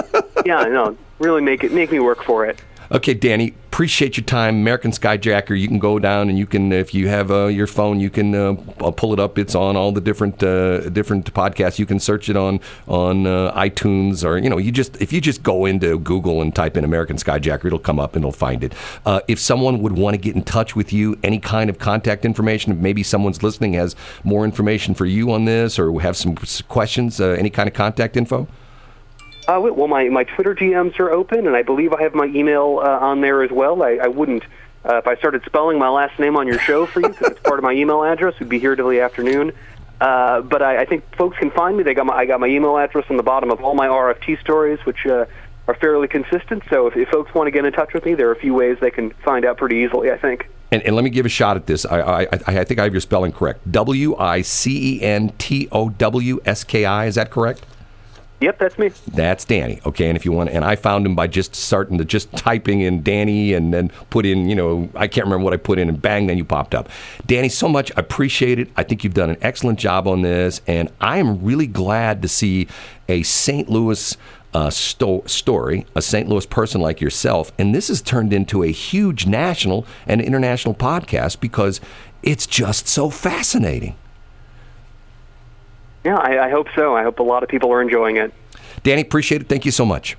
yeah, 0.45 0.63
no, 0.65 0.95
really 1.19 1.41
make 1.41 1.63
it 1.63 1.71
make 1.71 1.91
me 1.91 1.99
work 1.99 2.23
for 2.23 2.45
it. 2.45 2.61
Okay, 2.93 3.13
Danny, 3.13 3.53
appreciate 3.67 4.17
your 4.17 4.25
time. 4.25 4.55
American 4.55 4.91
Skyjacker, 4.91 5.57
you 5.57 5.69
can 5.69 5.79
go 5.79 5.97
down 5.97 6.27
and 6.27 6.37
you 6.37 6.45
can, 6.45 6.73
if 6.73 6.93
you 6.93 7.07
have 7.07 7.31
uh, 7.31 7.45
your 7.45 7.65
phone, 7.65 8.01
you 8.01 8.09
can 8.09 8.35
uh, 8.35 8.53
pull 8.97 9.13
it 9.13 9.19
up. 9.19 9.37
It's 9.37 9.55
on 9.55 9.77
all 9.77 9.93
the 9.93 10.01
different 10.01 10.43
uh, 10.43 10.89
different 10.89 11.33
podcasts. 11.33 11.79
You 11.79 11.85
can 11.85 12.01
search 12.01 12.27
it 12.27 12.35
on 12.35 12.59
on 12.89 13.25
uh, 13.25 13.53
iTunes 13.55 14.25
or 14.25 14.37
you 14.37 14.49
know, 14.49 14.57
you 14.57 14.73
just 14.73 15.01
if 15.01 15.13
you 15.13 15.21
just 15.21 15.41
go 15.41 15.65
into 15.65 15.99
Google 15.99 16.41
and 16.41 16.53
type 16.53 16.75
in 16.75 16.83
American 16.83 17.15
Skyjacker, 17.15 17.63
it'll 17.63 17.79
come 17.79 17.97
up 17.97 18.17
and 18.17 18.23
it'll 18.23 18.33
find 18.33 18.61
it. 18.61 18.73
Uh, 19.05 19.21
if 19.29 19.39
someone 19.39 19.81
would 19.81 19.93
want 19.93 20.15
to 20.15 20.17
get 20.17 20.35
in 20.35 20.43
touch 20.43 20.75
with 20.75 20.91
you, 20.91 21.17
any 21.23 21.39
kind 21.39 21.69
of 21.69 21.79
contact 21.79 22.25
information, 22.25 22.81
maybe 22.81 23.03
someone's 23.03 23.41
listening 23.41 23.71
has 23.71 23.95
more 24.25 24.43
information 24.43 24.93
for 24.93 25.05
you 25.05 25.31
on 25.31 25.45
this 25.45 25.79
or 25.79 25.97
have 26.01 26.17
some 26.17 26.35
questions, 26.67 27.21
uh, 27.21 27.29
any 27.29 27.49
kind 27.49 27.69
of 27.69 27.73
contact 27.73 28.17
info. 28.17 28.49
Uh, 29.47 29.59
well, 29.59 29.87
my, 29.87 30.07
my 30.09 30.23
Twitter 30.23 30.53
DMs 30.53 30.99
are 30.99 31.11
open, 31.11 31.47
and 31.47 31.55
I 31.55 31.63
believe 31.63 31.93
I 31.93 32.03
have 32.03 32.13
my 32.13 32.25
email 32.25 32.81
uh, 32.83 32.89
on 32.99 33.21
there 33.21 33.43
as 33.43 33.51
well. 33.51 33.81
I, 33.81 33.97
I 34.03 34.07
wouldn't, 34.07 34.43
uh, 34.85 34.97
if 34.97 35.07
I 35.07 35.15
started 35.15 35.43
spelling 35.45 35.79
my 35.79 35.89
last 35.89 36.19
name 36.19 36.37
on 36.37 36.47
your 36.47 36.59
show 36.59 36.85
for 36.85 37.01
you, 37.01 37.09
because 37.09 37.31
it's 37.31 37.39
part 37.41 37.57
of 37.57 37.63
my 37.63 37.73
email 37.73 38.03
address, 38.03 38.39
we'd 38.39 38.49
be 38.49 38.59
here 38.59 38.75
till 38.75 38.89
the 38.89 39.01
afternoon. 39.01 39.51
Uh, 39.99 40.41
but 40.41 40.61
I, 40.61 40.81
I 40.81 40.85
think 40.85 41.03
folks 41.15 41.37
can 41.37 41.51
find 41.51 41.77
me. 41.77 41.83
They 41.83 41.93
got 41.93 42.05
my, 42.07 42.13
I 42.15 42.25
got 42.25 42.39
my 42.39 42.47
email 42.47 42.77
address 42.77 43.05
on 43.09 43.17
the 43.17 43.23
bottom 43.23 43.51
of 43.51 43.63
all 43.63 43.75
my 43.75 43.87
RFT 43.87 44.39
stories, 44.41 44.79
which 44.85 45.05
uh, 45.05 45.25
are 45.67 45.75
fairly 45.75 46.07
consistent. 46.07 46.63
So 46.69 46.87
if, 46.87 46.95
if 46.95 47.09
folks 47.09 47.33
want 47.33 47.47
to 47.47 47.51
get 47.51 47.65
in 47.65 47.73
touch 47.73 47.93
with 47.93 48.05
me, 48.05 48.15
there 48.15 48.29
are 48.29 48.33
a 48.33 48.39
few 48.39 48.53
ways 48.53 48.77
they 48.81 48.91
can 48.91 49.11
find 49.23 49.45
out 49.45 49.57
pretty 49.57 49.77
easily, 49.77 50.11
I 50.11 50.17
think. 50.17 50.49
And, 50.71 50.81
and, 50.83 50.95
let 50.95 51.03
me 51.03 51.09
give 51.09 51.25
a 51.25 51.29
shot 51.29 51.57
at 51.57 51.67
this. 51.67 51.85
I, 51.85 51.99
I, 51.99 52.27
I 52.47 52.63
think 52.63 52.79
I 52.79 52.83
have 52.83 52.93
your 52.93 53.01
spelling 53.01 53.33
correct. 53.33 53.69
W 53.71 54.15
I 54.15 54.41
C 54.41 54.95
E 54.95 55.01
N 55.01 55.33
T 55.37 55.67
O 55.71 55.89
W 55.89 56.39
S 56.45 56.63
K 56.63 56.85
I. 56.85 57.05
Is 57.07 57.15
that 57.15 57.29
correct? 57.29 57.65
Yep, 58.41 58.57
that's 58.57 58.79
me. 58.79 58.89
That's 59.07 59.45
Danny. 59.45 59.79
Okay, 59.85 60.09
and 60.09 60.17
if 60.17 60.25
you 60.25 60.31
want, 60.31 60.49
and 60.49 60.65
I 60.65 60.75
found 60.75 61.05
him 61.05 61.13
by 61.13 61.27
just 61.27 61.53
starting 61.53 61.99
to 61.99 62.05
just 62.05 62.31
typing 62.35 62.81
in 62.81 63.03
Danny 63.03 63.53
and 63.53 63.71
then 63.71 63.89
put 64.09 64.25
in, 64.25 64.49
you 64.49 64.55
know, 64.55 64.89
I 64.95 65.07
can't 65.07 65.25
remember 65.25 65.43
what 65.43 65.53
I 65.53 65.57
put 65.57 65.77
in, 65.77 65.87
and 65.87 66.01
bang, 66.01 66.25
then 66.25 66.39
you 66.39 66.43
popped 66.43 66.73
up. 66.73 66.89
Danny, 67.27 67.49
so 67.49 67.69
much. 67.69 67.91
I 67.95 67.99
appreciate 67.99 68.57
it. 68.57 68.69
I 68.75 68.81
think 68.81 69.03
you've 69.03 69.13
done 69.13 69.29
an 69.29 69.37
excellent 69.43 69.77
job 69.77 70.07
on 70.07 70.23
this, 70.23 70.59
and 70.65 70.89
I 70.99 71.19
am 71.19 71.43
really 71.43 71.67
glad 71.67 72.23
to 72.23 72.27
see 72.27 72.67
a 73.07 73.23
St. 73.23 73.69
Louis. 73.69 74.17
Uh, 74.53 74.69
sto- 74.69 75.23
story, 75.27 75.85
a 75.95 76.01
St. 76.01 76.27
Louis 76.27 76.45
person 76.45 76.81
like 76.81 76.99
yourself, 76.99 77.53
and 77.57 77.73
this 77.73 77.87
has 77.87 78.01
turned 78.01 78.33
into 78.33 78.63
a 78.63 78.67
huge 78.67 79.25
national 79.25 79.85
and 80.05 80.19
international 80.19 80.75
podcast 80.75 81.39
because 81.39 81.79
it's 82.21 82.45
just 82.45 82.85
so 82.85 83.09
fascinating. 83.09 83.95
Yeah, 86.03 86.17
I, 86.17 86.47
I, 86.47 86.49
hope 86.49 86.67
so. 86.75 86.95
I 86.95 87.03
hope 87.03 87.19
a 87.19 87.23
lot 87.23 87.43
of 87.43 87.49
people 87.49 87.71
are 87.71 87.81
enjoying 87.81 88.17
it. 88.17 88.33
Danny, 88.83 89.01
appreciate 89.01 89.41
it. 89.41 89.49
Thank 89.49 89.65
you 89.65 89.71
so 89.71 89.85
much. 89.85 90.17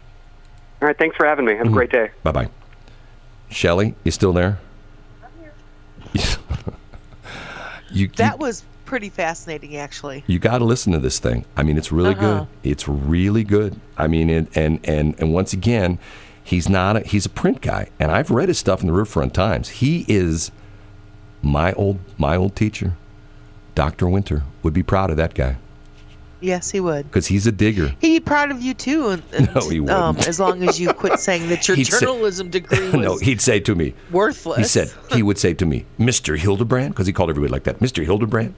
All 0.80 0.86
right, 0.86 0.96
thanks 0.96 1.16
for 1.16 1.26
having 1.26 1.44
me. 1.44 1.52
Have 1.52 1.66
mm-hmm. 1.66 1.74
a 1.74 1.76
great 1.76 1.90
day. 1.90 2.10
Bye 2.22 2.32
bye. 2.32 2.48
Shelly, 3.50 3.94
you 4.04 4.10
still 4.10 4.32
there? 4.32 4.58
I'm 5.22 5.30
here. 6.20 6.32
you, 7.90 8.08
that 8.16 8.34
you, 8.34 8.38
was 8.38 8.64
pretty 8.84 9.08
fascinating, 9.08 9.76
actually. 9.76 10.24
You 10.26 10.38
got 10.38 10.58
to 10.58 10.64
listen 10.64 10.92
to 10.92 10.98
this 10.98 11.18
thing. 11.18 11.44
I 11.56 11.62
mean, 11.62 11.76
it's 11.76 11.92
really 11.92 12.14
uh-huh. 12.14 12.40
good. 12.40 12.48
It's 12.62 12.88
really 12.88 13.44
good. 13.44 13.78
I 13.96 14.06
mean, 14.06 14.30
it, 14.30 14.56
and 14.56 14.80
and 14.84 15.14
and 15.18 15.32
once 15.32 15.52
again, 15.52 15.98
he's 16.44 16.68
not. 16.68 16.96
A, 16.96 17.00
he's 17.00 17.26
a 17.26 17.30
print 17.30 17.60
guy, 17.60 17.88
and 17.98 18.10
I've 18.10 18.30
read 18.30 18.48
his 18.48 18.58
stuff 18.58 18.80
in 18.80 18.86
the 18.86 18.92
Riverfront 18.92 19.34
Times. 19.34 19.68
He 19.68 20.04
is 20.08 20.50
my 21.42 21.72
old 21.72 21.98
my 22.18 22.36
old 22.36 22.54
teacher, 22.54 22.94
Doctor 23.74 24.08
Winter. 24.08 24.42
Would 24.62 24.74
be 24.74 24.82
proud 24.82 25.10
of 25.10 25.16
that 25.16 25.34
guy. 25.34 25.56
Yes, 26.42 26.70
he 26.70 26.80
would. 26.80 27.04
Because 27.06 27.26
he's 27.26 27.46
a 27.46 27.52
digger. 27.52 27.94
He'd 28.00 28.18
be 28.18 28.20
proud 28.20 28.50
of 28.50 28.60
you 28.60 28.74
too. 28.74 29.08
And, 29.32 29.54
no, 29.54 29.68
he 29.68 29.80
wouldn't. 29.80 29.98
Um, 29.98 30.16
as 30.18 30.40
long 30.40 30.62
as 30.68 30.80
you 30.80 30.92
quit 30.92 31.20
saying 31.20 31.48
that 31.48 31.68
your 31.68 31.76
journalism 31.78 32.48
say, 32.48 32.60
degree 32.60 32.78
was 32.90 32.94
no, 32.94 33.16
he'd 33.18 33.40
say 33.40 33.60
to 33.60 33.74
me 33.74 33.94
worthless. 34.10 34.58
He 34.58 34.64
said 34.64 34.92
he 35.12 35.22
would 35.22 35.38
say 35.38 35.54
to 35.54 35.64
me, 35.64 35.86
"Mr. 35.98 36.36
Hildebrand," 36.36 36.94
because 36.94 37.06
he 37.06 37.12
called 37.12 37.30
everybody 37.30 37.52
like 37.52 37.64
that. 37.64 37.78
Mr. 37.78 38.04
Hildebrand, 38.04 38.54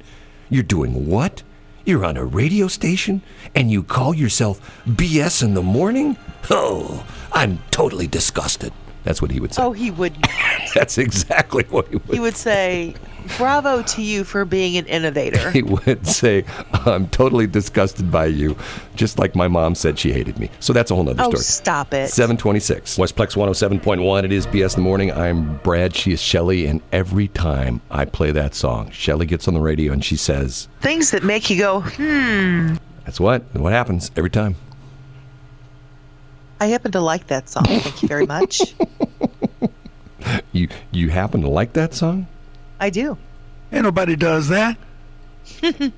you're 0.49 0.63
doing 0.63 1.07
what? 1.07 1.43
You're 1.85 2.05
on 2.07 2.17
a 2.17 2.25
radio 2.25 2.67
station 2.67 3.21
and 3.55 3.71
you 3.71 3.83
call 3.83 4.15
yourself 4.15 4.83
BS 4.87 5.43
in 5.43 5.53
the 5.53 5.63
morning? 5.63 6.17
Oh, 6.51 7.07
I'm 7.33 7.59
totally 7.71 8.07
disgusted. 8.07 8.73
That's 9.05 9.23
what 9.23 9.31
he 9.31 9.39
would 9.41 9.55
say. 9.55 9.63
Oh, 9.63 9.73
he 9.73 9.91
would. 9.91 10.17
That's 10.75 10.99
exactly 10.99 11.65
what 11.71 11.87
he 11.89 11.97
would. 11.97 12.15
He 12.15 12.21
would 12.21 12.37
say, 12.37 12.95
"Bravo 13.37 13.83
to 13.83 14.03
you 14.03 14.25
for 14.25 14.45
being 14.45 14.77
an 14.77 14.87
innovator." 14.87 15.51
He 15.51 15.63
would 15.63 16.07
say, 16.07 16.45
"I'm 16.87 17.07
totally 17.09 17.47
disgusted 17.47 18.11
by 18.11 18.27
you," 18.27 18.57
just 18.97 19.19
like 19.19 19.37
my 19.37 19.47
mom 19.47 19.75
said 19.75 19.99
she 19.99 20.13
hated 20.13 20.39
me. 20.39 20.51
So 20.59 20.73
that's 20.73 20.91
a 20.91 20.95
whole 20.95 21.09
other 21.09 21.23
Oh, 21.23 21.29
story. 21.31 21.43
stop 21.45 21.93
it. 21.95 22.09
726 22.11 22.97
Westplex 22.97 23.37
107.1. 23.37 24.25
It 24.25 24.33
is 24.33 24.47
BS 24.47 24.75
in 24.77 24.83
the 24.83 24.85
morning. 24.89 25.13
I'm 25.13 25.59
Brad. 25.59 25.95
She 25.95 26.13
is 26.13 26.21
Shelly. 26.21 26.67
And 26.67 26.81
every 26.91 27.29
time 27.29 27.83
I 27.91 28.07
play 28.07 28.33
that 28.33 28.55
song, 28.55 28.91
Shelly 28.91 29.27
gets 29.27 29.47
on 29.47 29.55
the 29.55 29.61
radio 29.61 29.93
and 29.93 30.05
she 30.05 30.17
says, 30.17 30.69
Things 30.81 31.11
that 31.13 31.23
make 31.23 31.51
you 31.51 31.59
go, 31.59 31.81
hmm. 31.83 32.75
That's 33.05 33.21
what? 33.21 33.43
What 33.55 33.73
happens 33.73 34.11
every 34.17 34.31
time? 34.31 34.57
I 36.61 36.67
happen 36.67 36.93
to 36.93 37.01
like 37.01 37.27
that 37.29 37.49
song. 37.49 37.65
Thank 37.65 38.03
you 38.03 38.09
very 38.09 38.27
much. 38.27 38.61
You 40.53 40.69
you 40.91 41.11
happen 41.11 41.43
to 41.43 41.49
like 41.51 41.75
that 41.75 41.93
song? 41.95 42.27
I 42.81 42.89
do. 42.89 43.19
Ain't 43.71 43.83
nobody 43.85 44.17
does 44.17 44.49
that. 44.49 44.79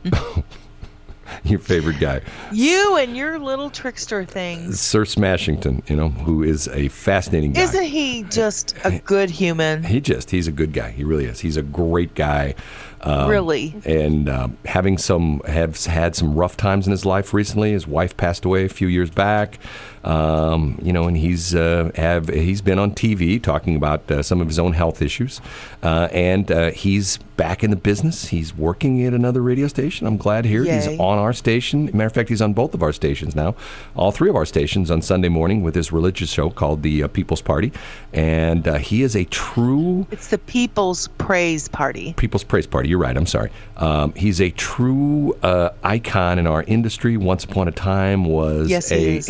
Your 1.44 1.58
favorite 1.58 1.98
guy, 2.00 2.20
You 2.52 2.96
and 2.96 3.16
your 3.16 3.38
little 3.40 3.68
trickster 3.68 4.24
things. 4.24 4.80
Sir 4.80 5.04
Smashington, 5.04 5.88
you 5.90 5.96
know, 5.96 6.08
who 6.08 6.42
is 6.44 6.68
a 6.68 6.86
fascinating 6.88 7.52
guy. 7.52 7.62
Isn't 7.62 7.84
he 7.84 8.22
just 8.24 8.76
a 8.84 8.98
good 9.00 9.30
human? 9.30 9.82
he 9.82 10.00
just 10.00 10.30
he's 10.30 10.46
a 10.48 10.52
good 10.52 10.72
guy. 10.72 10.90
He 10.92 11.02
really 11.04 11.24
is. 11.26 11.40
He's 11.40 11.56
a 11.56 11.62
great 11.62 12.14
guy. 12.14 12.54
Um, 13.00 13.28
Really? 13.28 13.74
and 13.84 14.28
um, 14.28 14.56
having 14.64 14.98
some 14.98 15.40
have 15.46 15.84
had 15.84 16.14
some 16.16 16.34
rough 16.34 16.56
times 16.56 16.86
in 16.86 16.90
his 16.92 17.04
life 17.04 17.34
recently. 17.34 17.72
His 17.72 17.86
wife 17.88 18.16
passed 18.16 18.44
away 18.44 18.64
a 18.64 18.68
few 18.68 18.86
years 18.88 19.10
back. 19.10 19.58
Um, 20.06 20.78
you 20.80 20.92
know, 20.92 21.08
and 21.08 21.16
he's 21.16 21.52
uh, 21.54 21.90
have 21.96 22.28
he's 22.28 22.62
been 22.62 22.78
on 22.78 22.92
TV 22.92 23.42
talking 23.42 23.74
about 23.74 24.08
uh, 24.08 24.22
some 24.22 24.40
of 24.40 24.46
his 24.46 24.58
own 24.58 24.72
health 24.72 25.02
issues, 25.02 25.40
uh, 25.82 26.08
and 26.12 26.50
uh, 26.50 26.70
he's 26.70 27.18
back 27.36 27.64
in 27.64 27.70
the 27.70 27.76
business. 27.76 28.28
He's 28.28 28.56
working 28.56 29.04
at 29.04 29.12
another 29.12 29.42
radio 29.42 29.66
station. 29.66 30.06
I'm 30.06 30.16
glad 30.16 30.44
hear 30.44 30.64
it. 30.64 30.72
he's 30.72 30.98
on 31.00 31.18
our 31.18 31.32
station. 31.32 31.86
Matter 31.86 32.06
of 32.06 32.12
fact, 32.12 32.28
he's 32.28 32.40
on 32.40 32.52
both 32.52 32.72
of 32.72 32.82
our 32.82 32.92
stations 32.92 33.34
now, 33.34 33.56
all 33.96 34.12
three 34.12 34.30
of 34.30 34.36
our 34.36 34.46
stations 34.46 34.90
on 34.92 35.02
Sunday 35.02 35.28
morning 35.28 35.62
with 35.62 35.74
his 35.74 35.92
religious 35.92 36.30
show 36.30 36.50
called 36.50 36.82
the 36.82 37.02
uh, 37.02 37.08
People's 37.08 37.42
Party, 37.42 37.72
and 38.12 38.66
uh, 38.68 38.78
he 38.78 39.02
is 39.02 39.16
a 39.16 39.24
true 39.24 40.06
It's 40.12 40.28
the 40.28 40.38
People's 40.38 41.08
Praise 41.18 41.66
Party. 41.66 42.14
People's 42.16 42.44
Praise 42.44 42.66
Party. 42.66 42.88
You're 42.88 43.00
right. 43.00 43.16
I'm 43.16 43.26
sorry. 43.26 43.50
Um, 43.76 44.14
he's 44.14 44.40
a 44.40 44.50
true 44.52 45.36
uh, 45.42 45.70
icon 45.82 46.38
in 46.38 46.46
our 46.46 46.62
industry. 46.62 47.16
Once 47.16 47.42
upon 47.44 47.66
a 47.66 47.72
time, 47.72 48.24
was 48.24 48.70
Yes, 48.70 48.92
a 48.92 49.16
is. 49.16 49.28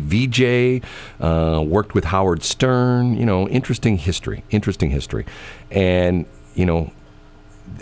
MTV 0.00 0.80
VJ. 0.80 0.84
Uh, 1.20 1.62
worked 1.62 1.94
with 1.94 2.04
Howard 2.04 2.42
Stern. 2.42 3.16
You 3.16 3.26
know, 3.26 3.48
interesting 3.48 3.98
history. 3.98 4.44
Interesting 4.50 4.90
history, 4.90 5.26
and 5.70 6.26
you 6.54 6.66
know, 6.66 6.92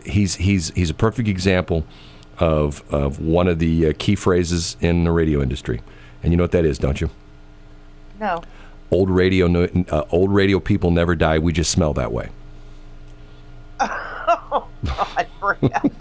he's 0.05 0.37
he's 0.37 0.71
he's 0.71 0.91
a 0.91 0.95
perfect 0.95 1.29
example 1.29 1.85
of 2.39 2.83
of 2.93 3.21
one 3.21 3.49
of 3.49 3.59
the 3.59 3.89
uh, 3.89 3.93
key 3.99 4.15
phrases 4.15 4.77
in 4.81 5.05
the 5.05 5.13
radio 5.13 5.43
industry. 5.43 5.81
And 6.23 6.33
you 6.33 6.37
know 6.37 6.45
what 6.45 6.53
that 6.53 6.65
is, 6.65 6.79
don't 6.79 7.01
you? 7.01 7.11
No. 8.19 8.43
Old 8.91 9.09
radio, 9.09 9.47
uh, 9.65 10.05
old 10.11 10.33
radio 10.33 10.59
people 10.61 10.91
never 10.91 11.15
die. 11.15 11.39
We 11.39 11.53
just 11.53 11.71
smell 11.71 11.95
that 11.95 12.13
way. 12.13 12.29
Oh 14.53 14.69
God. 14.85 15.27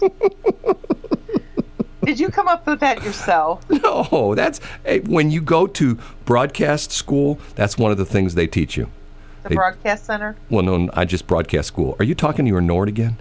Did 2.10 2.18
you 2.18 2.28
come 2.28 2.48
up 2.48 2.66
with 2.66 2.80
that 2.80 3.04
yourself? 3.04 3.64
No, 3.82 4.34
that's 4.34 4.58
when 5.06 5.30
you 5.30 5.40
go 5.40 5.68
to 5.68 5.96
broadcast 6.24 6.90
school. 6.90 7.38
That's 7.54 7.78
one 7.78 7.92
of 7.92 7.98
the 7.98 8.04
things 8.04 8.34
they 8.34 8.48
teach 8.48 8.76
you. 8.76 8.90
The 9.44 9.50
They- 9.50 9.54
Broadcast 9.54 10.06
Center? 10.06 10.34
Well, 10.50 10.64
no, 10.64 10.90
I 10.94 11.04
just 11.04 11.28
broadcast 11.28 11.68
school. 11.68 11.94
Are 12.00 12.04
you 12.04 12.16
talking 12.16 12.44
to 12.46 12.48
your 12.50 12.60
Nord 12.60 12.88
again? 12.88 13.16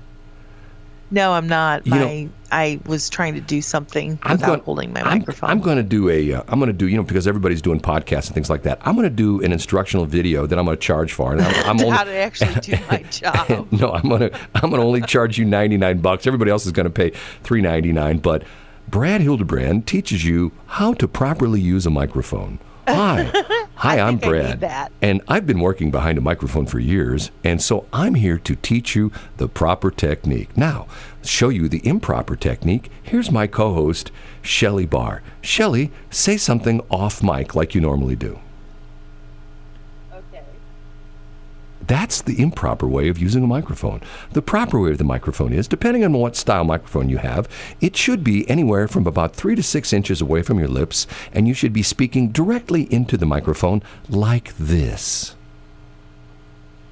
No, 1.11 1.33
I'm 1.33 1.47
not. 1.47 1.85
You 1.87 1.95
know- 1.95 2.29
I 2.51 2.79
was 2.87 3.09
trying 3.09 3.35
to 3.35 3.41
do 3.41 3.61
something 3.61 4.17
I'm 4.23 4.33
without 4.33 4.47
going- 4.47 4.59
holding 4.61 4.93
my 4.93 5.01
I'm- 5.01 5.19
microphone. 5.19 5.49
I'm, 5.51 5.59
going 5.59 5.77
to 5.77 5.83
do 5.83 6.09
a. 6.09 6.33
Uh, 6.33 6.43
I'm 6.47 6.57
going 6.59 6.67
to 6.67 6.73
do 6.73 6.87
you 6.87 6.97
know 6.97 7.03
because 7.03 7.27
everybody's 7.27 7.61
doing 7.61 7.79
podcasts 7.79 8.25
and 8.25 8.33
things 8.33 8.49
like 8.49 8.63
that. 8.63 8.79
I'm 8.81 8.95
going 8.95 9.07
to 9.09 9.15
do 9.15 9.39
an 9.43 9.51
instructional 9.51 10.05
video 10.05 10.45
that 10.47 10.57
I'm 10.57 10.65
going 10.65 10.75
to 10.77 10.81
charge 10.81 11.13
for, 11.13 11.31
and 11.31 11.41
I'm, 11.41 11.55
I'm 11.69 11.79
only. 11.85 11.95
how 11.95 12.03
to 12.05 12.15
actually 12.15 12.53
do 12.61 12.73
my 12.91 12.97
job. 13.11 13.71
no, 13.71 13.91
I'm 13.93 14.09
gonna 14.09 14.31
I'm 14.55 14.69
gonna 14.71 14.83
only 14.83 15.01
charge 15.01 15.37
you 15.37 15.45
99 15.45 15.99
bucks. 15.99 16.25
Everybody 16.27 16.49
else 16.51 16.65
is 16.65 16.71
gonna 16.71 16.89
pay 16.89 17.11
3.99. 17.43 18.21
But 18.21 18.43
Brad 18.89 19.21
Hildebrand 19.21 19.85
teaches 19.85 20.25
you 20.25 20.51
how 20.65 20.93
to 20.95 21.07
properly 21.07 21.61
use 21.61 21.85
a 21.85 21.91
microphone. 21.91 22.57
Hi, 22.87 23.31
hi, 23.75 23.99
I'm 23.99 24.17
think 24.17 24.33
I 24.33 24.49
need 24.49 24.59
Brad, 24.61 24.91
and 24.99 25.21
I've 25.27 25.45
been 25.45 25.59
working 25.59 25.91
behind 25.91 26.17
a 26.17 26.21
microphone 26.21 26.65
for 26.65 26.79
years, 26.79 27.29
and 27.43 27.61
so 27.61 27.85
I'm 27.93 28.15
here 28.15 28.39
to 28.39 28.55
teach 28.55 28.95
you 28.95 29.11
the 29.37 29.47
proper 29.47 29.91
technique. 29.91 30.57
Now, 30.57 30.87
show 31.23 31.49
you 31.49 31.69
the 31.69 31.85
improper 31.87 32.35
technique. 32.35 32.89
Here's 33.03 33.29
my 33.29 33.45
co-host, 33.45 34.11
Shelly 34.41 34.87
Barr. 34.87 35.21
Shelly, 35.39 35.91
say 36.09 36.35
something 36.35 36.81
off 36.89 37.21
mic 37.21 37.53
like 37.53 37.75
you 37.75 37.81
normally 37.81 38.15
do. 38.15 38.39
Okay. 40.11 40.41
That's 41.89 42.21
the 42.21 42.39
improper 42.39 42.87
way 42.87 43.09
of 43.09 43.17
using 43.17 43.43
a 43.43 43.47
microphone. 43.47 44.01
The 44.33 44.43
proper 44.43 44.79
way 44.79 44.91
of 44.91 44.99
the 44.99 45.03
microphone 45.03 45.51
is, 45.51 45.67
depending 45.67 46.05
on 46.05 46.13
what 46.13 46.35
style 46.35 46.63
microphone 46.63 47.09
you 47.09 47.17
have, 47.17 47.49
it 47.81 47.97
should 47.97 48.23
be 48.23 48.47
anywhere 48.47 48.87
from 48.87 49.07
about 49.07 49.35
three 49.35 49.55
to 49.55 49.63
six 49.63 49.91
inches 49.91 50.21
away 50.21 50.43
from 50.43 50.59
your 50.59 50.67
lips, 50.67 51.07
and 51.33 51.47
you 51.47 51.55
should 51.55 51.73
be 51.73 51.81
speaking 51.81 52.29
directly 52.29 52.83
into 52.93 53.17
the 53.17 53.25
microphone 53.25 53.81
like 54.07 54.55
this. 54.57 55.35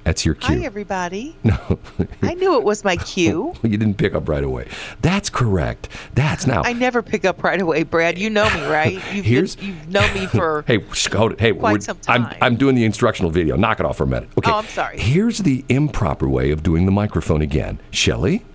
That's 0.08 0.24
your 0.24 0.36
cue. 0.36 0.60
Hi, 0.60 0.64
everybody. 0.64 1.36
No, 1.44 1.78
I 2.22 2.32
knew 2.32 2.56
it 2.56 2.64
was 2.64 2.82
my 2.82 2.96
cue. 3.12 3.52
you 3.62 3.76
didn't 3.76 3.98
pick 3.98 4.14
up 4.14 4.26
right 4.26 4.42
away. 4.42 4.66
That's 5.02 5.28
correct. 5.28 5.90
That's 6.14 6.46
now. 6.46 6.62
I 6.64 6.72
never 6.72 7.02
pick 7.02 7.26
up 7.26 7.44
right 7.44 7.60
away, 7.60 7.82
Brad. 7.82 8.16
You 8.18 8.30
know 8.30 8.48
me, 8.54 8.64
right? 8.68 8.92
You've, 9.12 9.26
Here's- 9.26 9.56
been, 9.56 9.66
you've 9.66 9.88
known 9.88 10.14
me 10.14 10.24
for. 10.26 10.64
Hey, 10.66 10.76
it. 10.76 11.40
Hey, 11.40 11.52
Quite 11.52 11.82
some 11.82 11.98
I'm. 12.08 12.26
I'm 12.40 12.56
doing 12.56 12.74
the 12.74 12.86
instructional 12.86 13.30
video. 13.30 13.54
Knock 13.56 13.80
it 13.80 13.86
off 13.86 13.98
for 13.98 14.04
a 14.04 14.06
minute. 14.06 14.30
Okay. 14.38 14.50
Oh, 14.50 14.54
I'm 14.56 14.64
sorry. 14.64 14.98
Here's 14.98 15.38
the 15.40 15.62
improper 15.68 16.26
way 16.26 16.52
of 16.52 16.62
doing 16.62 16.86
the 16.86 16.92
microphone 16.92 17.42
again. 17.42 17.78
Shelley? 17.90 18.46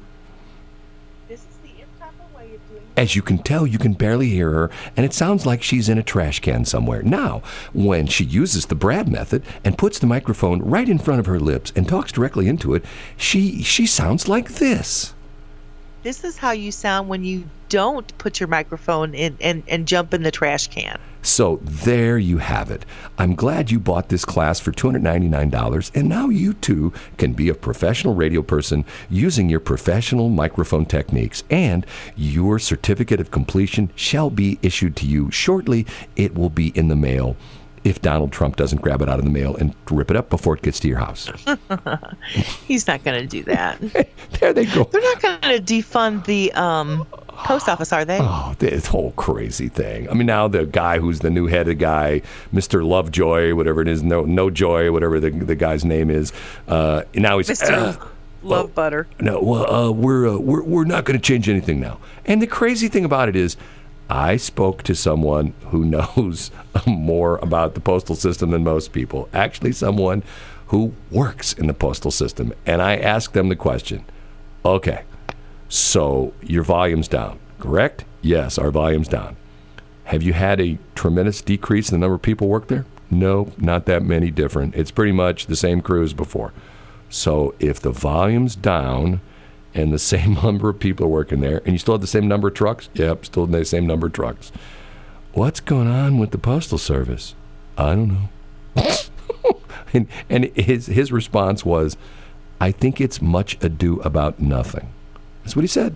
This 1.27 1.41
is 1.41 1.57
the 1.61 1.81
improper 1.83 2.35
way 2.35 2.55
of 2.55 2.67
doing. 2.71 2.82
As 2.95 3.15
you 3.15 3.21
can 3.21 3.39
tell, 3.39 3.65
you 3.65 3.79
can 3.79 3.93
barely 3.93 4.29
hear 4.29 4.51
her, 4.51 4.71
and 4.95 5.05
it 5.05 5.13
sounds 5.13 5.45
like 5.45 5.63
she's 5.63 5.89
in 5.89 5.97
a 5.97 6.03
trash 6.03 6.39
can 6.39 6.63
somewhere. 6.63 7.01
Now, 7.01 7.41
when 7.73 8.05
she 8.05 8.23
uses 8.23 8.67
the 8.67 8.75
Brad 8.75 9.09
method 9.09 9.43
and 9.63 9.77
puts 9.77 9.97
the 9.97 10.07
microphone 10.07 10.61
right 10.61 10.87
in 10.87 10.99
front 10.99 11.19
of 11.19 11.25
her 11.25 11.39
lips 11.39 11.73
and 11.75 11.87
talks 11.87 12.11
directly 12.11 12.47
into 12.47 12.75
it, 12.75 12.85
she 13.17 13.63
she 13.63 13.87
sounds 13.87 14.27
like 14.27 14.55
this. 14.55 15.12
This 16.03 16.25
is 16.25 16.37
how 16.37 16.51
you 16.51 16.73
sound 16.73 17.07
when 17.07 17.23
you 17.23 17.45
don't 17.69 18.15
put 18.17 18.39
your 18.39 18.49
microphone 18.49 19.15
in 19.15 19.37
and, 19.39 19.63
and 19.69 19.87
jump 19.87 20.13
in 20.13 20.23
the 20.23 20.31
trash 20.31 20.67
can. 20.67 20.99
So 21.21 21.61
there 21.63 22.17
you 22.17 22.39
have 22.39 22.69
it. 22.69 22.85
I'm 23.17 23.33
glad 23.33 23.71
you 23.71 23.79
bought 23.79 24.09
this 24.09 24.25
class 24.25 24.59
for 24.59 24.73
$299, 24.73 25.91
and 25.95 26.09
now 26.09 26.27
you 26.27 26.53
too 26.55 26.91
can 27.17 27.31
be 27.31 27.47
a 27.47 27.55
professional 27.55 28.13
radio 28.13 28.41
person 28.41 28.83
using 29.09 29.49
your 29.49 29.61
professional 29.61 30.27
microphone 30.27 30.85
techniques. 30.85 31.45
And 31.49 31.85
your 32.17 32.59
certificate 32.59 33.21
of 33.21 33.31
completion 33.31 33.89
shall 33.95 34.29
be 34.29 34.59
issued 34.61 34.97
to 34.97 35.05
you 35.05 35.31
shortly. 35.31 35.85
It 36.17 36.35
will 36.35 36.49
be 36.49 36.73
in 36.75 36.89
the 36.89 36.97
mail 36.97 37.37
if 37.84 38.01
Donald 38.01 38.31
Trump 38.31 38.55
doesn't 38.55 38.81
grab 38.81 39.01
it 39.01 39.09
out 39.09 39.19
of 39.19 39.25
the 39.25 39.31
mail 39.31 39.55
and 39.55 39.75
rip 39.91 40.09
it 40.09 40.15
up 40.17 40.29
before 40.29 40.55
it 40.55 40.61
gets 40.61 40.79
to 40.81 40.88
your 40.88 40.99
house. 40.99 41.29
He's 42.65 42.88
not 42.88 43.03
going 43.03 43.19
to 43.21 43.27
do 43.27 43.43
that. 43.43 43.79
there 44.39 44.53
they 44.53 44.65
go. 44.65 44.86
They're 44.86 45.01
not 45.01 45.21
going 45.21 45.41
to 45.41 45.61
defund 45.61 46.25
the 46.25 46.51
um, 46.53 47.05
post 47.27 47.67
office, 47.67 47.91
are 47.91 48.05
they? 48.05 48.19
Oh, 48.21 48.55
this 48.59 48.88
whole 48.88 49.11
crazy 49.11 49.67
thing. 49.67 50.09
I 50.09 50.13
mean, 50.13 50.27
now 50.27 50.47
the 50.47 50.65
guy 50.65 50.99
who's 50.99 51.19
the 51.19 51.29
new 51.29 51.47
head 51.47 51.67
of 51.67 51.77
guy, 51.77 52.21
Mr. 52.53 52.86
Lovejoy, 52.86 53.53
whatever 53.55 53.81
it 53.81 53.88
is, 53.88 54.01
no, 54.01 54.23
no 54.23 54.49
joy, 54.49 54.91
whatever 54.91 55.19
the, 55.19 55.31
the 55.31 55.55
guy's 55.55 55.84
name 55.84 56.09
is. 56.09 56.31
Uh, 56.67 57.03
now 57.13 57.38
he's 57.38 57.49
Mr. 57.49 57.71
"Uh, 57.71 58.05
Love 58.43 58.75
Butter. 58.75 59.07
no, 59.19 59.41
well, 59.41 59.73
uh, 59.73 59.91
we're, 59.91 60.27
uh, 60.27 60.38
we're 60.38 60.63
we're 60.63 60.84
not 60.84 61.05
going 61.05 61.17
to 61.17 61.25
change 61.25 61.47
anything 61.47 61.79
now. 61.79 61.99
And 62.25 62.41
the 62.41 62.47
crazy 62.47 62.88
thing 62.89 63.05
about 63.05 63.29
it 63.29 63.36
is, 63.36 63.55
I 64.09 64.37
spoke 64.37 64.83
to 64.83 64.95
someone 64.95 65.53
who 65.67 65.85
knows 65.85 66.51
more 66.85 67.37
about 67.37 67.73
the 67.73 67.81
postal 67.81 68.15
system 68.15 68.51
than 68.51 68.63
most 68.63 68.91
people. 68.91 69.29
Actually, 69.33 69.71
someone 69.71 70.23
who 70.67 70.93
works 71.11 71.53
in 71.53 71.67
the 71.67 71.73
postal 71.73 72.11
system, 72.11 72.53
and 72.65 72.81
I 72.81 72.97
asked 72.97 73.33
them 73.33 73.49
the 73.49 73.55
question: 73.55 74.05
Okay, 74.65 75.03
so 75.69 76.33
your 76.41 76.63
volume's 76.63 77.07
down, 77.07 77.39
correct? 77.59 78.05
Yes, 78.21 78.57
our 78.57 78.71
volume's 78.71 79.07
down. 79.07 79.35
Have 80.05 80.23
you 80.23 80.33
had 80.33 80.59
a 80.59 80.77
tremendous 80.95 81.41
decrease 81.41 81.89
in 81.89 81.95
the 81.95 82.03
number 82.03 82.15
of 82.15 82.21
people 82.21 82.47
work 82.47 82.67
there? 82.67 82.85
No, 83.09 83.51
not 83.57 83.85
that 83.85 84.03
many 84.03 84.31
different. 84.31 84.75
It's 84.75 84.91
pretty 84.91 85.11
much 85.11 85.45
the 85.45 85.55
same 85.55 85.81
crew 85.81 86.03
as 86.03 86.13
before. 86.13 86.53
So 87.09 87.53
if 87.59 87.79
the 87.79 87.91
volume's 87.91 88.55
down 88.55 89.21
and 89.74 89.91
the 89.93 89.99
same 90.13 90.36
number 90.36 90.69
of 90.69 90.80
people 90.80 91.05
are 91.05 91.09
working 91.09 91.41
there, 91.41 91.61
and 91.65 91.74
you 91.74 91.78
still 91.78 91.95
have 91.95 92.01
the 92.01 92.07
same 92.07 92.28
number 92.28 92.47
of 92.47 92.53
trucks, 92.53 92.89
yep, 92.93 93.26
still 93.26 93.45
the 93.45 93.65
same 93.65 93.88
number 93.88 94.07
of 94.07 94.13
trucks. 94.13 94.51
What's 95.34 95.59
going 95.59 95.88
on 95.88 96.17
with 96.19 96.32
the 96.32 96.38
postal 96.38 96.78
service? 96.78 97.34
I 97.78 97.95
don't 97.95 98.30
know. 98.76 98.91
and 99.93 100.07
and 100.30 100.45
his 100.55 100.88
his 100.88 101.11
response 101.11 101.65
was, 101.65 101.97
"I 102.61 102.71
think 102.71 103.01
it's 103.01 103.21
much 103.21 103.57
ado 103.63 103.99
about 104.01 104.39
nothing." 104.39 104.89
That's 105.43 105.55
what 105.55 105.63
he 105.63 105.67
said, 105.67 105.95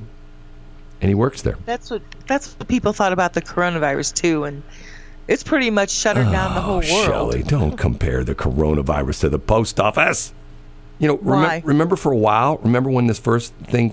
and 1.02 1.10
he 1.10 1.16
works 1.16 1.44
there. 1.44 1.58
That's 1.66 1.92
what 1.92 2.02
that's 2.26 2.54
what 2.56 2.68
people 2.68 2.94
thought 2.94 3.14
about 3.14 3.34
the 3.34 3.42
coronavirus 3.42 4.14
too, 4.16 4.44
and 4.46 4.64
it's 5.28 5.44
pretty 5.44 5.70
much 5.70 5.92
shuttered 5.92 6.32
down 6.32 6.54
the 6.56 6.60
oh, 6.60 6.64
whole 6.64 6.82
Oh, 6.84 6.94
world. 6.94 7.34
Shelley, 7.34 7.44
don't 7.44 7.78
compare 7.78 8.24
the 8.24 8.36
coronavirus 8.36 9.22
to 9.22 9.30
the 9.30 9.40
post 9.40 9.80
office. 9.80 10.34
You 11.00 11.08
know, 11.08 11.18
remem- 11.20 11.64
remember 11.64 11.96
for 11.96 12.12
a 12.12 12.18
while, 12.18 12.58
remember 12.58 12.90
when 12.90 13.08
this 13.08 13.20
first 13.20 13.54
thing 13.56 13.92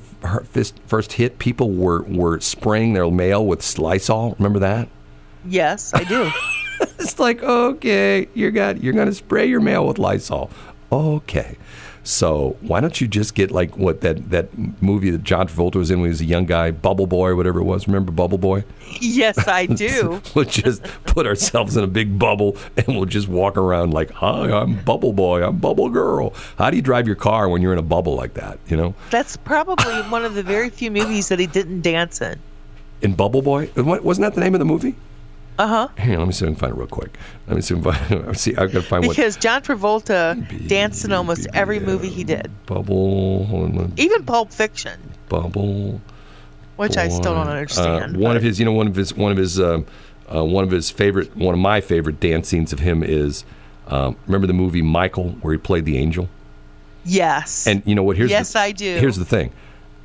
first 0.86 1.12
hit, 1.12 1.38
people 1.38 1.70
were, 1.70 2.02
were 2.02 2.40
spraying 2.40 2.94
their 2.94 3.10
mail 3.10 3.44
with 3.44 3.78
Lysol. 3.78 4.34
Remember 4.38 4.60
that? 4.60 4.88
Yes, 5.44 5.92
I 5.94 6.04
do. 6.04 6.30
It's 6.98 7.20
like, 7.20 7.42
okay, 7.42 8.28
you 8.34 8.50
got 8.50 8.82
you're 8.82 8.92
going 8.92 9.06
to 9.06 9.14
spray 9.14 9.46
your 9.46 9.60
mail 9.60 9.86
with 9.86 9.98
Lysol. 9.98 10.50
Okay. 10.90 11.56
So 12.06 12.56
why 12.60 12.80
don't 12.80 13.00
you 13.00 13.08
just 13.08 13.34
get 13.34 13.50
like 13.50 13.76
what 13.78 14.02
that, 14.02 14.30
that 14.30 14.48
movie 14.82 15.08
that 15.10 15.24
John 15.24 15.48
Travolta 15.48 15.76
was 15.76 15.90
in 15.90 16.00
when 16.00 16.08
he 16.08 16.10
was 16.10 16.20
a 16.20 16.26
young 16.26 16.44
guy, 16.44 16.70
Bubble 16.70 17.06
Boy, 17.06 17.28
or 17.30 17.36
whatever 17.36 17.60
it 17.60 17.64
was. 17.64 17.86
Remember 17.86 18.12
Bubble 18.12 18.36
Boy? 18.38 18.62
yes, 19.00 19.48
I 19.48 19.64
do. 19.84 20.20
we'll 20.34 20.44
just 20.44 20.82
put 21.04 21.26
ourselves 21.26 21.76
in 21.78 21.82
a 21.84 21.86
big 21.86 22.18
bubble 22.18 22.56
and 22.76 22.88
we'll 22.88 23.06
just 23.06 23.26
walk 23.26 23.56
around 23.56 23.92
like, 23.94 24.10
hi, 24.10 24.50
I'm 24.52 24.82
Bubble 24.84 25.14
Boy, 25.14 25.42
I'm 25.42 25.56
Bubble 25.56 25.88
Girl. 25.88 26.34
How 26.58 26.68
do 26.70 26.76
you 26.76 26.82
drive 26.82 27.06
your 27.06 27.16
car 27.16 27.48
when 27.48 27.62
you're 27.62 27.72
in 27.72 27.78
a 27.78 27.82
bubble 27.82 28.14
like 28.14 28.34
that? 28.34 28.58
You 28.68 28.76
know, 28.76 28.94
That's 29.10 29.36
probably 29.38 29.94
one 30.10 30.24
of 30.26 30.34
the 30.34 30.42
very 30.42 30.68
few 30.68 30.90
movies 30.90 31.28
that 31.28 31.38
he 31.38 31.46
didn't 31.46 31.80
dance 31.80 32.20
in. 32.20 32.38
in 33.00 33.14
Bubble 33.14 33.40
Boy, 33.42 33.66
What- 33.76 34.04
wasn't 34.04 34.26
that 34.26 34.34
the 34.34 34.40
name 34.42 34.54
of 34.54 34.58
the 34.58 34.66
movie? 34.66 34.94
Uh 35.58 35.66
huh. 35.68 35.88
Here, 36.02 36.18
let 36.18 36.26
me 36.26 36.32
see 36.32 36.44
if 36.44 36.48
I 36.48 36.52
can 36.52 36.56
find 36.60 36.72
it 36.72 36.76
real 36.78 36.86
quick. 36.88 37.16
Let 37.46 37.54
me 37.56 37.62
see 37.62 37.76
if 37.76 37.86
I 37.86 38.32
see. 38.32 38.56
I've 38.56 38.72
got 38.72 38.80
to 38.80 38.88
find 38.88 39.06
what 39.06 39.16
Because 39.16 39.36
John 39.36 39.62
Travolta 39.62 40.68
danced 40.68 41.04
in 41.04 41.12
almost 41.12 41.46
every 41.54 41.78
movie 41.78 42.08
he 42.08 42.24
did, 42.24 42.50
Bubble. 42.66 43.44
Hold 43.46 43.78
on, 43.78 43.92
even 43.96 44.24
Pulp 44.24 44.52
Fiction, 44.52 44.98
Bubble. 45.28 46.00
which 46.76 46.96
I 46.96 47.08
still 47.08 47.34
don't 47.34 47.46
understand. 47.48 48.16
Uh, 48.16 48.18
one 48.18 48.30
but- 48.30 48.36
of 48.38 48.42
his, 48.42 48.58
you 48.58 48.64
know, 48.64 48.72
one 48.72 48.88
of 48.88 48.96
his, 48.96 49.14
one 49.14 49.30
of 49.30 49.38
his, 49.38 49.60
um, 49.60 49.86
uh, 50.34 50.44
one 50.44 50.64
of 50.64 50.70
his 50.72 50.90
favorite, 50.90 51.36
one 51.36 51.54
of 51.54 51.60
my 51.60 51.80
favorite 51.80 52.18
dance 52.18 52.48
scenes 52.48 52.72
of 52.72 52.80
him 52.80 53.04
is, 53.04 53.44
um, 53.86 54.16
remember 54.26 54.46
the 54.48 54.52
movie 54.54 54.82
Michael 54.82 55.30
where 55.42 55.52
he 55.52 55.58
played 55.58 55.84
the 55.84 55.98
angel? 55.98 56.28
Yes. 57.04 57.66
And 57.66 57.82
you 57.86 57.94
know 57.94 58.02
what? 58.02 58.16
Here's 58.16 58.30
Yes, 58.30 58.54
the, 58.54 58.58
I 58.60 58.72
do. 58.72 58.96
Here's 58.98 59.16
the 59.16 59.24
thing, 59.26 59.52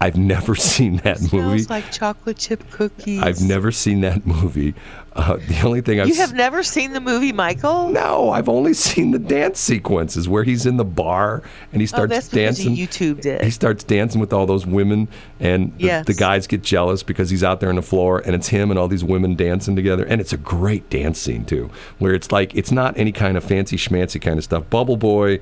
I've 0.02 0.16
never 0.18 0.56
seen 0.74 0.98
that 0.98 1.20
movie. 1.22 1.60
Smells 1.64 1.70
like 1.70 1.92
chocolate 1.92 2.38
chip 2.38 2.70
cookies. 2.72 3.22
I've 3.22 3.42
never 3.42 3.72
seen 3.72 4.02
that 4.02 4.26
movie. 4.26 4.74
Uh, 5.14 5.36
the 5.48 5.62
only 5.66 5.82
thing 5.82 6.00
I've 6.00 6.08
You 6.08 6.14
s- 6.14 6.20
have 6.20 6.34
never 6.34 6.64
seen 6.64 6.94
the 6.94 7.02
movie 7.02 7.34
Michael? 7.34 7.90
no, 7.90 8.30
I've 8.30 8.48
only 8.48 8.74
seen 8.74 9.12
the 9.12 9.20
dance 9.20 9.60
sequences 9.60 10.30
where 10.30 10.44
he's 10.46 10.66
in 10.66 10.78
the 10.78 10.86
bar 10.86 11.42
and 11.74 11.82
he 11.82 11.86
Oh, 11.86 11.88
starts 11.88 12.14
that's 12.14 12.30
dancing. 12.30 12.76
you 12.76 12.88
YouTubed 12.88 13.44
he 13.44 13.50
starts 13.52 13.84
dancing 13.84 14.22
with 14.22 14.32
all 14.32 14.46
those 14.46 14.66
women, 14.66 15.10
and 15.40 15.74
the, 15.78 15.84
Yes. 15.86 16.06
the 16.06 16.14
guys 16.14 16.48
get 16.48 16.62
jealous 16.64 17.04
because 17.04 17.30
he's 17.32 17.44
out 17.44 17.60
there 17.60 17.70
on 17.70 17.76
the 17.76 17.82
floor, 17.82 18.20
and 18.20 18.34
it's 18.36 18.48
him 18.50 18.70
and 18.70 18.80
all 18.80 18.88
these 18.88 19.04
women 19.04 19.36
dancing 19.36 19.76
together, 19.76 20.06
and 20.06 20.22
it's 20.22 20.32
a 20.32 20.38
great 20.38 20.90
dance 20.90 21.20
scene 21.20 21.44
too, 21.44 21.70
where 21.98 22.14
it's 22.14 22.32
like 22.32 22.56
it's 22.56 22.72
not 22.72 22.98
any 22.98 23.12
kind 23.12 23.36
of 23.36 23.44
fancy 23.44 23.76
schmancy 23.76 24.22
kind 24.22 24.38
of 24.38 24.44
stuff. 24.46 24.70
Bubble 24.70 24.96
Boy, 24.96 25.40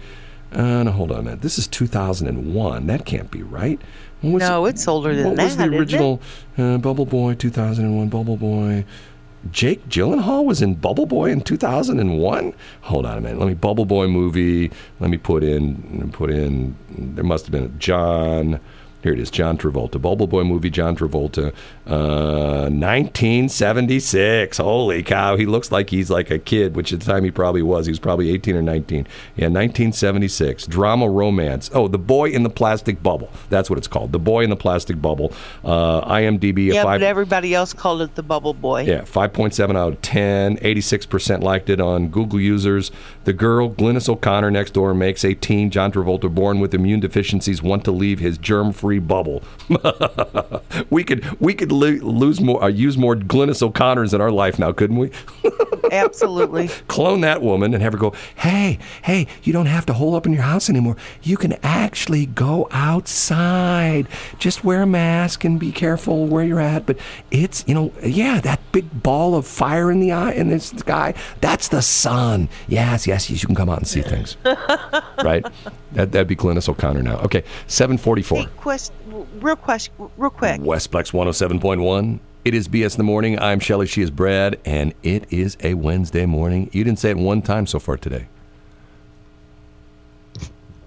uh, 0.53 0.81
no, 0.83 0.91
hold 0.91 1.11
on 1.11 1.19
a 1.19 1.23
minute, 1.23 1.41
this 1.41 1.59
is 1.59 1.67
2001. 1.67 2.87
That 2.87 3.05
can't 3.05 3.29
be 3.29 3.43
right. 3.43 3.79
Was 4.23 4.41
No, 4.41 4.65
it's 4.65 4.87
older 4.87 5.15
than 5.15 5.25
what 5.25 5.37
was 5.37 5.55
that, 5.57 5.69
the 5.69 5.73
isn't 5.73 5.73
it? 5.73 5.79
original 5.79 6.21
uh, 6.57 6.77
Bubble 6.77 7.05
Boy 7.05 7.35
2001? 7.35 8.09
Bubble 8.09 8.37
Boy. 8.37 8.83
Jake 9.51 9.87
Gyllenhaal 9.87 10.43
was 10.45 10.61
in 10.61 10.73
Bubble 10.75 11.05
Boy 11.05 11.29
in 11.31 11.41
2001. 11.41 12.53
Hold 12.81 13.05
on 13.05 13.17
a 13.17 13.21
minute. 13.21 13.39
Let 13.39 13.47
me 13.47 13.53
Bubble 13.53 13.85
Boy 13.85 14.07
movie. 14.07 14.71
Let 14.99 15.09
me 15.09 15.17
put 15.17 15.43
in 15.43 16.09
put 16.11 16.31
in. 16.31 16.75
There 16.89 17.23
must 17.23 17.45
have 17.45 17.51
been 17.51 17.63
a 17.65 17.69
John. 17.69 18.59
Here 19.07 19.13
it 19.13 19.21
is, 19.21 19.31
John 19.31 19.57
Travolta. 19.57 20.01
Bubble 20.01 20.27
Boy 20.27 20.43
movie, 20.43 20.69
John 20.69 20.93
Travolta, 20.93 21.53
uh, 21.85 22.67
1976. 22.69 24.57
Holy 24.57 25.01
cow! 25.01 25.37
He 25.37 25.45
looks 25.45 25.71
like 25.71 25.89
he's 25.89 26.09
like 26.09 26.29
a 26.29 26.37
kid, 26.37 26.75
which 26.75 26.91
at 26.91 26.99
the 26.99 27.05
time 27.05 27.23
he 27.23 27.31
probably 27.31 27.61
was. 27.61 27.85
He 27.85 27.91
was 27.91 27.99
probably 27.99 28.29
18 28.31 28.57
or 28.57 28.61
19. 28.61 29.07
Yeah, 29.37 29.45
1976. 29.45 30.67
Drama 30.67 31.09
romance. 31.09 31.71
Oh, 31.73 31.87
The 31.87 31.97
Boy 31.97 32.31
in 32.31 32.43
the 32.43 32.49
Plastic 32.49 33.01
Bubble. 33.01 33.29
That's 33.49 33.69
what 33.69 33.79
it's 33.79 33.87
called. 33.87 34.11
The 34.11 34.19
Boy 34.19 34.43
in 34.43 34.49
the 34.49 34.57
Plastic 34.57 35.01
Bubble. 35.01 35.31
Uh, 35.63 36.01
IMDb. 36.01 36.73
Yeah, 36.73 36.83
five, 36.83 36.99
but 36.99 37.07
everybody 37.07 37.55
else 37.55 37.71
called 37.71 38.01
it 38.01 38.13
the 38.15 38.23
Bubble 38.23 38.53
Boy. 38.53 38.81
yeah, 38.81 39.03
5.7 39.03 39.77
out 39.77 39.93
of 39.93 40.01
10. 40.01 40.57
86% 40.57 41.43
liked 41.43 41.69
it 41.69 41.79
on 41.79 42.09
Google 42.09 42.41
users. 42.41 42.91
The 43.23 43.31
girl, 43.31 43.69
Glynis 43.69 44.09
O'Connor, 44.09 44.51
next 44.51 44.71
door 44.71 44.93
makes 44.93 45.23
a 45.23 45.33
teen, 45.33 45.69
John 45.69 45.93
Travolta, 45.93 46.33
born 46.33 46.59
with 46.59 46.73
immune 46.73 46.99
deficiencies, 46.99 47.63
want 47.63 47.85
to 47.85 47.91
leave 47.91 48.19
his 48.19 48.37
bubble. 48.99 49.43
we 50.89 51.03
could 51.03 51.39
we 51.39 51.53
could 51.53 51.71
lo- 51.71 51.89
lose 52.01 52.41
more, 52.41 52.63
uh, 52.63 52.67
use 52.67 52.97
more 52.97 53.15
Glynis 53.15 53.61
O'Connors 53.61 54.13
in 54.13 54.21
our 54.21 54.31
life 54.31 54.59
now, 54.59 54.71
couldn't 54.71 54.97
we? 54.97 55.11
Absolutely. 55.91 56.67
Clone 56.87 57.21
that 57.21 57.41
woman 57.41 57.73
and 57.73 57.81
have 57.81 57.93
her 57.93 57.99
go, 57.99 58.13
hey, 58.35 58.77
hey, 59.03 59.27
you 59.43 59.53
don't 59.53 59.67
have 59.67 59.85
to 59.87 59.93
hole 59.93 60.15
up 60.15 60.25
in 60.25 60.33
your 60.33 60.43
house 60.43 60.69
anymore. 60.69 60.97
You 61.23 61.37
can 61.37 61.53
actually 61.63 62.25
go 62.25 62.67
outside. 62.71 64.07
Just 64.37 64.63
wear 64.63 64.81
a 64.81 64.87
mask 64.87 65.43
and 65.45 65.59
be 65.59 65.71
careful 65.71 66.25
where 66.27 66.43
you're 66.43 66.59
at. 66.59 66.85
But 66.85 66.97
it's, 67.31 67.63
you 67.67 67.73
know, 67.73 67.93
yeah, 68.03 68.39
that 68.41 68.59
big 68.71 69.03
ball 69.03 69.35
of 69.35 69.47
fire 69.47 69.91
in 69.91 69.99
the 69.99 70.11
eye 70.11 70.33
in 70.33 70.49
the 70.49 70.59
sky, 70.59 71.13
that's 71.41 71.69
the 71.69 71.81
sun. 71.81 72.49
Yes, 72.67 73.07
yes, 73.07 73.29
yes, 73.29 73.41
you 73.41 73.47
can 73.47 73.55
come 73.55 73.69
out 73.69 73.77
and 73.79 73.87
see 73.87 74.01
things. 74.01 74.37
right? 75.23 75.45
That, 75.97 76.11
that'd 76.11 76.27
be 76.27 76.35
Glynis 76.35 76.69
O'Connor 76.69 77.01
now. 77.01 77.17
Okay, 77.21 77.43
744. 77.65 78.37
Hey, 78.37 78.45
quest, 78.57 78.93
real 79.39 79.55
question, 79.55 79.91
real 80.15 80.29
quick. 80.29 80.61
Westplex 80.61 81.11
107.1. 81.11 82.19
It 82.45 82.53
is 82.53 82.67
BS 82.67 82.93
in 82.93 82.97
the 82.97 83.03
morning. 83.03 83.39
I'm 83.39 83.59
Shelly. 83.59 83.87
She 83.87 84.03
is 84.03 84.11
Brad. 84.11 84.59
And 84.63 84.93
it 85.01 85.25
is 85.33 85.57
a 85.63 85.73
Wednesday 85.73 86.27
morning. 86.27 86.69
You 86.71 86.83
didn't 86.83 86.99
say 86.99 87.09
it 87.09 87.17
one 87.17 87.41
time 87.41 87.65
so 87.65 87.79
far 87.79 87.97
today. 87.97 88.27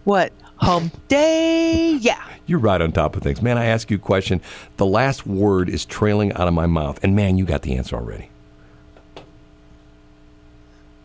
What? 0.05 0.33
Hump 0.59 0.95
day? 1.09 1.99
Yeah. 2.01 2.25
You're 2.47 2.61
right 2.61 2.81
on 2.81 2.93
top 2.93 3.17
of 3.17 3.25
things. 3.25 3.43
Man, 3.43 3.59
I 3.59 3.65
ask 3.65 3.91
you 3.91 3.97
a 3.97 4.01
question. 4.01 4.41
The 4.77 4.87
last 4.87 5.27
word 5.27 5.69
is 5.69 5.85
trailing 5.85 6.33
out 6.35 6.47
of 6.47 6.55
my 6.55 6.67
mouth. 6.67 7.01
And 7.03 7.17
man, 7.17 7.37
you 7.37 7.45
got 7.45 7.63
the 7.63 7.77
answer 7.77 7.97
already. 7.97 8.31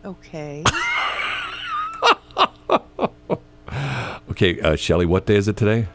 Okay. 0.06 0.64
Okay, 4.36 4.60
uh, 4.60 4.76
Shelly, 4.76 5.06
what 5.06 5.26
day 5.26 5.38
is 5.38 5.48
it 5.48 5.56
today? 5.56 5.88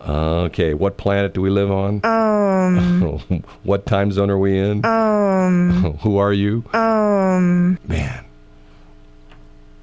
Okay, 0.00 0.74
what 0.74 0.96
planet 0.96 1.34
do 1.34 1.40
we 1.40 1.50
live 1.50 1.70
on? 1.70 2.04
Um. 2.04 3.44
what 3.62 3.86
time 3.86 4.10
zone 4.10 4.28
are 4.28 4.38
we 4.38 4.58
in? 4.58 4.84
Um. 4.84 5.96
Who 6.02 6.16
are 6.18 6.32
you? 6.32 6.64
Um. 6.72 7.78
Man. 7.86 8.24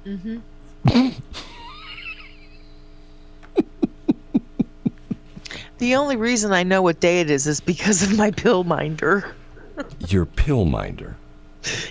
Mhm. 0.04 0.42
the 5.78 5.94
only 5.94 6.16
reason 6.16 6.52
I 6.52 6.64
know 6.64 6.82
what 6.82 7.00
day 7.00 7.20
it 7.22 7.30
is 7.30 7.46
is 7.46 7.58
because 7.60 8.02
of 8.02 8.18
my 8.18 8.30
pill 8.30 8.64
minder. 8.64 9.34
You're 10.08 10.26
pill 10.26 10.66
minder. 10.66 11.16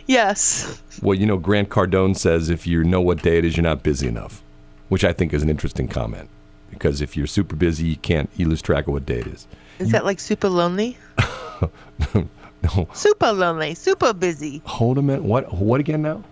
Yes. 0.05 0.79
Well, 1.01 1.17
you 1.17 1.25
know, 1.25 1.37
Grant 1.37 1.69
Cardone 1.69 2.15
says 2.15 2.51
if 2.51 2.67
you 2.67 2.83
know 2.83 3.01
what 3.01 3.23
day 3.23 3.39
it 3.39 3.45
is, 3.45 3.57
you're 3.57 3.63
not 3.63 3.81
busy 3.81 4.07
enough, 4.07 4.43
which 4.89 5.03
I 5.03 5.13
think 5.13 5.33
is 5.33 5.43
an 5.43 5.49
interesting 5.49 5.87
comment. 5.87 6.29
Because 6.69 7.01
if 7.01 7.15
you're 7.15 7.27
super 7.27 7.55
busy, 7.55 7.87
you 7.87 7.95
can't, 7.95 8.29
you 8.35 8.47
lose 8.47 8.61
track 8.61 8.87
of 8.87 8.93
what 8.93 9.05
day 9.05 9.19
it 9.19 9.27
is. 9.27 9.47
Is 9.79 9.91
that 9.91 10.05
like 10.05 10.19
super 10.19 10.49
lonely? 10.49 10.97
No, 12.63 12.87
Super 12.93 13.31
lonely. 13.33 13.75
Super 13.75 14.13
busy. 14.13 14.63
hold 14.65 14.97
a 14.97 15.01
minute. 15.01 15.21
What? 15.23 15.53
What 15.53 15.79
again 15.79 16.01
now? 16.01 16.23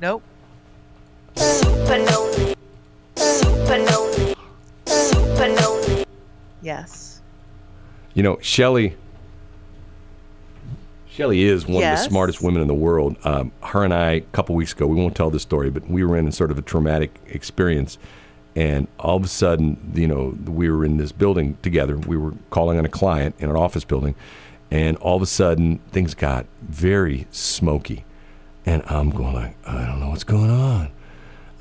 Nope. 0.00 0.22
Super 1.36 1.98
lonely. 1.98 2.54
Super 3.14 3.78
lonely. 3.78 4.34
Super 4.86 5.48
lonely. 5.60 6.06
Yes. 6.62 7.20
You 8.14 8.22
know, 8.22 8.38
Shelley. 8.40 8.96
Shelley 11.14 11.44
is 11.44 11.64
one 11.64 11.76
of 11.76 11.90
the 11.90 11.96
smartest 11.96 12.42
women 12.42 12.60
in 12.60 12.66
the 12.66 12.74
world. 12.74 13.16
Um, 13.22 13.52
her 13.62 13.84
and 13.84 13.94
I, 13.94 14.10
a 14.10 14.20
couple 14.32 14.56
weeks 14.56 14.72
ago, 14.72 14.88
we 14.88 14.96
won't 14.96 15.14
tell 15.14 15.30
this 15.30 15.42
story, 15.42 15.70
but 15.70 15.88
we 15.88 16.04
were 16.04 16.16
in 16.16 16.32
sort 16.32 16.50
of 16.50 16.58
a 16.58 16.62
traumatic 16.62 17.20
experience, 17.28 17.98
and 18.56 18.88
all 18.98 19.16
of 19.16 19.22
a 19.22 19.28
sudden, 19.28 19.92
you 19.94 20.08
know, 20.08 20.36
we 20.44 20.68
were 20.68 20.84
in 20.84 20.96
this 20.96 21.12
building 21.12 21.56
together. 21.62 21.96
We 21.96 22.16
were 22.16 22.32
calling 22.50 22.78
on 22.78 22.84
a 22.84 22.88
client 22.88 23.36
in 23.38 23.48
an 23.48 23.54
office 23.54 23.84
building, 23.84 24.16
and 24.72 24.96
all 24.96 25.14
of 25.14 25.22
a 25.22 25.26
sudden, 25.26 25.78
things 25.92 26.14
got 26.14 26.46
very 26.62 27.28
smoky, 27.30 28.04
and 28.66 28.82
I'm 28.86 29.10
going 29.10 29.34
like, 29.34 29.56
I 29.64 29.86
don't 29.86 30.00
know 30.00 30.08
what's 30.08 30.24
going 30.24 30.50
on. 30.50 30.90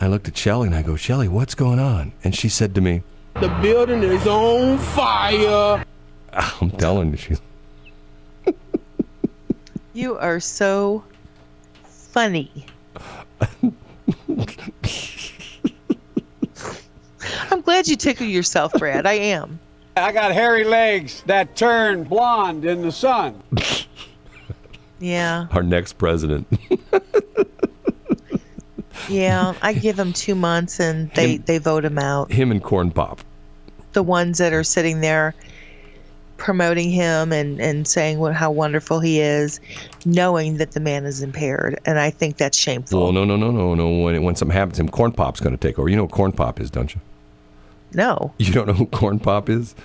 I 0.01 0.07
looked 0.07 0.27
at 0.27 0.35
Shelly 0.35 0.65
and 0.65 0.75
I 0.75 0.81
go, 0.81 0.95
Shelly, 0.95 1.27
what's 1.27 1.53
going 1.53 1.77
on? 1.77 2.13
And 2.23 2.35
she 2.35 2.49
said 2.49 2.73
to 2.73 2.81
me, 2.81 3.03
The 3.35 3.49
building 3.61 4.01
is 4.01 4.25
on 4.25 4.79
fire. 4.79 5.85
I'm 6.33 6.71
telling 6.71 7.11
you, 7.11 7.17
she 7.17 7.35
You 9.93 10.17
are 10.17 10.39
so 10.39 11.03
funny. 11.85 12.65
I'm 17.51 17.61
glad 17.61 17.87
you 17.87 17.95
tickle 17.95 18.25
yourself, 18.25 18.73
Brad. 18.73 19.05
I 19.05 19.13
am. 19.13 19.59
I 19.95 20.11
got 20.11 20.31
hairy 20.31 20.63
legs 20.63 21.21
that 21.27 21.55
turn 21.55 22.03
blonde 22.03 22.65
in 22.65 22.81
the 22.81 22.91
sun. 22.91 23.41
Yeah, 24.99 25.47
Our 25.51 25.61
next 25.63 25.93
president. 25.97 26.47
yeah. 29.09 29.53
I 29.61 29.73
give 29.73 29.95
them 29.97 30.13
two 30.13 30.33
months 30.33 30.79
and 30.79 31.11
they 31.11 31.37
they 31.37 31.57
vote 31.57 31.83
him 31.85 31.97
out. 31.99 32.31
Him 32.31 32.51
and 32.51 32.63
Corn 32.63 32.89
Pop. 32.89 33.19
The 33.91 34.01
ones 34.03 34.37
that 34.39 34.53
are 34.53 34.63
sitting 34.63 35.01
there 35.01 35.35
promoting 36.37 36.89
him 36.89 37.31
and 37.31 37.61
and 37.61 37.87
saying 37.87 38.19
what 38.19 38.33
how 38.33 38.51
wonderful 38.51 38.99
he 38.99 39.19
is, 39.19 39.59
knowing 40.05 40.57
that 40.57 40.71
the 40.71 40.79
man 40.79 41.05
is 41.05 41.21
impaired, 41.21 41.79
and 41.85 41.99
I 41.99 42.09
think 42.09 42.37
that's 42.37 42.57
shameful. 42.57 43.01
Well, 43.01 43.11
no, 43.11 43.23
no, 43.23 43.35
no, 43.35 43.51
no, 43.51 43.75
no. 43.75 44.03
When, 44.03 44.23
when 44.23 44.35
something 44.35 44.55
happens 44.55 44.77
to 44.77 44.83
him, 44.83 44.89
Corn 44.89 45.11
Pop's 45.11 45.39
going 45.39 45.55
to 45.55 45.67
take 45.67 45.79
over. 45.79 45.89
You 45.89 45.95
know 45.95 46.03
what 46.03 46.11
Corn 46.11 46.31
Pop 46.31 46.59
is, 46.59 46.69
don't 46.69 46.93
you? 46.93 47.01
No, 47.93 48.33
You 48.39 48.51
don't 48.51 48.67
know 48.67 48.73
who 48.73 48.87
Corn 48.87 49.19
Pop 49.19 49.49
is? 49.49 49.75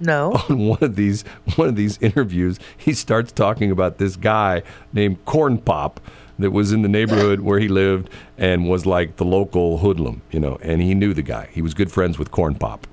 no. 0.00 0.32
on 0.50 0.58
one 0.58 0.78
of 0.82 0.96
these 0.96 1.22
one 1.56 1.68
of 1.68 1.76
these 1.76 1.98
interviews, 2.02 2.58
he 2.76 2.92
starts 2.92 3.32
talking 3.32 3.70
about 3.70 3.98
this 3.98 4.16
guy 4.16 4.62
named 4.92 5.24
Corn 5.24 5.58
Pop 5.58 6.00
that 6.38 6.50
was 6.50 6.72
in 6.72 6.82
the 6.82 6.88
neighborhood 6.88 7.40
where 7.40 7.58
he 7.58 7.68
lived 7.68 8.10
and 8.36 8.68
was 8.68 8.86
like 8.86 9.16
the 9.16 9.24
local 9.24 9.78
hoodlum, 9.78 10.20
you 10.30 10.40
know, 10.40 10.58
and 10.62 10.82
he 10.82 10.94
knew 10.94 11.14
the 11.14 11.22
guy. 11.22 11.48
He 11.52 11.62
was 11.62 11.74
good 11.74 11.92
friends 11.92 12.18
with 12.18 12.30
Corn 12.30 12.56
Pop. 12.56 12.86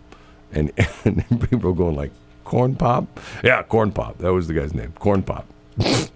And, 0.53 0.71
and 1.05 1.25
people 1.49 1.71
were 1.71 1.75
going 1.75 1.95
like, 1.95 2.11
Corn 2.51 2.75
Pop? 2.75 3.17
Yeah, 3.45 3.63
Corn 3.63 3.93
Pop. 3.93 4.17
That 4.17 4.33
was 4.33 4.49
the 4.49 4.53
guy's 4.53 4.73
name. 4.73 4.93
Corn 4.99 5.23
Pop. 5.23 5.45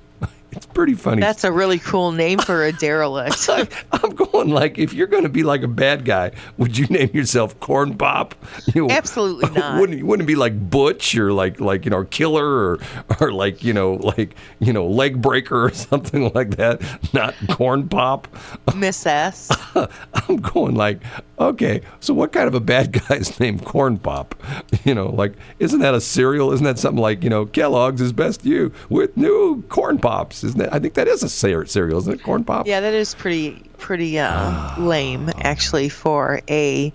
it's 0.55 0.65
pretty 0.67 0.93
funny. 0.93 1.21
That's 1.21 1.43
a 1.43 1.51
really 1.51 1.79
cool 1.79 2.11
name 2.11 2.39
for 2.39 2.63
a 2.63 2.71
derelict. 2.71 3.49
I'm 3.91 4.11
going 4.11 4.49
like, 4.49 4.77
if 4.77 4.93
you're 4.93 5.07
going 5.07 5.23
to 5.23 5.29
be 5.29 5.43
like 5.43 5.63
a 5.63 5.67
bad 5.67 6.05
guy, 6.05 6.31
would 6.57 6.77
you 6.77 6.85
name 6.87 7.09
yourself 7.13 7.59
Corn 7.59 7.97
Pop? 7.97 8.35
You 8.73 8.83
know, 8.87 8.93
Absolutely 8.93 9.49
not. 9.59 9.79
Wouldn't 9.79 9.97
you 9.99 10.05
wouldn't 10.05 10.27
be 10.27 10.35
like 10.35 10.69
Butch 10.69 11.15
or 11.15 11.33
like 11.33 11.59
like 11.59 11.85
you 11.85 11.91
know 11.91 12.05
Killer 12.05 12.45
or 12.45 12.79
or 13.19 13.31
like 13.31 13.63
you 13.63 13.73
know 13.73 13.93
like 13.95 14.35
you 14.59 14.71
know 14.71 14.87
Leg 14.87 15.21
Breaker 15.21 15.65
or 15.65 15.69
something 15.73 16.31
like 16.33 16.51
that? 16.51 16.81
Not 17.13 17.35
Corn 17.49 17.89
Pop. 17.89 18.27
Miss 18.75 19.05
S. 19.05 19.51
I'm 19.75 20.37
going 20.37 20.75
like, 20.75 21.01
okay, 21.39 21.81
so 21.99 22.13
what 22.13 22.31
kind 22.31 22.47
of 22.47 22.55
a 22.55 22.59
bad 22.59 22.93
guy 22.93 23.17
is 23.17 23.39
named 23.39 23.65
Corn 23.65 23.97
Pop? 23.97 24.35
You 24.83 24.95
know, 24.95 25.09
like 25.09 25.33
isn't 25.59 25.79
that 25.79 25.93
a 25.93 26.01
cereal? 26.01 26.51
Isn't 26.53 26.65
that 26.65 26.79
something 26.79 27.01
like 27.01 27.23
you 27.23 27.29
know 27.29 27.45
Kellogg's 27.45 28.01
is 28.01 28.13
best 28.13 28.45
you 28.45 28.71
with 28.89 29.17
new 29.17 29.63
Corn 29.63 29.97
Pops? 29.97 30.44
Isn't 30.45 30.59
that? 30.59 30.73
I 30.73 30.79
think 30.79 30.93
that 30.93 31.07
is 31.07 31.23
a 31.23 31.29
cere- 31.29 31.65
cereal, 31.65 31.97
isn't 31.99 32.13
it? 32.13 32.23
Corn 32.23 32.43
Pop. 32.43 32.67
Yeah, 32.67 32.79
that 32.79 32.93
is 32.93 33.15
pretty 33.15 33.63
pretty 33.77 34.17
uh, 34.19 34.79
lame 34.79 35.29
actually 35.41 35.89
for 35.89 36.41
a 36.49 36.93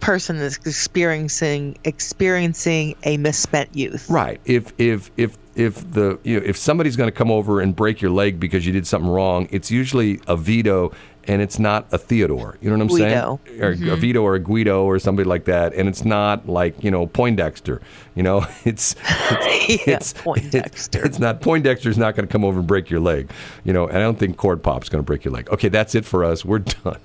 person 0.00 0.38
that's 0.38 0.56
experiencing 0.58 1.76
experiencing 1.84 2.94
a 3.04 3.16
misspent 3.16 3.74
youth. 3.74 4.08
Right. 4.08 4.40
If 4.44 4.72
if 4.78 5.10
if 5.16 5.36
if 5.54 5.90
the 5.92 6.18
you 6.22 6.38
know 6.38 6.46
if 6.46 6.56
somebody's 6.56 6.96
going 6.96 7.08
to 7.08 7.16
come 7.16 7.30
over 7.30 7.60
and 7.60 7.74
break 7.74 8.00
your 8.00 8.10
leg 8.10 8.38
because 8.38 8.64
you 8.66 8.72
did 8.72 8.86
something 8.86 9.10
wrong, 9.10 9.48
it's 9.50 9.70
usually 9.70 10.20
a 10.26 10.36
Vito 10.36 10.92
and 11.28 11.42
it's 11.42 11.58
not 11.58 11.86
a 11.92 11.98
Theodore. 11.98 12.56
You 12.60 12.70
know 12.70 12.76
what 12.76 12.82
I'm 12.82 12.88
Guido. 12.88 13.40
saying? 13.46 13.62
Or 13.62 13.70
a 13.70 13.76
mm-hmm. 13.76 14.00
Vito 14.00 14.22
or 14.22 14.34
a 14.34 14.40
Guido 14.40 14.84
or 14.84 14.98
somebody 14.98 15.28
like 15.28 15.44
that. 15.44 15.74
And 15.74 15.88
it's 15.88 16.04
not 16.04 16.48
like 16.48 16.82
you 16.82 16.90
know 16.90 17.06
Poindexter. 17.06 17.80
You 18.14 18.22
know, 18.22 18.46
it's 18.64 18.96
it's, 18.98 19.86
Yeah, 19.86 19.96
it's 19.96 20.14
Poindexter. 20.14 21.04
It's, 21.04 21.18
not 21.18 21.40
Poindexter's 21.40 21.98
not 21.98 22.16
going 22.16 22.26
to 22.26 22.32
come 22.32 22.44
over 22.44 22.58
and 22.58 22.66
break 22.66 22.88
your 22.90 23.00
leg. 23.00 23.30
You 23.64 23.72
know, 23.74 23.86
and 23.86 23.98
I 23.98 24.00
don't 24.00 24.18
think 24.18 24.38
Corn 24.38 24.58
Pop's 24.58 24.88
going 24.88 25.00
to 25.00 25.06
break 25.06 25.24
your 25.24 25.32
leg. 25.32 25.48
Okay, 25.50 25.68
that's 25.68 25.94
it 25.94 26.04
for 26.04 26.24
us. 26.24 26.44
We're 26.44 26.58
done. 26.84 26.98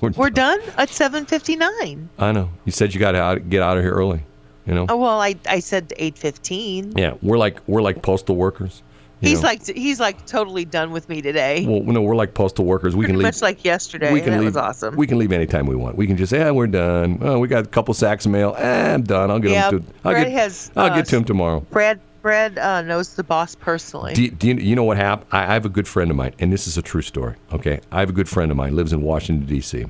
We're, 0.00 0.10
We're 0.10 0.30
done 0.30 0.60
at 0.76 0.88
7:59. 0.88 2.06
I 2.18 2.32
know. 2.32 2.50
You 2.64 2.72
said 2.72 2.94
you 2.94 3.00
got 3.00 3.12
to 3.12 3.40
get 3.40 3.62
out 3.62 3.76
of 3.76 3.84
here 3.84 3.92
early. 3.92 4.22
You 4.66 4.74
know. 4.74 4.86
Oh 4.88 4.96
well, 4.96 5.20
I 5.20 5.34
I 5.48 5.60
said 5.60 5.92
8:15. 5.98 6.98
Yeah, 6.98 7.14
we're 7.20 7.38
like 7.38 7.60
we're 7.66 7.82
like 7.82 8.02
postal 8.02 8.36
workers. 8.36 8.82
He's 9.20 9.42
know. 9.42 9.48
like 9.48 9.66
he's 9.66 9.98
like 9.98 10.24
totally 10.26 10.64
done 10.64 10.92
with 10.92 11.08
me 11.08 11.20
today. 11.20 11.66
Well, 11.66 11.82
no, 11.82 12.00
we're 12.02 12.14
like 12.14 12.34
postal 12.34 12.64
workers. 12.64 12.94
We 12.94 13.00
Pretty 13.00 13.12
can 13.14 13.18
leave. 13.18 13.24
much 13.24 13.42
like 13.42 13.64
yesterday. 13.64 14.12
we 14.12 14.20
can 14.20 14.30
that 14.30 14.38
leave. 14.38 14.46
was 14.46 14.56
awesome. 14.56 14.94
We 14.96 15.06
can 15.06 15.18
leave 15.18 15.32
anytime 15.32 15.66
we 15.66 15.74
want. 15.74 15.96
We 15.96 16.06
can 16.06 16.16
just, 16.16 16.30
say, 16.30 16.38
yeah, 16.38 16.52
we're 16.52 16.68
done. 16.68 17.18
Oh, 17.20 17.38
we 17.40 17.48
got 17.48 17.64
a 17.64 17.68
couple 17.68 17.94
sacks 17.94 18.26
of 18.26 18.32
mail. 18.32 18.54
Eh, 18.56 18.94
I'm 18.94 19.02
done. 19.02 19.30
I'll 19.30 19.40
get 19.40 19.50
Yeah, 19.50 19.70
them 19.70 19.82
to. 19.82 19.88
I'll 20.04 20.12
Brad 20.12 20.26
get. 20.28 20.32
has, 20.34 20.70
I'll 20.76 20.92
uh, 20.92 20.94
get 20.94 21.06
to 21.06 21.16
him 21.16 21.24
tomorrow. 21.24 21.60
Brad 21.70 22.00
Brad 22.22 22.58
uh, 22.58 22.82
knows 22.82 23.14
the 23.14 23.24
boss 23.24 23.54
personally. 23.54 24.12
Do 24.14 24.22
you, 24.22 24.30
do 24.30 24.48
you, 24.48 24.54
you 24.54 24.76
know 24.76 24.84
what 24.84 24.96
happened? 24.96 25.28
I, 25.32 25.42
I 25.44 25.54
have 25.54 25.64
a 25.64 25.68
good 25.68 25.88
friend 25.88 26.10
of 26.10 26.16
mine, 26.16 26.34
and 26.38 26.52
this 26.52 26.66
is 26.66 26.76
a 26.78 26.82
true 26.82 27.02
story. 27.02 27.34
Okay, 27.52 27.80
I 27.90 28.00
have 28.00 28.10
a 28.10 28.12
good 28.12 28.28
friend 28.28 28.50
of 28.50 28.56
mine 28.56 28.76
lives 28.76 28.92
in 28.92 29.02
Washington 29.02 29.46
D.C. 29.46 29.86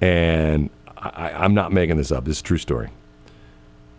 And 0.00 0.70
I, 0.96 1.30
I'm 1.32 1.54
not 1.54 1.72
making 1.72 1.96
this 1.96 2.10
up. 2.12 2.24
This 2.24 2.36
is 2.36 2.40
a 2.40 2.44
true 2.44 2.58
story. 2.58 2.88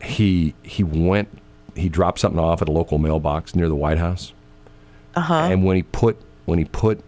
He 0.01 0.53
he 0.63 0.83
went. 0.83 1.29
He 1.77 1.89
dropped 1.89 2.19
something 2.19 2.39
off 2.39 2.61
at 2.61 2.67
a 2.67 2.71
local 2.71 2.97
mailbox 2.97 3.55
near 3.55 3.67
the 3.69 3.75
White 3.75 3.97
House. 3.99 4.33
Uh 5.15 5.21
huh. 5.21 5.33
And 5.51 5.63
when 5.63 5.75
he 5.75 5.83
put 5.83 6.17
when 6.45 6.59
he 6.59 6.65
put 6.65 7.01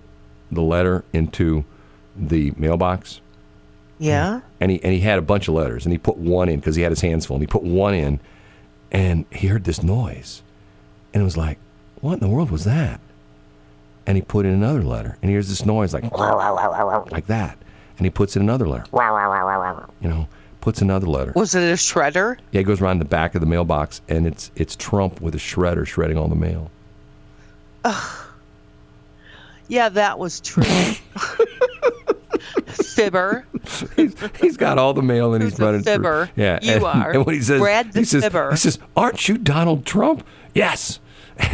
the 0.51 0.61
letter 0.61 1.03
into 1.13 1.63
the 2.15 2.51
mailbox, 2.57 3.22
Yeah. 3.99 4.41
and 4.59 4.72
he 4.72 4.84
and 4.84 4.93
he 4.93 4.99
had 5.01 5.20
a 5.20 5.22
bunch 5.22 5.47
of 5.47 5.53
letters, 5.53 5.86
and 5.86 5.91
he 5.93 5.97
put 5.97 6.17
one 6.17 6.49
in 6.49 6.59
because 6.59 6.76
he 6.76 6.82
had 6.84 6.91
his 6.91 7.01
hands 7.01 7.26
full, 7.26 7.36
and 7.36 7.43
he 7.43 7.47
put 7.47 7.63
one 7.63 7.93
in, 7.93 8.20
and 8.91 9.26
he 9.32 9.47
heard 9.47 9.63
this 9.63 9.82
noise, 9.84 10.41
and 11.13 11.22
it 11.22 11.24
was 11.24 11.38
like, 11.38 11.57
what 12.01 12.13
in 12.13 12.20
the 12.20 12.28
world 12.30 12.49
was 12.51 12.63
that? 12.65 12.99
And 14.07 14.17
he 14.17 14.22
put 14.24 14.45
in 14.45 14.53
another 14.53 14.82
letter, 14.82 15.17
and 15.22 15.30
he 15.30 15.36
hears 15.36 15.49
this 15.49 15.65
noise 15.65 15.93
like 15.93 16.03
like 17.11 17.28
that, 17.28 17.57
and 17.97 18.05
he 18.05 18.09
puts 18.09 18.36
in 18.36 18.41
another 18.41 18.67
letter, 18.67 18.86
you 20.01 20.09
know, 20.09 20.28
puts 20.62 20.82
another 20.82 21.07
letter. 21.07 21.32
Was 21.36 21.55
it 21.55 21.62
a 21.62 21.74
shredder? 21.76 22.38
Yeah, 22.51 22.62
it 22.62 22.64
goes 22.66 22.82
around 22.82 22.99
the 22.99 23.05
back 23.05 23.36
of 23.36 23.41
the 23.41 23.47
mailbox, 23.47 24.01
and 24.10 24.26
it's 24.28 24.51
it's 24.55 24.76
Trump 24.76 25.22
with 25.22 25.36
a 25.36 25.39
shredder 25.39 25.86
shredding 25.88 26.18
all 26.18 26.28
the 26.28 26.36
mail. 26.36 26.70
Ugh. 27.86 28.26
Yeah, 29.68 29.89
that 29.89 30.18
was 30.20 30.39
true. 30.41 30.64
Fibber. 32.68 33.45
he's, 33.95 34.16
he's 34.39 34.57
got 34.57 34.78
all 34.78 34.93
the 34.93 35.01
mail 35.01 35.34
and 35.34 35.43
Who's 35.43 35.53
he's 35.53 35.60
running 35.60 35.84
fibber? 35.84 36.26
through. 36.34 36.43
Yeah, 36.43 36.60
You 36.62 36.74
and, 36.74 36.84
are. 36.84 37.12
And 37.12 37.26
when 37.26 37.36
he 37.36 37.41
says, 37.41 37.60
Brad 37.62 37.93
the 37.93 37.99
he 37.99 38.05
says, 38.05 38.24
fibber. 38.24 38.51
he 38.51 38.57
says, 38.57 38.80
"Aren't 38.95 39.28
you 39.30 39.38
Donald 39.38 39.86
Trump?" 39.86 40.26
Yes. 40.53 40.99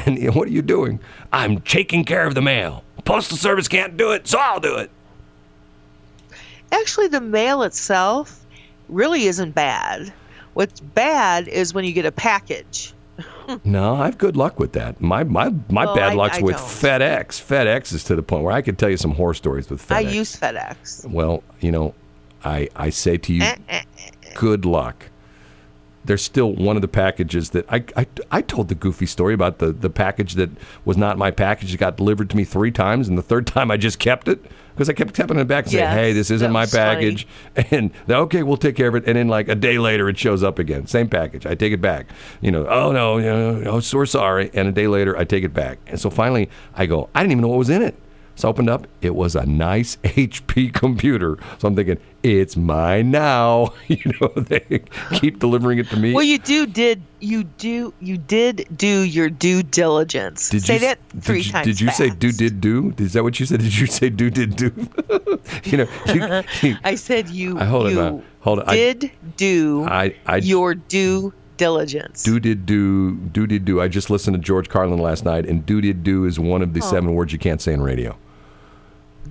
And 0.08 0.18
you 0.18 0.28
know, 0.28 0.32
what 0.32 0.48
are 0.48 0.52
you 0.52 0.64
doing? 0.64 1.00
I'm 1.32 1.62
taking 1.62 2.06
care 2.06 2.26
of 2.26 2.34
the 2.34 2.42
mail. 2.42 2.84
Postal 3.04 3.38
Service 3.38 3.68
can't 3.68 3.96
do 3.98 4.14
it, 4.14 4.28
so 4.28 4.40
I'll 4.40 4.60
do 4.60 4.78
it. 4.78 4.90
Actually, 6.72 7.08
the 7.10 7.22
mail 7.22 7.62
itself 7.62 8.45
really 8.90 9.26
isn't 9.26 9.52
bad. 9.56 10.12
What's 10.54 10.80
bad 10.80 11.48
is 11.48 11.74
when 11.74 11.86
you 11.86 11.92
get 11.94 12.06
a 12.06 12.12
package. 12.12 12.94
No, 13.64 13.96
I 13.96 14.06
have 14.06 14.18
good 14.18 14.36
luck 14.36 14.60
with 14.60 14.74
that. 14.74 15.00
My 15.00 15.24
my 15.24 15.50
my 15.70 15.86
Well, 15.86 15.96
bad 15.96 16.12
I- 16.12 16.16
luck's 16.16 16.40
I 16.40 16.42
with 16.42 16.56
don't. 16.58 16.66
FedEx. 16.66 17.28
FedEx 17.42 17.94
is 17.94 18.04
to 18.06 18.16
the 18.16 18.24
point 18.24 18.44
where 18.44 18.54
I 18.54 18.62
could 18.62 18.78
tell 18.78 18.90
you 18.90 18.98
some 18.98 19.12
horror 19.12 19.34
stories 19.34 19.70
with 19.70 19.82
FedEx. 19.88 19.96
I 19.96 20.00
use 20.02 20.36
FedEx. 20.36 21.10
Well, 21.10 21.44
you 21.60 21.72
know, 21.72 21.94
I 22.44 22.68
I 22.76 22.90
say 22.90 23.18
to 23.18 23.34
you, 23.34 23.44
Eh, 23.44 23.56
eh, 23.70 23.84
good 24.34 24.66
luck. 24.66 25.10
There's 26.04 26.22
still 26.24 26.54
one 26.54 26.76
of 26.76 26.82
the 26.84 26.88
packages 26.88 27.50
that 27.52 27.66
I, 27.68 27.84
I, 27.98 28.06
I 28.32 28.42
told 28.42 28.68
the 28.68 28.76
goofy 28.76 29.08
story 29.08 29.34
about 29.34 29.58
the, 29.58 29.72
the 29.72 29.90
package 29.90 30.36
that 30.36 30.52
was 30.86 30.98
not 30.98 31.18
my 31.18 31.32
package. 31.32 31.74
It 31.74 31.78
got 31.78 31.98
delivered 31.98 32.30
to 32.30 32.38
me 32.38 32.44
three 32.44 32.70
times, 32.72 33.08
and 33.08 33.18
the 33.18 33.24
third 33.24 33.48
time 33.56 33.72
I 33.72 33.78
just 33.78 33.98
kept 34.00 34.28
it 34.28 34.44
because 34.76 34.90
I 34.90 34.94
kept 34.94 35.14
tapping 35.16 35.40
it 35.40 35.46
back 35.48 35.64
and 35.66 35.72
saying, 35.72 35.84
Yes, 35.86 35.94
"Hey, 35.94 36.12
this 36.14 36.30
isn't 36.30 36.52
my 36.52 36.62
was 36.62 36.72
funny. 36.72 36.96
package." 36.96 37.28
And 37.72 37.92
okay, 38.10 38.44
we'll 38.44 38.58
take 38.58 38.76
care 38.76 38.90
of 38.90 38.96
it. 38.96 39.06
And 39.08 39.16
then 39.16 39.30
like 39.30 39.48
a 39.48 39.56
day 39.56 39.80
later, 39.80 40.10
it 40.10 40.18
shows 40.18 40.44
up 40.44 40.60
again, 40.60 40.86
same 40.86 41.08
package. 41.08 41.46
I 41.46 41.56
take 41.56 41.72
it 41.74 41.82
back. 41.82 42.08
You 42.42 42.52
know, 42.52 42.68
oh 42.68 42.92
no, 42.92 43.18
you 43.18 43.24
know, 43.26 43.64
oh, 43.66 43.80
so 43.80 44.04
sorry. 44.06 44.52
And 44.54 44.68
a 44.68 44.72
day 44.72 44.88
later, 44.88 45.18
I 45.18 45.24
take 45.24 45.44
it 45.46 45.54
back. 45.54 45.80
And 45.88 46.00
so 46.00 46.10
finally, 46.10 46.50
I 46.76 46.86
go, 46.86 47.10
I 47.16 47.22
didn't 47.22 47.32
even 47.32 47.42
know 47.44 47.48
what 47.48 47.58
was 47.60 47.70
in 47.70 47.82
it. 47.82 47.96
So 48.36 48.48
I 48.48 48.52
opened 48.52 48.70
up. 48.70 48.88
It 49.02 49.16
was 49.16 49.36
a 49.36 49.46
nice 49.46 49.96
HP 50.04 50.74
computer. 50.74 51.38
So 51.58 51.68
I'm 51.68 51.76
thinking, 51.76 51.98
it's 52.22 52.58
mine 52.58 53.12
now. 53.12 53.74
you 53.88 54.12
know, 54.20 54.28
they 54.36 54.84
keep 55.14 55.40
delivering 55.40 55.80
it 55.80 55.90
to 55.90 55.98
me. 55.98 56.14
Well, 56.14 56.24
you 56.24 56.38
do 56.38 56.66
did 56.66 57.02
you 57.20 57.44
do 57.44 57.94
you 58.00 58.18
did 58.18 58.68
do 58.76 59.02
your 59.04 59.30
due 59.30 59.64
diligence. 59.64 60.50
Did 60.50 60.64
say 60.64 60.74
you, 60.76 60.80
that 60.82 61.10
did 61.10 61.24
three 61.24 61.42
you- 61.42 61.52
times. 61.52 61.68
Did 61.68 61.82
you 61.82 61.92
say 61.92 62.10
do 62.10 62.32
did 62.32 62.60
do? 62.60 62.94
Is 62.98 63.14
that 63.14 63.24
what 63.24 63.40
you 63.40 63.46
said? 63.46 63.62
Did 63.62 63.78
you 63.78 63.88
say 63.88 64.10
do 64.10 64.30
did 64.30 64.56
do? 64.56 64.72
you 65.64 65.78
know, 65.78 65.88
you, 66.08 66.44
you- 66.62 66.78
I 66.84 66.96
said 66.96 67.30
you. 67.30 67.58
I- 67.60 67.66
hold 67.66 67.92
you. 67.92 68.02
Uh, 68.02 68.22
hold 68.42 68.60
on. 68.60 68.70
I- 68.70 68.76
Did 68.76 69.12
do 69.38 69.86
I 69.88 70.16
I 70.26 70.38
your 70.38 70.76
due 70.76 71.34
diligence. 71.58 72.24
do 72.24 72.40
did 72.40 72.66
do 72.66 73.16
do 73.16 73.48
did 73.48 73.66
do. 73.66 73.82
I 73.82 73.88
just 73.88 74.10
listened 74.10 74.36
to 74.36 74.42
George 74.42 74.68
Carlin 74.68 75.00
last 75.00 75.24
night, 75.26 75.46
and 75.46 75.66
do 75.66 75.80
did 75.80 76.04
do 76.04 76.26
is 76.26 76.40
one 76.40 76.62
of 76.62 76.74
the 76.74 76.82
oh. 76.82 76.90
seven 76.90 77.14
words 77.14 77.32
you 77.32 77.40
can't 77.40 77.62
say 77.62 77.74
in 77.74 77.82
radio. 77.82 78.18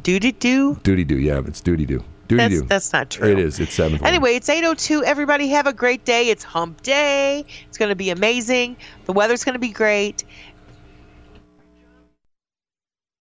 Did 0.03 0.39
do. 0.39 0.75
Duty 0.83 1.05
do, 1.05 1.19
yeah, 1.19 1.41
it's 1.47 1.61
duty 1.61 1.87
do. 1.87 2.03
Duty 2.27 2.43
That's 2.43 2.61
do. 2.61 2.67
that's 2.67 2.93
not 2.93 3.11
true. 3.11 3.29
It 3.29 3.39
is. 3.39 3.61
It's 3.61 3.75
seven. 3.75 4.03
Anyway, 4.05 4.35
it's 4.35 4.49
8:02. 4.49 5.03
Everybody 5.03 5.49
have 5.49 5.67
a 5.67 5.75
great 5.75 6.07
day. 6.07 6.31
It's 6.31 6.43
hump 6.43 6.83
day. 6.83 7.45
It's 7.69 7.77
going 7.77 7.91
to 7.91 7.95
be 7.95 8.09
amazing. 8.09 8.79
The 9.05 9.13
weather's 9.13 9.45
going 9.45 9.53
to 9.55 9.59
be 9.59 9.69
great. 9.69 10.25